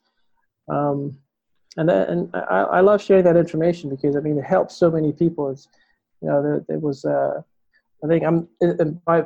Um, 0.72 1.18
and 1.76 1.88
that, 1.88 2.08
and 2.08 2.30
I, 2.34 2.78
I 2.78 2.80
love 2.80 3.02
sharing 3.02 3.24
that 3.24 3.36
information 3.36 3.90
because 3.90 4.16
I 4.16 4.20
mean 4.20 4.38
it 4.38 4.44
helps 4.44 4.76
so 4.76 4.90
many 4.90 5.12
people. 5.12 5.50
It's 5.50 5.68
you 6.20 6.28
know 6.28 6.42
there, 6.42 6.64
there 6.68 6.78
was 6.78 7.04
uh, 7.04 7.40
I 8.04 8.06
think 8.08 8.24
I'm 8.24 8.48
by 9.06 9.24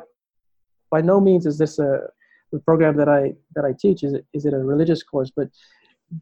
by 0.89 1.01
no 1.01 1.19
means 1.19 1.45
is 1.45 1.57
this 1.57 1.79
a 1.79 2.07
the 2.51 2.59
program 2.59 2.95
that 2.97 3.09
I 3.09 3.33
that 3.55 3.65
I 3.65 3.73
teach 3.77 4.03
is 4.03 4.13
it, 4.13 4.25
is 4.33 4.45
it 4.45 4.53
a 4.53 4.57
religious 4.57 5.03
course, 5.03 5.31
but 5.35 5.49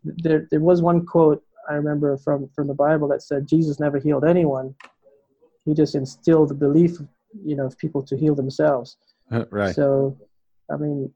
there 0.03 0.47
there 0.51 0.59
was 0.59 0.81
one 0.81 1.05
quote 1.05 1.43
I 1.69 1.73
remember 1.73 2.17
from 2.17 2.49
from 2.55 2.67
the 2.67 2.73
Bible 2.73 3.07
that 3.09 3.21
said 3.21 3.47
Jesus 3.47 3.79
never 3.79 3.99
healed 3.99 4.25
anyone. 4.25 4.75
He 5.65 5.73
just 5.73 5.95
instilled 5.95 6.49
the 6.49 6.55
belief, 6.55 6.97
you 7.43 7.55
know, 7.55 7.65
of 7.65 7.77
people 7.77 8.03
to 8.03 8.17
heal 8.17 8.35
themselves. 8.35 8.97
Right. 9.49 9.73
So, 9.73 10.15
I 10.71 10.77
mean, 10.77 11.11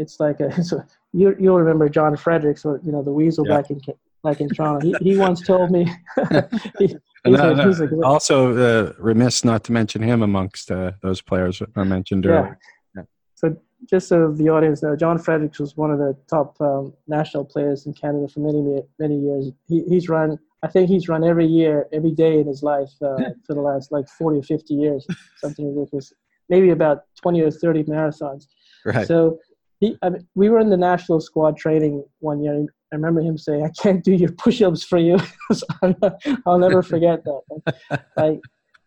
it's 0.00 0.18
like 0.18 0.40
a 0.40 0.62
so 0.70 0.82
you 1.12 1.36
you'll 1.38 1.58
remember 1.58 1.88
John 1.88 2.16
Fredericks, 2.16 2.64
you 2.64 2.92
know, 2.92 3.02
the 3.02 3.12
weasel 3.12 3.46
yeah. 3.46 3.56
back 3.56 3.70
in 3.70 3.80
back 4.22 4.40
in 4.40 4.48
Toronto. 4.48 4.80
He 4.80 4.94
he 5.00 5.16
once 5.16 5.40
told 5.42 5.70
me. 5.70 5.84
he, 6.78 6.96
no, 7.26 7.52
no. 7.52 7.68
Like, 7.68 8.04
also, 8.04 8.56
uh, 8.56 8.92
remiss 8.98 9.44
not 9.44 9.62
to 9.64 9.72
mention 9.72 10.02
him 10.02 10.22
amongst 10.22 10.70
uh, 10.70 10.92
those 11.02 11.20
players 11.20 11.62
I 11.76 11.84
mentioned 11.84 12.26
earlier. 12.26 12.58
Yeah. 12.96 13.02
So 13.34 13.56
just 13.88 14.08
so 14.08 14.32
the 14.32 14.48
audience 14.48 14.82
know, 14.82 14.96
John 14.96 15.18
Fredericks 15.18 15.58
was 15.58 15.76
one 15.76 15.90
of 15.90 15.98
the 15.98 16.16
top 16.28 16.58
um, 16.60 16.94
national 17.06 17.44
players 17.44 17.86
in 17.86 17.92
Canada 17.92 18.26
for 18.28 18.40
many 18.40 18.82
many 18.98 19.18
years. 19.18 19.50
He, 19.68 19.84
he's 19.88 20.08
run, 20.08 20.38
I 20.62 20.68
think 20.68 20.88
he's 20.88 21.08
run 21.08 21.24
every 21.24 21.46
year, 21.46 21.86
every 21.92 22.12
day 22.12 22.40
in 22.40 22.46
his 22.46 22.62
life 22.62 22.90
uh, 23.02 23.16
for 23.46 23.54
the 23.54 23.60
last 23.60 23.92
like 23.92 24.08
40 24.08 24.38
or 24.38 24.42
50 24.42 24.74
years, 24.74 25.06
something 25.36 25.74
ridiculous. 25.74 26.12
Maybe 26.48 26.70
about 26.70 27.04
20 27.22 27.42
or 27.42 27.50
30 27.50 27.84
marathons. 27.84 28.46
Right. 28.84 29.06
So 29.06 29.38
he, 29.80 29.96
I 30.02 30.10
mean, 30.10 30.26
we 30.34 30.48
were 30.48 30.60
in 30.60 30.70
the 30.70 30.76
national 30.76 31.20
squad 31.20 31.56
training 31.56 32.04
one 32.20 32.42
year. 32.42 32.66
I 32.92 32.96
remember 32.96 33.20
him 33.20 33.38
saying, 33.38 33.64
"I 33.64 33.70
can't 33.82 34.04
do 34.04 34.12
your 34.12 34.32
push-ups 34.32 34.84
for 34.84 34.98
you." 34.98 35.18
I'll 36.46 36.58
never 36.58 36.82
forget 36.82 37.24
that. 37.24 38.02
Like 38.16 38.40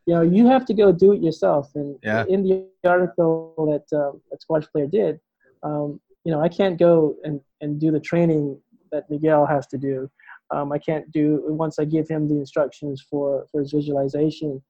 you 0.06 0.14
know 0.14 0.22
you 0.22 0.48
have 0.48 0.66
to 0.66 0.74
go 0.74 0.92
do 0.92 1.14
it 1.14 1.22
yourself 1.22 1.72
and 1.76 1.98
yeah. 2.04 2.26
in 2.28 2.44
the 2.44 2.68
article 2.88 3.54
that 3.58 3.98
uh, 3.98 4.12
that 4.30 4.42
squash 4.42 4.66
player 4.72 4.88
did 4.88 5.20
um, 5.64 6.00
you 6.24 6.32
know 6.32 6.42
i 6.42 6.50
can't 6.50 6.78
go 6.78 7.16
and, 7.24 7.40
and 7.62 7.80
do 7.80 7.92
the 7.92 8.00
training 8.00 8.60
that 8.92 9.10
miguel 9.10 9.46
has 9.46 9.68
to 9.68 9.78
do 9.78 10.10
um, 10.52 10.72
i 10.72 10.78
can't 10.78 11.10
do 11.12 11.44
once 11.48 11.80
i 11.80 11.86
give 11.86 12.08
him 12.08 12.28
the 12.28 12.36
instructions 12.36 13.06
for 13.10 13.46
for 13.52 13.62
his 13.62 13.72
visualization 13.72 14.62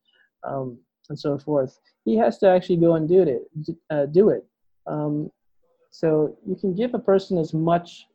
um, 0.44 0.78
and 1.10 1.20
so 1.20 1.38
forth 1.38 1.80
he 2.06 2.16
has 2.16 2.38
to 2.38 2.48
actually 2.48 2.78
go 2.78 2.96
and 2.96 3.08
do 3.10 3.24
it 3.24 3.78
uh, 3.90 4.06
do 4.06 4.30
it 4.30 4.46
um, 4.88 5.30
so 5.94 6.36
you 6.46 6.56
can 6.56 6.74
give 6.74 6.94
a 6.94 7.00
person 7.00 7.38
as 7.38 7.54
much 7.54 8.06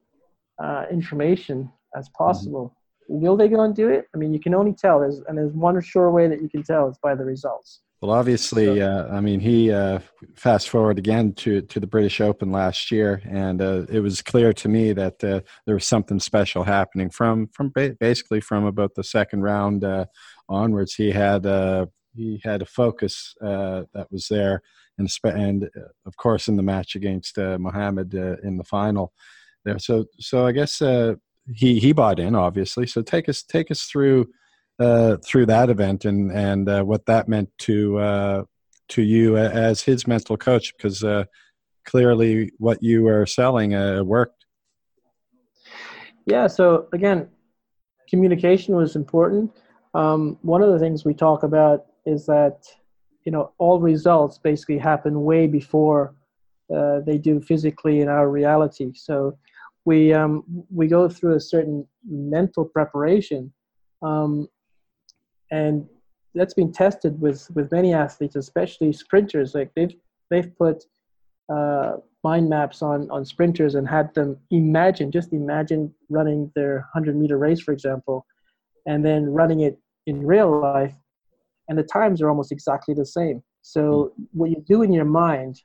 uh, 0.62 0.84
information 0.90 1.70
as 1.96 2.08
mm-hmm. 2.08 2.24
possible 2.24 2.74
Will 3.08 3.36
they 3.36 3.48
go 3.48 3.62
and 3.62 3.74
do 3.74 3.88
it? 3.88 4.06
I 4.14 4.18
mean, 4.18 4.34
you 4.34 4.40
can 4.40 4.54
only 4.54 4.74
tell. 4.74 5.00
There's 5.00 5.20
and 5.26 5.36
there's 5.36 5.52
one 5.52 5.80
sure 5.80 6.10
way 6.10 6.28
that 6.28 6.42
you 6.42 6.48
can 6.48 6.62
tell. 6.62 6.88
is 6.88 6.98
by 7.02 7.14
the 7.14 7.24
results. 7.24 7.80
Well, 8.00 8.12
obviously, 8.12 8.80
uh, 8.80 9.08
I 9.08 9.20
mean, 9.20 9.40
he 9.40 9.72
uh, 9.72 9.98
fast 10.36 10.68
forward 10.68 10.98
again 10.98 11.32
to 11.34 11.62
to 11.62 11.80
the 11.80 11.86
British 11.86 12.20
Open 12.20 12.52
last 12.52 12.90
year, 12.90 13.22
and 13.24 13.62
uh, 13.62 13.86
it 13.88 14.00
was 14.00 14.20
clear 14.20 14.52
to 14.52 14.68
me 14.68 14.92
that 14.92 15.24
uh, 15.24 15.40
there 15.64 15.74
was 15.74 15.86
something 15.86 16.20
special 16.20 16.64
happening 16.64 17.08
from 17.08 17.48
from 17.48 17.72
ba- 17.74 17.96
basically 17.98 18.40
from 18.40 18.66
about 18.66 18.94
the 18.94 19.02
second 19.02 19.40
round 19.40 19.84
uh, 19.84 20.04
onwards. 20.48 20.94
He 20.94 21.10
had 21.10 21.46
uh, 21.46 21.86
he 22.18 22.40
had 22.42 22.62
a 22.62 22.66
focus 22.66 23.34
uh, 23.40 23.84
that 23.94 24.10
was 24.10 24.26
there, 24.28 24.62
and 24.98 25.08
and 25.24 25.64
uh, 25.64 25.88
of 26.04 26.16
course 26.16 26.48
in 26.48 26.56
the 26.56 26.62
match 26.62 26.96
against 26.96 27.38
uh, 27.38 27.56
Muhammad 27.58 28.14
uh, 28.14 28.36
in 28.42 28.56
the 28.56 28.64
final 28.64 29.12
there. 29.64 29.78
So 29.78 30.06
so 30.18 30.46
I 30.46 30.52
guess 30.52 30.82
uh, 30.82 31.14
he 31.54 31.78
he 31.78 31.92
bought 31.92 32.18
in 32.18 32.34
obviously. 32.34 32.86
So 32.86 33.02
take 33.02 33.28
us 33.28 33.42
take 33.42 33.70
us 33.70 33.82
through 33.84 34.28
through 35.24 35.46
that 35.46 35.70
event 35.70 36.04
and 36.04 36.32
and 36.32 36.86
what 36.86 37.06
that 37.06 37.28
meant 37.28 37.50
to 37.58 38.46
to 38.88 39.02
you 39.02 39.36
as 39.36 39.82
his 39.82 40.06
mental 40.06 40.36
coach 40.36 40.74
because 40.76 41.04
clearly 41.84 42.50
what 42.58 42.82
you 42.82 43.02
were 43.02 43.26
selling 43.26 43.70
worked. 44.06 44.44
Yeah. 46.26 46.46
So 46.46 46.88
again, 46.92 47.28
communication 48.10 48.76
was 48.76 48.96
important. 48.96 49.50
Um, 49.94 50.38
one 50.42 50.62
of 50.62 50.70
the 50.72 50.78
things 50.78 51.04
we 51.04 51.14
talk 51.14 51.42
about 51.42 51.86
is 52.08 52.26
that 52.26 52.66
you 53.24 53.32
know 53.32 53.52
all 53.58 53.78
results 53.80 54.38
basically 54.38 54.78
happen 54.78 55.24
way 55.24 55.46
before 55.46 56.14
uh, 56.74 57.00
they 57.00 57.18
do 57.18 57.40
physically 57.40 58.00
in 58.00 58.08
our 58.08 58.28
reality. 58.28 58.92
So 58.94 59.38
we 59.84 60.12
um, 60.12 60.44
we 60.70 60.86
go 60.86 61.08
through 61.08 61.34
a 61.36 61.40
certain 61.40 61.86
mental 62.08 62.64
preparation, 62.64 63.52
um, 64.02 64.48
and 65.50 65.86
that's 66.34 66.54
been 66.54 66.72
tested 66.72 67.20
with 67.20 67.50
with 67.54 67.72
many 67.72 67.94
athletes, 67.94 68.36
especially 68.36 68.92
sprinters. 68.92 69.54
Like 69.54 69.70
they've 69.74 69.94
they've 70.30 70.56
put 70.56 70.84
uh, 71.48 71.96
mind 72.24 72.48
maps 72.48 72.82
on 72.82 73.10
on 73.10 73.24
sprinters 73.24 73.74
and 73.74 73.88
had 73.88 74.12
them 74.14 74.36
imagine 74.50 75.10
just 75.10 75.32
imagine 75.32 75.94
running 76.08 76.50
their 76.54 76.74
100 76.92 77.16
meter 77.16 77.38
race 77.38 77.60
for 77.60 77.72
example 77.72 78.26
and 78.86 79.04
then 79.04 79.26
running 79.26 79.60
it 79.60 79.78
in 80.06 80.26
real 80.26 80.60
life 80.60 80.94
and 81.68 81.78
the 81.78 81.82
times 81.82 82.20
are 82.22 82.28
almost 82.28 82.52
exactly 82.52 82.94
the 82.94 83.06
same. 83.06 83.42
So 83.62 84.12
what 84.32 84.50
you 84.50 84.64
do 84.66 84.82
in 84.82 84.92
your 84.92 85.04
mind 85.04 85.62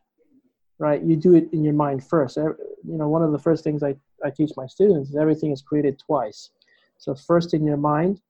right 0.79 1.03
you 1.03 1.15
do 1.15 1.35
it 1.35 1.47
in 1.53 1.63
your 1.63 1.73
mind 1.73 2.03
first. 2.03 2.37
You 2.37 2.55
know 2.83 3.07
one 3.07 3.23
of 3.23 3.31
the 3.31 3.39
first 3.39 3.63
things 3.63 3.83
i, 3.83 3.95
I 4.25 4.29
teach 4.29 4.51
my 4.57 4.67
students 4.67 5.09
is 5.09 5.15
everything 5.15 5.51
is 5.51 5.61
created 5.61 5.99
twice. 5.99 6.49
So 6.97 7.15
first 7.15 7.53
in 7.53 7.65
your 7.65 7.77
mind 7.77 8.21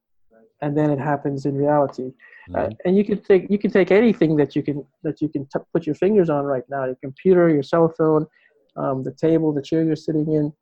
and 0.61 0.77
then 0.77 0.89
it 0.89 0.99
happens 0.99 1.45
in 1.45 1.55
reality. 1.55 2.11
Mm-hmm. 2.49 2.55
Uh, 2.55 2.69
and 2.85 2.97
you 2.97 3.03
can 3.03 3.21
take 3.21 3.49
you 3.49 3.57
can 3.57 3.71
take 3.71 3.91
anything 3.91 4.35
that 4.37 4.55
you 4.55 4.63
can 4.63 4.85
that 5.03 5.21
you 5.21 5.29
can 5.29 5.45
t- 5.45 5.59
put 5.73 5.85
your 5.85 5.95
fingers 5.95 6.29
on 6.29 6.45
right 6.45 6.63
now 6.69 6.85
your 6.85 6.95
computer 6.95 7.49
your 7.49 7.63
cell 7.63 7.93
phone 7.97 8.25
um, 8.75 9.03
the 9.03 9.11
table 9.11 9.53
the 9.53 9.61
chair 9.61 9.83
you're 9.83 9.95
sitting 9.95 10.31
in. 10.33 10.53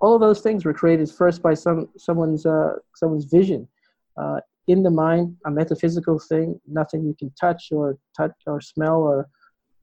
All 0.00 0.14
of 0.14 0.20
those 0.20 0.40
things 0.40 0.64
were 0.64 0.72
created 0.72 1.10
first 1.10 1.42
by 1.42 1.54
some 1.54 1.88
someone's 1.96 2.46
uh, 2.46 2.74
someone's 2.94 3.26
vision. 3.26 3.68
Uh, 4.16 4.40
in 4.68 4.82
the 4.82 4.90
mind 4.90 5.36
a 5.46 5.50
metaphysical 5.50 6.18
thing 6.18 6.60
nothing 6.66 7.04
you 7.04 7.14
can 7.18 7.30
touch 7.40 7.68
or 7.72 7.96
touch 8.16 8.32
or 8.46 8.60
smell 8.60 9.00
or 9.02 9.28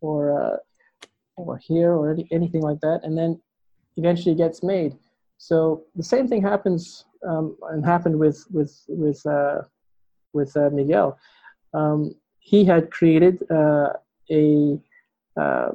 or 0.02 0.42
uh, 0.42 0.58
or 1.36 1.58
hear 1.58 1.94
or 1.94 2.12
any, 2.12 2.28
anything 2.32 2.62
like 2.62 2.80
that 2.82 3.00
and 3.04 3.18
then 3.18 3.40
eventually 3.98 4.36
gets 4.36 4.64
made 4.64 4.96
so 5.38 5.84
the 5.96 6.04
same 6.04 6.28
thing 6.28 6.42
happens 6.42 7.06
um, 7.28 7.58
and 7.70 7.86
happened 7.86 8.20
with 8.20 8.46
with 8.52 8.84
with 8.88 9.26
uh, 9.26 9.62
with 10.34 10.56
uh, 10.58 10.70
Miguel. 10.72 11.18
Um, 11.74 12.16
he 12.40 12.66
had 12.66 12.92
created 12.92 13.44
uh, 13.52 13.94
a 14.32 14.80
uh, 15.40 15.72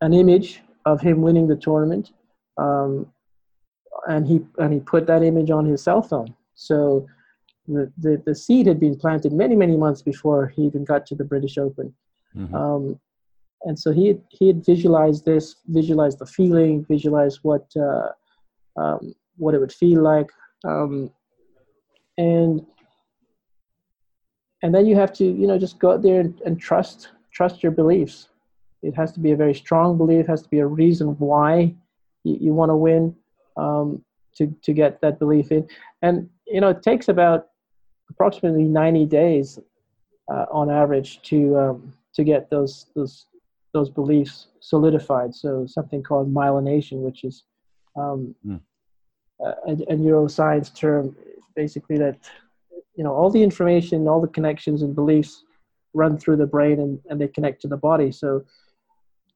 an 0.00 0.14
image 0.14 0.62
of 0.84 1.00
him 1.00 1.22
winning 1.22 1.46
the 1.46 1.56
tournament, 1.56 2.12
um, 2.58 3.06
and 4.08 4.26
he 4.26 4.40
and 4.58 4.72
he 4.72 4.80
put 4.80 5.06
that 5.06 5.22
image 5.22 5.50
on 5.50 5.66
his 5.66 5.82
cell 5.82 6.02
phone. 6.02 6.34
So 6.54 7.06
the, 7.66 7.92
the, 7.98 8.22
the 8.26 8.34
seed 8.34 8.66
had 8.66 8.80
been 8.80 8.96
planted 8.96 9.32
many 9.32 9.54
many 9.54 9.76
months 9.76 10.02
before 10.02 10.48
he 10.48 10.62
even 10.62 10.84
got 10.84 11.06
to 11.06 11.14
the 11.14 11.24
British 11.24 11.58
Open. 11.58 11.94
Mm-hmm. 12.36 12.54
Um, 12.54 13.00
and 13.64 13.78
so 13.78 13.92
he 13.92 14.08
had, 14.08 14.20
he 14.28 14.48
had 14.48 14.64
visualized 14.64 15.24
this, 15.24 15.56
visualized 15.68 16.18
the 16.18 16.26
feeling, 16.26 16.84
visualized 16.88 17.38
what 17.42 17.70
uh, 17.76 18.08
um, 18.76 19.14
what 19.36 19.54
it 19.54 19.60
would 19.60 19.72
feel 19.72 20.02
like, 20.02 20.28
um, 20.64 21.10
and 22.18 22.66
and 24.62 24.74
then 24.74 24.86
you 24.86 24.96
have 24.96 25.12
to 25.12 25.24
you 25.24 25.46
know 25.46 25.58
just 25.58 25.78
go 25.78 25.92
out 25.92 26.02
there 26.02 26.20
and, 26.20 26.40
and 26.46 26.60
trust 26.60 27.10
trust 27.32 27.62
your 27.62 27.72
beliefs 27.72 28.28
it 28.82 28.94
has 28.94 29.12
to 29.12 29.20
be 29.20 29.30
a 29.30 29.36
very 29.36 29.54
strong 29.54 29.96
belief 29.96 30.20
it 30.20 30.28
has 30.28 30.42
to 30.42 30.48
be 30.48 30.58
a 30.58 30.66
reason 30.66 31.08
why 31.18 31.74
you, 32.24 32.36
you 32.40 32.54
want 32.54 32.70
to 32.70 32.76
win 32.76 33.14
um, 33.56 34.04
to 34.34 34.54
to 34.62 34.72
get 34.72 35.00
that 35.00 35.18
belief 35.18 35.50
in 35.52 35.66
and 36.02 36.28
you 36.46 36.60
know 36.60 36.68
it 36.68 36.82
takes 36.82 37.08
about 37.08 37.48
approximately 38.12 38.64
90 38.64 39.06
days 39.06 39.58
uh, 40.30 40.46
on 40.50 40.70
average 40.70 41.22
to 41.22 41.56
um, 41.56 41.92
to 42.14 42.24
get 42.24 42.50
those 42.50 42.86
those 42.94 43.26
those 43.72 43.90
beliefs 43.90 44.48
solidified 44.60 45.34
so 45.34 45.66
something 45.66 46.02
called 46.02 46.32
myelination 46.32 46.98
which 46.98 47.24
is 47.24 47.44
um, 47.96 48.34
mm. 48.46 48.60
a, 49.40 49.72
a 49.72 49.96
neuroscience 49.96 50.74
term 50.74 51.16
basically 51.56 51.98
that 51.98 52.18
you 52.96 53.02
know 53.04 53.12
all 53.12 53.30
the 53.30 53.42
information 53.42 54.06
all 54.08 54.20
the 54.20 54.28
connections 54.28 54.82
and 54.82 54.94
beliefs 54.94 55.44
run 55.94 56.16
through 56.16 56.36
the 56.36 56.46
brain 56.46 56.80
and, 56.80 56.98
and 57.08 57.20
they 57.20 57.28
connect 57.28 57.60
to 57.62 57.68
the 57.68 57.76
body 57.76 58.12
so 58.12 58.44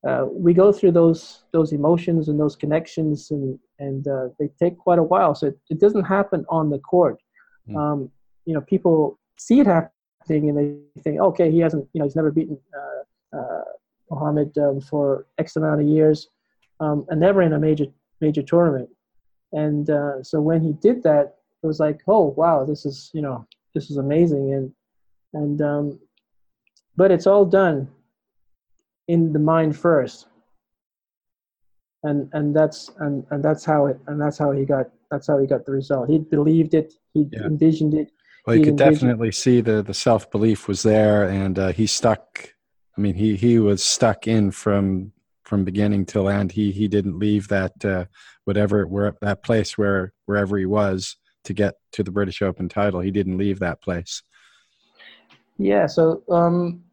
uh, 0.06 0.26
we 0.30 0.52
go 0.54 0.70
through 0.70 0.92
those 0.92 1.44
those 1.52 1.72
emotions 1.72 2.28
and 2.28 2.38
those 2.38 2.56
connections 2.56 3.30
and 3.30 3.58
and 3.78 4.06
uh, 4.08 4.28
they 4.38 4.48
take 4.58 4.78
quite 4.78 4.98
a 4.98 5.02
while 5.02 5.34
so 5.34 5.46
it, 5.48 5.58
it 5.70 5.80
doesn't 5.80 6.04
happen 6.04 6.44
on 6.48 6.70
the 6.70 6.78
court 6.78 7.18
mm. 7.68 7.76
um, 7.76 8.10
you 8.46 8.54
know 8.54 8.60
people 8.62 9.18
see 9.38 9.60
it 9.60 9.66
happening 9.66 10.48
and 10.48 10.56
they 10.56 11.02
think 11.02 11.20
okay 11.20 11.50
he 11.50 11.60
hasn't 11.60 11.86
you 11.92 11.98
know 11.98 12.06
he's 12.06 12.16
never 12.16 12.30
beaten 12.30 12.58
uh, 12.80 13.38
uh 13.38 13.64
Muhammad 14.10 14.56
um, 14.58 14.80
for 14.80 15.26
X 15.38 15.56
amount 15.56 15.80
of 15.80 15.86
years 15.86 16.28
um, 16.80 17.04
and 17.08 17.20
never 17.20 17.42
in 17.42 17.52
a 17.52 17.58
major 17.58 17.86
major 18.20 18.42
tournament 18.42 18.88
and 19.52 19.90
uh, 19.90 20.22
so 20.22 20.40
when 20.40 20.62
he 20.62 20.72
did 20.72 21.02
that 21.02 21.36
it 21.62 21.66
was 21.66 21.80
like, 21.80 22.00
oh 22.06 22.34
wow, 22.36 22.64
this 22.64 22.86
is 22.86 23.10
you 23.12 23.22
know 23.22 23.46
this 23.74 23.90
is 23.90 23.96
amazing, 23.96 24.54
and 24.54 24.72
and 25.34 25.62
um, 25.62 26.00
but 26.96 27.10
it's 27.10 27.26
all 27.26 27.44
done 27.44 27.88
in 29.08 29.32
the 29.32 29.38
mind 29.38 29.76
first, 29.76 30.28
and 32.02 32.28
and 32.32 32.54
that's 32.54 32.90
and 32.98 33.26
and 33.30 33.42
that's 33.42 33.64
how 33.64 33.86
it 33.86 33.98
and 34.06 34.20
that's 34.20 34.38
how 34.38 34.52
he 34.52 34.64
got 34.64 34.86
that's 35.10 35.26
how 35.26 35.38
he 35.38 35.46
got 35.46 35.64
the 35.66 35.72
result. 35.72 36.08
He 36.08 36.18
believed 36.18 36.74
it, 36.74 36.94
he 37.14 37.28
yeah. 37.32 37.44
envisioned 37.44 37.94
it. 37.94 38.12
Well, 38.46 38.56
you 38.56 38.64
could 38.64 38.76
definitely 38.76 39.32
see 39.32 39.60
the 39.60 39.82
the 39.82 39.94
self 39.94 40.30
belief 40.30 40.68
was 40.68 40.82
there, 40.82 41.28
and 41.28 41.58
uh, 41.58 41.72
he 41.72 41.86
stuck. 41.86 42.54
I 42.96 43.00
mean, 43.00 43.14
he 43.14 43.34
he 43.36 43.58
was 43.58 43.82
stuck 43.82 44.28
in 44.28 44.52
from 44.52 45.12
from 45.44 45.64
beginning 45.64 46.06
till 46.06 46.28
end. 46.28 46.52
He 46.52 46.70
he 46.70 46.86
didn't 46.86 47.18
leave 47.18 47.48
that 47.48 47.84
uh, 47.84 48.04
whatever 48.44 48.86
where 48.86 49.16
that 49.20 49.42
place 49.42 49.76
where 49.76 50.12
wherever 50.26 50.56
he 50.56 50.66
was 50.66 51.16
to 51.44 51.54
get 51.54 51.74
to 51.92 52.04
the 52.04 52.12
British 52.12 52.40
Open 52.40 52.68
title. 52.68 53.00
He 53.00 53.10
didn't 53.10 53.38
leave 53.38 53.58
that 53.60 53.82
place. 53.82 54.22
Yeah, 55.58 55.86
so 55.86 56.22
um, 56.30 56.84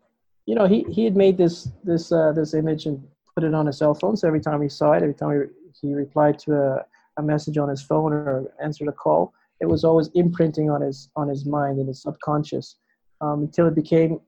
you 0.45 0.55
know, 0.55 0.65
he, 0.65 0.85
he 0.89 1.03
had 1.03 1.15
made 1.15 1.37
this 1.37 1.69
this 1.83 2.11
uh, 2.11 2.31
this 2.31 2.53
image 2.53 2.87
and 2.87 3.03
put 3.35 3.43
it 3.43 3.53
on 3.53 3.67
his 3.67 3.77
cell 3.77 3.93
phone. 3.93 4.17
So 4.17 4.27
every 4.27 4.41
time 4.41 4.61
he 4.61 4.69
saw 4.69 4.93
it, 4.93 5.03
every 5.03 5.13
time 5.13 5.49
he, 5.81 5.89
he 5.89 5.93
replied 5.93 6.39
to 6.39 6.55
a, 6.55 6.85
a 7.17 7.23
message 7.23 7.57
on 7.57 7.69
his 7.69 7.81
phone 7.81 8.13
or 8.13 8.51
answered 8.61 8.87
a 8.87 8.91
call, 8.91 9.33
it 9.63 9.69
was 9.69 9.85
always 9.85 10.09
imprinting 10.13 10.69
on 10.69 10.81
his 10.81 11.09
on 11.15 11.29
his 11.29 11.45
mind 11.45 11.79
and 11.79 11.87
his 11.87 12.01
subconscious 12.01 12.75
um, 13.21 13.43
until 13.43 13.65
it 13.65 13.75
became 13.75 14.19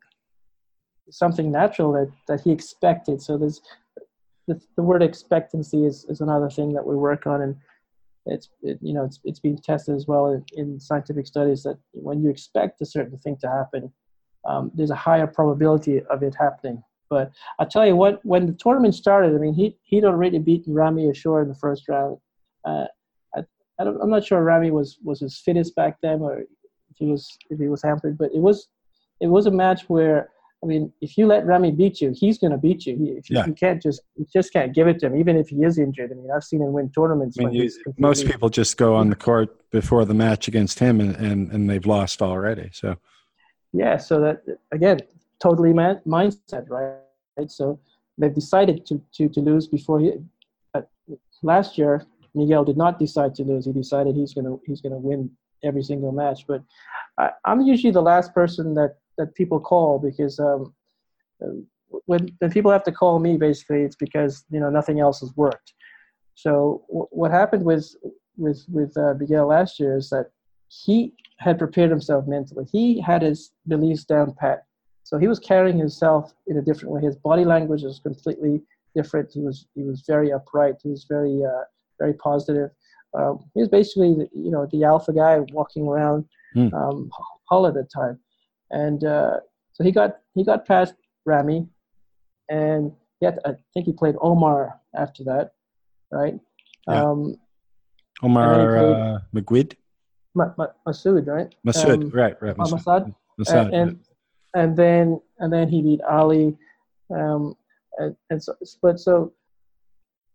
something 1.10 1.52
natural 1.52 1.92
that, 1.92 2.10
that 2.30 2.40
he 2.40 2.52
expected. 2.52 3.22
So 3.22 3.38
there's 3.38 3.62
the, 4.48 4.60
the 4.78 4.82
word 4.82 5.04
expectancy 5.04 5.86
is, 5.86 6.06
is 6.06 6.22
another 6.22 6.50
thing 6.50 6.72
that 6.74 6.88
we 6.88 6.96
work 6.96 7.28
on 7.28 7.42
and 7.42 7.56
it's 8.28 8.50
it, 8.64 8.80
you 8.82 8.94
know 8.94 9.04
it's, 9.04 9.20
it's 9.24 9.40
been 9.40 9.58
tested 9.58 9.96
as 9.96 10.08
well 10.08 10.32
in, 10.32 10.44
in, 10.54 10.80
scientific 10.80 11.28
studies 11.28 11.64
that 11.64 11.78
when 11.92 12.24
you 12.24 12.30
expect 12.30 12.82
a 12.82 12.86
certain 12.86 13.18
thing 13.20 13.38
to 13.42 13.48
happen 13.48 13.92
um, 14.50 14.72
there's 14.74 14.90
a 14.90 14.96
higher 14.96 15.28
probability 15.28 16.02
of 16.10 16.24
it 16.24 16.34
happening 16.40 16.82
but 17.08 17.32
i'll 17.60 17.68
tell 17.68 17.86
you 17.86 17.96
what 17.96 18.20
when 18.24 18.48
the 18.48 18.54
tournament 18.54 18.96
started 18.96 19.36
i 19.36 19.38
mean 19.38 19.54
he, 19.54 19.78
he'd 19.84 20.04
already 20.04 20.40
beaten 20.40 20.74
Rami 20.74 21.04
ashour 21.06 21.44
in 21.44 21.50
the 21.50 21.54
first 21.56 21.88
round 21.88 22.18
uh, 22.66 22.86
I, 23.80 23.84
am 23.84 24.10
not 24.10 24.26
sure 24.26 24.42
Rami 24.44 24.72
was 24.72 24.98
was 25.04 25.20
his 25.20 25.38
fittest 25.38 25.76
back 25.76 25.98
then 26.02 26.22
or 26.22 26.40
if 26.40 26.98
he 26.98 27.08
was 27.08 27.38
if 27.50 27.60
he 27.60 27.68
was 27.68 27.82
hampered 27.84 28.18
but 28.18 28.32
it 28.34 28.40
was 28.40 28.68
it 29.22 29.28
was 29.28 29.46
a 29.46 29.52
match 29.52 29.84
where 29.88 30.30
I 30.66 30.68
mean, 30.68 30.92
if 31.00 31.16
you 31.16 31.28
let 31.28 31.46
Rami 31.46 31.72
beat 31.72 32.02
you, 32.02 32.12
he's 32.16 32.40
going 32.40 32.52
to 32.52 32.58
beat 32.58 32.88
you. 32.88 32.94
If 32.94 33.30
you, 33.30 33.38
yeah. 33.38 33.46
you 33.46 33.54
can't 33.54 33.80
just 33.80 34.02
you 34.16 34.26
just 34.34 34.52
can't 34.52 34.74
give 34.74 34.88
it 34.88 35.00
to 35.00 35.06
him, 35.06 35.16
even 35.16 35.36
if 35.38 35.50
he 35.50 35.64
is 35.64 35.78
injured. 35.78 36.12
I 36.12 36.16
mean, 36.16 36.30
I've 36.36 36.44
seen 36.44 36.62
him 36.62 36.74
win 36.74 36.90
tournaments. 36.90 37.38
I 37.40 37.44
mean, 37.44 37.54
you, 37.54 37.70
most 38.00 38.26
people 38.26 38.50
just 38.50 38.76
go 38.76 38.96
on 38.96 39.10
the 39.12 39.16
court 39.16 39.70
before 39.70 40.06
the 40.06 40.16
match 40.16 40.48
against 40.48 40.80
him, 40.80 41.00
and, 41.00 41.16
and, 41.18 41.52
and 41.52 41.70
they've 41.70 41.86
lost 41.86 42.22
already. 42.24 42.72
So, 42.74 42.98
yeah. 43.74 43.98
So 43.98 44.20
that 44.22 44.42
again, 44.72 45.02
totally 45.40 45.72
man, 45.72 46.02
mindset, 46.08 46.68
right? 46.70 46.96
right? 47.38 47.52
So 47.52 47.80
they've 48.18 48.34
decided 48.34 48.88
to 48.88 49.00
to 49.18 49.30
to 49.30 49.42
lose 49.42 49.68
before 49.68 50.00
he. 50.00 50.14
But 50.74 50.90
last 51.44 51.78
year, 51.78 52.08
Miguel 52.36 52.66
did 52.66 52.78
not 52.78 53.00
decide 53.00 53.34
to 53.36 53.44
lose. 53.44 53.66
He 53.66 53.74
decided 53.74 54.16
he's 54.16 54.34
gonna 54.34 54.58
he's 54.66 54.82
gonna 54.82 54.98
win 54.98 55.32
every 55.64 55.84
single 55.84 56.12
match. 56.12 56.46
But 56.48 56.62
I, 57.18 57.32
I'm 57.46 57.62
usually 57.62 57.92
the 57.92 58.02
last 58.02 58.34
person 58.34 58.74
that 58.76 58.98
that 59.18 59.34
people 59.36 59.60
call 59.60 60.00
because 60.00 60.40
um, 60.40 60.74
when 62.06 62.30
when 62.40 62.52
people 62.52 62.72
have 62.72 62.84
to 62.84 62.92
call 62.92 63.20
me, 63.20 63.38
basically, 63.38 63.82
it's 63.82 63.96
because 63.96 64.46
you 64.50 64.60
know 64.60 64.70
nothing 64.70 65.00
else 65.00 65.22
has 65.22 65.36
worked. 65.36 65.74
So 66.36 66.84
w- 66.90 67.08
what 67.12 67.32
happened 67.32 67.64
with 67.66 67.96
with 68.38 68.66
with 68.70 68.96
uh, 68.98 69.14
Miguel 69.20 69.48
last 69.48 69.80
year 69.80 69.98
is 69.98 70.10
that 70.10 70.32
he 70.70 71.14
had 71.40 71.58
prepared 71.58 71.90
himself 71.90 72.28
mentally. 72.28 72.66
He 72.72 73.00
had 73.00 73.22
his 73.22 73.52
beliefs 73.68 74.04
down 74.04 74.34
pat. 74.34 74.66
So 75.04 75.18
he 75.18 75.28
was 75.28 75.40
carrying 75.40 75.78
himself 75.78 76.34
in 76.48 76.58
a 76.58 76.62
different 76.62 76.92
way. 76.94 77.02
His 77.02 77.16
body 77.16 77.46
language 77.46 77.84
was 77.84 78.00
completely 78.00 78.62
different. 78.96 79.32
He 79.32 79.42
was 79.42 79.68
he 79.76 79.84
was 79.84 80.04
very 80.08 80.32
upright. 80.32 80.76
He 80.82 80.90
was 80.90 81.06
very 81.08 81.44
uh, 81.44 81.64
very 82.00 82.14
positive. 82.14 82.72
Um, 83.18 83.40
he 83.54 83.62
was 83.62 83.70
basically 83.70 84.14
the, 84.14 84.30
you 84.34 84.52
know 84.52 84.68
the 84.72 84.84
alpha 84.84 85.14
guy 85.14 85.40
walking 85.52 85.88
around 85.88 86.26
mm. 86.56 86.74
um, 86.74 87.10
Hull 87.50 87.68
at 87.68 87.74
the 87.74 87.84
time, 87.84 88.20
and 88.72 89.04
uh, 89.04 89.38
so 89.72 89.84
he 89.84 89.92
got 89.92 90.18
he 90.34 90.44
got 90.44 90.66
past 90.68 90.96
Rami, 91.26 91.68
and 92.50 92.92
yet 93.22 93.40
I 93.46 93.54
think 93.74 93.86
he 93.86 93.94
played 93.94 94.16
Omar 94.22 94.80
after 94.96 95.24
that, 95.26 95.52
right? 96.12 96.40
Yeah. 96.88 97.04
Um, 97.04 97.36
Omar 98.22 98.78
uh, 98.78 99.20
Meguid. 99.34 99.76
Ma- 100.34 100.54
Ma- 100.58 100.68
Mosaad, 100.86 101.28
right? 101.28 101.56
Mosaad, 101.66 102.04
um, 102.04 102.10
right, 102.10 102.36
right. 102.42 102.56
Mosaad. 102.58 102.84
Mosaad. 102.84 103.16
Mosaad 103.40 103.74
and, 103.74 103.92
yeah. 103.92 104.62
and 104.62 104.78
then 104.78 105.22
and 105.40 105.52
then 105.52 105.70
he 105.70 105.82
beat 105.82 106.02
Ali, 106.02 106.58
um, 107.14 107.56
and, 107.98 108.16
and 108.30 108.44
so 108.44 108.56
but 108.82 109.00
so 109.00 109.34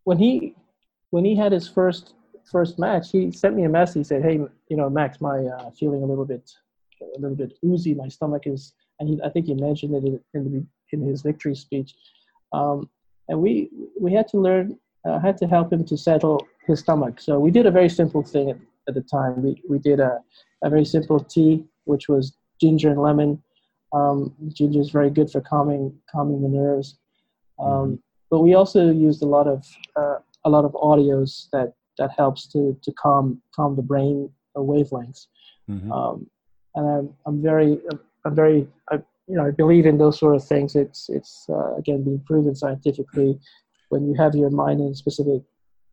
when 0.05 0.19
he 0.19 0.55
when 1.11 1.25
he 1.25 1.37
had 1.37 1.53
his 1.53 1.69
first 1.69 2.15
first 2.51 2.79
match, 2.79 3.11
he 3.11 3.31
sent 3.31 3.55
me 3.55 3.65
a 3.65 3.69
message. 3.69 4.01
He 4.01 4.05
said, 4.05 4.23
"Hey, 4.23 4.41
you 4.69 4.77
know, 4.77 4.89
Max, 4.89 5.21
my 5.21 5.39
uh, 5.45 5.71
feeling 5.71 6.03
a 6.03 6.07
little 6.07 6.25
bit 6.25 6.51
a 7.03 7.21
little 7.21 7.37
bit 7.37 7.59
oozy. 7.65 7.95
My 7.95 8.09
stomach 8.09 8.47
is," 8.47 8.75
and 8.99 9.09
he, 9.09 9.21
I 9.23 9.29
think 9.29 9.47
he 9.47 9.55
mentioned 9.55 9.95
it 9.95 10.05
in, 10.05 10.21
in, 10.35 10.53
the, 10.53 10.67
in 10.93 11.07
his 11.07 11.23
victory 11.23 11.55
speech. 11.55 11.95
Um, 12.53 12.89
and 13.29 13.41
we 13.41 13.71
we 14.01 14.13
had 14.13 14.29
to 14.29 14.39
learn, 14.39 14.79
uh, 15.05 15.19
had 15.19 15.37
to 15.39 15.47
help 15.47 15.73
him 15.73 15.85
to 15.85 15.97
settle 15.97 16.47
his 16.67 16.81
stomach. 16.81 17.21
So 17.21 17.39
we 17.39 17.51
did 17.51 17.67
a 17.67 17.71
very 17.71 17.89
simple 17.89 18.23
thing 18.23 18.51
at, 18.51 18.59
at 18.89 18.95
the 18.95 19.03
time. 19.03 19.43
We 19.43 19.63
we 19.69 19.79
did 19.79 20.01
a 20.01 20.21
a 20.63 20.71
very 20.71 20.85
simple 20.85 21.21
tea, 21.21 21.65
which 21.85 22.09
was 22.09 22.37
ginger 22.61 22.91
and 22.91 23.01
lemon. 23.01 23.43
Um, 23.93 24.35
ginger 24.53 24.81
is 24.81 24.91
very 24.91 25.11
good 25.11 25.31
for 25.31 25.41
calming 25.41 25.99
calming 26.11 26.43
the 26.43 26.49
nerves. 26.49 26.99
Um, 27.59 27.67
mm-hmm. 27.69 27.95
But 28.31 28.41
we 28.41 28.55
also 28.55 28.91
used 28.91 29.23
a 29.23 29.27
lot 29.27 29.49
of 29.49 29.67
uh, 29.97 30.19
a 30.45 30.51
lot 30.51 30.65
of 30.65 30.73
audios 30.73 31.49
that 31.53 31.75
that 31.99 32.11
helps 32.17 32.47
to 32.49 32.77
to 32.83 32.93
calm 32.93 33.41
calm 33.55 33.77
the 33.77 33.83
brain 33.83 34.31
wavelengths. 34.57 35.27
Mm-hmm. 35.71 35.93
Um, 35.93 36.27
and 36.75 36.89
I'm 36.89 37.15
I'm 37.27 37.43
very 37.43 37.79
I'm 38.25 38.35
very 38.35 38.69
I, 38.91 38.97
you 39.27 39.37
know 39.37 39.47
I 39.47 39.51
believe 39.51 39.87
in 39.87 39.99
those 39.99 40.19
sort 40.19 40.37
of 40.37 40.45
things. 40.45 40.77
It's 40.77 41.09
it's 41.09 41.47
uh, 41.49 41.77
again 41.77 42.05
being 42.05 42.23
proven 42.27 42.55
scientifically 42.55 43.39
when 43.89 44.07
you 44.07 44.15
have 44.15 44.35
your 44.35 44.51
mind 44.51 44.81
in 44.81 44.89
a 44.89 44.95
specific 44.95 45.43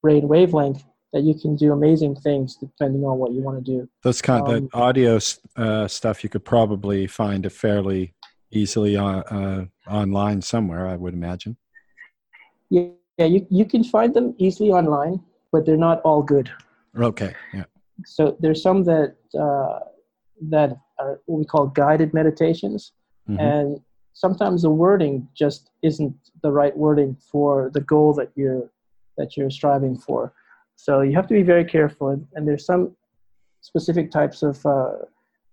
brain 0.02 0.28
wavelength 0.28 0.84
that 1.14 1.24
you 1.24 1.34
can 1.34 1.56
do 1.56 1.72
amazing 1.72 2.16
things 2.16 2.56
depending 2.56 3.04
on 3.04 3.18
what 3.18 3.32
you 3.32 3.42
want 3.42 3.64
to 3.64 3.72
do. 3.72 3.90
Those 4.04 4.22
kind 4.22 4.48
um, 4.48 4.70
of 4.74 4.82
audio 4.82 5.20
uh, 5.56 5.88
stuff 5.88 6.24
you 6.24 6.30
could 6.30 6.46
probably 6.46 7.08
find 7.08 7.46
it 7.46 7.52
fairly 7.52 8.14
easily 8.52 8.96
on 8.96 9.24
uh, 9.24 9.66
online 9.90 10.42
somewhere. 10.42 10.88
I 10.88 10.96
would 10.96 11.14
imagine. 11.14 11.58
Yeah, 12.70 12.90
yeah, 13.18 13.26
you 13.26 13.46
you 13.50 13.66
can 13.66 13.84
find 13.84 14.14
them 14.14 14.36
easily 14.38 14.70
online, 14.70 15.20
but 15.52 15.66
they're 15.66 15.78
not 15.78 16.02
all 16.02 16.22
good. 16.22 16.52
Okay. 16.98 17.34
Yeah. 17.54 17.66
So 18.06 18.38
there's 18.40 18.62
some 18.62 18.84
that 18.84 19.16
uh, 19.38 19.80
that 20.50 20.78
are 21.00 21.20
what 21.26 21.40
we 21.40 21.46
call 21.46 21.68
guided 21.68 22.14
meditations, 22.14 22.94
mm-hmm. 23.28 23.40
and 23.40 23.80
sometimes 24.14 24.62
the 24.62 24.70
wording 24.70 25.28
just 25.36 25.72
isn't 25.82 26.16
the 26.44 26.52
right 26.52 26.76
wording 26.76 27.18
for 27.32 27.72
the 27.74 27.82
goal 27.82 28.14
that 28.14 28.32
you're 28.36 28.72
that 29.18 29.36
you're 29.36 29.50
striving 29.50 29.98
for. 29.98 30.34
So 30.76 31.02
you 31.02 31.16
have 31.16 31.28
to 31.28 31.34
be 31.34 31.44
very 31.44 31.66
careful, 31.66 32.10
and 32.36 32.48
there's 32.48 32.66
some 32.66 32.96
specific 33.62 34.12
types 34.12 34.44
of 34.44 34.64
uh, 34.64 34.92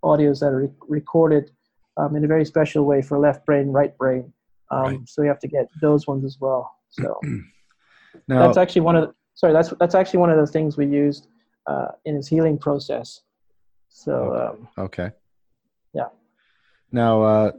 audios 0.05 0.41
that 0.41 0.53
are 0.53 0.61
re- 0.61 0.71
recorded 0.87 1.51
um, 1.97 2.15
in 2.15 2.25
a 2.25 2.29
very 2.29 2.45
special 2.45 2.85
way 2.85 3.01
for 3.01 3.19
left 3.19 3.47
brain, 3.47 3.69
right 3.69 3.97
brain. 3.97 4.33
Um, 4.71 4.83
right. 4.83 4.99
So 5.07 5.23
you 5.23 5.29
have 5.29 5.39
to 5.41 5.49
get 5.49 5.67
those 5.81 6.07
ones 6.07 6.25
as 6.25 6.37
well. 6.39 6.71
So 6.91 7.19
now, 8.29 8.47
that's 8.47 8.59
actually 8.59 8.83
one 8.83 8.97
of 8.97 9.09
the, 9.09 9.15
sorry 9.35 9.53
that's 9.53 9.73
that's 9.81 9.95
actually 9.95 10.21
one 10.21 10.31
of 10.31 10.39
the 10.39 10.47
things 10.47 10.77
we 10.77 10.87
used 10.87 11.29
uh, 11.67 11.89
in 12.05 12.15
his 12.17 12.29
healing 12.29 12.59
process. 12.59 13.23
So 13.89 14.13
okay. 14.13 14.45
Um, 14.45 14.69
okay. 14.79 15.11
Yeah. 15.93 16.09
Now, 16.91 17.23
uh, 17.23 17.53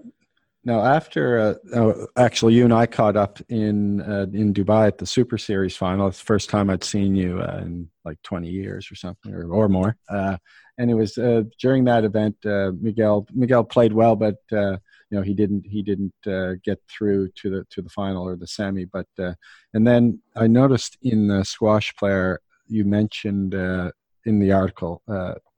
now 0.64 0.84
after 0.84 1.40
uh, 1.40 1.54
oh, 1.76 2.08
actually, 2.18 2.56
you 2.56 2.64
and 2.66 2.74
I 2.74 2.86
caught 2.86 3.16
up 3.16 3.40
in 3.50 4.02
uh, 4.02 4.28
in 4.34 4.54
Dubai 4.54 4.88
at 4.88 4.98
the 4.98 5.06
Super 5.06 5.38
Series 5.38 5.76
final. 5.76 6.08
It's 6.08 6.20
the 6.20 6.26
first 6.26 6.50
time 6.50 6.70
I'd 6.70 6.84
seen 6.84 7.16
you 7.16 7.40
uh, 7.42 7.60
in 7.62 7.90
like 8.04 8.22
20 8.24 8.50
years 8.50 8.92
or 8.92 8.96
something, 8.96 9.34
or, 9.34 9.52
or 9.52 9.70
more. 9.70 9.98
Uh, 10.10 10.38
and 10.78 10.92
it 10.92 10.94
was 10.94 11.18
uh, 11.18 11.44
during 11.60 11.86
that 11.86 12.04
event. 12.04 12.36
Uh, 12.46 12.72
Miguel 12.80 13.28
Miguel 13.34 13.64
played 13.64 13.94
well, 13.94 14.16
but 14.16 14.38
uh, 14.52 14.78
know 15.16 15.22
he 15.22 15.34
didn't 15.34 15.66
he 15.66 15.82
didn't 15.82 16.14
uh, 16.28 16.54
get 16.64 16.80
through 16.90 17.30
to 17.36 17.50
the 17.50 17.66
to 17.72 17.82
the 17.82 17.90
final 17.90 18.28
or 18.28 18.36
the 18.36 18.48
semi. 18.48 18.86
But 18.86 19.08
uh, 19.20 19.34
and 19.74 19.86
then 19.86 20.22
I 20.36 20.48
noticed 20.48 20.98
in 21.02 21.28
the 21.28 21.44
squash 21.44 21.96
player 21.96 22.42
you 22.68 22.86
mentioned 22.86 23.54
in 23.54 24.40
the 24.40 24.52
article 24.52 25.02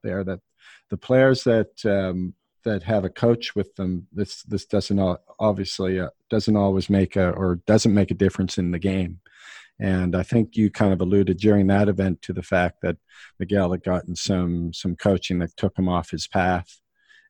there 0.03 0.23
that 0.23 0.39
the 0.89 0.97
players 0.97 1.43
that 1.43 1.71
um, 1.85 2.33
that 2.63 2.83
have 2.83 3.05
a 3.05 3.09
coach 3.09 3.55
with 3.55 3.73
them, 3.75 4.07
this 4.11 4.43
this 4.43 4.65
doesn't 4.65 4.99
obviously 5.39 5.99
uh, 5.99 6.09
doesn't 6.29 6.55
always 6.55 6.89
make 6.89 7.15
a 7.15 7.29
or 7.31 7.61
doesn't 7.65 7.93
make 7.93 8.11
a 8.11 8.15
difference 8.15 8.57
in 8.57 8.71
the 8.71 8.79
game. 8.79 9.19
And 9.79 10.15
I 10.15 10.23
think 10.23 10.57
you 10.57 10.71
kind 10.71 10.91
of 10.91 11.01
alluded 11.01 11.37
during 11.37 11.67
that 11.67 11.87
event 11.87 12.21
to 12.23 12.33
the 12.33 12.41
fact 12.41 12.77
that 12.81 12.97
Miguel 13.39 13.71
had 13.71 13.83
gotten 13.83 14.15
some 14.15 14.73
some 14.73 14.95
coaching 14.95 15.39
that 15.39 15.55
took 15.55 15.77
him 15.77 15.87
off 15.87 16.11
his 16.11 16.27
path. 16.27 16.79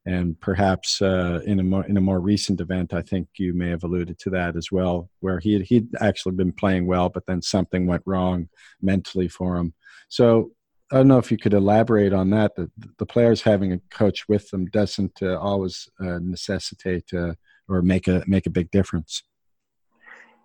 And 0.08 0.40
perhaps 0.40 1.02
uh, 1.02 1.42
in 1.46 1.60
a 1.60 1.64
more 1.64 1.86
in 1.86 1.98
a 1.98 2.02
more 2.02 2.22
recent 2.22 2.62
event, 2.62 2.94
I 2.94 3.02
think 3.02 3.28
you 3.38 3.54
may 3.54 3.70
have 3.70 3.84
alluded 3.84 4.18
to 4.20 4.30
that 4.30 4.56
as 4.56 4.72
well, 4.72 5.10
where 5.20 5.40
he 5.40 5.60
he'd 5.64 5.90
actually 6.00 6.36
been 6.36 6.54
playing 6.54 6.88
well, 6.88 7.10
but 7.10 7.26
then 7.26 7.42
something 7.42 7.86
went 7.86 8.04
wrong 8.06 8.48
mentally 8.82 9.28
for 9.28 9.58
him. 9.58 9.74
So 10.08 10.52
I 10.92 10.96
don't 10.96 11.10
know 11.10 11.18
if 11.18 11.30
you 11.30 11.38
could 11.38 11.54
elaborate 11.54 12.14
on 12.14 12.30
that. 12.30 12.56
The, 12.56 12.72
the 12.98 13.06
players 13.06 13.42
having 13.42 13.74
a 13.74 13.82
coach 13.90 14.30
with 14.30 14.50
them 14.50 14.68
doesn't 14.68 15.22
uh, 15.22 15.38
always 15.40 15.90
uh, 16.00 16.20
necessitate 16.22 17.14
uh, 17.14 17.34
or 17.68 17.82
make 17.82 18.08
a 18.08 18.24
make 18.28 18.48
a 18.48 18.56
big 18.60 18.72
difference. 18.72 19.24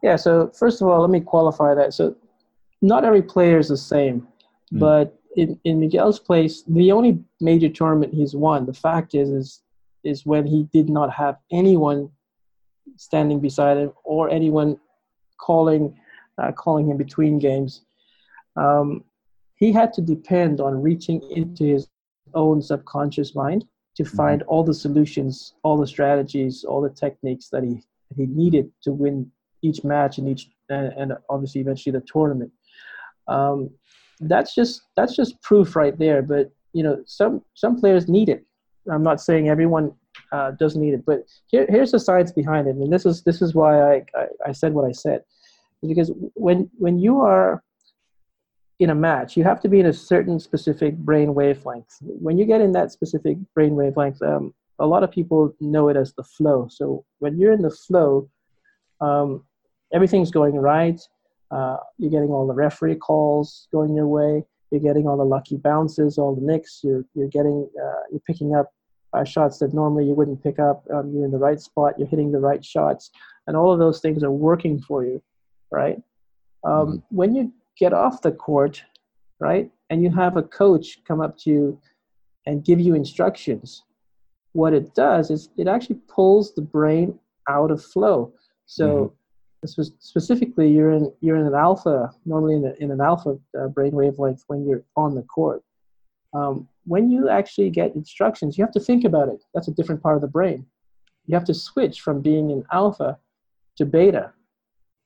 Yeah. 0.03 0.17
So 0.17 0.51
first 0.59 0.83
of 0.83 0.89
all, 0.89 1.01
let 1.01 1.11
me 1.11 1.21
qualify 1.21 1.75
that. 1.77 1.95
So 1.95 2.17
not 2.81 3.05
every 3.05 3.23
player 3.23 3.59
is 3.59 3.69
the 3.69 3.77
same, 3.77 4.27
mm. 4.75 4.81
but 4.81 5.17
in, 5.37 5.59
in 5.65 5.81
Miguel's 5.81 6.19
place, 6.19 6.63
the 6.67 6.93
only 6.93 7.23
major 7.41 7.69
tournament 7.69 8.13
he's 8.15 8.35
won. 8.35 8.67
The 8.67 8.75
fact 8.75 9.15
is, 9.15 9.31
is 9.31 9.63
is 10.05 10.27
when 10.27 10.45
he 10.45 10.65
did 10.73 10.89
not 10.89 11.13
have 11.13 11.37
anyone 11.53 12.11
standing 12.97 13.41
beside 13.41 13.77
him 13.77 13.93
or 14.05 14.29
anyone 14.31 14.79
calling 15.39 15.97
uh, 16.39 16.53
calling 16.53 16.89
him 16.89 16.97
between 16.97 17.39
games. 17.39 17.83
Um, 18.57 19.05
he 19.55 19.73
had 19.73 19.93
to 19.95 20.01
depend 20.01 20.61
on 20.61 20.83
reaching 20.83 21.23
into 21.31 21.65
his 21.65 21.89
own 22.35 22.61
subconscious 22.61 23.35
mind 23.35 23.65
to 23.97 24.03
mm-hmm. 24.03 24.17
find 24.17 24.41
mm-hmm. 24.41 24.51
all 24.51 24.65
the 24.65 24.75
solutions, 24.75 25.55
all 25.63 25.77
the 25.77 25.87
strategies, 25.87 26.65
all 26.65 26.81
the 26.81 26.91
techniques 26.91 27.49
that 27.51 27.63
he 27.63 27.83
he 28.17 28.27
needed 28.27 28.71
to 28.83 28.93
win 28.93 29.31
each 29.63 29.85
match 29.85 30.19
and 30.19 30.29
each 30.29 30.51
and, 30.69 30.93
and 30.97 31.13
obviously 31.31 31.61
eventually 31.61 31.93
the 31.93 32.05
tournament. 32.07 32.51
Um, 33.29 33.71
that's 34.29 34.55
just 34.55 34.83
that's 34.97 35.17
just 35.17 35.41
proof 35.43 35.77
right 35.77 35.99
there. 35.99 36.23
But 36.23 36.51
you 36.73 36.83
know, 36.83 37.03
some 37.07 37.43
some 37.55 37.79
players 37.79 38.09
need 38.09 38.29
it. 38.29 38.45
I'm 38.91 39.03
not 39.03 39.21
saying 39.21 39.49
everyone 39.49 39.93
uh, 40.33 40.53
does 40.53 40.77
need 40.77 40.95
it, 40.95 41.05
but 41.07 41.21
here, 41.47 41.67
here's 41.69 41.93
the 41.93 42.01
science 42.01 42.33
behind 42.33 42.67
it, 42.67 42.77
and 42.77 42.93
this 42.93 43.07
is 43.07 43.23
this 43.23 43.43
is 43.43 43.55
why 43.55 43.81
I, 43.81 44.03
I, 44.17 44.27
I 44.49 44.53
said 44.53 44.75
what 44.75 44.89
I 44.89 44.93
said, 44.93 45.23
because 45.87 46.11
when 46.35 46.71
when 46.79 46.99
you 46.99 47.21
are 47.21 47.63
in 48.81 48.91
a 48.91 48.95
match, 48.95 49.37
you 49.37 49.45
have 49.45 49.61
to 49.61 49.69
be 49.69 49.79
in 49.79 49.87
a 49.87 49.93
certain 49.93 50.41
specific 50.41 50.97
brain 50.97 51.35
wavelength. 51.35 51.99
When 52.01 52.37
you 52.37 52.45
get 52.45 52.61
in 52.61 52.73
that 52.73 52.91
specific 52.91 53.37
brain 53.55 53.77
wavelength, 53.77 54.21
um, 54.23 54.53
a 54.81 54.87
lot 54.87 55.05
of 55.05 55.11
people 55.11 55.55
know 55.61 55.89
it 55.89 55.97
as 55.97 56.13
the 56.15 56.25
flow. 56.25 56.67
So 56.69 57.05
when 57.21 57.39
you're 57.39 57.53
in 57.53 57.63
the 57.63 57.71
flow, 57.71 58.29
um, 59.01 59.45
everything's 59.93 60.33
going 60.33 60.57
right. 60.57 61.01
Uh, 61.53 61.77
you're 61.99 62.11
getting 62.11 62.31
all 62.31 62.47
the 62.47 62.55
referee 62.55 62.97
calls 62.97 63.69
going 63.73 63.95
your 63.95 64.09
way. 64.09 64.45
You're 64.71 64.81
getting 64.81 65.07
all 65.07 65.19
the 65.19 65.25
lucky 65.25 65.57
bounces, 65.57 66.17
all 66.17 66.35
the 66.35 66.41
nicks. 66.41 66.81
You're 66.83 67.05
you're 67.15 67.29
getting 67.29 67.69
uh, 67.83 68.03
you're 68.11 68.23
picking 68.27 68.55
up 68.55 68.73
uh, 69.13 69.25
shots 69.25 69.59
that 69.59 69.75
normally 69.75 70.07
you 70.07 70.15
wouldn't 70.15 70.43
pick 70.43 70.59
up. 70.59 70.85
Um, 70.93 71.13
you're 71.13 71.25
in 71.25 71.31
the 71.31 71.39
right 71.39 71.61
spot. 71.61 71.95
You're 71.99 72.09
hitting 72.09 72.33
the 72.33 72.41
right 72.41 72.65
shots, 72.65 73.11
and 73.47 73.57
all 73.57 73.73
of 73.73 73.79
those 73.79 74.01
things 74.01 74.23
are 74.23 74.31
working 74.31 74.81
for 74.81 75.05
you, 75.05 75.23
right? 75.71 76.01
Um, 76.65 76.73
mm-hmm. 76.73 76.97
When 77.11 77.35
you 77.35 77.53
get 77.79 77.93
off 77.93 78.23
the 78.23 78.33
court, 78.33 78.83
right, 79.39 79.71
and 79.91 80.03
you 80.03 80.11
have 80.11 80.37
a 80.37 80.43
coach 80.43 81.01
come 81.07 81.21
up 81.21 81.37
to 81.39 81.51
you 81.51 81.81
and 82.47 82.65
give 82.65 82.81
you 82.81 82.95
instructions, 82.95 83.85
what 84.53 84.73
it 84.73 84.95
does 84.95 85.31
is 85.31 85.51
it 85.57 85.69
actually 85.69 86.01
pulls 86.09 86.55
the 86.55 86.63
brain 86.63 87.19
out 87.49 87.71
of 87.71 87.85
flow. 87.85 88.33
So 88.67 88.87
mm-hmm. 88.87 89.15
Specifically, 89.65 90.71
you're 90.71 90.91
in 90.91 91.13
you're 91.21 91.37
in 91.37 91.47
an 91.47 91.55
alpha 91.55 92.11
normally 92.25 92.57
in, 92.57 92.67
a, 92.67 92.73
in 92.83 92.91
an 92.91 93.01
alpha 93.01 93.39
uh, 93.59 93.69
brain 93.69 93.93
wavelength 93.93 94.43
when 94.49 94.67
you're 94.67 94.85
on 94.97 95.15
the 95.15 95.23
court. 95.23 95.63
Um, 96.35 96.69
when 96.85 97.11
you 97.11 97.29
actually 97.29 97.71
get 97.71 97.95
instructions, 97.95 98.59
you 98.59 98.65
have 98.65 98.73
to 98.73 98.81
think 98.81 99.05
about 99.05 99.29
it. 99.29 99.45
That's 99.55 99.69
a 99.69 99.73
different 99.73 100.03
part 100.03 100.17
of 100.17 100.23
the 100.23 100.29
brain. 100.29 100.67
You 101.27 101.35
have 101.35 101.45
to 101.45 101.55
switch 101.55 102.01
from 102.01 102.21
being 102.21 102.51
in 102.51 102.65
alpha 102.73 103.19
to 103.77 103.85
beta, 103.85 104.33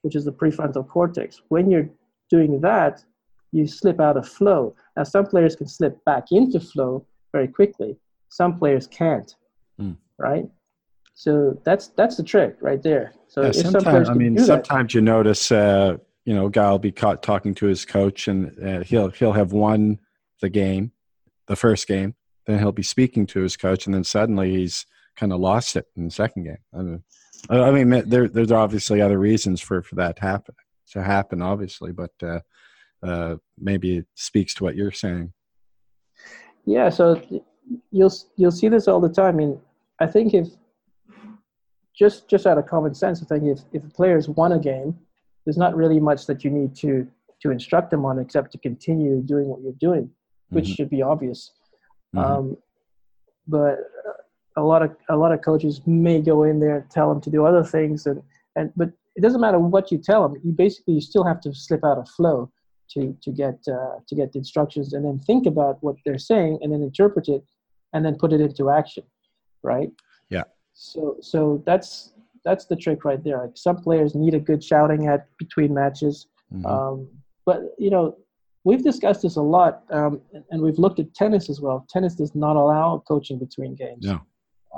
which 0.02 0.16
is 0.16 0.24
the 0.24 0.32
prefrontal 0.32 0.88
cortex. 0.88 1.42
When 1.48 1.70
you're 1.70 1.90
doing 2.30 2.60
that, 2.62 3.04
you 3.52 3.66
slip 3.66 4.00
out 4.00 4.16
of 4.16 4.26
flow. 4.26 4.74
Now, 4.96 5.04
some 5.04 5.26
players 5.26 5.54
can 5.56 5.68
slip 5.68 6.02
back 6.04 6.32
into 6.32 6.60
flow 6.60 7.04
very 7.32 7.48
quickly. 7.48 7.96
Some 8.28 8.58
players 8.58 8.86
can't, 8.86 9.34
mm. 9.80 9.96
right? 10.18 10.48
So 11.18 11.58
that's 11.64 11.88
that's 11.88 12.18
the 12.18 12.22
trick 12.22 12.58
right 12.60 12.82
there. 12.82 13.14
So 13.26 13.42
yeah, 13.42 13.52
sometimes 13.52 14.10
I 14.10 14.12
mean, 14.12 14.38
sometimes 14.38 14.92
that, 14.92 14.94
you 14.94 15.00
notice, 15.00 15.50
uh, 15.50 15.96
you 16.26 16.34
know, 16.34 16.50
guy 16.50 16.70
will 16.70 16.78
be 16.78 16.92
caught 16.92 17.22
talking 17.22 17.54
to 17.54 17.66
his 17.66 17.86
coach, 17.86 18.28
and 18.28 18.52
uh, 18.62 18.84
he'll 18.84 19.08
he'll 19.08 19.32
have 19.32 19.52
won 19.52 19.98
the 20.42 20.50
game, 20.50 20.92
the 21.46 21.56
first 21.56 21.88
game, 21.88 22.14
then 22.44 22.58
he'll 22.58 22.70
be 22.70 22.82
speaking 22.82 23.24
to 23.28 23.40
his 23.40 23.56
coach, 23.56 23.86
and 23.86 23.94
then 23.94 24.04
suddenly 24.04 24.50
he's 24.50 24.84
kind 25.16 25.32
of 25.32 25.40
lost 25.40 25.74
it 25.74 25.86
in 25.96 26.04
the 26.04 26.10
second 26.10 26.44
game. 26.44 26.58
I 26.74 26.82
mean, 26.82 27.02
I 27.48 27.70
mean 27.70 28.08
there, 28.10 28.28
there's 28.28 28.52
obviously 28.52 29.00
other 29.00 29.18
reasons 29.18 29.62
for, 29.62 29.80
for 29.82 29.94
that 29.94 30.16
to 30.16 30.22
happen, 30.22 30.54
to 30.90 31.02
happen, 31.02 31.40
obviously, 31.40 31.92
but 31.92 32.10
uh, 32.22 32.40
uh, 33.02 33.36
maybe 33.58 33.96
it 33.96 34.06
speaks 34.16 34.52
to 34.56 34.64
what 34.64 34.76
you're 34.76 34.92
saying. 34.92 35.32
Yeah, 36.66 36.90
so 36.90 37.22
you'll 37.90 38.12
you'll 38.36 38.50
see 38.50 38.68
this 38.68 38.86
all 38.86 39.00
the 39.00 39.08
time. 39.08 39.36
I 39.36 39.38
mean, 39.38 39.60
I 39.98 40.06
think 40.06 40.34
if 40.34 40.48
just 41.96 42.28
just 42.28 42.46
out 42.46 42.58
of 42.58 42.66
common 42.66 42.94
sense, 42.94 43.22
I 43.22 43.26
think 43.26 43.44
if 43.44 43.60
if 43.72 43.84
a 43.84 43.90
player's 43.90 44.28
won 44.28 44.52
a 44.52 44.58
game, 44.58 44.98
there's 45.44 45.56
not 45.56 45.74
really 45.74 46.00
much 46.00 46.26
that 46.26 46.44
you 46.44 46.50
need 46.50 46.74
to 46.76 47.06
to 47.42 47.50
instruct 47.50 47.90
them 47.90 48.04
on 48.04 48.18
except 48.18 48.52
to 48.52 48.58
continue 48.58 49.20
doing 49.22 49.48
what 49.48 49.60
you're 49.62 49.72
doing, 49.72 50.10
which 50.50 50.64
mm-hmm. 50.64 50.74
should 50.74 50.90
be 50.90 51.02
obvious. 51.02 51.52
Mm-hmm. 52.14 52.32
Um, 52.32 52.56
but 53.46 53.78
a 54.56 54.62
lot 54.62 54.82
of 54.82 54.96
a 55.08 55.16
lot 55.16 55.32
of 55.32 55.42
coaches 55.42 55.80
may 55.86 56.20
go 56.20 56.44
in 56.44 56.60
there 56.60 56.76
and 56.78 56.90
tell 56.90 57.08
them 57.08 57.20
to 57.22 57.30
do 57.30 57.44
other 57.46 57.64
things, 57.64 58.06
and 58.06 58.22
and 58.56 58.72
but 58.76 58.90
it 59.16 59.22
doesn't 59.22 59.40
matter 59.40 59.58
what 59.58 59.90
you 59.90 59.98
tell 59.98 60.28
them. 60.28 60.40
You 60.44 60.52
basically 60.52 60.94
you 60.94 61.00
still 61.00 61.24
have 61.24 61.40
to 61.42 61.54
slip 61.54 61.84
out 61.84 61.98
of 61.98 62.08
flow 62.08 62.50
to 62.90 63.16
to 63.22 63.30
get 63.30 63.58
uh, 63.68 63.98
to 64.06 64.14
get 64.14 64.32
the 64.32 64.38
instructions 64.38 64.92
and 64.92 65.04
then 65.04 65.18
think 65.20 65.46
about 65.46 65.82
what 65.82 65.96
they're 66.04 66.18
saying 66.18 66.58
and 66.62 66.72
then 66.72 66.82
interpret 66.82 67.28
it 67.28 67.44
and 67.92 68.04
then 68.04 68.16
put 68.16 68.32
it 68.32 68.40
into 68.40 68.70
action 68.70 69.04
right 69.62 69.90
so 70.78 71.16
so 71.20 71.62
that's 71.66 72.12
that's 72.44 72.66
the 72.66 72.76
trick 72.76 73.04
right 73.04 73.24
there 73.24 73.40
like 73.42 73.56
some 73.56 73.76
players 73.76 74.14
need 74.14 74.34
a 74.34 74.38
good 74.38 74.62
shouting 74.62 75.08
at 75.08 75.26
between 75.38 75.72
matches 75.72 76.26
mm-hmm. 76.52 76.66
um, 76.66 77.08
but 77.44 77.74
you 77.78 77.90
know 77.90 78.16
we've 78.64 78.84
discussed 78.84 79.22
this 79.22 79.36
a 79.36 79.42
lot 79.42 79.82
um, 79.90 80.20
and 80.50 80.60
we've 80.60 80.78
looked 80.78 80.98
at 80.98 81.12
tennis 81.14 81.48
as 81.48 81.60
well 81.60 81.86
tennis 81.88 82.14
does 82.14 82.34
not 82.34 82.56
allow 82.56 83.02
coaching 83.08 83.38
between 83.38 83.74
games 83.74 84.04
no. 84.04 84.20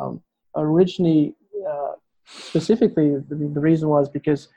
Um, 0.00 0.22
originally 0.56 1.34
uh, 1.68 1.92
specifically 2.26 3.16
the, 3.28 3.34
the 3.34 3.60
reason 3.60 3.88
was 3.88 4.08
because 4.08 4.48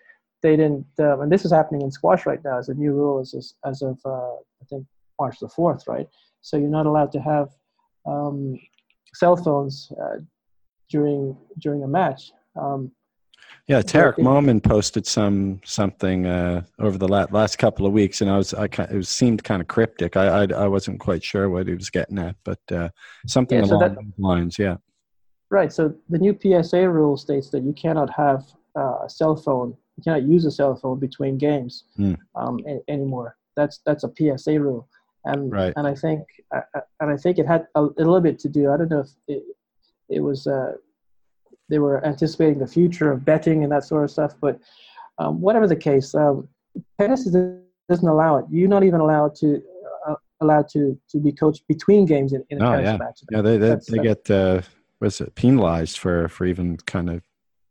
they 0.41 0.55
didn't, 0.55 0.85
um, 0.99 1.21
and 1.21 1.31
this 1.31 1.45
is 1.45 1.51
happening 1.51 1.81
in 1.81 1.91
squash 1.91 2.25
right 2.25 2.43
now 2.43 2.57
as 2.57 2.69
a 2.69 2.73
new 2.73 2.93
rule 2.93 3.19
as, 3.19 3.53
as 3.65 3.81
of, 3.81 3.99
uh, 4.05 4.33
I 4.33 4.65
think, 4.69 4.85
March 5.19 5.39
the 5.39 5.47
4th, 5.47 5.87
right? 5.87 6.07
So 6.41 6.57
you're 6.57 6.69
not 6.69 6.87
allowed 6.87 7.11
to 7.11 7.21
have 7.21 7.49
um, 8.07 8.59
cell 9.13 9.35
phones 9.35 9.91
uh, 10.01 10.17
during 10.91 11.37
during 11.59 11.83
a 11.83 11.87
match. 11.87 12.31
Um, 12.59 12.91
yeah, 13.67 13.81
Tarek 13.81 14.15
Momen 14.15 14.61
posted 14.61 15.05
some 15.05 15.61
something 15.63 16.25
uh, 16.25 16.63
over 16.79 16.97
the 16.97 17.07
last, 17.07 17.31
last 17.31 17.57
couple 17.57 17.85
of 17.85 17.93
weeks, 17.93 18.21
and 18.21 18.29
I 18.29 18.37
was 18.37 18.53
I 18.53 18.65
it 18.65 18.93
was, 18.93 19.09
seemed 19.09 19.43
kind 19.43 19.61
of 19.61 19.67
cryptic. 19.67 20.17
I, 20.17 20.43
I, 20.43 20.47
I 20.65 20.67
wasn't 20.67 20.99
quite 20.99 21.23
sure 21.23 21.49
what 21.49 21.67
he 21.67 21.73
was 21.73 21.89
getting 21.89 22.19
at, 22.19 22.35
but 22.43 22.59
uh, 22.71 22.89
something 23.27 23.59
yeah, 23.59 23.65
so 23.65 23.75
along 23.75 23.79
that, 23.81 23.95
those 23.95 24.13
lines. 24.17 24.59
Yeah. 24.59 24.77
Right. 25.49 25.71
So 25.71 25.93
the 26.09 26.17
new 26.17 26.37
PSA 26.41 26.89
rule 26.89 27.17
states 27.17 27.49
that 27.51 27.63
you 27.63 27.73
cannot 27.73 28.09
have 28.11 28.43
uh, 28.77 29.05
a 29.05 29.09
cell 29.09 29.35
phone 29.35 29.75
you 29.97 30.03
cannot 30.03 30.23
use 30.27 30.45
a 30.45 30.51
cell 30.51 30.75
phone 30.75 30.99
between 30.99 31.37
games 31.37 31.85
mm. 31.97 32.17
um, 32.35 32.59
a- 32.67 32.81
anymore. 32.89 33.37
That's 33.55 33.79
that's 33.85 34.03
a 34.03 34.11
PSA 34.17 34.59
rule, 34.59 34.87
and 35.25 35.51
right. 35.51 35.73
and 35.75 35.85
I 35.87 35.93
think 35.93 36.21
uh, 36.55 36.61
and 36.99 37.11
I 37.11 37.17
think 37.17 37.37
it 37.37 37.47
had 37.47 37.67
a, 37.75 37.83
a, 37.83 38.03
little 38.03 38.21
bit 38.21 38.39
to 38.39 38.49
do. 38.49 38.71
I 38.71 38.77
don't 38.77 38.89
know 38.89 39.01
if 39.01 39.09
it, 39.27 39.43
it 40.11 40.19
was 40.19 40.47
uh, 40.47 40.73
they 41.69 41.79
were 41.79 42.05
anticipating 42.05 42.59
the 42.59 42.67
future 42.67 43.11
of 43.11 43.25
betting 43.25 43.63
and 43.63 43.71
that 43.71 43.85
sort 43.85 44.03
of 44.03 44.11
stuff, 44.11 44.35
but 44.39 44.59
um, 45.17 45.41
whatever 45.41 45.67
the 45.67 45.75
case, 45.75 46.13
um, 46.13 46.47
tennis 46.99 47.25
doesn't 47.89 48.07
allow 48.07 48.37
it. 48.37 48.45
You're 48.49 48.69
not 48.69 48.83
even 48.83 48.99
allowed 48.99 49.35
to 49.35 49.61
uh, 50.07 50.15
allowed 50.41 50.67
to 50.69 50.99
to 51.09 51.19
be 51.19 51.31
coached 51.31 51.67
between 51.67 52.05
games 52.05 52.33
in, 52.33 52.43
in 52.49 52.61
a 52.61 52.67
oh, 52.67 52.71
tennis 52.71 52.85
yeah. 52.85 52.97
match. 52.97 53.19
Yeah, 53.31 53.41
they 53.41 53.57
they, 53.57 53.77
they 53.87 53.99
get 53.99 54.29
uh, 54.29 54.61
was 54.99 55.21
it 55.21 55.33
penalized 55.35 55.97
for 55.97 56.27
for 56.27 56.45
even 56.45 56.77
kind 56.77 57.09
of 57.09 57.21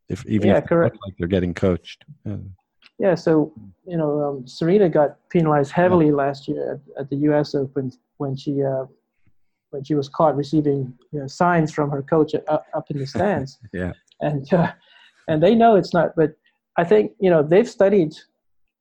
if 0.09 0.26
even 0.26 0.49
yeah, 0.49 0.59
if 0.59 0.66
correct. 0.66 0.97
like 1.05 1.14
they're 1.18 1.28
getting 1.28 1.55
coached. 1.55 2.05
Yeah. 2.24 2.36
yeah 2.99 3.14
so 3.14 3.53
you 3.86 3.97
know, 3.97 4.20
um, 4.22 4.47
Serena 4.47 4.88
got 4.88 5.16
penalized 5.30 5.72
heavily 5.72 6.07
yeah. 6.07 6.12
last 6.12 6.49
year 6.49 6.80
at, 6.97 7.03
at, 7.03 7.11
the 7.11 7.16
U.S. 7.16 7.55
Open 7.55 7.93
when 8.18 8.36
she 8.36 8.62
uh, 8.62 8.84
when 9.70 9.84
she 9.84 9.94
was 9.94 10.08
caught 10.08 10.36
receiving 10.36 10.92
you 11.12 11.20
know, 11.20 11.26
signs 11.26 11.72
from 11.72 11.90
her 11.90 12.02
coach 12.02 12.34
up, 12.48 12.66
up 12.74 12.90
in 12.90 12.98
the 12.98 13.06
stands. 13.14 13.58
yeah, 13.72 13.92
and 14.20 14.52
uh, 14.52 14.72
and 15.28 15.42
they 15.42 15.54
know 15.54 15.76
it's 15.76 15.94
not. 15.94 16.14
But 16.16 16.34
I 16.76 16.84
think 16.84 17.12
you 17.20 17.30
know 17.30 17.42
they've 17.42 17.68
studied 17.68 18.14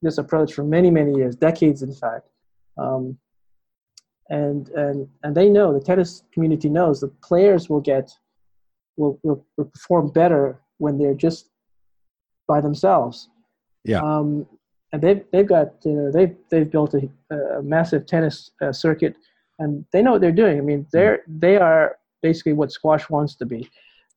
this 0.02 0.18
approach 0.18 0.54
for 0.54 0.64
many 0.64 0.90
many 0.90 1.16
years, 1.16 1.36
decades 1.36 1.82
in 1.84 1.94
fact. 1.94 2.28
Um, 2.78 3.18
and 4.30 4.70
and 4.70 5.08
and 5.24 5.36
they 5.36 5.50
know 5.50 5.74
the 5.74 5.84
tennis 5.84 6.24
community 6.32 6.70
knows 6.70 7.00
the 7.00 7.08
players 7.08 7.70
will 7.70 7.82
get 7.82 8.12
will, 8.98 9.20
will, 9.24 9.44
will 9.58 9.66
perform 9.66 10.10
better 10.10 10.60
when 10.78 10.98
they're 10.98 11.16
just 11.16 11.50
by 12.48 12.62
themselves. 12.62 13.30
Yeah. 13.84 14.02
Um, 14.02 14.46
and 14.92 15.02
they've 15.02 15.24
they've 15.32 15.48
got 15.48 15.74
you 15.84 15.94
know 15.94 16.12
they've 16.12 16.36
they've 16.50 16.70
built 16.70 16.94
a, 16.96 17.10
a 17.34 17.62
massive 17.62 18.06
tennis 18.06 18.52
uh, 18.62 18.72
circuit, 18.72 19.16
and 19.60 19.86
they 19.92 20.02
know 20.02 20.14
what 20.14 20.22
they're 20.22 20.32
doing. 20.32 20.58
I 20.58 20.62
mean, 20.62 20.88
they're 20.92 21.24
they 21.28 21.58
are 21.58 21.98
basically 22.22 22.54
what 22.54 22.72
squash 22.72 23.10
wants 23.10 23.36
to 23.36 23.46
be, 23.46 23.70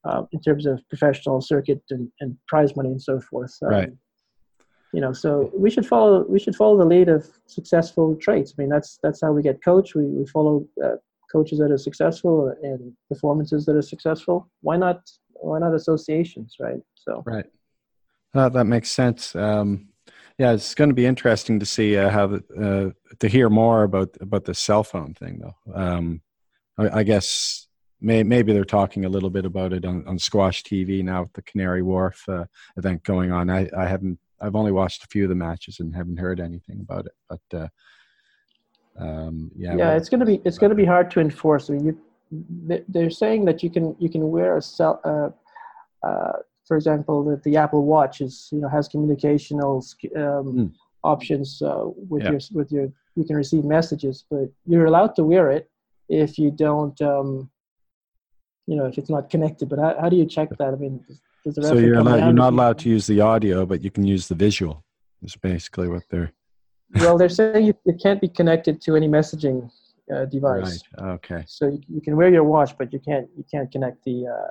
uh, 0.05 0.25
in 0.33 0.41
terms 0.41 0.67
of 0.67 0.81
professional 0.89 1.41
circuit 1.41 1.83
and, 1.91 2.11
and 2.21 2.37
prize 2.49 2.75
money 2.77 2.91
and 2.91 3.03
so 3.03 3.21
forth. 3.21 3.57
Um, 3.63 3.69
right. 3.69 3.93
You 4.93 5.01
know, 5.01 5.13
so 5.13 5.51
we 5.57 5.71
should 5.71 5.87
follow 5.87 6.25
we 6.29 6.39
should 6.39 6.55
follow 6.55 6.77
the 6.77 6.85
lead 6.85 7.09
of 7.09 7.27
successful 7.47 8.15
traits. 8.17 8.55
I 8.57 8.63
mean, 8.63 8.69
that's 8.69 8.99
that's 9.03 9.21
how 9.23 9.33
we 9.33 9.43
get 9.43 9.63
coach. 9.65 9.95
We 9.95 10.05
we 10.05 10.27
follow 10.27 10.67
uh, 10.85 10.97
coaches 11.31 11.59
that 11.61 11.71
are 11.71 11.79
successful 11.79 12.55
and 12.63 12.93
performances 13.09 13.65
that 13.67 13.75
are 13.75 13.83
successful. 13.83 14.51
Why 14.61 14.77
not 14.77 15.01
why 15.33 15.59
not 15.61 15.75
associations, 15.75 16.57
right? 16.61 16.81
So 16.95 17.23
right, 17.25 17.47
uh, 18.35 18.51
that 18.51 18.65
makes 18.67 18.91
sense. 18.91 19.35
Um, 19.35 19.89
yeah, 20.39 20.53
it's 20.53 20.75
going 20.75 20.91
to 20.91 20.95
be 20.95 21.07
interesting 21.07 21.61
to 21.61 21.67
see 21.67 21.97
uh, 21.97 22.11
how 22.11 22.27
the, 22.27 22.43
uh, 22.59 23.15
to 23.19 23.29
hear 23.29 23.49
more 23.49 23.85
about 23.85 24.17
about 24.21 24.45
the 24.45 24.55
cell 24.55 24.85
phone 24.85 25.15
thing, 25.15 25.41
though. 25.41 25.75
Um, 25.75 26.23
I, 26.79 27.01
I, 27.01 27.03
guess 27.03 27.67
may, 28.01 28.23
maybe 28.23 28.53
they're 28.53 28.65
talking 28.65 29.05
a 29.05 29.09
little 29.09 29.31
bit 29.31 29.45
about 29.45 29.73
it 29.73 29.85
on, 29.85 30.07
on 30.07 30.19
Squash 30.19 30.63
TV 30.63 31.03
now 31.03 31.23
with 31.23 31.33
the 31.35 31.43
Canary 31.43 31.83
Wharf 31.83 32.29
uh, 32.29 32.45
event 32.77 33.03
going 33.05 33.33
on. 33.33 33.51
I, 33.51 33.69
I 33.77 33.87
haven't. 33.87 34.19
I've 34.41 34.57
only 34.57 34.73
watched 34.73 35.05
a 35.05 35.09
few 35.09 35.25
of 35.25 35.29
the 35.29 35.37
matches 35.37 35.79
and 35.79 35.95
haven't 35.95 36.19
heard 36.19 36.41
anything 36.41 36.81
about 36.81 37.07
it, 37.07 37.13
but. 37.29 37.59
Uh, 37.59 37.69
um, 38.99 39.51
yeah, 39.57 39.75
yeah, 39.75 39.95
it's 39.95 40.11
gonna 40.11 40.27
be 40.27 40.43
it's 40.45 40.59
gonna 40.59 40.75
be 40.75 40.85
hard 40.85 41.11
to 41.13 41.21
enforce. 41.21 41.71
I 41.71 41.73
mean, 41.73 41.87
you 41.87 41.99
they're 42.89 43.11
saying 43.11 43.45
that 43.47 43.63
you 43.63 43.71
can 43.71 43.97
you 43.99 44.09
can 44.09 44.31
wear 44.31 44.57
a 44.57 44.63
cell. 44.63 45.01
Uh, 45.05 46.07
uh, 46.07 46.39
for 46.67 46.77
example, 46.77 47.25
that 47.25 47.43
the 47.43 47.57
Apple 47.57 47.85
Watch 47.85 48.21
is 48.21 48.49
you 48.53 48.61
know 48.61 48.69
has 48.69 48.89
communicational 48.89 49.83
um, 50.17 50.47
mm. 50.55 50.73
options 51.03 51.61
uh, 51.63 51.85
with 52.09 52.23
yeah. 52.23 52.31
your 52.33 52.41
with 52.53 52.73
your 52.73 52.93
you 53.17 53.25
can 53.25 53.37
receive 53.37 53.65
messages, 53.65 54.25
but 54.31 54.49
you're 54.67 54.87
allowed 54.87 55.15
to 55.17 55.25
wear 55.25 55.51
it 55.51 55.71
if 56.09 56.39
you 56.39 56.51
don't 56.51 57.01
um, 57.03 57.51
you 58.67 58.77
know 58.77 58.87
if 58.87 58.99
it's 58.99 59.11
not 59.11 59.31
connected. 59.31 59.69
But 59.69 59.79
how, 59.79 59.97
how 60.01 60.09
do 60.09 60.17
you 60.17 60.27
check 60.27 60.49
that? 60.59 60.69
I 60.69 60.77
mean, 60.77 61.05
so 61.51 61.75
you're 61.75 61.99
allowed, 61.99 62.21
you're 62.25 62.33
not 62.33 62.53
allowed 62.53 62.79
to 62.81 62.89
use 62.89 63.07
the 63.07 63.21
audio, 63.21 63.67
but 63.67 63.83
you 63.83 63.91
can 63.91 64.05
use 64.05 64.29
the 64.29 64.35
visual. 64.35 64.85
Is 65.23 65.37
basically 65.37 65.89
what 65.89 66.03
they're. 66.11 66.33
well, 66.97 67.17
they're 67.17 67.29
saying 67.29 67.67
you, 67.67 67.75
it 67.87 68.01
can't 68.03 68.21
be 68.21 68.29
connected 68.29 68.83
to 68.83 68.97
any 68.97 69.09
messaging 69.09 69.71
uh, 70.15 70.27
device. 70.27 70.83
Right. 70.99 71.11
Okay. 71.15 71.45
So 71.47 71.69
you, 71.69 71.81
you, 71.89 72.01
can 72.01 72.17
wear 72.17 72.31
your 72.31 72.45
watch, 72.45 72.77
but 72.77 72.93
you 72.93 72.99
can't 72.99 73.29
you 73.37 73.45
can't 73.51 73.71
connect 73.71 74.05
the, 74.05 74.27
uh, 74.27 74.51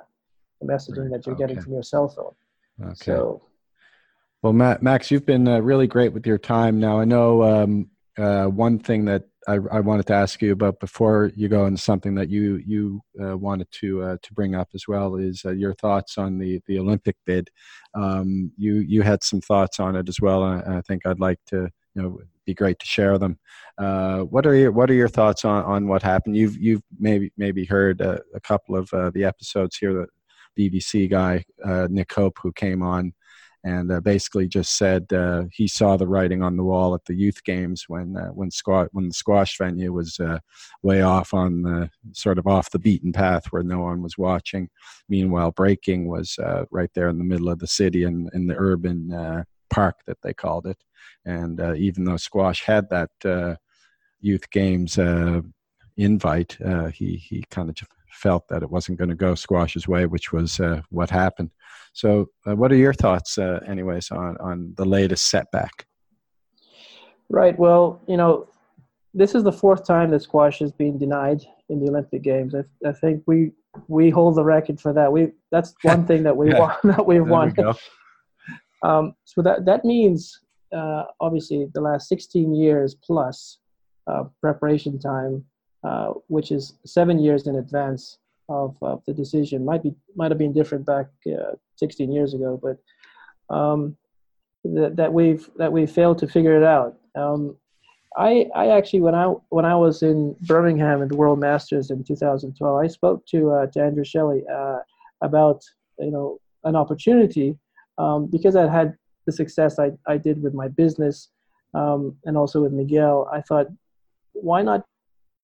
the 0.62 0.72
messaging 0.72 1.10
that 1.10 1.26
you're 1.26 1.34
okay. 1.34 1.46
getting 1.46 1.60
from 1.60 1.72
your 1.72 1.82
cell 1.82 2.08
phone. 2.08 2.34
Okay. 2.82 2.94
So, 3.04 3.42
well, 4.42 4.52
Matt, 4.52 4.82
Max, 4.82 5.10
you've 5.10 5.26
been 5.26 5.46
uh, 5.46 5.60
really 5.60 5.86
great 5.86 6.12
with 6.12 6.26
your 6.26 6.38
time. 6.38 6.80
Now 6.80 6.98
I 6.98 7.04
know 7.04 7.42
um, 7.42 7.90
uh, 8.18 8.46
one 8.46 8.78
thing 8.78 9.04
that 9.06 9.24
I, 9.48 9.54
I, 9.54 9.80
wanted 9.80 10.06
to 10.06 10.14
ask 10.14 10.40
you 10.40 10.52
about 10.52 10.78
before 10.78 11.32
you 11.34 11.48
go 11.48 11.66
into 11.66 11.80
something 11.80 12.14
that 12.14 12.28
you 12.28 12.62
you 12.64 13.00
uh, 13.20 13.36
wanted 13.36 13.66
to 13.80 14.02
uh, 14.02 14.16
to 14.22 14.34
bring 14.34 14.54
up 14.54 14.68
as 14.74 14.86
well 14.86 15.16
is 15.16 15.42
uh, 15.44 15.50
your 15.50 15.74
thoughts 15.74 16.16
on 16.16 16.38
the 16.38 16.60
the 16.66 16.78
Olympic 16.78 17.16
bid. 17.26 17.50
Um, 17.94 18.52
you 18.56 18.74
you 18.74 19.02
had 19.02 19.24
some 19.24 19.40
thoughts 19.40 19.80
on 19.80 19.96
it 19.96 20.08
as 20.08 20.20
well, 20.20 20.44
and 20.44 20.74
I 20.74 20.80
think 20.82 21.06
I'd 21.06 21.18
like 21.20 21.40
to 21.46 21.68
you 21.94 22.02
know 22.02 22.18
be 22.44 22.54
great 22.54 22.78
to 22.80 22.86
share 22.86 23.18
them. 23.18 23.38
Uh, 23.78 24.20
what 24.20 24.46
are 24.46 24.54
your 24.54 24.70
what 24.70 24.90
are 24.90 24.94
your 24.94 25.08
thoughts 25.08 25.44
on, 25.44 25.64
on 25.64 25.88
what 25.88 26.02
happened? 26.02 26.36
You've 26.36 26.56
you've 26.56 26.82
maybe 26.98 27.32
maybe 27.36 27.64
heard 27.64 28.00
a 28.00 28.20
couple 28.44 28.76
of 28.76 28.92
uh, 28.92 29.10
the 29.10 29.24
episodes 29.24 29.76
here. 29.76 29.92
The 29.92 30.06
BBC 30.58 31.10
guy 31.10 31.44
Nick 31.88 32.12
Hope 32.12 32.38
who 32.42 32.52
came 32.52 32.82
on 32.82 33.12
and 33.64 33.92
uh, 33.92 34.00
basically 34.00 34.48
just 34.48 34.76
said 34.76 35.12
uh, 35.12 35.44
he 35.52 35.68
saw 35.68 35.96
the 35.96 36.06
writing 36.06 36.42
on 36.42 36.56
the 36.56 36.64
wall 36.64 36.94
at 36.94 37.04
the 37.04 37.14
youth 37.14 37.44
games 37.44 37.84
when 37.86 38.16
uh, 38.16 38.28
when 38.28 38.50
squash 38.50 38.88
when 38.92 39.08
the 39.08 39.14
squash 39.14 39.56
venue 39.56 39.92
was 39.92 40.18
uh, 40.18 40.38
way 40.82 41.02
off 41.02 41.32
on 41.32 41.62
the 41.62 41.88
sort 42.12 42.38
of 42.38 42.46
off 42.46 42.70
the 42.70 42.78
beaten 42.78 43.12
path 43.12 43.46
where 43.50 43.62
no 43.62 43.80
one 43.80 44.02
was 44.02 44.18
watching. 44.18 44.68
Meanwhile, 45.08 45.52
breaking 45.52 46.08
was 46.08 46.36
uh, 46.38 46.64
right 46.70 46.90
there 46.94 47.08
in 47.08 47.18
the 47.18 47.24
middle 47.24 47.48
of 47.48 47.60
the 47.60 47.66
city 47.66 48.04
and 48.04 48.28
in, 48.32 48.42
in 48.42 48.46
the 48.48 48.56
urban 48.56 49.12
uh, 49.12 49.44
park 49.70 50.00
that 50.06 50.18
they 50.22 50.34
called 50.34 50.66
it. 50.66 50.82
And 51.24 51.60
even 51.76 52.04
though 52.04 52.16
squash 52.16 52.64
had 52.64 52.90
that 52.90 53.58
youth 54.20 54.50
games 54.50 54.98
invite, 55.96 56.58
he 56.92 57.16
he 57.16 57.44
kind 57.48 57.68
of 57.68 57.76
felt 58.12 58.46
that 58.48 58.62
it 58.62 58.70
wasn't 58.70 58.98
going 58.98 59.10
to 59.10 59.16
go 59.16 59.34
squash's 59.34 59.88
way, 59.88 60.06
which 60.06 60.32
was 60.32 60.60
what 60.90 61.10
happened. 61.10 61.50
So, 61.92 62.30
uh, 62.46 62.56
what 62.56 62.72
are 62.72 62.76
your 62.76 62.94
thoughts, 62.94 63.38
uh, 63.38 63.60
anyways, 63.66 64.10
on 64.10 64.36
on 64.38 64.74
the 64.76 64.84
latest 64.84 65.30
setback? 65.30 65.86
Right. 67.28 67.58
Well, 67.58 68.00
you 68.08 68.16
know, 68.16 68.48
this 69.14 69.34
is 69.34 69.42
the 69.42 69.52
fourth 69.52 69.86
time 69.86 70.10
that 70.10 70.22
squash 70.22 70.58
has 70.60 70.72
been 70.72 70.98
denied 70.98 71.42
in 71.68 71.80
the 71.80 71.90
Olympic 71.90 72.22
Games. 72.22 72.54
I, 72.54 72.88
I 72.88 72.92
think 72.92 73.22
we 73.26 73.52
we 73.88 74.10
hold 74.10 74.36
the 74.36 74.44
record 74.44 74.80
for 74.80 74.92
that. 74.94 75.12
We 75.12 75.32
that's 75.50 75.74
one 75.82 76.06
thing 76.06 76.22
that 76.22 76.36
we 76.36 76.50
yeah. 76.50 76.60
won 76.60 76.76
that 76.84 77.06
we've 77.06 77.24
there 77.24 77.32
won. 77.32 77.54
We 77.56 77.64
um, 78.82 79.14
so 79.24 79.42
that 79.42 79.66
that 79.66 79.84
means 79.84 80.40
uh, 80.74 81.04
obviously 81.20 81.68
the 81.74 81.80
last 81.80 82.08
16 82.08 82.54
years 82.54 82.94
plus 82.94 83.58
uh, 84.06 84.24
preparation 84.40 84.98
time, 84.98 85.44
uh, 85.84 86.12
which 86.28 86.52
is 86.52 86.74
seven 86.84 87.18
years 87.18 87.46
in 87.46 87.56
advance 87.56 88.18
of, 88.48 88.76
of 88.82 89.02
the 89.06 89.14
decision. 89.14 89.64
Might 89.64 89.82
be 89.82 89.94
might 90.14 90.30
have 90.30 90.38
been 90.38 90.52
different 90.52 90.86
back 90.86 91.06
uh, 91.26 91.52
16 91.76 92.12
years 92.12 92.34
ago, 92.34 92.60
but 92.62 92.78
um, 93.54 93.96
that 94.64 94.96
that 94.96 95.12
we've 95.12 95.48
that 95.56 95.72
we 95.72 95.86
failed 95.86 96.18
to 96.18 96.26
figure 96.26 96.56
it 96.56 96.64
out. 96.64 96.96
Um, 97.14 97.56
I 98.16 98.46
I 98.54 98.68
actually 98.68 99.00
when 99.00 99.14
I 99.14 99.26
when 99.48 99.64
I 99.64 99.74
was 99.74 100.02
in 100.02 100.36
Birmingham 100.42 101.02
at 101.02 101.08
the 101.08 101.16
World 101.16 101.40
Masters 101.40 101.90
in 101.90 102.04
2012, 102.04 102.78
I 102.78 102.86
spoke 102.86 103.26
to 103.26 103.50
uh, 103.50 103.66
to 103.68 103.82
Andrew 103.82 104.04
Shelley 104.04 104.44
uh, 104.52 104.78
about 105.22 105.62
you 105.98 106.10
know 106.10 106.38
an 106.64 106.76
opportunity 106.76 107.56
um, 107.98 108.26
because 108.26 108.56
I 108.56 108.70
had 108.70 108.96
the 109.26 109.32
success 109.32 109.78
I, 109.78 109.92
I 110.06 110.16
did 110.16 110.42
with 110.42 110.54
my 110.54 110.68
business 110.68 111.28
um, 111.74 112.16
and 112.24 112.36
also 112.36 112.62
with 112.62 112.72
Miguel. 112.72 113.28
I 113.32 113.40
thought, 113.40 113.66
why 114.32 114.62
not 114.62 114.84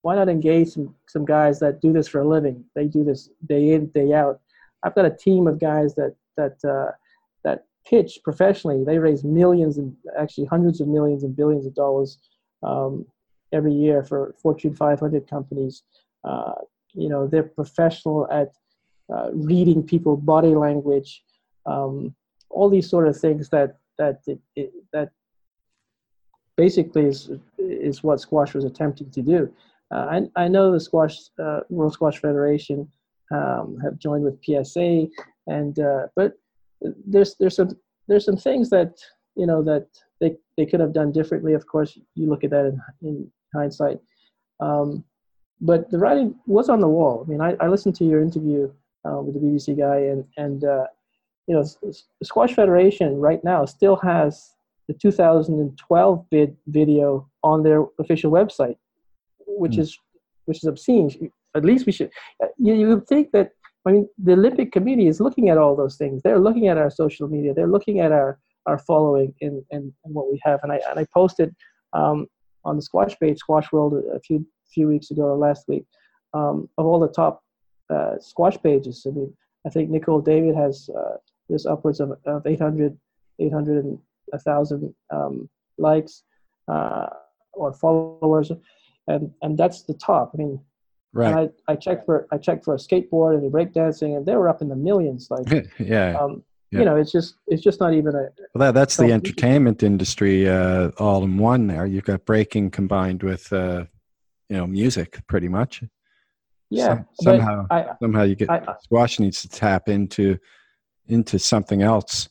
why 0.02 0.14
not 0.14 0.28
engage 0.28 0.68
some, 0.68 0.94
some 1.06 1.24
guys 1.24 1.58
that 1.60 1.80
do 1.80 1.92
this 1.92 2.08
for 2.08 2.20
a 2.20 2.28
living? 2.28 2.64
They 2.74 2.86
do 2.86 3.04
this 3.04 3.30
day 3.46 3.72
in, 3.72 3.86
day 3.88 4.12
out. 4.12 4.40
I've 4.82 4.94
got 4.94 5.04
a 5.04 5.10
team 5.10 5.46
of 5.46 5.58
guys 5.58 5.94
that 5.96 6.14
that 6.36 6.64
uh, 6.64 6.92
that 7.44 7.64
pitch 7.86 8.20
professionally. 8.22 8.84
They 8.84 8.98
raise 8.98 9.24
millions 9.24 9.78
and 9.78 9.96
actually 10.16 10.46
hundreds 10.46 10.80
of 10.80 10.88
millions 10.88 11.24
and 11.24 11.34
billions 11.34 11.66
of 11.66 11.74
dollars 11.74 12.18
um, 12.62 13.06
every 13.52 13.72
year 13.72 14.04
for 14.04 14.34
Fortune 14.40 14.74
500 14.74 15.28
companies. 15.28 15.82
Uh, 16.24 16.52
you 16.94 17.08
know, 17.08 17.26
they're 17.26 17.42
professional 17.42 18.28
at 18.30 18.52
uh, 19.12 19.30
reading 19.32 19.82
people 19.82 20.16
body 20.16 20.54
language, 20.54 21.24
um, 21.66 22.14
all 22.50 22.68
these 22.68 22.88
sort 22.88 23.08
of 23.08 23.18
things 23.18 23.48
that 23.48 23.78
that 23.98 24.20
it, 24.26 24.38
it, 24.54 24.72
that 24.92 25.10
basically 26.56 27.04
is 27.04 27.30
is 27.58 28.02
what 28.02 28.20
squash 28.20 28.54
was 28.54 28.64
attempting 28.64 29.10
to 29.10 29.22
do. 29.22 29.52
Uh, 29.90 30.20
I, 30.36 30.44
I 30.44 30.48
know 30.48 30.72
the 30.72 30.80
squash 30.80 31.18
uh, 31.38 31.60
World 31.70 31.94
Squash 31.94 32.18
Federation 32.18 32.88
um, 33.30 33.78
have 33.82 33.98
joined 33.98 34.24
with 34.24 34.42
PSA, 34.44 35.06
and 35.46 35.78
uh, 35.78 36.08
but 36.14 36.34
there's 37.06 37.36
there's 37.40 37.56
some 37.56 37.70
there's 38.06 38.24
some 38.24 38.36
things 38.36 38.70
that 38.70 38.98
you 39.34 39.46
know 39.46 39.62
that 39.62 39.86
they 40.20 40.36
they 40.56 40.66
could 40.66 40.80
have 40.80 40.92
done 40.92 41.12
differently. 41.12 41.54
Of 41.54 41.66
course, 41.66 41.98
you 42.14 42.28
look 42.28 42.44
at 42.44 42.50
that 42.50 42.66
in, 42.66 42.80
in 43.02 43.30
hindsight, 43.54 43.98
um, 44.60 45.04
but 45.60 45.90
the 45.90 45.98
writing 45.98 46.34
was 46.46 46.68
on 46.68 46.80
the 46.80 46.88
wall. 46.88 47.24
I 47.26 47.30
mean, 47.30 47.40
I, 47.40 47.56
I 47.60 47.68
listened 47.68 47.94
to 47.96 48.04
your 48.04 48.20
interview 48.20 48.70
uh, 49.08 49.20
with 49.22 49.34
the 49.34 49.40
BBC 49.40 49.78
guy, 49.78 50.00
and 50.00 50.24
and 50.36 50.64
uh, 50.64 50.86
you 51.46 51.54
know, 51.54 51.64
Squash 52.22 52.54
Federation 52.54 53.18
right 53.18 53.42
now 53.42 53.64
still 53.64 53.96
has 53.96 54.54
the 54.86 54.94
2012 54.94 56.30
bid 56.30 56.56
video 56.66 57.28
on 57.42 57.62
their 57.62 57.84
official 57.98 58.30
website 58.30 58.76
which 59.48 59.72
mm. 59.72 59.80
is 59.80 59.98
which 60.44 60.58
is 60.58 60.64
obscene. 60.64 61.30
At 61.56 61.64
least 61.64 61.86
we 61.86 61.92
should. 61.92 62.10
You, 62.58 62.74
you 62.74 62.88
would 62.88 63.06
think 63.06 63.30
that. 63.32 63.50
I 63.86 63.92
mean, 63.92 64.08
the 64.18 64.32
Olympic 64.32 64.72
Committee 64.72 65.06
is 65.06 65.20
looking 65.20 65.48
at 65.48 65.56
all 65.56 65.74
those 65.74 65.96
things. 65.96 66.20
They're 66.22 66.38
looking 66.38 66.68
at 66.68 66.76
our 66.76 66.90
social 66.90 67.26
media. 67.26 67.54
They're 67.54 67.66
looking 67.66 68.00
at 68.00 68.12
our 68.12 68.38
our 68.66 68.78
following 68.78 69.34
and 69.40 69.62
and, 69.70 69.92
and 70.04 70.14
what 70.14 70.30
we 70.30 70.40
have. 70.44 70.60
And 70.62 70.72
I 70.72 70.80
and 70.90 70.98
I 70.98 71.06
posted 71.14 71.54
um, 71.92 72.26
on 72.64 72.76
the 72.76 72.82
squash 72.82 73.18
page, 73.18 73.38
Squash 73.38 73.72
World, 73.72 73.94
a 74.14 74.20
few 74.20 74.46
few 74.72 74.88
weeks 74.88 75.10
ago 75.10 75.22
or 75.22 75.36
last 75.36 75.64
week, 75.68 75.84
um, 76.34 76.68
of 76.76 76.86
all 76.86 77.00
the 77.00 77.08
top 77.08 77.42
uh, 77.90 78.18
squash 78.20 78.56
pages. 78.62 79.06
I 79.08 79.12
mean, 79.12 79.34
I 79.66 79.70
think 79.70 79.90
Nicol 79.90 80.20
David 80.20 80.54
has 80.54 80.90
uh, 80.90 81.16
there's 81.48 81.66
upwards 81.66 82.00
of, 82.00 82.12
of 82.26 82.46
800, 82.46 82.96
800 83.38 83.84
and 83.84 83.98
1,000 84.30 84.94
um, 85.10 85.48
likes 85.78 86.24
uh, 86.68 87.06
or 87.52 87.72
followers 87.72 88.52
and 89.08 89.32
and 89.42 89.58
that's 89.58 89.82
the 89.82 89.94
top. 89.94 90.32
I 90.34 90.36
mean, 90.36 90.60
right. 91.12 91.50
I, 91.68 91.72
I 91.72 91.76
checked 91.76 92.06
for 92.06 92.28
I 92.30 92.38
checked 92.38 92.64
for 92.64 92.74
a 92.74 92.78
skateboard 92.78 93.34
and 93.34 93.42
the 93.42 93.50
breakdancing, 93.50 94.16
and 94.16 94.24
they 94.24 94.36
were 94.36 94.48
up 94.48 94.62
in 94.62 94.68
the 94.68 94.76
millions. 94.76 95.28
Like, 95.30 95.68
yeah. 95.78 96.16
Um, 96.18 96.44
yeah. 96.70 96.80
You 96.80 96.84
know, 96.84 96.96
it's 96.96 97.10
just 97.10 97.36
it's 97.46 97.62
just 97.62 97.80
not 97.80 97.94
even 97.94 98.14
a. 98.14 98.28
Well, 98.54 98.66
that, 98.66 98.74
that's 98.74 98.98
the 98.98 99.10
entertainment 99.10 99.82
industry 99.82 100.48
uh, 100.48 100.90
all 100.98 101.24
in 101.24 101.38
one. 101.38 101.66
There, 101.66 101.86
you've 101.86 102.04
got 102.04 102.26
breaking 102.26 102.70
combined 102.70 103.22
with 103.22 103.50
uh, 103.54 103.86
you 104.50 104.56
know 104.58 104.66
music, 104.66 105.26
pretty 105.26 105.48
much. 105.48 105.82
Yeah, 106.68 107.04
Some, 107.22 107.38
somehow 107.38 107.66
I, 107.70 107.86
somehow 108.02 108.24
you 108.24 108.34
get 108.34 108.50
I, 108.50 108.74
squash 108.82 109.18
needs 109.18 109.40
to 109.40 109.48
tap 109.48 109.88
into 109.88 110.38
into 111.06 111.38
something 111.38 111.80
else. 111.80 112.28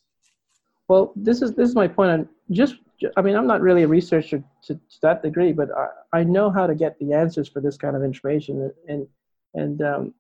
Well, 0.87 1.13
this 1.15 1.41
is 1.41 1.55
this 1.55 1.69
is 1.69 1.75
my 1.75 1.87
point 1.87 2.11
on 2.11 2.29
just 2.51 2.75
I 3.15 3.21
mean, 3.21 3.35
I'm 3.35 3.47
not 3.47 3.61
really 3.61 3.83
a 3.83 3.87
researcher 3.87 4.43
to, 4.63 4.73
to 4.73 5.01
that 5.01 5.21
degree, 5.21 5.53
but 5.53 5.69
I, 5.71 6.19
I 6.19 6.23
know 6.23 6.49
how 6.49 6.65
to 6.65 6.73
get 6.73 6.97
the 6.99 7.13
answers 7.13 7.47
for 7.47 7.61
this 7.61 7.77
kind 7.77 7.95
of 7.95 8.03
information. 8.03 8.71
And, 8.87 9.07
and 9.53 9.81
um, 9.81 10.13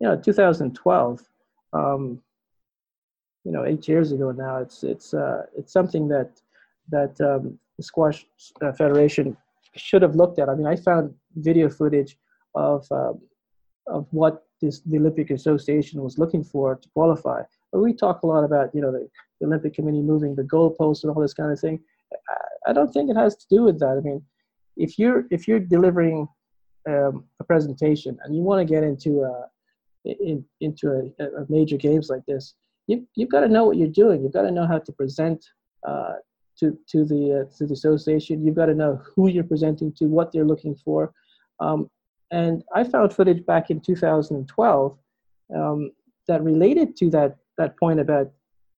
you 0.00 0.08
know, 0.08 0.16
2012, 0.16 1.22
um, 1.72 2.22
you 3.44 3.52
know, 3.52 3.64
eight 3.64 3.86
years 3.86 4.12
ago 4.12 4.30
now, 4.30 4.58
it's, 4.58 4.82
it's, 4.82 5.12
uh, 5.12 5.42
it's 5.56 5.72
something 5.72 6.08
that, 6.08 6.40
that 6.88 7.20
um, 7.20 7.58
the 7.76 7.82
Squash 7.82 8.26
uh, 8.62 8.72
Federation 8.72 9.36
should 9.76 10.02
have 10.02 10.14
looked 10.14 10.38
at. 10.38 10.48
I 10.48 10.54
mean, 10.54 10.66
I 10.66 10.76
found 10.76 11.14
video 11.36 11.68
footage 11.68 12.16
of, 12.54 12.86
um, 12.90 13.20
of 13.86 14.06
what 14.10 14.46
this, 14.60 14.80
the 14.80 14.98
Olympic 14.98 15.30
Association 15.30 16.02
was 16.02 16.18
looking 16.18 16.44
for 16.44 16.76
to 16.76 16.88
qualify. 16.90 17.42
But 17.72 17.80
we 17.80 17.92
talk 17.92 18.22
a 18.22 18.26
lot 18.26 18.44
about, 18.44 18.74
you 18.74 18.80
know, 18.80 18.92
the, 18.92 19.08
the 19.40 19.46
Olympic 19.46 19.74
Committee 19.74 20.02
moving 20.02 20.34
the 20.34 20.42
goalposts 20.42 21.02
and 21.02 21.10
all 21.10 21.20
this 21.20 21.34
kind 21.34 21.50
of 21.50 21.60
thing. 21.60 21.80
I 22.66 22.72
don't 22.72 22.92
think 22.92 23.10
it 23.10 23.16
has 23.16 23.36
to 23.36 23.46
do 23.50 23.62
with 23.64 23.78
that. 23.80 23.98
I 23.98 24.00
mean, 24.00 24.22
if 24.76 24.98
you're 24.98 25.24
if 25.30 25.46
you're 25.46 25.60
delivering 25.60 26.28
um, 26.88 27.24
a 27.40 27.44
presentation 27.44 28.18
and 28.24 28.34
you 28.34 28.42
want 28.42 28.66
to 28.66 28.72
get 28.72 28.84
into 28.84 29.22
a 29.22 29.46
in, 30.04 30.44
into 30.60 31.12
a, 31.18 31.24
a, 31.24 31.46
major 31.48 31.76
games 31.76 32.08
like 32.10 32.24
this, 32.26 32.54
you 32.86 33.06
you've 33.14 33.30
got 33.30 33.40
to 33.40 33.48
know 33.48 33.64
what 33.64 33.76
you're 33.76 33.88
doing. 33.88 34.22
You've 34.22 34.32
got 34.32 34.42
to 34.42 34.50
know 34.50 34.66
how 34.66 34.78
to 34.78 34.92
present 34.92 35.44
uh, 35.86 36.14
to 36.58 36.78
to 36.88 37.04
the 37.04 37.46
uh, 37.46 37.56
to 37.56 37.66
the 37.66 37.74
association. 37.74 38.44
You've 38.44 38.56
got 38.56 38.66
to 38.66 38.74
know 38.74 39.00
who 39.14 39.28
you're 39.28 39.44
presenting 39.44 39.92
to, 39.94 40.06
what 40.06 40.32
they're 40.32 40.44
looking 40.44 40.74
for. 40.74 41.12
Um, 41.60 41.90
and 42.30 42.64
I 42.74 42.84
found 42.84 43.12
footage 43.12 43.44
back 43.44 43.70
in 43.70 43.80
2012 43.80 44.98
um, 45.54 45.92
that 46.28 46.42
related 46.42 46.96
to 46.96 47.10
that 47.10 47.36
that 47.58 47.78
point 47.78 48.00
about 48.00 48.32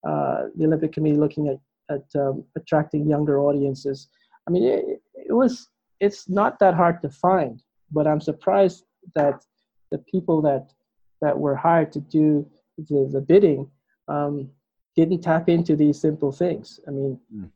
uh, 0.07 0.45
the 0.57 0.67
Olympic 0.67 0.93
Committee 0.93 1.17
looking 1.17 1.49
at 1.49 1.59
at 1.91 2.05
um, 2.17 2.45
attracting 2.57 3.09
younger 3.09 3.41
audiences. 3.41 4.09
I 4.47 4.51
mean, 4.51 4.65
it, 4.65 5.03
it 5.15 5.33
was 5.33 5.69
it's 6.01 6.29
not 6.29 6.59
that 6.59 6.75
hard 6.75 7.01
to 7.03 7.11
find, 7.11 7.63
but 7.91 8.07
I'm 8.07 8.21
surprised 8.21 8.85
that 9.15 9.45
the 9.91 9.99
people 9.99 10.43
that 10.43 10.73
that 11.21 11.39
were 11.39 11.57
hired 11.57 11.93
to 11.93 12.01
do 12.01 12.47
the, 12.77 13.09
the 13.13 13.21
bidding 13.21 13.71
um, 14.09 14.51
didn't 14.97 15.23
tap 15.23 15.49
into 15.49 15.77
these 15.77 16.01
simple 16.01 16.33
things. 16.33 16.81
I 16.87 16.91
mean, 16.91 17.21
mm. 17.35 17.51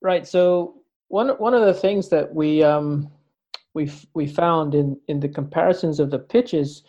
right. 0.00 0.26
So 0.26 0.82
one 1.08 1.30
one 1.30 1.54
of 1.54 1.62
the 1.62 1.74
things 1.74 2.08
that 2.10 2.34
we 2.34 2.62
um, 2.62 3.10
we 3.74 3.90
we 4.14 4.26
found 4.26 4.74
in 4.74 4.98
in 5.08 5.20
the 5.20 5.28
comparisons 5.28 6.00
of 6.00 6.10
the 6.10 6.18
pitches 6.18 6.82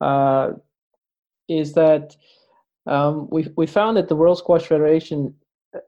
uh, 0.00 0.52
is 1.48 1.74
that 1.74 2.16
um, 2.86 3.28
we 3.30 3.48
we 3.56 3.66
found 3.66 3.96
that 3.96 4.08
the 4.08 4.16
World 4.16 4.38
Squash 4.38 4.66
Federation 4.66 5.34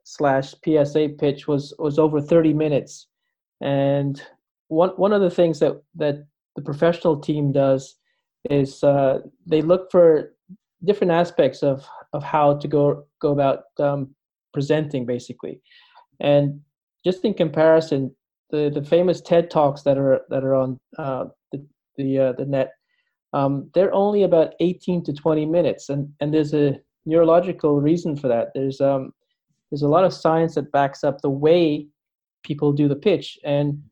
slash 0.05 0.55
PSA 0.65 1.11
pitch 1.19 1.47
was 1.47 1.75
was 1.79 1.99
over 1.99 2.21
30 2.21 2.53
minutes, 2.55 3.07
and 3.61 4.21
one 4.69 4.91
one 4.91 5.13
of 5.13 5.21
the 5.21 5.31
things 5.31 5.61
that 5.61 5.81
that 5.97 6.27
the 6.57 6.63
professional 6.63 7.19
team 7.19 7.53
does 7.53 7.97
is 8.51 8.83
uh, 8.85 9.21
they 9.47 9.63
look 9.63 9.91
for 9.91 10.35
different 10.85 11.13
aspects 11.13 11.63
of 11.63 11.87
of 12.13 12.23
how 12.23 12.57
to 12.59 12.69
go 12.69 13.05
go 13.21 13.33
about 13.33 13.65
um, 13.79 14.15
presenting 14.53 15.07
basically, 15.07 15.61
and 16.21 16.61
just 17.05 17.25
in 17.25 17.35
comparison, 17.35 18.15
the 18.51 18.71
the 18.75 18.83
famous 18.83 19.21
TED 19.21 19.51
talks 19.51 19.83
that 19.83 19.99
are 19.99 20.23
that 20.31 20.45
are 20.45 20.55
on 20.55 20.79
uh, 20.99 21.27
the 21.53 21.67
the, 21.97 22.19
uh, 22.19 22.33
the 22.33 22.45
net, 22.45 22.73
um, 23.33 23.71
they're 23.75 23.95
only 23.95 24.23
about 24.25 24.55
18 24.61 25.05
to 25.05 25.13
20 25.13 25.47
minutes, 25.47 25.89
and 25.89 26.09
and 26.21 26.33
there's 26.33 26.55
a 26.55 26.81
neurological 27.07 27.81
reason 27.81 28.17
for 28.17 28.29
that. 28.29 28.49
There's 28.55 28.81
um 28.81 29.13
there's 29.75 29.83
a 29.83 29.89
lot 29.89 30.05
of 30.05 30.15
science 30.15 30.55
that 30.55 30.71
backs 30.71 31.03
up 31.03 31.21
the 31.21 31.29
way 31.29 31.89
people 32.45 32.73
do 32.73 32.87
the 32.87 32.95
pitch, 32.95 33.37
and 33.43 33.83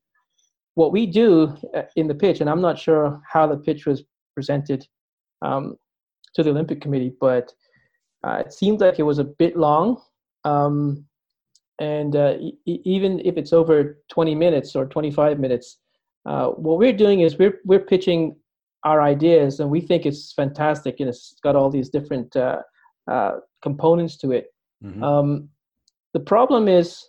what 0.74 0.92
we 0.92 1.06
do 1.06 1.56
uh, 1.74 1.82
in 1.96 2.06
the 2.06 2.14
pitch, 2.14 2.40
and 2.40 2.48
I'm 2.48 2.60
not 2.60 2.78
sure 2.78 3.20
how 3.28 3.48
the 3.48 3.56
pitch 3.56 3.84
was 3.84 4.04
presented 4.36 4.86
um, 5.44 5.74
to 6.34 6.44
the 6.44 6.50
Olympic 6.50 6.80
Committee, 6.80 7.12
but 7.20 7.52
uh, 8.22 8.44
it 8.46 8.52
seemed 8.52 8.80
like 8.80 9.00
it 9.00 9.02
was 9.02 9.18
a 9.18 9.24
bit 9.24 9.56
long. 9.56 10.00
Um, 10.44 11.04
and 11.80 12.14
uh, 12.14 12.36
e- 12.38 12.58
even 12.64 13.20
if 13.24 13.36
it's 13.36 13.52
over 13.52 13.98
20 14.08 14.36
minutes 14.36 14.76
or 14.76 14.86
25 14.86 15.40
minutes, 15.40 15.78
uh, 16.26 16.50
what 16.50 16.78
we're 16.78 16.92
doing 16.92 17.22
is 17.22 17.38
we're 17.40 17.58
we're 17.64 17.80
pitching 17.80 18.36
our 18.84 19.02
ideas, 19.02 19.58
and 19.58 19.68
we 19.68 19.80
think 19.80 20.06
it's 20.06 20.32
fantastic, 20.32 21.00
and 21.00 21.08
it's 21.08 21.34
got 21.42 21.56
all 21.56 21.70
these 21.70 21.88
different 21.88 22.36
uh, 22.36 22.62
uh, 23.10 23.32
components 23.62 24.16
to 24.18 24.30
it. 24.30 24.54
Mm-hmm. 24.84 25.02
Um, 25.02 25.48
the 26.14 26.20
problem 26.20 26.68
is 26.68 27.08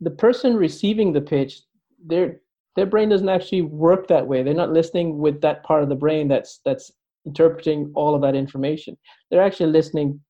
the 0.00 0.10
person 0.10 0.56
receiving 0.56 1.12
the 1.12 1.20
pitch, 1.20 1.60
their 2.04 2.40
their 2.76 2.86
brain 2.86 3.08
doesn't 3.08 3.28
actually 3.28 3.62
work 3.62 4.06
that 4.08 4.26
way. 4.26 4.42
They're 4.42 4.52
not 4.52 4.72
listening 4.72 5.18
with 5.18 5.40
that 5.40 5.64
part 5.64 5.82
of 5.82 5.88
the 5.88 5.94
brain 5.94 6.28
that's 6.28 6.60
that's 6.64 6.90
interpreting 7.24 7.90
all 7.94 8.14
of 8.14 8.22
that 8.22 8.34
information. 8.34 8.96
They're 9.30 9.42
actually 9.42 9.72
listening 9.72 10.20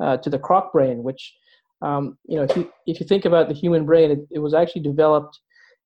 uh, 0.00 0.18
to 0.18 0.30
the 0.30 0.38
croc 0.38 0.72
brain, 0.72 1.02
which 1.02 1.34
um, 1.82 2.18
you 2.26 2.36
know, 2.36 2.44
if 2.44 2.56
you 2.56 2.70
if 2.86 3.00
you 3.00 3.06
think 3.06 3.24
about 3.24 3.48
the 3.48 3.54
human 3.54 3.84
brain, 3.84 4.10
it, 4.10 4.20
it 4.30 4.38
was 4.38 4.54
actually 4.54 4.82
developed 4.82 5.38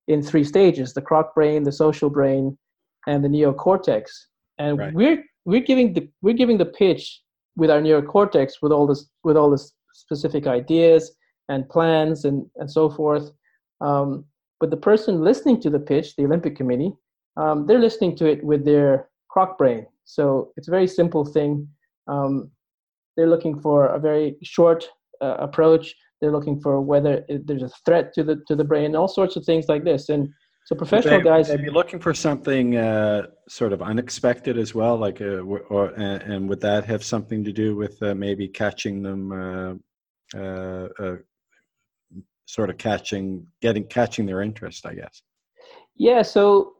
in 0.07 0.21
three 0.21 0.43
stages: 0.43 0.93
the 0.93 1.01
croc 1.01 1.33
brain, 1.33 1.63
the 1.63 1.71
social 1.71 2.09
brain, 2.09 2.57
and 3.07 3.23
the 3.23 3.29
neocortex. 3.29 4.03
And 4.57 4.77
right. 4.77 4.93
we're 4.93 5.23
we're 5.45 5.61
giving 5.61 5.93
the 5.93 6.07
we're 6.21 6.35
giving 6.35 6.57
the 6.57 6.65
pitch 6.65 7.21
with 7.55 7.71
our 7.71 7.81
neocortex 7.81 8.53
with 8.61 8.71
all 8.71 8.85
this 8.85 9.09
with 9.23 9.37
all 9.37 9.49
this 9.49 9.71
specific 9.93 10.47
ideas 10.47 11.11
and 11.49 11.67
plans 11.69 12.25
and 12.25 12.45
and 12.55 12.71
so 12.71 12.89
forth. 12.89 13.31
Um, 13.81 14.25
but 14.59 14.69
the 14.69 14.77
person 14.77 15.23
listening 15.23 15.61
to 15.61 15.69
the 15.69 15.79
pitch, 15.79 16.15
the 16.15 16.25
Olympic 16.25 16.55
Committee, 16.55 16.93
um, 17.37 17.65
they're 17.65 17.79
listening 17.79 18.15
to 18.17 18.25
it 18.25 18.43
with 18.43 18.65
their 18.65 19.09
croc 19.29 19.57
brain. 19.57 19.85
So 20.05 20.51
it's 20.57 20.67
a 20.67 20.71
very 20.71 20.87
simple 20.87 21.25
thing. 21.25 21.67
Um, 22.07 22.51
they're 23.15 23.29
looking 23.29 23.59
for 23.59 23.87
a 23.87 23.99
very 23.99 24.37
short 24.43 24.89
uh, 25.21 25.37
approach. 25.39 25.95
They're 26.19 26.31
looking 26.31 26.59
for 26.59 26.81
whether 26.81 27.25
there's 27.29 27.63
a 27.63 27.69
threat 27.85 28.13
to 28.15 28.23
the 28.23 28.41
to 28.47 28.55
the 28.55 28.63
brain, 28.63 28.95
all 28.95 29.07
sorts 29.07 29.35
of 29.35 29.45
things 29.45 29.67
like 29.69 29.83
this. 29.83 30.09
And 30.09 30.29
so 30.65 30.75
professional 30.75 31.19
they, 31.19 31.23
guys, 31.23 31.47
they'd 31.47 31.61
be 31.61 31.69
looking 31.69 31.99
for 31.99 32.13
something 32.13 32.75
uh, 32.75 33.27
sort 33.47 33.73
of 33.73 33.81
unexpected 33.81 34.57
as 34.57 34.75
well, 34.75 34.97
like 34.97 35.21
uh, 35.21 35.41
or 35.41 35.87
and, 35.97 36.21
and, 36.21 36.49
would 36.49 36.61
that 36.61 36.85
have 36.85 37.03
something 37.03 37.43
to 37.43 37.51
do 37.51 37.75
with 37.75 38.01
uh, 38.03 38.13
maybe 38.13 38.47
catching 38.47 39.01
them, 39.01 39.31
uh, 39.31 40.37
uh, 40.37 41.15
sort 42.49 42.69
of 42.71 42.77
catching, 42.77 43.45
getting 43.61 43.85
catching 43.85 44.25
their 44.25 44.41
interest, 44.41 44.85
I 44.85 44.95
guess. 44.95 45.21
Yeah. 45.95 46.23
So 46.23 46.73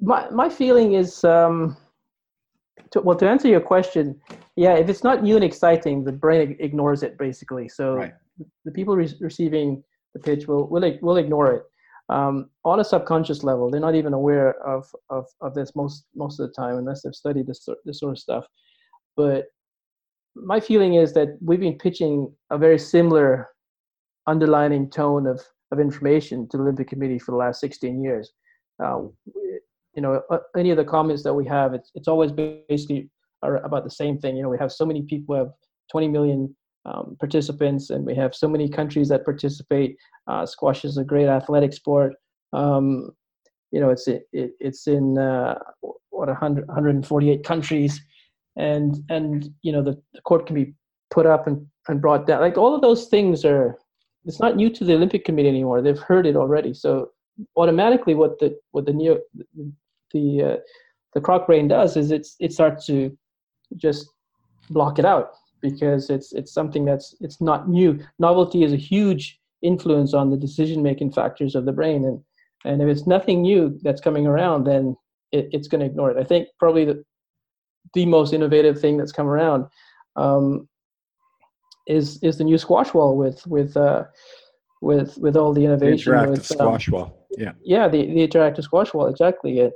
my 0.00 0.28
my 0.30 0.48
feeling 0.48 0.94
is. 0.94 1.24
Um, 1.24 1.76
to, 2.92 3.00
well, 3.00 3.16
to 3.18 3.28
answer 3.28 3.48
your 3.48 3.60
question, 3.60 4.18
yeah, 4.56 4.74
if 4.74 4.88
it's 4.88 5.04
not 5.04 5.22
new 5.22 5.34
and 5.34 5.44
exciting, 5.44 6.04
the 6.04 6.12
brain 6.12 6.56
ignores 6.58 7.02
it 7.02 7.18
basically. 7.18 7.68
So 7.68 7.96
right. 7.96 8.14
the 8.64 8.70
people 8.70 8.96
re- 8.96 9.18
receiving 9.20 9.82
the 10.14 10.20
pitch 10.20 10.46
will 10.48 10.68
will 10.68 10.98
will 11.02 11.18
ignore 11.18 11.52
it 11.56 11.62
um, 12.08 12.48
on 12.64 12.80
a 12.80 12.84
subconscious 12.84 13.42
level. 13.44 13.70
They're 13.70 13.80
not 13.88 13.94
even 13.94 14.14
aware 14.14 14.54
of, 14.66 14.86
of 15.10 15.26
of 15.40 15.54
this 15.54 15.72
most 15.76 16.06
most 16.14 16.40
of 16.40 16.48
the 16.48 16.54
time, 16.54 16.76
unless 16.78 17.02
they've 17.02 17.14
studied 17.14 17.46
this 17.46 17.68
this 17.84 18.00
sort 18.00 18.12
of 18.12 18.18
stuff. 18.18 18.46
But 19.16 19.46
my 20.34 20.60
feeling 20.60 20.94
is 20.94 21.12
that 21.14 21.36
we've 21.42 21.60
been 21.60 21.78
pitching 21.78 22.32
a 22.50 22.56
very 22.56 22.78
similar 22.78 23.48
underlining 24.28 24.90
tone 24.90 25.26
of 25.26 25.40
of 25.70 25.80
information 25.80 26.48
to 26.48 26.56
the 26.56 26.62
Olympic 26.62 26.88
Committee 26.88 27.18
for 27.18 27.32
the 27.32 27.36
last 27.36 27.60
16 27.60 28.02
years. 28.02 28.32
Uh, 28.82 29.02
you 29.94 30.02
know, 30.02 30.22
uh, 30.30 30.38
any 30.56 30.70
of 30.70 30.76
the 30.76 30.84
comments 30.84 31.22
that 31.24 31.34
we 31.34 31.44
have, 31.46 31.74
it's, 31.74 31.90
it's 31.94 32.08
always 32.08 32.32
basically 32.32 33.10
about 33.42 33.84
the 33.84 33.90
same 33.90 34.18
thing. 34.18 34.36
You 34.36 34.42
know, 34.42 34.48
we 34.48 34.58
have 34.58 34.72
so 34.72 34.86
many 34.86 35.02
people, 35.02 35.34
have 35.34 35.50
20 35.90 36.08
million 36.08 36.54
um, 36.84 37.16
participants, 37.18 37.90
and 37.90 38.06
we 38.06 38.14
have 38.14 38.34
so 38.34 38.48
many 38.48 38.68
countries 38.68 39.08
that 39.08 39.24
participate. 39.24 39.96
Uh, 40.26 40.46
squash 40.46 40.84
is 40.84 40.96
a 40.96 41.04
great 41.04 41.26
athletic 41.28 41.72
sport. 41.72 42.14
Um, 42.52 43.10
you 43.72 43.80
know, 43.80 43.90
it's 43.90 44.08
it, 44.08 44.22
it's 44.32 44.86
in 44.86 45.18
uh, 45.18 45.58
what 46.10 46.28
100, 46.28 46.66
148 46.68 47.44
countries, 47.44 48.00
and 48.56 48.96
and 49.10 49.50
you 49.62 49.72
know 49.72 49.82
the, 49.82 50.00
the 50.14 50.20
court 50.22 50.46
can 50.46 50.54
be 50.54 50.74
put 51.10 51.26
up 51.26 51.46
and, 51.46 51.66
and 51.88 52.00
brought 52.00 52.26
down. 52.26 52.40
Like 52.40 52.56
all 52.56 52.74
of 52.74 52.80
those 52.80 53.06
things 53.06 53.44
are. 53.44 53.76
It's 54.28 54.40
not 54.40 54.56
new 54.56 54.70
to 54.70 54.84
the 54.84 54.94
Olympic 54.94 55.24
Committee 55.24 55.48
anymore. 55.48 55.80
They've 55.80 55.98
heard 55.98 56.26
it 56.26 56.36
already. 56.36 56.74
So 56.74 57.10
automatically, 57.56 58.14
what 58.14 58.38
the 58.38 58.56
what 58.72 58.84
the 58.86 58.92
neo 58.92 59.18
the 60.12 60.42
uh, 60.42 60.56
the 61.14 61.20
croc 61.20 61.46
brain 61.46 61.66
does 61.66 61.96
is 61.96 62.10
it's 62.10 62.36
it 62.38 62.52
starts 62.52 62.86
to 62.86 63.16
just 63.76 64.06
block 64.70 64.98
it 64.98 65.06
out 65.06 65.30
because 65.62 66.10
it's 66.10 66.32
it's 66.32 66.52
something 66.52 66.84
that's 66.84 67.16
it's 67.20 67.40
not 67.40 67.68
new. 67.68 67.98
Novelty 68.18 68.62
is 68.64 68.72
a 68.72 68.76
huge 68.76 69.40
influence 69.62 70.14
on 70.14 70.30
the 70.30 70.36
decision 70.36 70.82
making 70.82 71.12
factors 71.12 71.54
of 71.54 71.64
the 71.64 71.72
brain, 71.72 72.04
and 72.04 72.22
and 72.64 72.82
if 72.82 72.88
it's 72.88 73.06
nothing 73.06 73.42
new 73.42 73.78
that's 73.82 74.00
coming 74.00 74.26
around, 74.26 74.64
then 74.64 74.94
it, 75.32 75.48
it's 75.52 75.68
going 75.68 75.80
to 75.80 75.86
ignore 75.86 76.10
it. 76.10 76.18
I 76.18 76.24
think 76.24 76.48
probably 76.58 76.84
the 76.84 77.02
the 77.94 78.04
most 78.04 78.34
innovative 78.34 78.78
thing 78.78 78.98
that's 78.98 79.12
come 79.12 79.26
around 79.26 79.64
um, 80.16 80.68
is 81.88 82.22
is 82.22 82.38
the 82.38 82.44
new 82.44 82.58
squash 82.58 82.94
wall 82.94 83.16
with 83.16 83.44
with 83.46 83.76
uh, 83.76 84.04
with 84.80 85.16
with 85.18 85.36
all 85.36 85.52
the 85.52 85.64
innovation. 85.64 86.12
The 86.12 86.18
interactive 86.18 86.30
with, 86.30 86.46
squash 86.46 86.88
um, 86.88 86.94
wall. 86.94 87.26
Yeah. 87.36 87.52
Yeah, 87.62 87.88
the, 87.88 88.06
the 88.06 88.28
interactive 88.28 88.62
squash 88.62 88.94
wall 88.94 89.06
exactly. 89.06 89.58
It 89.60 89.72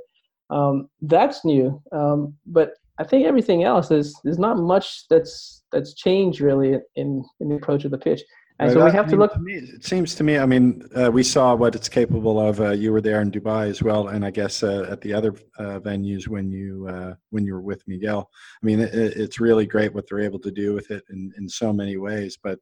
um, 0.49 0.89
that's 1.01 1.43
new, 1.43 1.81
um, 1.91 2.35
but 2.45 2.73
I 2.99 3.03
think 3.03 3.25
everything 3.25 3.63
else 3.63 3.89
is 3.91 4.15
there's 4.23 4.39
not 4.39 4.57
much 4.57 5.07
that's 5.09 5.63
that's 5.71 5.93
changed 5.95 6.41
really 6.41 6.79
in 6.95 7.23
in 7.39 7.49
the 7.49 7.55
approach 7.55 7.85
of 7.85 7.91
the 7.91 7.97
pitch. 7.97 8.21
And 8.59 8.67
right. 8.69 8.73
so 8.73 8.85
we 8.85 8.91
have 8.91 9.05
I 9.05 9.07
mean, 9.07 9.15
to 9.15 9.17
look. 9.17 9.33
To 9.33 9.39
me, 9.39 9.53
it 9.53 9.83
seems 9.83 10.13
to 10.15 10.23
me. 10.23 10.37
I 10.37 10.45
mean, 10.45 10.87
uh, 10.95 11.11
we 11.11 11.23
saw 11.23 11.55
what 11.55 11.73
it's 11.75 11.89
capable 11.89 12.39
of. 12.39 12.61
Uh, 12.61 12.69
you 12.71 12.91
were 12.91 13.01
there 13.01 13.21
in 13.21 13.31
Dubai 13.31 13.67
as 13.67 13.81
well, 13.81 14.09
and 14.09 14.23
I 14.23 14.29
guess 14.29 14.61
uh, 14.61 14.85
at 14.89 15.01
the 15.01 15.11
other 15.11 15.33
uh, 15.57 15.79
venues 15.79 16.27
when 16.27 16.51
you 16.51 16.87
uh, 16.87 17.15
when 17.31 17.45
you 17.45 17.53
were 17.53 17.61
with 17.61 17.81
Miguel. 17.87 18.29
I 18.61 18.65
mean, 18.65 18.79
it, 18.79 18.93
it's 18.93 19.39
really 19.39 19.65
great 19.65 19.93
what 19.93 20.05
they're 20.07 20.19
able 20.19 20.39
to 20.39 20.51
do 20.51 20.73
with 20.73 20.91
it 20.91 21.03
in 21.09 21.33
in 21.37 21.49
so 21.49 21.73
many 21.73 21.97
ways. 21.97 22.37
But 22.41 22.59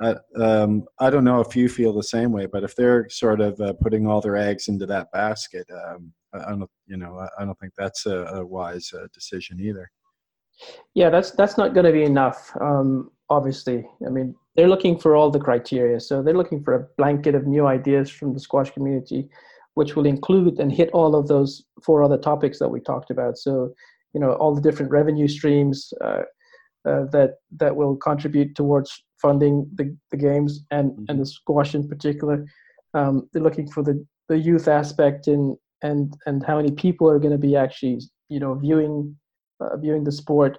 I, 0.00 0.14
um, 0.40 0.84
I 0.98 1.10
don't 1.10 1.24
know 1.24 1.40
if 1.40 1.54
you 1.56 1.68
feel 1.68 1.92
the 1.92 2.02
same 2.02 2.32
way, 2.32 2.46
but 2.46 2.62
if 2.62 2.74
they're 2.76 3.08
sort 3.10 3.40
of 3.40 3.60
uh, 3.60 3.74
putting 3.74 4.06
all 4.06 4.20
their 4.20 4.36
eggs 4.36 4.68
into 4.68 4.86
that 4.86 5.10
basket, 5.12 5.66
um, 5.70 6.12
I 6.32 6.50
don't, 6.50 6.70
you 6.86 6.96
know, 6.96 7.26
I 7.38 7.44
don't 7.44 7.58
think 7.58 7.72
that's 7.76 8.06
a, 8.06 8.24
a 8.26 8.46
wise 8.46 8.92
uh, 8.94 9.08
decision 9.12 9.60
either. 9.60 9.90
Yeah, 10.94 11.10
that's 11.10 11.32
that's 11.32 11.56
not 11.56 11.74
going 11.74 11.86
to 11.86 11.92
be 11.92 12.02
enough. 12.02 12.50
Um, 12.60 13.10
obviously, 13.30 13.86
I 14.06 14.10
mean, 14.10 14.34
they're 14.58 14.68
looking 14.68 14.98
for 14.98 15.14
all 15.14 15.30
the 15.30 15.38
criteria. 15.38 16.00
So 16.00 16.20
they're 16.20 16.34
looking 16.34 16.64
for 16.64 16.74
a 16.74 16.84
blanket 16.96 17.36
of 17.36 17.46
new 17.46 17.68
ideas 17.68 18.10
from 18.10 18.34
the 18.34 18.40
squash 18.40 18.72
community, 18.72 19.28
which 19.74 19.94
will 19.94 20.04
include 20.04 20.58
and 20.58 20.72
hit 20.72 20.90
all 20.90 21.14
of 21.14 21.28
those 21.28 21.62
four 21.84 22.02
other 22.02 22.18
topics 22.18 22.58
that 22.58 22.68
we 22.68 22.80
talked 22.80 23.12
about. 23.12 23.38
So, 23.38 23.72
you 24.14 24.20
know, 24.20 24.32
all 24.32 24.56
the 24.56 24.60
different 24.60 24.90
revenue 24.90 25.28
streams 25.28 25.92
uh, 26.00 26.22
uh, 26.84 27.04
that 27.12 27.34
that 27.58 27.76
will 27.76 27.94
contribute 27.98 28.56
towards 28.56 29.00
funding 29.22 29.70
the, 29.76 29.96
the 30.10 30.16
games 30.16 30.64
and, 30.72 30.90
mm-hmm. 30.90 31.04
and 31.08 31.20
the 31.20 31.26
squash 31.26 31.76
in 31.76 31.86
particular. 31.86 32.44
Um, 32.94 33.28
they're 33.32 33.42
looking 33.42 33.70
for 33.70 33.84
the, 33.84 34.04
the 34.28 34.38
youth 34.38 34.66
aspect 34.66 35.28
in 35.28 35.56
and 35.82 36.16
and 36.26 36.44
how 36.44 36.56
many 36.56 36.72
people 36.72 37.08
are 37.08 37.20
going 37.20 37.30
to 37.30 37.38
be 37.38 37.54
actually 37.54 38.00
you 38.28 38.40
know 38.40 38.54
viewing 38.54 39.16
uh, 39.60 39.76
viewing 39.76 40.02
the 40.02 40.10
sport. 40.10 40.58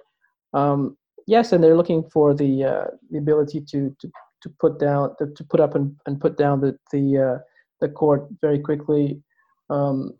Um, 0.54 0.96
yes, 1.30 1.52
and 1.52 1.62
they're 1.62 1.76
looking 1.76 2.02
for 2.02 2.34
the 2.34 2.64
uh, 2.64 2.84
the 3.10 3.18
ability 3.18 3.60
to 3.72 3.94
to 4.00 4.10
to 4.42 4.48
put 4.58 4.78
down 4.78 5.14
to, 5.18 5.44
put 5.44 5.60
up 5.60 5.74
and, 5.74 5.94
and 6.06 6.20
put 6.20 6.36
down 6.36 6.60
the 6.60 6.78
the 6.92 7.04
uh, 7.18 7.38
the 7.80 7.88
court 7.88 8.26
very 8.40 8.58
quickly. 8.58 9.22
Um, 9.68 10.14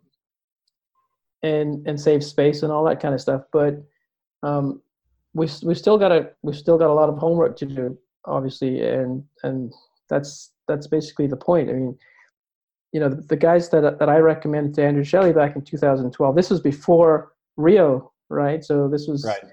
and 1.43 1.85
and 1.87 1.99
save 1.99 2.23
space 2.23 2.63
and 2.63 2.71
all 2.71 2.83
that 2.85 2.99
kind 2.99 3.13
of 3.13 3.21
stuff. 3.21 3.43
But 3.51 3.83
um, 4.43 4.81
we 5.33 5.47
we 5.63 5.75
still 5.75 5.97
got 5.97 6.11
a 6.11 6.29
we 6.41 6.53
still 6.53 6.77
got 6.77 6.89
a 6.89 6.93
lot 6.93 7.09
of 7.09 7.17
homework 7.17 7.57
to 7.57 7.65
do, 7.65 7.97
obviously, 8.25 8.81
and 8.81 9.23
and 9.43 9.73
that's 10.09 10.51
that's 10.67 10.87
basically 10.87 11.27
the 11.27 11.37
point. 11.37 11.69
I 11.69 11.73
mean, 11.73 11.97
you 12.91 12.99
know, 12.99 13.09
the, 13.09 13.21
the 13.21 13.35
guys 13.35 13.69
that 13.69 13.99
that 13.99 14.09
I 14.09 14.17
recommended 14.17 14.75
to 14.75 14.83
Andrew 14.83 15.03
Shelley 15.03 15.33
back 15.33 15.55
in 15.55 15.63
2012. 15.63 16.35
This 16.35 16.49
was 16.49 16.61
before 16.61 17.33
Rio, 17.57 18.11
right? 18.29 18.63
So 18.63 18.87
this 18.87 19.07
was 19.07 19.25
right. 19.25 19.51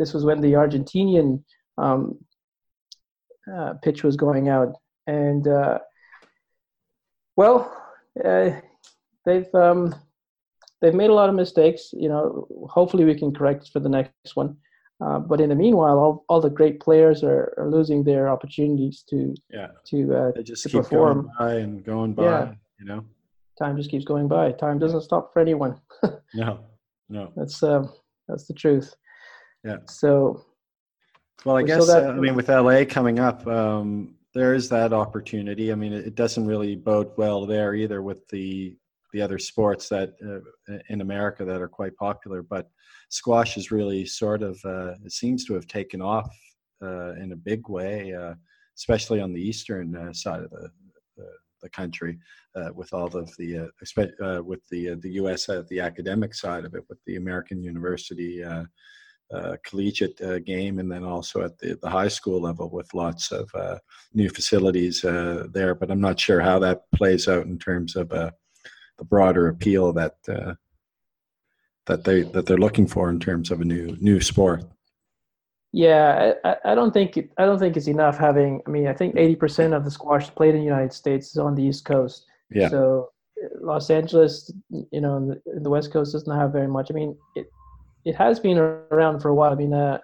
This 0.00 0.14
was 0.14 0.24
when 0.24 0.40
the 0.40 0.54
Argentinian 0.54 1.44
um, 1.76 2.18
uh, 3.54 3.74
pitch 3.82 4.02
was 4.02 4.16
going 4.16 4.48
out, 4.48 4.74
and 5.06 5.46
uh, 5.46 5.78
well, 7.36 7.70
uh, 8.24 8.50
they've 9.26 9.54
um, 9.54 9.94
they've 10.80 10.94
made 10.94 11.10
a 11.10 11.14
lot 11.14 11.28
of 11.28 11.34
mistakes. 11.34 11.90
You 11.92 12.08
know, 12.08 12.48
hopefully 12.70 13.04
we 13.04 13.14
can 13.14 13.34
correct 13.34 13.68
for 13.68 13.80
the 13.80 13.90
next 13.90 14.34
one. 14.34 14.56
Uh, 15.04 15.18
but 15.18 15.40
in 15.40 15.50
the 15.50 15.54
meanwhile, 15.54 15.98
all, 15.98 16.24
all 16.28 16.40
the 16.40 16.50
great 16.50 16.80
players 16.80 17.22
are, 17.22 17.54
are 17.58 17.70
losing 17.70 18.02
their 18.02 18.28
opportunities 18.28 19.02
to 19.08 19.34
yeah 19.50 19.68
to 19.86 20.14
uh, 20.14 20.32
they 20.34 20.42
just 20.42 20.62
to 20.62 20.68
keep 20.70 20.82
perform. 20.82 21.22
going 21.22 21.32
by 21.38 21.54
and 21.56 21.84
going 21.84 22.14
by. 22.14 22.24
Yeah. 22.24 22.52
You 22.78 22.86
know. 22.86 23.04
Time 23.58 23.76
just 23.76 23.90
keeps 23.90 24.06
going 24.06 24.28
by. 24.28 24.52
Time 24.52 24.78
doesn't 24.78 25.02
stop 25.02 25.32
for 25.32 25.40
anyone. 25.40 25.78
No. 26.32 26.60
No. 27.08 27.32
that's 27.36 27.62
uh, 27.62 27.84
that's 28.28 28.46
the 28.46 28.54
truth. 28.54 28.94
Yeah. 29.64 29.78
So 29.86 30.44
Well, 31.44 31.56
I 31.56 31.62
guess 31.62 31.86
got- 31.86 32.04
uh, 32.04 32.08
I 32.08 32.14
mean 32.14 32.34
with 32.34 32.48
LA 32.48 32.84
coming 32.84 33.18
up, 33.18 33.46
um, 33.46 34.14
there 34.34 34.54
is 34.54 34.68
that 34.68 34.92
opportunity. 34.92 35.72
I 35.72 35.74
mean, 35.74 35.92
it, 35.92 36.06
it 36.06 36.14
doesn't 36.14 36.46
really 36.46 36.76
bode 36.76 37.10
well 37.16 37.46
there 37.46 37.74
either 37.74 38.02
with 38.02 38.26
the 38.28 38.76
the 39.12 39.20
other 39.20 39.38
sports 39.38 39.88
that 39.88 40.14
uh, 40.24 40.78
in 40.88 41.00
America 41.00 41.44
that 41.44 41.60
are 41.60 41.68
quite 41.68 41.96
popular. 41.96 42.42
But 42.42 42.70
squash 43.08 43.56
is 43.56 43.70
really 43.72 44.06
sort 44.06 44.42
of 44.42 44.60
uh, 44.64 44.94
it 45.04 45.12
seems 45.12 45.44
to 45.46 45.54
have 45.54 45.66
taken 45.66 46.00
off 46.00 46.30
uh, 46.82 47.14
in 47.14 47.32
a 47.32 47.36
big 47.36 47.68
way, 47.68 48.14
uh, 48.14 48.34
especially 48.76 49.20
on 49.20 49.32
the 49.32 49.40
eastern 49.40 49.96
uh, 49.96 50.12
side 50.12 50.42
of 50.42 50.50
the 50.50 50.70
the, 51.16 51.26
the 51.62 51.68
country, 51.70 52.18
uh, 52.54 52.70
with 52.74 52.92
all 52.94 53.14
of 53.16 53.34
the 53.36 53.58
uh, 53.58 54.24
uh, 54.24 54.42
with 54.42 54.66
the 54.70 54.90
uh, 54.90 54.96
the 55.00 55.10
U.S. 55.12 55.48
Uh, 55.48 55.62
the 55.68 55.80
academic 55.80 56.34
side 56.34 56.64
of 56.64 56.74
it, 56.74 56.84
with 56.88 56.98
the 57.06 57.16
American 57.16 57.62
University. 57.62 58.44
Uh, 59.32 59.54
collegiate 59.62 60.20
uh, 60.22 60.40
game, 60.40 60.80
and 60.80 60.90
then 60.90 61.04
also 61.04 61.42
at 61.42 61.56
the, 61.58 61.78
the 61.82 61.88
high 61.88 62.08
school 62.08 62.40
level 62.40 62.68
with 62.68 62.92
lots 62.94 63.30
of 63.30 63.48
uh, 63.54 63.78
new 64.12 64.28
facilities 64.28 65.04
uh, 65.04 65.46
there. 65.52 65.72
But 65.72 65.88
I'm 65.92 66.00
not 66.00 66.18
sure 66.18 66.40
how 66.40 66.58
that 66.58 66.90
plays 66.92 67.28
out 67.28 67.46
in 67.46 67.56
terms 67.56 67.94
of 67.94 68.10
uh, 68.12 68.32
the 68.98 69.04
broader 69.04 69.46
appeal 69.46 69.92
that 69.92 70.16
uh, 70.28 70.54
that 71.86 72.02
they 72.02 72.22
that 72.22 72.46
they're 72.46 72.58
looking 72.58 72.88
for 72.88 73.08
in 73.08 73.20
terms 73.20 73.52
of 73.52 73.60
a 73.60 73.64
new 73.64 73.96
new 74.00 74.20
sport. 74.20 74.64
yeah, 75.72 76.32
I, 76.44 76.56
I- 76.64 76.74
don't 76.74 76.92
think 76.92 77.16
it, 77.16 77.30
I 77.38 77.44
don't 77.46 77.60
think 77.60 77.76
it's 77.76 77.86
enough 77.86 78.18
having. 78.18 78.60
I 78.66 78.70
mean, 78.70 78.88
I 78.88 78.94
think 78.94 79.14
eighty 79.16 79.36
percent 79.36 79.74
of 79.74 79.84
the 79.84 79.90
squash 79.92 80.28
played 80.34 80.54
in 80.56 80.60
the 80.60 80.66
United 80.66 80.92
States 80.92 81.30
is 81.30 81.36
on 81.36 81.54
the 81.54 81.62
East 81.62 81.84
Coast. 81.84 82.26
Yeah, 82.50 82.68
So 82.68 83.10
Los 83.60 83.90
Angeles, 83.90 84.52
you 84.70 85.00
know, 85.00 85.14
the, 85.28 85.60
the 85.60 85.70
West 85.70 85.92
Coast 85.92 86.12
doesn't 86.14 86.36
have 86.36 86.50
very 86.52 86.66
much. 86.66 86.90
I 86.90 86.94
mean, 86.94 87.16
it 87.36 87.46
it 88.04 88.16
has 88.16 88.40
been 88.40 88.58
around 88.58 89.20
for 89.20 89.28
a 89.28 89.34
while. 89.34 89.52
I 89.52 89.56
mean, 89.56 89.74
uh, 89.74 89.98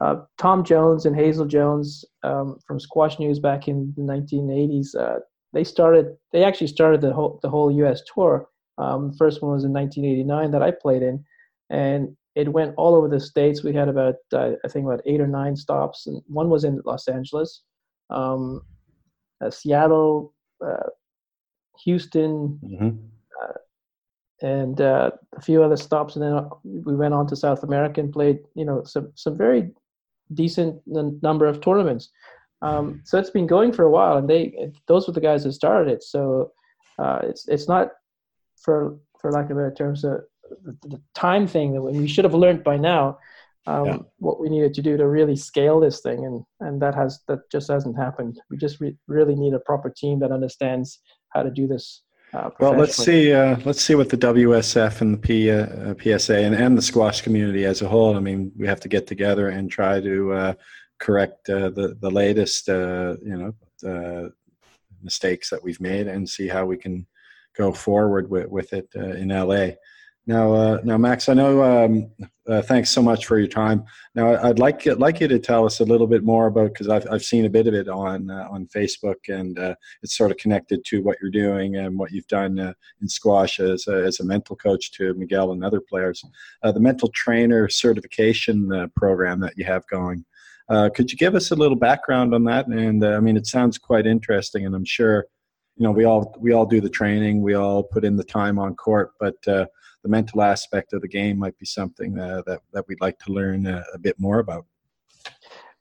uh, 0.00 0.16
Tom 0.38 0.64
Jones 0.64 1.06
and 1.06 1.16
Hazel 1.16 1.46
Jones 1.46 2.04
um, 2.22 2.58
from 2.66 2.78
Squash 2.78 3.18
News 3.18 3.38
back 3.38 3.68
in 3.68 3.94
the 3.96 4.02
1980s. 4.02 4.94
Uh, 4.94 5.20
they 5.52 5.64
started. 5.64 6.16
They 6.32 6.44
actually 6.44 6.66
started 6.66 7.00
the 7.00 7.12
whole 7.12 7.40
the 7.42 7.48
whole 7.48 7.70
U.S. 7.70 8.02
tour. 8.12 8.48
Um, 8.78 9.12
the 9.12 9.16
first 9.16 9.42
one 9.42 9.52
was 9.52 9.64
in 9.64 9.72
1989 9.72 10.50
that 10.50 10.62
I 10.62 10.70
played 10.70 11.02
in, 11.02 11.24
and 11.70 12.14
it 12.34 12.52
went 12.52 12.74
all 12.76 12.94
over 12.94 13.08
the 13.08 13.20
states. 13.20 13.64
We 13.64 13.72
had 13.72 13.88
about 13.88 14.16
uh, 14.32 14.52
I 14.64 14.68
think 14.68 14.84
about 14.84 15.00
eight 15.06 15.20
or 15.20 15.26
nine 15.26 15.56
stops, 15.56 16.06
and 16.06 16.22
one 16.26 16.50
was 16.50 16.64
in 16.64 16.82
Los 16.84 17.08
Angeles, 17.08 17.62
um, 18.10 18.60
uh, 19.42 19.50
Seattle, 19.50 20.34
uh, 20.64 20.90
Houston, 21.84 22.58
hmm 22.62 23.15
and 24.42 24.80
uh, 24.80 25.10
a 25.36 25.40
few 25.40 25.62
other 25.62 25.76
stops, 25.76 26.16
and 26.16 26.22
then 26.22 26.48
we 26.64 26.94
went 26.94 27.14
on 27.14 27.26
to 27.28 27.36
South 27.36 27.62
America 27.62 28.00
and 28.00 28.12
played, 28.12 28.38
you 28.54 28.64
know, 28.64 28.82
some 28.84 29.12
some 29.14 29.36
very 29.36 29.70
decent 30.34 30.80
n- 30.94 31.18
number 31.22 31.46
of 31.46 31.60
tournaments. 31.60 32.10
Um, 32.62 33.00
so 33.04 33.18
it's 33.18 33.30
been 33.30 33.46
going 33.46 33.72
for 33.72 33.84
a 33.84 33.90
while, 33.90 34.16
and 34.18 34.28
they 34.28 34.72
those 34.86 35.06
were 35.06 35.12
the 35.12 35.20
guys 35.20 35.44
that 35.44 35.52
started 35.52 35.92
it. 35.92 36.02
So 36.02 36.52
uh, 36.98 37.20
it's 37.22 37.48
it's 37.48 37.68
not 37.68 37.92
for 38.62 38.98
for 39.20 39.30
lack 39.32 39.50
of 39.50 39.56
better 39.56 39.74
terms 39.76 40.04
a, 40.04 40.20
the, 40.64 40.76
the 40.88 41.00
time 41.14 41.46
thing 41.46 41.72
that 41.74 41.82
we 41.82 42.08
should 42.08 42.24
have 42.24 42.34
learned 42.34 42.64
by 42.64 42.76
now. 42.76 43.18
Um, 43.68 43.84
Yeah. 43.86 43.98
What 44.18 44.40
we 44.40 44.48
needed 44.48 44.74
to 44.74 44.82
do 44.82 44.96
to 44.96 45.08
really 45.08 45.36
scale 45.36 45.80
this 45.80 46.00
thing, 46.00 46.24
and 46.24 46.44
and 46.60 46.80
that 46.82 46.94
has 46.94 47.20
that 47.28 47.40
just 47.50 47.68
hasn't 47.68 47.96
happened. 47.96 48.40
We 48.50 48.56
just 48.56 48.80
re- 48.80 48.96
really 49.08 49.34
need 49.34 49.54
a 49.54 49.60
proper 49.60 49.90
team 49.90 50.20
that 50.20 50.30
understands 50.32 51.00
how 51.30 51.42
to 51.42 51.50
do 51.50 51.66
this. 51.66 52.02
Uh, 52.36 52.50
Well, 52.60 52.76
let's 52.76 52.96
see. 52.96 53.32
Uh, 53.32 53.56
let's 53.64 53.82
see 53.82 53.94
what 53.94 54.10
the 54.10 54.18
WSF 54.18 55.00
and 55.00 55.14
the 55.14 55.18
P, 55.18 55.50
uh, 55.50 55.94
PSA 56.02 56.38
and, 56.38 56.54
and 56.54 56.76
the 56.76 56.82
squash 56.82 57.22
community 57.22 57.64
as 57.64 57.80
a 57.80 57.88
whole. 57.88 58.14
I 58.14 58.20
mean, 58.20 58.52
we 58.56 58.66
have 58.66 58.80
to 58.80 58.88
get 58.88 59.06
together 59.06 59.48
and 59.48 59.70
try 59.70 60.00
to 60.00 60.32
uh, 60.32 60.54
correct 60.98 61.48
uh, 61.48 61.70
the 61.70 61.96
the 62.00 62.10
latest, 62.10 62.68
uh, 62.68 63.16
you 63.22 63.36
know, 63.38 63.52
uh, 63.90 64.28
mistakes 65.02 65.48
that 65.50 65.62
we've 65.62 65.80
made 65.80 66.08
and 66.08 66.28
see 66.28 66.46
how 66.48 66.66
we 66.66 66.76
can 66.76 67.06
go 67.56 67.72
forward 67.72 68.28
with 68.28 68.48
with 68.48 68.72
it 68.74 68.88
uh, 68.96 69.14
in 69.22 69.28
LA. 69.28 69.68
Now, 70.26 70.52
uh, 70.54 70.80
now, 70.82 70.98
Max, 70.98 71.28
I 71.28 71.34
know. 71.34 71.62
Um, 71.62 72.10
uh, 72.48 72.60
thanks 72.62 72.90
so 72.90 73.00
much 73.00 73.26
for 73.26 73.38
your 73.38 73.48
time. 73.48 73.84
Now, 74.14 74.36
I'd 74.42 74.58
like 74.58 74.84
like 74.98 75.20
you 75.20 75.28
to 75.28 75.38
tell 75.38 75.64
us 75.64 75.78
a 75.78 75.84
little 75.84 76.08
bit 76.08 76.24
more 76.24 76.46
about 76.46 76.72
because 76.72 76.88
I've 76.88 77.06
I've 77.10 77.24
seen 77.24 77.44
a 77.44 77.50
bit 77.50 77.68
of 77.68 77.74
it 77.74 77.88
on 77.88 78.28
uh, 78.28 78.48
on 78.50 78.66
Facebook 78.66 79.28
and 79.28 79.56
uh, 79.58 79.76
it's 80.02 80.16
sort 80.16 80.32
of 80.32 80.36
connected 80.36 80.84
to 80.86 81.02
what 81.02 81.16
you're 81.22 81.30
doing 81.30 81.76
and 81.76 81.96
what 81.96 82.10
you've 82.10 82.26
done 82.26 82.58
uh, 82.58 82.72
in 83.00 83.08
squash 83.08 83.60
as 83.60 83.86
a, 83.86 84.04
as 84.04 84.18
a 84.18 84.24
mental 84.24 84.56
coach 84.56 84.90
to 84.92 85.14
Miguel 85.14 85.52
and 85.52 85.64
other 85.64 85.80
players. 85.80 86.24
Uh, 86.62 86.72
the 86.72 86.80
mental 86.80 87.08
trainer 87.14 87.68
certification 87.68 88.90
program 88.96 89.40
that 89.40 89.56
you 89.56 89.64
have 89.64 89.86
going. 89.86 90.24
Could 90.94 91.12
you 91.12 91.18
give 91.18 91.36
us 91.36 91.52
a 91.52 91.56
little 91.56 91.76
background 91.76 92.34
on 92.34 92.44
that? 92.44 92.66
And 92.66 93.04
I 93.04 93.20
mean, 93.20 93.36
it 93.36 93.46
sounds 93.46 93.78
quite 93.78 94.06
interesting, 94.06 94.66
and 94.66 94.74
I'm 94.74 94.84
sure 94.84 95.26
you 95.76 95.84
know 95.84 95.92
we 95.92 96.04
all 96.04 96.34
we 96.40 96.52
all 96.52 96.66
do 96.66 96.80
the 96.80 96.90
training, 96.90 97.42
we 97.42 97.54
all 97.54 97.84
put 97.84 98.04
in 98.04 98.16
the 98.16 98.24
time 98.24 98.58
on 98.58 98.74
court, 98.74 99.12
but 99.20 99.36
the 100.06 100.10
mental 100.10 100.40
aspect 100.40 100.92
of 100.92 101.02
the 101.02 101.08
game 101.08 101.36
might 101.36 101.58
be 101.58 101.66
something 101.66 102.16
uh, 102.18 102.40
that 102.46 102.60
that 102.72 102.86
we'd 102.86 103.00
like 103.00 103.18
to 103.18 103.32
learn 103.32 103.66
uh, 103.66 103.82
a 103.92 103.98
bit 103.98 104.16
more 104.18 104.38
about. 104.38 104.64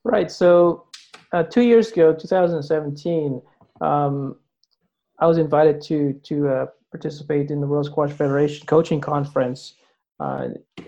Right. 0.04 0.32
So, 0.32 0.86
uh, 1.32 1.44
two 1.44 1.62
years 1.62 1.92
ago, 1.92 2.14
2017, 2.14 3.42
um, 3.82 4.36
I 5.20 5.28
was 5.28 5.38
invited 5.38 5.80
to 5.90 5.98
to 6.30 6.36
uh, 6.56 6.66
participate 6.92 7.52
in 7.52 7.62
the 7.62 7.68
World 7.68 7.86
Squash 7.86 8.12
Federation 8.12 8.66
coaching 8.66 9.00
conference 9.00 9.76
uh, 10.20 10.48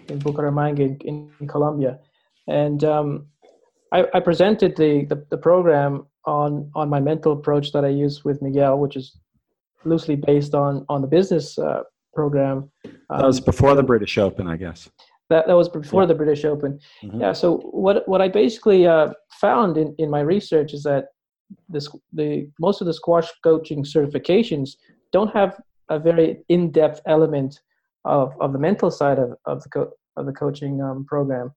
in 0.10 0.18
Bucaramanga 0.20 0.84
in, 1.10 1.30
in 1.40 1.48
Colombia, 1.48 1.99
and 2.48 2.84
um, 2.84 3.28
I, 3.91 3.99
I 4.16 4.20
presented 4.20 4.76
the, 4.76 5.06
the 5.06 5.18
the 5.30 5.38
program 5.38 6.07
on 6.26 6.72
on 6.74 6.90
my 6.90 6.99
mental 6.99 7.34
approach 7.34 7.72
that 7.74 7.86
I 7.86 7.90
use 7.90 8.26
with 8.26 8.41
Miguel, 8.41 8.80
which 8.80 8.95
is 8.95 9.16
loosely 9.86 10.16
based 10.16 10.56
on 10.56 10.86
on 10.90 11.02
the 11.02 11.11
business 11.18 11.60
program. 12.22 12.57
That 13.11 13.26
was 13.31 13.39
Um, 13.39 13.45
before 13.52 13.73
the 13.80 13.88
British 13.91 14.15
Open, 14.26 14.45
I 14.56 14.57
guess. 14.65 14.80
that, 15.31 15.44
that 15.48 15.57
was 15.61 15.69
before 15.81 16.06
the 16.11 16.18
British 16.22 16.44
Open. 16.53 16.72
Mhm. 17.03 17.19
Yeah. 17.23 17.34
So 17.41 17.48
what 17.84 17.95
what 18.11 18.22
I 18.26 18.27
basically 18.44 18.81
uh, 18.95 19.07
found 19.45 19.72
in, 19.81 19.88
in 20.03 20.10
my 20.18 20.22
research 20.35 20.69
is 20.77 20.81
that 20.91 21.03
this 21.73 21.85
the 22.22 22.31
most 22.65 22.77
of 22.81 22.85
the 22.89 22.98
squash 23.02 23.30
coaching 23.49 23.80
certifications 23.95 24.68
don't 25.15 25.31
have 25.39 25.52
a 25.95 25.98
very 26.10 26.27
in 26.56 26.61
depth 26.81 26.99
element 27.15 27.52
of, 28.18 28.27
of 28.44 28.49
the 28.56 28.61
mental 28.69 28.89
side 28.99 29.19
of, 29.26 29.30
of 29.52 29.57
the 29.64 29.69
co- 29.76 29.94
of 30.19 30.23
the 30.30 30.35
coaching 30.44 30.76
um, 30.88 30.99
program, 31.14 31.48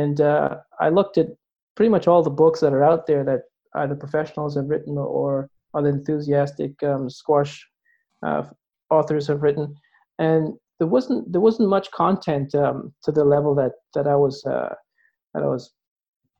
and 0.00 0.16
uh, 0.32 0.50
I 0.86 0.88
looked 0.98 1.16
at 1.22 1.28
pretty 1.76 1.90
much 1.96 2.06
all 2.10 2.22
the 2.28 2.36
books 2.42 2.58
that 2.62 2.72
are 2.76 2.84
out 2.92 3.02
there 3.08 3.24
that 3.30 3.40
either 3.80 3.96
professionals 4.04 4.52
have 4.58 4.68
written 4.72 4.94
or 5.18 5.30
other 5.76 5.90
enthusiastic 5.98 6.72
um, 6.90 7.04
squash 7.20 7.52
uh, 8.26 8.42
authors 8.94 9.26
have 9.28 9.42
written, 9.42 9.74
and 10.18 10.54
there 10.78 10.88
wasn't 10.88 11.30
there 11.32 11.40
wasn't 11.40 11.68
much 11.68 11.90
content 11.90 12.54
um, 12.54 12.92
to 13.02 13.12
the 13.12 13.24
level 13.24 13.54
that 13.54 13.72
that 13.94 14.06
I 14.06 14.16
was 14.16 14.44
uh, 14.44 14.74
that 15.32 15.42
I 15.42 15.46
was 15.46 15.72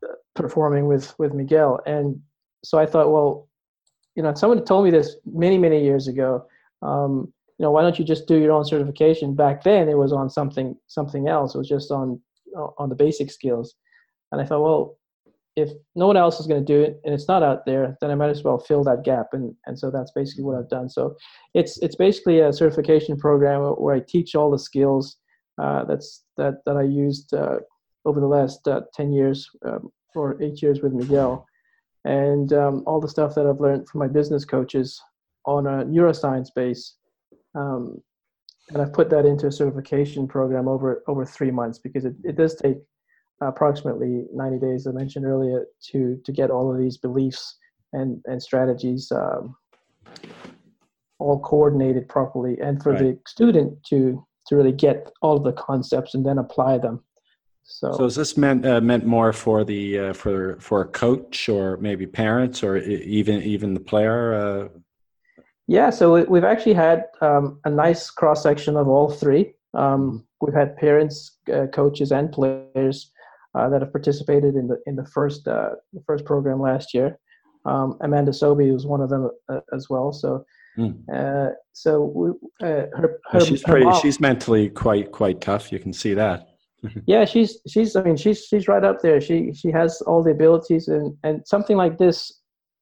uh, 0.04 0.14
performing 0.34 0.86
with 0.86 1.14
with 1.18 1.34
Miguel, 1.34 1.80
and 1.86 2.20
so 2.64 2.78
I 2.78 2.86
thought, 2.86 3.12
well, 3.12 3.48
you 4.16 4.22
know, 4.22 4.34
someone 4.34 4.64
told 4.64 4.84
me 4.84 4.90
this 4.90 5.16
many 5.24 5.58
many 5.58 5.82
years 5.82 6.08
ago. 6.08 6.46
Um, 6.82 7.32
you 7.58 7.62
know, 7.62 7.70
why 7.70 7.82
don't 7.82 7.98
you 7.98 8.04
just 8.04 8.26
do 8.26 8.36
your 8.36 8.52
own 8.52 8.64
certification? 8.64 9.36
Back 9.36 9.62
then, 9.62 9.88
it 9.88 9.96
was 9.96 10.12
on 10.12 10.28
something 10.28 10.76
something 10.88 11.28
else. 11.28 11.54
It 11.54 11.58
was 11.58 11.68
just 11.68 11.90
on 11.90 12.20
on 12.78 12.88
the 12.88 12.94
basic 12.94 13.30
skills, 13.30 13.74
and 14.32 14.40
I 14.40 14.44
thought, 14.44 14.62
well, 14.62 14.98
if 15.56 15.70
no 15.94 16.06
one 16.06 16.16
else 16.16 16.40
is 16.40 16.46
going 16.46 16.64
to 16.64 16.72
do 16.72 16.82
it 16.82 17.00
and 17.04 17.14
it's 17.14 17.28
not 17.28 17.42
out 17.42 17.64
there, 17.64 17.96
then 18.00 18.10
I 18.10 18.14
might 18.14 18.30
as 18.30 18.42
well 18.42 18.58
fill 18.58 18.82
that 18.84 19.04
gap. 19.04 19.28
And 19.32 19.54
and 19.66 19.78
so 19.78 19.90
that's 19.90 20.12
basically 20.12 20.44
what 20.44 20.56
I've 20.56 20.68
done. 20.68 20.88
So 20.88 21.16
it's 21.54 21.78
it's 21.78 21.96
basically 21.96 22.40
a 22.40 22.52
certification 22.52 23.16
program 23.16 23.62
where 23.62 23.94
I 23.94 24.00
teach 24.00 24.34
all 24.34 24.50
the 24.50 24.58
skills 24.58 25.16
uh, 25.62 25.84
that's 25.84 26.24
that 26.36 26.54
that 26.66 26.76
I 26.76 26.82
used 26.82 27.32
uh, 27.34 27.58
over 28.04 28.20
the 28.20 28.26
last 28.26 28.66
uh, 28.66 28.82
ten 28.92 29.12
years 29.12 29.48
um, 29.64 29.90
or 30.14 30.40
eight 30.42 30.60
years 30.60 30.80
with 30.80 30.92
Miguel, 30.92 31.46
and 32.04 32.52
um, 32.52 32.82
all 32.86 33.00
the 33.00 33.08
stuff 33.08 33.34
that 33.36 33.46
I've 33.46 33.60
learned 33.60 33.88
from 33.88 34.00
my 34.00 34.08
business 34.08 34.44
coaches 34.44 35.00
on 35.46 35.66
a 35.66 35.84
neuroscience 35.84 36.48
base. 36.54 36.96
Um, 37.54 38.02
and 38.70 38.80
I've 38.80 38.94
put 38.94 39.10
that 39.10 39.26
into 39.26 39.46
a 39.46 39.52
certification 39.52 40.26
program 40.26 40.66
over 40.66 41.04
over 41.06 41.24
three 41.24 41.50
months 41.52 41.78
because 41.78 42.04
it, 42.04 42.14
it 42.24 42.36
does 42.36 42.56
take 42.56 42.78
approximately 43.40 44.26
90 44.32 44.58
days, 44.58 44.86
I 44.86 44.92
mentioned 44.92 45.26
earlier, 45.26 45.66
to 45.90 46.20
to 46.24 46.32
get 46.32 46.50
all 46.50 46.72
of 46.72 46.78
these 46.78 46.96
beliefs 46.96 47.56
and 47.92 48.20
and 48.26 48.42
strategies 48.42 49.10
um, 49.12 49.56
all 51.18 51.40
coordinated 51.40 52.08
properly, 52.08 52.58
and 52.60 52.82
for 52.82 52.92
right. 52.92 53.00
the 53.00 53.18
student 53.26 53.82
to 53.84 54.24
to 54.46 54.56
really 54.56 54.72
get 54.72 55.10
all 55.22 55.36
of 55.36 55.44
the 55.44 55.52
concepts 55.52 56.14
and 56.14 56.24
then 56.24 56.38
apply 56.38 56.78
them. 56.78 57.02
So, 57.66 57.92
so 57.92 58.04
is 58.04 58.14
this 58.14 58.36
meant 58.36 58.66
uh, 58.66 58.80
meant 58.80 59.06
more 59.06 59.32
for 59.32 59.64
the 59.64 59.98
uh, 59.98 60.12
for 60.12 60.58
for 60.60 60.82
a 60.82 60.86
coach 60.86 61.48
or 61.48 61.78
maybe 61.78 62.06
parents 62.06 62.62
or 62.62 62.76
even 62.76 63.42
even 63.42 63.74
the 63.74 63.80
player? 63.80 64.34
Uh... 64.34 64.68
Yeah, 65.66 65.88
so 65.88 66.24
we've 66.24 66.44
actually 66.44 66.74
had 66.74 67.06
um, 67.22 67.58
a 67.64 67.70
nice 67.70 68.10
cross 68.10 68.42
section 68.42 68.76
of 68.76 68.86
all 68.86 69.10
three. 69.10 69.54
Um, 69.72 70.26
we've 70.42 70.54
had 70.54 70.76
parents, 70.76 71.38
uh, 71.50 71.66
coaches, 71.68 72.12
and 72.12 72.30
players 72.30 73.10
uh, 73.54 73.68
that 73.68 73.82
have 73.82 73.92
participated 73.92 74.56
in 74.56 74.68
the 74.68 74.78
in 74.86 74.96
the 74.96 75.06
first 75.06 75.46
uh, 75.48 75.70
the 75.92 76.02
first 76.06 76.24
program 76.24 76.60
last 76.60 76.94
year. 76.94 77.18
Um, 77.66 77.96
Amanda 78.02 78.32
Sobhy 78.32 78.72
was 78.72 78.86
one 78.86 79.00
of 79.00 79.08
them 79.08 79.30
uh, 79.48 79.60
as 79.72 79.88
well. 79.88 80.12
So, 80.12 80.44
mm. 80.76 81.54
so 81.72 82.02
we, 82.14 82.28
uh, 82.66 82.86
her, 82.94 83.20
her, 83.30 83.40
she's 83.40 83.62
pretty, 83.62 83.86
mom, 83.86 84.02
she's 84.02 84.20
mentally 84.20 84.68
quite 84.68 85.12
quite 85.12 85.40
tough. 85.40 85.72
You 85.72 85.78
can 85.78 85.92
see 85.92 86.14
that. 86.14 86.48
yeah, 87.06 87.24
she's 87.24 87.58
she's 87.66 87.96
I 87.96 88.02
mean 88.02 88.16
she's 88.16 88.44
she's 88.44 88.68
right 88.68 88.84
up 88.84 89.00
there. 89.00 89.20
She 89.20 89.52
she 89.54 89.70
has 89.70 90.00
all 90.02 90.22
the 90.22 90.30
abilities 90.30 90.88
and 90.88 91.16
and 91.22 91.46
something 91.46 91.76
like 91.76 91.98
this 91.98 92.40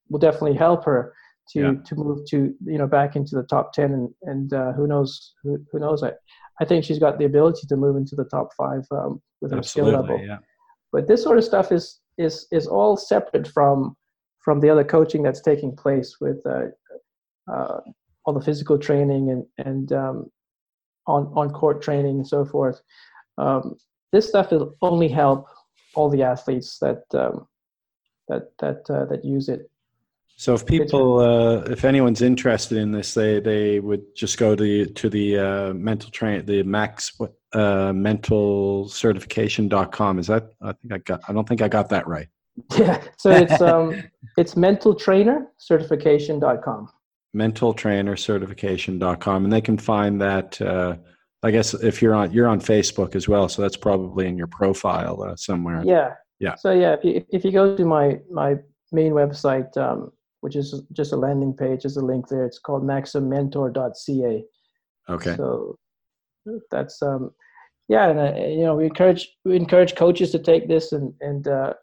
will 0.08 0.18
definitely 0.18 0.56
help 0.56 0.84
her 0.84 1.14
to 1.50 1.60
yeah. 1.60 1.72
to 1.84 1.94
move 1.94 2.24
to 2.26 2.54
you 2.64 2.78
know 2.78 2.86
back 2.86 3.16
into 3.16 3.34
the 3.34 3.42
top 3.44 3.72
10 3.72 3.92
and 3.92 4.08
and 4.22 4.52
uh, 4.52 4.72
who 4.72 4.86
knows 4.86 5.34
who, 5.42 5.58
who 5.72 5.78
knows 5.78 6.02
I, 6.02 6.12
I 6.60 6.64
think 6.64 6.84
she's 6.84 6.98
got 6.98 7.18
the 7.18 7.24
ability 7.24 7.66
to 7.68 7.76
move 7.76 7.96
into 7.96 8.14
the 8.14 8.24
top 8.24 8.50
five 8.56 8.86
um, 8.92 9.20
with 9.40 9.52
her 9.52 9.62
skill 9.62 9.86
level 9.86 10.20
yeah. 10.24 10.38
But 10.92 11.08
this 11.08 11.22
sort 11.22 11.38
of 11.38 11.44
stuff 11.44 11.72
is 11.72 12.00
is 12.18 12.46
is 12.52 12.66
all 12.66 12.96
separate 12.96 13.48
from 13.48 13.96
from 14.40 14.60
the 14.60 14.68
other 14.68 14.84
coaching 14.84 15.22
that's 15.22 15.40
taking 15.40 15.74
place 15.74 16.20
with 16.20 16.44
uh, 16.46 16.66
uh, 17.50 17.80
all 18.24 18.34
the 18.34 18.44
physical 18.44 18.78
training 18.78 19.30
and 19.30 19.66
and 19.66 19.92
um, 19.92 20.30
on 21.06 21.32
on 21.34 21.50
court 21.50 21.82
training 21.82 22.16
and 22.16 22.28
so 22.28 22.44
forth. 22.44 22.80
Um, 23.38 23.76
this 24.12 24.28
stuff 24.28 24.50
will 24.50 24.76
only 24.82 25.08
help 25.08 25.46
all 25.94 26.10
the 26.10 26.22
athletes 26.22 26.78
that 26.78 27.02
um, 27.14 27.48
that 28.28 28.52
that 28.58 28.88
uh, 28.90 29.06
that 29.06 29.24
use 29.24 29.48
it. 29.48 29.70
So 30.36 30.54
if 30.54 30.66
people, 30.66 31.20
uh, 31.20 31.62
if 31.70 31.84
anyone's 31.84 32.22
interested 32.22 32.78
in 32.78 32.90
this, 32.90 33.14
they 33.14 33.38
they 33.38 33.80
would 33.80 34.02
just 34.16 34.38
go 34.38 34.56
to 34.56 34.86
to 34.86 35.08
the 35.08 35.38
uh, 35.38 35.74
mental 35.74 36.10
train, 36.10 36.44
the 36.44 36.62
Max 36.62 37.12
uh, 37.54 37.92
mental 37.94 38.88
certification.com. 38.88 40.18
Is 40.18 40.26
that, 40.26 40.50
I 40.62 40.72
think 40.72 40.92
I 40.92 40.98
got, 40.98 41.20
I 41.28 41.32
don't 41.32 41.46
think 41.46 41.62
I 41.62 41.68
got 41.68 41.88
that 41.90 42.06
right. 42.06 42.28
Yeah. 42.78 43.02
So 43.16 43.30
it's, 43.30 43.60
um, 43.60 44.02
it's 44.36 44.56
mental 44.56 44.94
trainer 44.94 45.48
certification.com. 45.58 46.88
Mental 47.34 47.72
trainer 47.72 48.16
certification.com. 48.16 49.44
And 49.44 49.52
they 49.52 49.60
can 49.60 49.78
find 49.78 50.20
that, 50.20 50.60
uh, 50.60 50.96
I 51.42 51.50
guess 51.50 51.74
if 51.74 52.02
you're 52.02 52.14
on, 52.14 52.30
you're 52.32 52.48
on 52.48 52.60
Facebook 52.60 53.16
as 53.16 53.26
well. 53.26 53.48
So 53.48 53.62
that's 53.62 53.76
probably 53.76 54.26
in 54.28 54.36
your 54.36 54.46
profile 54.46 55.22
uh, 55.22 55.36
somewhere. 55.36 55.82
Yeah. 55.84 56.14
Yeah. 56.40 56.56
So 56.56 56.72
yeah, 56.72 56.92
if 56.92 57.04
you, 57.04 57.24
if 57.30 57.44
you 57.44 57.52
go 57.52 57.76
to 57.76 57.84
my, 57.84 58.18
my 58.30 58.56
main 58.92 59.12
website, 59.12 59.74
um, 59.76 60.12
which 60.42 60.56
is 60.56 60.82
just 60.92 61.12
a 61.12 61.16
landing 61.16 61.54
page, 61.54 61.82
there's 61.82 61.96
a 61.96 62.04
link 62.04 62.28
there. 62.28 62.44
It's 62.44 62.58
called 62.58 62.82
maximmentor.ca. 62.82 64.44
Okay. 65.08 65.36
So 65.36 65.78
that's 66.70 67.00
um, 67.00 67.30
yeah, 67.88 68.08
and 68.08 68.18
uh, 68.18 68.34
you 68.34 68.64
know 68.64 68.74
we 68.74 68.84
encourage 68.86 69.28
we 69.44 69.56
encourage 69.56 69.94
coaches 69.94 70.32
to 70.32 70.38
take 70.38 70.68
this, 70.68 70.92
and 70.92 71.14
and 71.20 71.46
uh, 71.46 71.74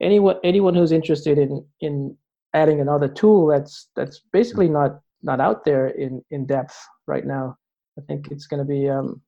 anyone 0.00 0.36
anyone 0.42 0.74
who's 0.74 0.92
interested 0.92 1.38
in 1.38 1.64
in 1.80 2.16
adding 2.54 2.80
another 2.80 3.08
tool 3.08 3.46
that's 3.46 3.88
that's 3.94 4.20
basically 4.32 4.68
not 4.68 5.00
not 5.22 5.40
out 5.40 5.64
there 5.64 5.88
in 5.88 6.22
in 6.30 6.44
depth 6.44 6.76
right 7.06 7.24
now. 7.24 7.56
I 7.98 8.02
think 8.02 8.28
it's 8.30 8.46
going 8.46 8.60
to 8.60 8.68
be 8.68 8.88
um, 8.88 9.22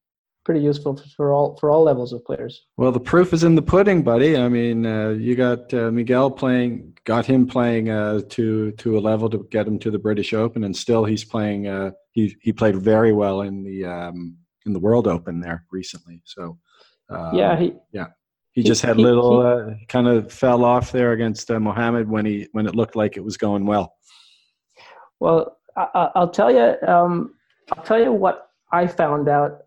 pretty 0.44 0.60
useful 0.60 1.00
for 1.16 1.32
all 1.32 1.56
for 1.58 1.70
all 1.70 1.82
levels 1.82 2.12
of 2.12 2.24
players. 2.24 2.66
Well, 2.76 2.92
the 2.92 3.00
proof 3.00 3.32
is 3.32 3.44
in 3.44 3.54
the 3.54 3.62
pudding, 3.62 4.02
buddy. 4.02 4.36
I 4.36 4.48
mean, 4.48 4.86
uh, 4.86 5.10
you 5.10 5.36
got 5.36 5.72
uh, 5.74 5.90
Miguel 5.90 6.30
playing, 6.30 6.98
got 7.04 7.26
him 7.26 7.46
playing 7.46 7.90
uh, 7.90 8.20
to 8.30 8.72
to 8.72 8.98
a 8.98 9.00
level 9.00 9.28
to 9.30 9.46
get 9.50 9.66
him 9.66 9.78
to 9.80 9.90
the 9.90 9.98
British 9.98 10.32
Open, 10.32 10.64
and 10.64 10.76
still 10.76 11.04
he's 11.04 11.24
playing. 11.24 11.68
Uh, 11.68 11.92
he 12.12 12.36
he 12.40 12.52
played 12.52 12.76
very 12.76 13.12
well 13.12 13.42
in 13.42 13.62
the 13.62 13.84
um, 13.84 14.36
in 14.66 14.72
the 14.72 14.80
World 14.80 15.06
Open 15.06 15.40
there 15.40 15.64
recently. 15.70 16.22
So 16.24 16.58
um, 17.08 17.34
yeah, 17.34 17.58
he 17.58 17.74
yeah 17.92 18.06
he, 18.52 18.62
he 18.62 18.66
just 18.66 18.82
had 18.82 18.96
he, 18.96 19.02
little 19.02 19.40
uh, 19.40 19.74
kind 19.88 20.08
of 20.08 20.32
fell 20.32 20.64
off 20.64 20.92
there 20.92 21.12
against 21.12 21.50
uh, 21.50 21.60
Mohammed 21.60 22.08
when 22.08 22.26
he 22.26 22.48
when 22.52 22.66
it 22.66 22.74
looked 22.74 22.96
like 22.96 23.16
it 23.16 23.24
was 23.24 23.36
going 23.36 23.66
well. 23.66 23.94
Well, 25.20 25.58
I, 25.76 26.10
will 26.16 26.28
tell 26.28 26.50
you, 26.50 26.76
um, 26.88 27.34
I'll 27.72 27.84
tell 27.84 28.00
you 28.00 28.10
what 28.10 28.48
I 28.72 28.86
found 28.86 29.28
out 29.28 29.64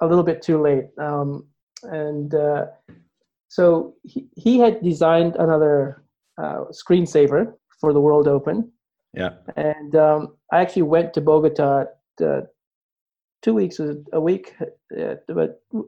a 0.00 0.06
little 0.06 0.24
bit 0.24 0.42
too 0.42 0.60
late, 0.60 0.86
um, 0.98 1.46
and 1.82 2.34
uh, 2.34 2.66
so 3.48 3.94
he, 4.04 4.26
he 4.36 4.58
had 4.58 4.82
designed 4.82 5.36
another 5.36 6.02
uh, 6.40 6.64
screensaver 6.70 7.54
for 7.80 7.92
the 7.92 8.00
World 8.00 8.28
Open. 8.28 8.70
Yeah, 9.14 9.30
and 9.56 9.96
um, 9.96 10.36
I 10.52 10.60
actually 10.60 10.82
went 10.82 11.14
to 11.14 11.20
Bogota 11.20 11.86
uh, 12.24 12.40
two 13.42 13.54
weeks, 13.54 13.80
a 14.12 14.20
week, 14.20 14.54
uh, 14.98 15.14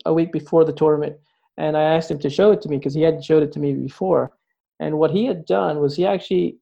a 0.05 0.13
week 0.13 0.33
before 0.33 0.65
the 0.65 0.73
tournament, 0.73 1.17
and 1.57 1.77
I 1.77 1.83
asked 1.83 2.11
him 2.11 2.19
to 2.21 2.31
show 2.31 2.53
it 2.53 2.63
to 2.63 2.69
me 2.69 2.79
because 2.79 2.95
he 2.95 3.03
hadn't 3.03 3.25
showed 3.25 3.43
it 3.43 3.53
to 3.53 3.61
me 3.61 3.75
before. 3.75 4.33
And 4.81 4.99
what 4.99 5.11
he 5.11 5.27
had 5.27 5.45
done 5.45 5.81
was 5.81 5.95
he 5.95 6.07
actually 6.07 6.57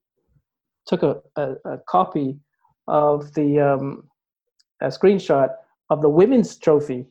took 0.87 1.03
a, 1.03 1.20
a, 1.37 1.53
a 1.65 1.79
copy 1.89 2.37
of 2.89 3.33
the 3.35 3.61
um, 3.61 4.09
a 4.81 4.87
screenshot 4.87 5.51
of 5.91 6.03
the 6.03 6.09
women's 6.09 6.57
trophy. 6.57 7.07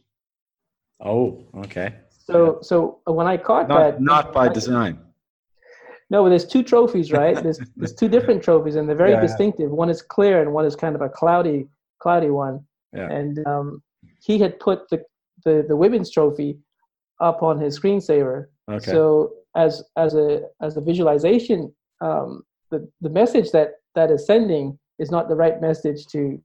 Oh, 1.03 1.43
okay. 1.57 1.95
So, 2.25 2.59
so 2.61 2.99
when 3.05 3.27
I 3.27 3.37
caught 3.37 3.67
not, 3.67 3.79
that, 3.79 4.01
not 4.01 4.33
by 4.33 4.45
I, 4.45 4.49
design. 4.49 4.99
No, 6.09 6.23
but 6.23 6.29
there's 6.29 6.45
two 6.45 6.63
trophies, 6.63 7.11
right? 7.11 7.41
There's 7.41 7.59
there's 7.75 7.93
two 7.93 8.07
different 8.07 8.41
trophies, 8.41 8.75
and 8.75 8.87
they're 8.87 8.95
very 8.95 9.11
yeah, 9.11 9.21
distinctive. 9.21 9.71
One 9.71 9.89
is 9.89 10.01
clear, 10.01 10.41
and 10.41 10.53
one 10.53 10.65
is 10.65 10.75
kind 10.75 10.95
of 10.95 11.01
a 11.01 11.09
cloudy, 11.09 11.67
cloudy 11.99 12.29
one. 12.29 12.65
Yeah. 12.93 13.09
And 13.11 13.45
um, 13.45 13.83
he 14.23 14.39
had 14.39 14.59
put 14.59 14.89
the, 14.89 15.03
the, 15.43 15.65
the 15.67 15.75
women's 15.75 16.09
trophy 16.09 16.57
up 17.19 17.43
on 17.43 17.59
his 17.59 17.77
screensaver. 17.77 18.45
Okay. 18.69 18.91
So 18.91 19.33
as 19.55 19.83
as 19.97 20.15
a 20.15 20.43
as 20.61 20.77
a 20.77 20.81
visualization, 20.81 21.73
um, 22.01 22.43
the 22.71 22.89
the 23.01 23.09
message 23.09 23.51
that 23.51 23.73
that 23.95 24.09
is 24.09 24.25
sending 24.25 24.79
is 24.99 25.11
not 25.11 25.27
the 25.27 25.35
right 25.35 25.59
message 25.61 26.05
to 26.07 26.41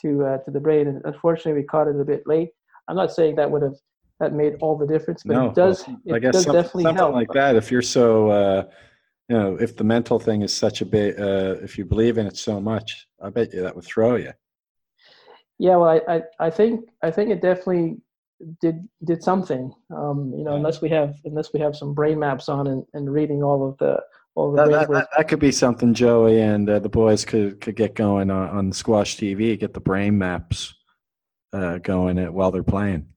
to 0.00 0.24
uh, 0.24 0.38
to 0.38 0.50
the 0.50 0.60
brain. 0.60 0.88
And 0.88 1.02
unfortunately, 1.04 1.60
we 1.60 1.66
caught 1.66 1.88
it 1.88 2.00
a 2.00 2.04
bit 2.04 2.22
late. 2.26 2.50
I'm 2.88 2.96
not 2.96 3.12
saying 3.12 3.36
that 3.36 3.50
would 3.50 3.62
have 3.62 3.76
that 4.22 4.32
made 4.32 4.54
all 4.60 4.78
the 4.78 4.86
difference, 4.86 5.24
but 5.24 5.34
no, 5.34 5.48
it 5.48 5.54
does. 5.54 5.84
I 6.12 6.20
guess 6.20 6.32
does 6.32 6.44
something, 6.44 6.62
definitely 6.62 6.82
something 6.84 6.96
help. 6.96 7.14
like 7.14 7.32
that. 7.34 7.56
If 7.56 7.72
you're 7.72 7.82
so, 7.82 8.30
uh, 8.30 8.64
you 9.28 9.36
know, 9.36 9.56
if 9.60 9.76
the 9.76 9.82
mental 9.82 10.20
thing 10.20 10.42
is 10.42 10.54
such 10.54 10.80
a 10.80 10.86
bit, 10.86 11.18
uh, 11.18 11.56
if 11.60 11.76
you 11.76 11.84
believe 11.84 12.18
in 12.18 12.26
it 12.26 12.36
so 12.36 12.60
much, 12.60 13.08
I 13.20 13.30
bet 13.30 13.52
you 13.52 13.62
that 13.62 13.74
would 13.74 13.84
throw 13.84 14.14
you. 14.14 14.32
Yeah, 15.58 15.76
well, 15.76 15.88
I, 15.88 16.14
I, 16.14 16.22
I 16.38 16.50
think 16.50 16.88
I 17.02 17.10
think 17.10 17.30
it 17.30 17.42
definitely 17.42 17.96
did 18.60 18.88
did 19.04 19.24
something. 19.24 19.72
Um, 19.90 20.32
you 20.36 20.44
know, 20.44 20.52
yeah. 20.52 20.56
unless 20.56 20.80
we 20.80 20.88
have 20.90 21.16
unless 21.24 21.52
we 21.52 21.58
have 21.58 21.76
some 21.76 21.92
brain 21.92 22.20
maps 22.20 22.48
on 22.48 22.68
and, 22.68 22.84
and 22.94 23.12
reading 23.12 23.42
all 23.42 23.68
of 23.68 23.76
the 23.78 24.00
all 24.36 24.52
the 24.52 24.62
that, 24.62 24.70
that, 24.70 24.90
that, 24.90 25.08
that, 25.16 25.28
could 25.28 25.40
be 25.40 25.52
something 25.52 25.94
Joey 25.94 26.40
and 26.40 26.70
uh, 26.70 26.78
the 26.78 26.88
boys 26.88 27.24
could 27.24 27.60
could 27.60 27.74
get 27.74 27.96
going 27.96 28.30
on, 28.30 28.48
on 28.50 28.72
Squash 28.72 29.16
TV, 29.16 29.58
get 29.58 29.74
the 29.74 29.80
brain 29.80 30.16
maps 30.16 30.74
uh, 31.52 31.78
going 31.78 32.18
at, 32.18 32.32
while 32.32 32.52
they're 32.52 32.62
playing. 32.62 33.11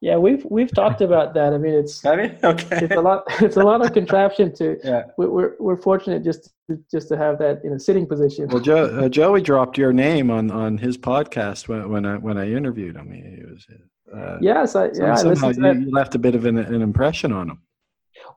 Yeah, 0.00 0.16
we've 0.16 0.44
we've 0.48 0.72
talked 0.72 1.00
about 1.00 1.34
that. 1.34 1.52
I 1.52 1.58
mean, 1.58 1.74
it's 1.74 2.04
okay. 2.06 2.36
It's 2.44 2.94
a 2.94 3.00
lot. 3.00 3.24
It's 3.40 3.56
a 3.56 3.62
lot 3.62 3.84
of 3.84 3.92
contraption 3.92 4.54
to. 4.54 4.78
Yeah. 4.84 5.04
We're 5.16 5.56
we're 5.58 5.76
fortunate 5.76 6.22
just 6.22 6.50
to, 6.70 6.78
just 6.90 7.08
to 7.08 7.16
have 7.16 7.38
that 7.38 7.64
in 7.64 7.72
a 7.72 7.80
sitting 7.80 8.06
position. 8.06 8.46
Well, 8.48 8.60
Joe, 8.60 8.84
uh, 8.84 9.08
Joey 9.08 9.40
dropped 9.42 9.76
your 9.76 9.92
name 9.92 10.30
on, 10.30 10.50
on 10.50 10.78
his 10.78 10.96
podcast 10.96 11.66
when 11.66 11.88
when 11.88 12.06
I 12.06 12.16
when 12.16 12.38
I 12.38 12.48
interviewed 12.50 12.96
him. 12.96 13.10
He 13.10 13.44
was. 13.44 13.66
Uh, 14.14 14.38
yes, 14.40 14.74
I, 14.76 14.90
yeah. 14.94 15.16
Somehow 15.16 15.50
you, 15.50 15.80
you 15.80 15.90
left 15.90 16.14
a 16.14 16.18
bit 16.18 16.34
of 16.34 16.46
an, 16.46 16.58
an 16.58 16.80
impression 16.80 17.32
on 17.32 17.50
him. 17.50 17.58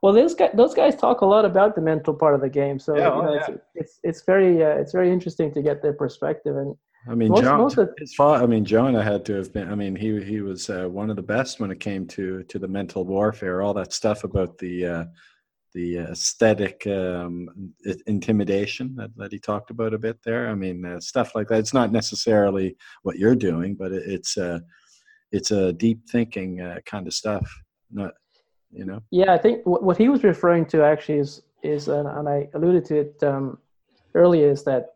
well, 0.02 0.14
those 0.14 0.34
guys, 0.34 0.52
those 0.54 0.74
guys 0.74 0.96
talk 0.96 1.22
a 1.22 1.26
lot 1.26 1.46
about 1.46 1.76
the 1.76 1.82
mental 1.82 2.14
part 2.14 2.34
of 2.36 2.42
the 2.42 2.50
game. 2.50 2.80
So 2.80 2.98
yeah, 2.98 3.04
you 3.04 3.22
know, 3.22 3.30
oh, 3.30 3.34
yeah. 3.34 3.40
it's, 3.40 3.64
it's 3.76 4.00
it's 4.04 4.22
very 4.24 4.64
uh, 4.64 4.70
it's 4.70 4.92
very 4.92 5.12
interesting 5.12 5.54
to 5.54 5.62
get 5.62 5.82
their 5.82 5.94
perspective. 5.94 6.58
And 6.58 6.76
I 7.08 7.16
mean, 7.16 7.30
most, 7.30 7.42
John, 7.42 7.60
most 7.60 7.78
of, 7.78 7.90
his 7.98 8.14
father. 8.14 8.44
I 8.44 8.48
mean, 8.48 8.64
Jonah 8.64 9.04
had 9.04 9.26
to 9.26 9.34
have 9.34 9.52
been. 9.52 9.72
I 9.72 9.76
mean, 9.76 9.96
he 9.96 10.24
he 10.24 10.42
was 10.42 10.70
uh, 10.70 10.88
one 10.88 11.10
of 11.10 11.16
the 11.16 11.24
best 11.24 11.60
when 11.60 11.72
it 11.72 11.80
came 11.80 12.06
to 12.08 12.44
to 12.44 12.60
the 12.60 12.68
mental 12.68 13.06
warfare. 13.06 13.62
All 13.62 13.74
that 13.74 13.94
stuff 13.94 14.24
about 14.24 14.58
the 14.60 14.86
uh, 14.86 15.06
the 15.74 15.98
aesthetic 15.98 16.86
um, 16.88 17.74
intimidation 18.08 18.96
that, 18.96 19.16
that 19.16 19.32
he 19.32 19.40
talked 19.40 19.72
about 19.72 19.94
a 19.94 19.98
bit 19.98 20.20
there. 20.24 20.50
I 20.50 20.56
mean, 20.56 20.86
uh, 20.86 21.00
stuff 21.00 21.34
like 21.34 21.48
that. 21.48 21.60
It's 21.60 21.74
not 21.74 21.92
necessarily 21.92 22.76
what 23.04 23.18
you're 23.18 23.36
doing, 23.36 23.76
but 23.76 23.92
it, 23.92 24.04
it's 24.06 24.38
uh, 24.38 24.60
it's 25.32 25.52
a 25.52 25.74
deep 25.74 26.08
thinking 26.10 26.62
uh, 26.62 26.80
kind 26.86 27.08
of 27.08 27.14
stuff. 27.14 27.50
Not 27.90 28.12
you 28.72 28.86
know. 28.86 29.02
Yeah, 29.12 29.34
I 29.34 29.38
think 29.38 29.64
w- 29.64 29.84
what 29.84 29.98
he 29.98 30.10
was 30.10 30.24
referring 30.24 30.66
to 30.68 30.84
actually 30.84 31.20
is 31.20 31.42
is 31.64 31.88
and, 31.88 32.08
and 32.08 32.28
I 32.28 32.50
alluded 32.54 32.86
to 32.86 33.00
it 33.00 33.24
um, 33.24 33.58
earlier 34.14 34.50
is 34.50 34.64
that 34.64 34.96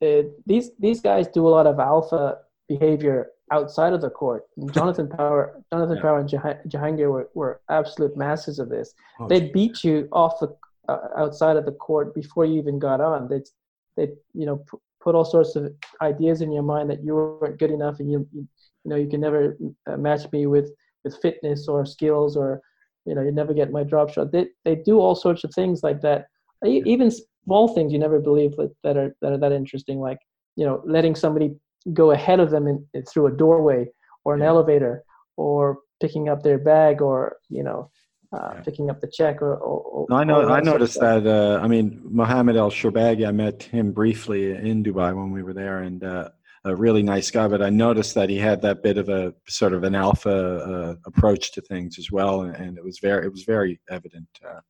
it, 0.00 0.32
these 0.46 0.70
these 0.78 1.00
guys 1.00 1.28
do 1.28 1.46
a 1.46 1.50
lot 1.50 1.66
of 1.66 1.78
alpha 1.78 2.38
behavior 2.68 3.28
outside 3.52 3.92
of 3.92 4.00
the 4.00 4.10
court. 4.10 4.44
Jonathan 4.72 5.08
Power, 5.08 5.62
Jonathan 5.72 5.96
yeah. 5.96 6.02
Power, 6.02 6.18
and 6.18 6.28
Jahangir 6.28 7.10
were, 7.10 7.30
were 7.34 7.60
absolute 7.70 8.16
masters 8.16 8.58
of 8.58 8.68
this. 8.68 8.94
Oh, 9.20 9.28
They'd 9.28 9.52
beat 9.52 9.84
you 9.84 10.08
off 10.12 10.40
the 10.40 10.54
uh, 10.88 11.08
outside 11.16 11.56
of 11.56 11.64
the 11.64 11.72
court 11.72 12.14
before 12.14 12.44
you 12.44 12.58
even 12.58 12.78
got 12.78 13.00
on. 13.00 13.28
They'd 13.28 13.48
they 13.96 14.08
you 14.34 14.46
know 14.46 14.56
p- 14.70 14.78
put 15.00 15.14
all 15.14 15.24
sorts 15.24 15.56
of 15.56 15.72
ideas 16.02 16.42
in 16.42 16.52
your 16.52 16.62
mind 16.62 16.90
that 16.90 17.02
you 17.02 17.14
weren't 17.14 17.58
good 17.58 17.70
enough, 17.70 18.00
and 18.00 18.10
you 18.10 18.28
you, 18.32 18.46
know 18.84 18.96
you 18.96 19.08
can 19.08 19.20
never 19.20 19.56
uh, 19.86 19.96
match 19.96 20.30
me 20.32 20.46
with 20.46 20.70
with 21.04 21.20
fitness 21.22 21.68
or 21.68 21.86
skills 21.86 22.36
or 22.36 22.60
you 23.04 23.14
know 23.14 23.22
you 23.22 23.32
never 23.32 23.54
get 23.54 23.72
my 23.72 23.82
drop 23.82 24.10
shot. 24.10 24.32
They 24.32 24.48
they 24.64 24.76
do 24.76 24.98
all 25.00 25.14
sorts 25.14 25.44
of 25.44 25.52
things 25.54 25.82
like 25.82 26.02
that. 26.02 26.26
Even 26.64 27.10
small 27.46 27.68
things 27.68 27.92
you 27.92 27.98
never 27.98 28.20
believe 28.20 28.56
that, 28.56 28.74
that 28.82 28.96
are 28.96 29.16
that 29.22 29.32
are 29.32 29.38
that 29.38 29.52
interesting, 29.52 29.98
like 30.00 30.18
you 30.56 30.66
know 30.66 30.82
letting 30.84 31.14
somebody 31.14 31.54
go 31.92 32.10
ahead 32.10 32.40
of 32.40 32.50
them 32.50 32.66
in, 32.66 33.04
through 33.04 33.26
a 33.28 33.36
doorway 33.36 33.86
or 34.24 34.34
an 34.34 34.40
yeah. 34.40 34.48
elevator 34.48 35.04
or 35.36 35.78
picking 36.00 36.28
up 36.28 36.42
their 36.42 36.58
bag 36.58 37.00
or 37.00 37.36
you 37.48 37.62
know 37.62 37.90
uh, 38.32 38.50
yeah. 38.54 38.60
picking 38.62 38.90
up 38.90 39.00
the 39.00 39.10
check 39.10 39.40
or, 39.40 39.56
or, 39.56 40.06
no, 40.10 40.16
I 40.16 40.24
know 40.24 40.48
I 40.48 40.60
noticed 40.60 40.98
that 41.00 41.26
uh, 41.26 41.60
I 41.62 41.68
mean 41.68 42.00
Mohammed 42.04 42.56
Al 42.56 42.70
Shorbagy 42.70 43.26
I 43.26 43.30
met 43.30 43.62
him 43.62 43.92
briefly 43.92 44.50
in 44.50 44.82
Dubai 44.82 45.14
when 45.14 45.30
we 45.30 45.42
were 45.42 45.54
there 45.54 45.82
and 45.82 46.02
uh, 46.02 46.30
a 46.64 46.74
really 46.74 47.04
nice 47.04 47.30
guy 47.30 47.46
but 47.46 47.62
I 47.62 47.70
noticed 47.70 48.14
that 48.16 48.28
he 48.28 48.36
had 48.36 48.60
that 48.62 48.82
bit 48.82 48.98
of 48.98 49.08
a 49.08 49.32
sort 49.48 49.72
of 49.72 49.84
an 49.84 49.94
alpha 49.94 50.30
uh, 50.30 50.94
approach 51.06 51.52
to 51.52 51.60
things 51.60 51.98
as 51.98 52.10
well 52.10 52.42
and, 52.42 52.56
and, 52.56 52.76
it 52.76 52.84
was 52.84 52.98
very 52.98 53.26
it 53.26 53.30
was 53.30 53.44
very 53.44 53.80
evident 53.88 54.28
uh, 54.44 54.60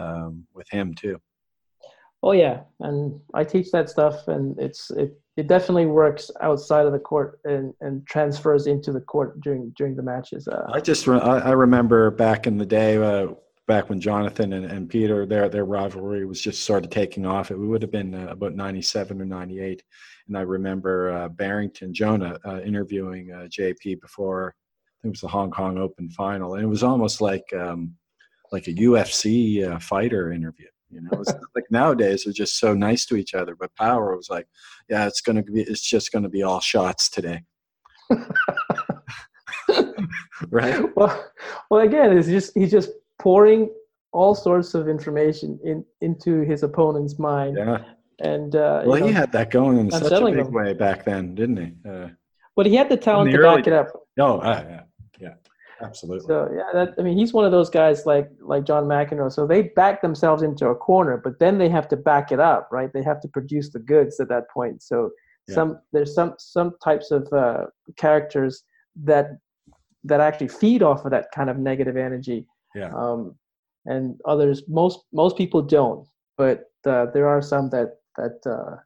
um, 0.00 0.46
with 0.54 0.68
him 0.70 0.94
too 0.94 1.20
Oh 2.22 2.32
yeah, 2.32 2.60
and 2.80 3.18
I 3.32 3.44
teach 3.44 3.70
that 3.70 3.88
stuff, 3.88 4.28
and 4.28 4.58
it's 4.58 4.90
it, 4.90 5.18
it 5.38 5.46
definitely 5.46 5.86
works 5.86 6.30
outside 6.42 6.84
of 6.84 6.92
the 6.92 6.98
court 6.98 7.40
and, 7.44 7.72
and 7.80 8.06
transfers 8.06 8.66
into 8.66 8.92
the 8.92 9.00
court 9.00 9.40
during 9.40 9.70
during 9.70 9.96
the 9.96 10.02
matches. 10.02 10.46
Uh, 10.46 10.70
I 10.70 10.80
just 10.80 11.06
re- 11.06 11.18
I, 11.18 11.52
remember 11.52 12.10
back 12.10 12.46
in 12.46 12.58
the 12.58 12.66
day, 12.66 12.98
uh, 12.98 13.28
back 13.66 13.88
when 13.88 14.02
Jonathan 14.02 14.52
and, 14.52 14.66
and 14.66 14.86
Peter 14.86 15.24
their 15.24 15.48
their 15.48 15.64
rivalry 15.64 16.26
was 16.26 16.42
just 16.42 16.64
sort 16.64 16.84
of 16.84 16.90
taking 16.90 17.24
off. 17.24 17.50
It 17.50 17.56
would 17.56 17.80
have 17.80 17.90
been 17.90 18.14
uh, 18.14 18.26
about 18.28 18.54
ninety 18.54 18.82
seven 18.82 19.22
or 19.22 19.24
ninety 19.24 19.60
eight, 19.60 19.82
and 20.28 20.36
I 20.36 20.42
remember 20.42 21.10
uh, 21.12 21.28
Barrington 21.30 21.94
Jonah 21.94 22.38
uh, 22.44 22.60
interviewing 22.60 23.32
uh, 23.32 23.46
JP 23.48 24.02
before 24.02 24.54
I 24.54 25.00
think 25.00 25.12
it 25.12 25.16
was 25.16 25.20
the 25.22 25.28
Hong 25.28 25.50
Kong 25.50 25.78
Open 25.78 26.10
final, 26.10 26.52
and 26.52 26.62
it 26.62 26.68
was 26.68 26.82
almost 26.82 27.22
like 27.22 27.50
um, 27.58 27.94
like 28.52 28.68
a 28.68 28.74
UFC 28.74 29.80
fighter 29.80 30.32
interview 30.32 30.66
you 30.90 31.00
know, 31.00 31.20
it's 31.20 31.32
like 31.54 31.64
nowadays 31.70 32.24
they're 32.24 32.32
just 32.32 32.58
so 32.58 32.74
nice 32.74 33.06
to 33.06 33.16
each 33.16 33.34
other. 33.34 33.54
But 33.54 33.74
Power 33.76 34.16
was 34.16 34.28
like, 34.30 34.48
yeah, 34.88 35.06
it's 35.06 35.20
gonna 35.20 35.42
be, 35.42 35.62
it's 35.62 35.80
just 35.82 36.12
gonna 36.12 36.28
be 36.28 36.42
all 36.42 36.60
shots 36.60 37.08
today. 37.08 37.42
right. 40.50 40.84
Well, 40.96 41.30
well, 41.70 41.80
again, 41.80 42.16
it's 42.16 42.28
just 42.28 42.52
he's 42.54 42.70
just 42.70 42.90
pouring 43.18 43.70
all 44.12 44.34
sorts 44.34 44.74
of 44.74 44.88
information 44.88 45.58
in 45.64 45.84
into 46.00 46.40
his 46.40 46.62
opponent's 46.62 47.18
mind. 47.18 47.56
Yeah. 47.56 47.84
And 48.20 48.54
uh, 48.54 48.82
well, 48.84 48.96
he 48.96 49.06
know, 49.06 49.12
had 49.12 49.32
that 49.32 49.50
going 49.50 49.78
in 49.78 49.90
such 49.90 50.12
a 50.12 50.24
big 50.24 50.36
them. 50.36 50.52
way 50.52 50.74
back 50.74 51.04
then, 51.04 51.34
didn't 51.34 51.56
he? 51.56 51.72
Uh, 51.88 52.08
but 52.54 52.66
he 52.66 52.76
had 52.76 52.88
the 52.90 52.96
talent 52.96 53.30
the 53.30 53.38
to 53.38 53.42
early, 53.42 53.56
back 53.62 53.66
it 53.66 53.72
up. 53.72 53.88
Oh, 54.18 54.38
uh, 54.40 54.64
yeah, 54.68 54.82
yeah. 55.18 55.34
Absolutely. 55.82 56.26
So 56.26 56.50
yeah, 56.54 56.70
that, 56.72 56.94
I 56.98 57.02
mean, 57.02 57.16
he's 57.16 57.32
one 57.32 57.44
of 57.44 57.52
those 57.52 57.70
guys 57.70 58.04
like 58.06 58.30
like 58.40 58.64
John 58.64 58.84
McEnroe. 58.84 59.32
So 59.32 59.46
they 59.46 59.62
back 59.62 60.02
themselves 60.02 60.42
into 60.42 60.66
a 60.66 60.74
corner, 60.74 61.16
but 61.16 61.38
then 61.38 61.58
they 61.58 61.68
have 61.68 61.88
to 61.88 61.96
back 61.96 62.32
it 62.32 62.40
up, 62.40 62.68
right? 62.70 62.92
They 62.92 63.02
have 63.02 63.20
to 63.22 63.28
produce 63.28 63.70
the 63.70 63.78
goods 63.78 64.20
at 64.20 64.28
that 64.28 64.50
point. 64.50 64.82
So 64.82 65.10
yeah. 65.48 65.54
some 65.54 65.80
there's 65.92 66.14
some 66.14 66.34
some 66.38 66.74
types 66.84 67.10
of 67.10 67.32
uh, 67.32 67.66
characters 67.96 68.62
that 69.04 69.38
that 70.04 70.20
actually 70.20 70.48
feed 70.48 70.82
off 70.82 71.04
of 71.04 71.10
that 71.12 71.28
kind 71.34 71.50
of 71.50 71.58
negative 71.58 71.96
energy. 71.96 72.46
Yeah. 72.74 72.90
Um, 72.94 73.34
and 73.86 74.20
others, 74.26 74.62
most 74.68 75.00
most 75.12 75.36
people 75.36 75.62
don't, 75.62 76.06
but 76.36 76.64
uh, 76.86 77.06
there 77.14 77.28
are 77.28 77.40
some 77.40 77.70
that 77.70 77.96
that 78.16 78.38
uh, 78.46 78.76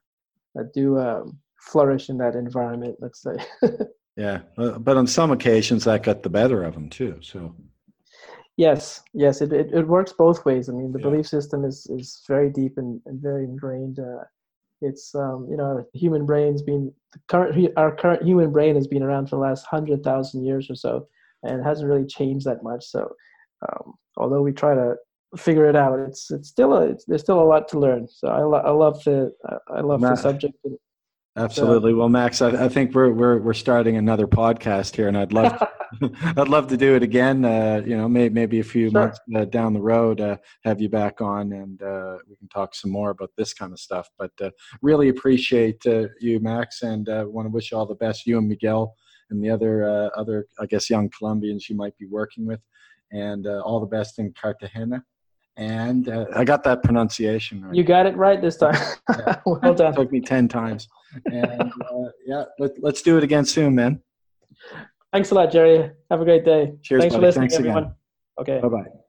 that 0.55 0.73
do 0.73 0.97
um, 0.99 1.37
flourish 1.59 2.09
in 2.09 2.17
that 2.19 2.35
environment. 2.35 2.95
Let's 2.99 3.21
say. 3.21 3.35
Yeah, 4.15 4.39
but 4.55 4.95
on 4.95 5.07
some 5.07 5.31
occasions 5.31 5.83
that 5.83 6.03
got 6.03 6.23
the 6.23 6.29
better 6.29 6.63
of 6.63 6.73
them 6.73 6.89
too. 6.89 7.19
So. 7.21 7.53
Yes, 8.57 9.03
yes, 9.13 9.41
it, 9.41 9.51
it, 9.51 9.73
it 9.73 9.87
works 9.87 10.13
both 10.13 10.45
ways. 10.45 10.69
I 10.69 10.71
mean, 10.71 10.93
the 10.93 10.99
yeah. 10.99 11.09
belief 11.09 11.27
system 11.27 11.65
is, 11.65 11.85
is 11.87 12.23
very 12.25 12.49
deep 12.49 12.77
and, 12.77 13.01
and 13.05 13.21
very 13.21 13.43
ingrained. 13.43 13.99
Uh, 13.99 14.23
it's 14.81 15.13
um, 15.15 15.47
you 15.49 15.57
know, 15.57 15.85
human 15.93 16.25
brain's 16.25 16.61
been 16.61 16.93
the 17.13 17.19
current 17.27 17.73
our 17.77 17.95
current 17.95 18.23
human 18.23 18.51
brain 18.51 18.75
has 18.75 18.87
been 18.87 19.03
around 19.03 19.27
for 19.27 19.37
the 19.37 19.41
last 19.41 19.65
hundred 19.65 20.03
thousand 20.03 20.45
years 20.45 20.69
or 20.69 20.75
so, 20.75 21.07
and 21.43 21.63
hasn't 21.63 21.89
really 21.89 22.05
changed 22.05 22.45
that 22.45 22.63
much. 22.63 22.85
So, 22.85 23.13
um, 23.67 23.93
although 24.17 24.41
we 24.41 24.51
try 24.51 24.75
to 24.75 24.95
figure 25.37 25.67
it 25.67 25.75
out, 25.75 25.99
it's 25.99 26.31
it's 26.31 26.49
still 26.49 26.73
a 26.73 26.87
it's, 26.87 27.05
there's 27.05 27.21
still 27.21 27.41
a 27.41 27.43
lot 27.43 27.67
to 27.69 27.79
learn. 27.79 28.07
So 28.07 28.27
I, 28.27 28.43
lo- 28.43 28.63
I 28.65 28.71
love 28.71 29.03
the 29.03 29.33
I 29.69 29.81
love 29.81 30.01
the 30.01 30.15
subject. 30.15 30.55
Absolutely. 31.37 31.91
So, 31.91 31.97
well, 31.97 32.09
Max, 32.09 32.41
I, 32.41 32.65
I, 32.65 32.69
think 32.69 32.95
we're 32.95 33.11
we're 33.11 33.39
we're 33.39 33.53
starting 33.53 33.97
another 33.97 34.25
podcast 34.25 34.95
here, 34.95 35.09
and 35.09 35.17
I'd 35.17 35.33
love 35.33 35.57
to, 35.57 35.69
I'd 36.37 36.47
love 36.47 36.67
to 36.67 36.77
do 36.77 36.95
it 36.95 37.03
again. 37.03 37.43
Uh, 37.43 37.81
you 37.85 37.97
know, 37.97 38.07
may, 38.07 38.29
maybe 38.29 38.61
a 38.61 38.63
few 38.63 38.89
sure. 38.89 39.01
months 39.01 39.19
uh, 39.35 39.43
down 39.43 39.73
the 39.73 39.81
road, 39.81 40.21
uh, 40.21 40.37
have 40.63 40.79
you 40.79 40.87
back 40.87 41.19
on, 41.19 41.51
and 41.51 41.81
uh, 41.81 42.17
we 42.29 42.37
can 42.37 42.47
talk 42.47 42.73
some 42.73 42.89
more 42.89 43.09
about 43.09 43.31
this 43.35 43.53
kind 43.53 43.73
of 43.73 43.79
stuff. 43.79 44.09
But 44.17 44.31
uh, 44.41 44.51
really 44.81 45.09
appreciate 45.09 45.85
uh, 45.85 46.07
you, 46.21 46.39
Max, 46.39 46.83
and 46.83 47.05
want 47.09 47.47
to 47.47 47.51
wish 47.51 47.71
you 47.71 47.77
all 47.77 47.85
the 47.85 47.95
best. 47.95 48.25
You 48.25 48.37
and 48.37 48.47
Miguel, 48.47 48.95
and 49.29 49.43
the 49.43 49.49
other 49.49 50.09
other 50.15 50.47
I 50.59 50.67
guess 50.67 50.89
young 50.89 51.09
Colombians 51.09 51.69
you 51.69 51.75
might 51.75 51.97
be 51.97 52.05
working 52.05 52.45
with, 52.45 52.61
and 53.11 53.45
all 53.45 53.81
the 53.81 53.87
best 53.87 54.19
in 54.19 54.33
Cartagena 54.39 55.03
and 55.57 56.09
uh, 56.09 56.25
I 56.35 56.43
got 56.43 56.63
that 56.63 56.83
pronunciation 56.83 57.63
right. 57.63 57.75
You 57.75 57.83
got 57.83 58.05
it 58.05 58.15
right 58.17 58.41
this 58.41 58.57
time. 58.57 58.75
yeah. 59.09 59.39
well 59.45 59.73
done. 59.73 59.93
It 59.93 59.95
took 59.95 60.11
me 60.11 60.21
ten 60.21 60.47
times, 60.47 60.87
and 61.25 61.61
uh, 61.61 62.09
yeah, 62.25 62.43
let, 62.59 62.71
us 62.83 63.01
do 63.01 63.17
it 63.17 63.23
again 63.23 63.45
soon, 63.45 63.75
man. 63.75 64.01
Thanks 65.13 65.31
a 65.31 65.35
lot, 65.35 65.51
Jerry. 65.51 65.91
Have 66.11 66.21
a 66.21 66.25
great 66.25 66.43
day. 66.43 66.73
Cheers, 66.81 67.03
Thanks 67.03 67.15
buddy. 67.15 67.21
for 67.21 67.27
listening, 67.27 67.49
Thanks 67.49 67.55
everyone. 67.55 67.83
Again. 67.83 67.95
Okay. 68.39 68.59
Bye 68.61 68.67
bye. 68.67 69.04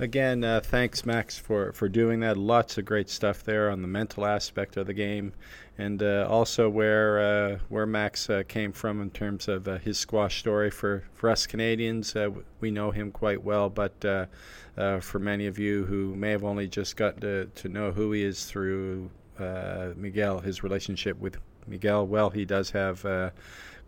Again, 0.00 0.44
uh, 0.44 0.60
thanks, 0.60 1.04
Max, 1.04 1.36
for, 1.38 1.74
for 1.74 1.86
doing 1.86 2.20
that. 2.20 2.38
Lots 2.38 2.78
of 2.78 2.86
great 2.86 3.10
stuff 3.10 3.44
there 3.44 3.68
on 3.68 3.82
the 3.82 3.88
mental 3.88 4.24
aspect 4.24 4.78
of 4.78 4.86
the 4.86 4.94
game, 4.94 5.34
and 5.76 6.02
uh, 6.02 6.26
also 6.26 6.70
where 6.70 7.20
uh, 7.20 7.58
where 7.68 7.84
Max 7.84 8.30
uh, 8.30 8.42
came 8.48 8.72
from 8.72 9.02
in 9.02 9.10
terms 9.10 9.46
of 9.46 9.68
uh, 9.68 9.76
his 9.76 9.98
squash 9.98 10.38
story. 10.38 10.70
For, 10.70 11.04
for 11.12 11.28
us 11.28 11.46
Canadians, 11.46 12.16
uh, 12.16 12.30
we 12.60 12.70
know 12.70 12.90
him 12.90 13.12
quite 13.12 13.44
well, 13.44 13.68
but 13.68 13.92
for 15.02 15.18
many 15.18 15.46
of 15.46 15.58
you 15.58 15.84
who 15.84 16.16
may 16.16 16.30
have 16.30 16.44
only 16.44 16.66
just 16.66 16.96
gotten 16.96 17.20
to, 17.20 17.44
to 17.56 17.68
know 17.68 17.92
who 17.92 18.12
he 18.12 18.24
is 18.24 18.46
through 18.46 19.10
Miguel, 19.96 20.40
his 20.40 20.62
relationship 20.62 21.18
with 21.18 21.36
Miguel, 21.66 22.06
well, 22.06 22.30
he 22.30 22.46
does 22.46 22.70
have 22.70 23.04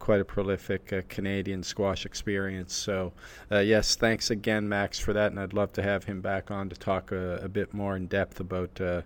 quite 0.02 0.20
a 0.20 0.24
prolific 0.24 0.92
uh, 0.92 1.00
Canadian 1.08 1.62
squash 1.62 2.04
experience. 2.04 2.74
So, 2.74 3.12
uh, 3.52 3.60
yes, 3.60 3.94
thanks 3.94 4.30
again, 4.30 4.68
Max, 4.68 4.98
for 4.98 5.12
that. 5.12 5.30
And 5.30 5.38
I'd 5.38 5.52
love 5.52 5.72
to 5.74 5.82
have 5.82 6.02
him 6.02 6.20
back 6.20 6.50
on 6.50 6.68
to 6.70 6.76
talk 6.76 7.12
a, 7.12 7.36
a 7.36 7.48
bit 7.48 7.72
more 7.72 7.96
in 7.96 8.08
depth 8.08 8.40
about. 8.40 8.80
Uh, 8.80 9.02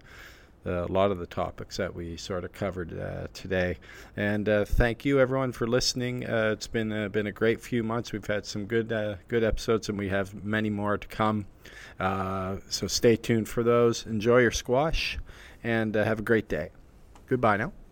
a 0.64 0.90
lot 0.90 1.12
of 1.12 1.18
the 1.18 1.27
topics 1.28 1.77
that 1.77 1.94
we 1.94 2.16
sort 2.16 2.43
of 2.43 2.52
covered 2.52 2.98
uh, 2.98 3.28
today. 3.32 3.77
And 4.16 4.48
uh, 4.48 4.64
thank 4.64 5.05
you 5.05 5.20
everyone 5.20 5.52
for 5.52 5.64
listening. 5.64 6.28
Uh, 6.28 6.51
it's 6.55 6.66
been 6.66 7.09
been 7.12 7.28
a 7.28 7.31
great 7.31 7.60
few 7.60 7.85
months. 7.85 8.10
We've 8.10 8.27
had 8.27 8.44
some 8.44 8.66
good 8.66 8.89
good 9.28 9.44
episodes, 9.44 9.89
and 9.89 9.97
we 9.97 10.09
have 10.09 10.35
many 10.44 10.68
more 10.68 10.98
to 10.98 11.06
come. 11.06 11.47
so 12.01 12.89
stay 12.89 13.14
tuned 13.14 13.48
for 13.48 13.62
those. 13.62 14.06
Enjoy 14.06 14.39
your 14.39 14.51
squash, 14.51 15.20
and 15.62 15.94
have 15.94 16.18
a 16.18 16.23
great 16.23 16.48
day. 16.48 16.70
Goodbye 17.28 17.59
now. 17.59 17.73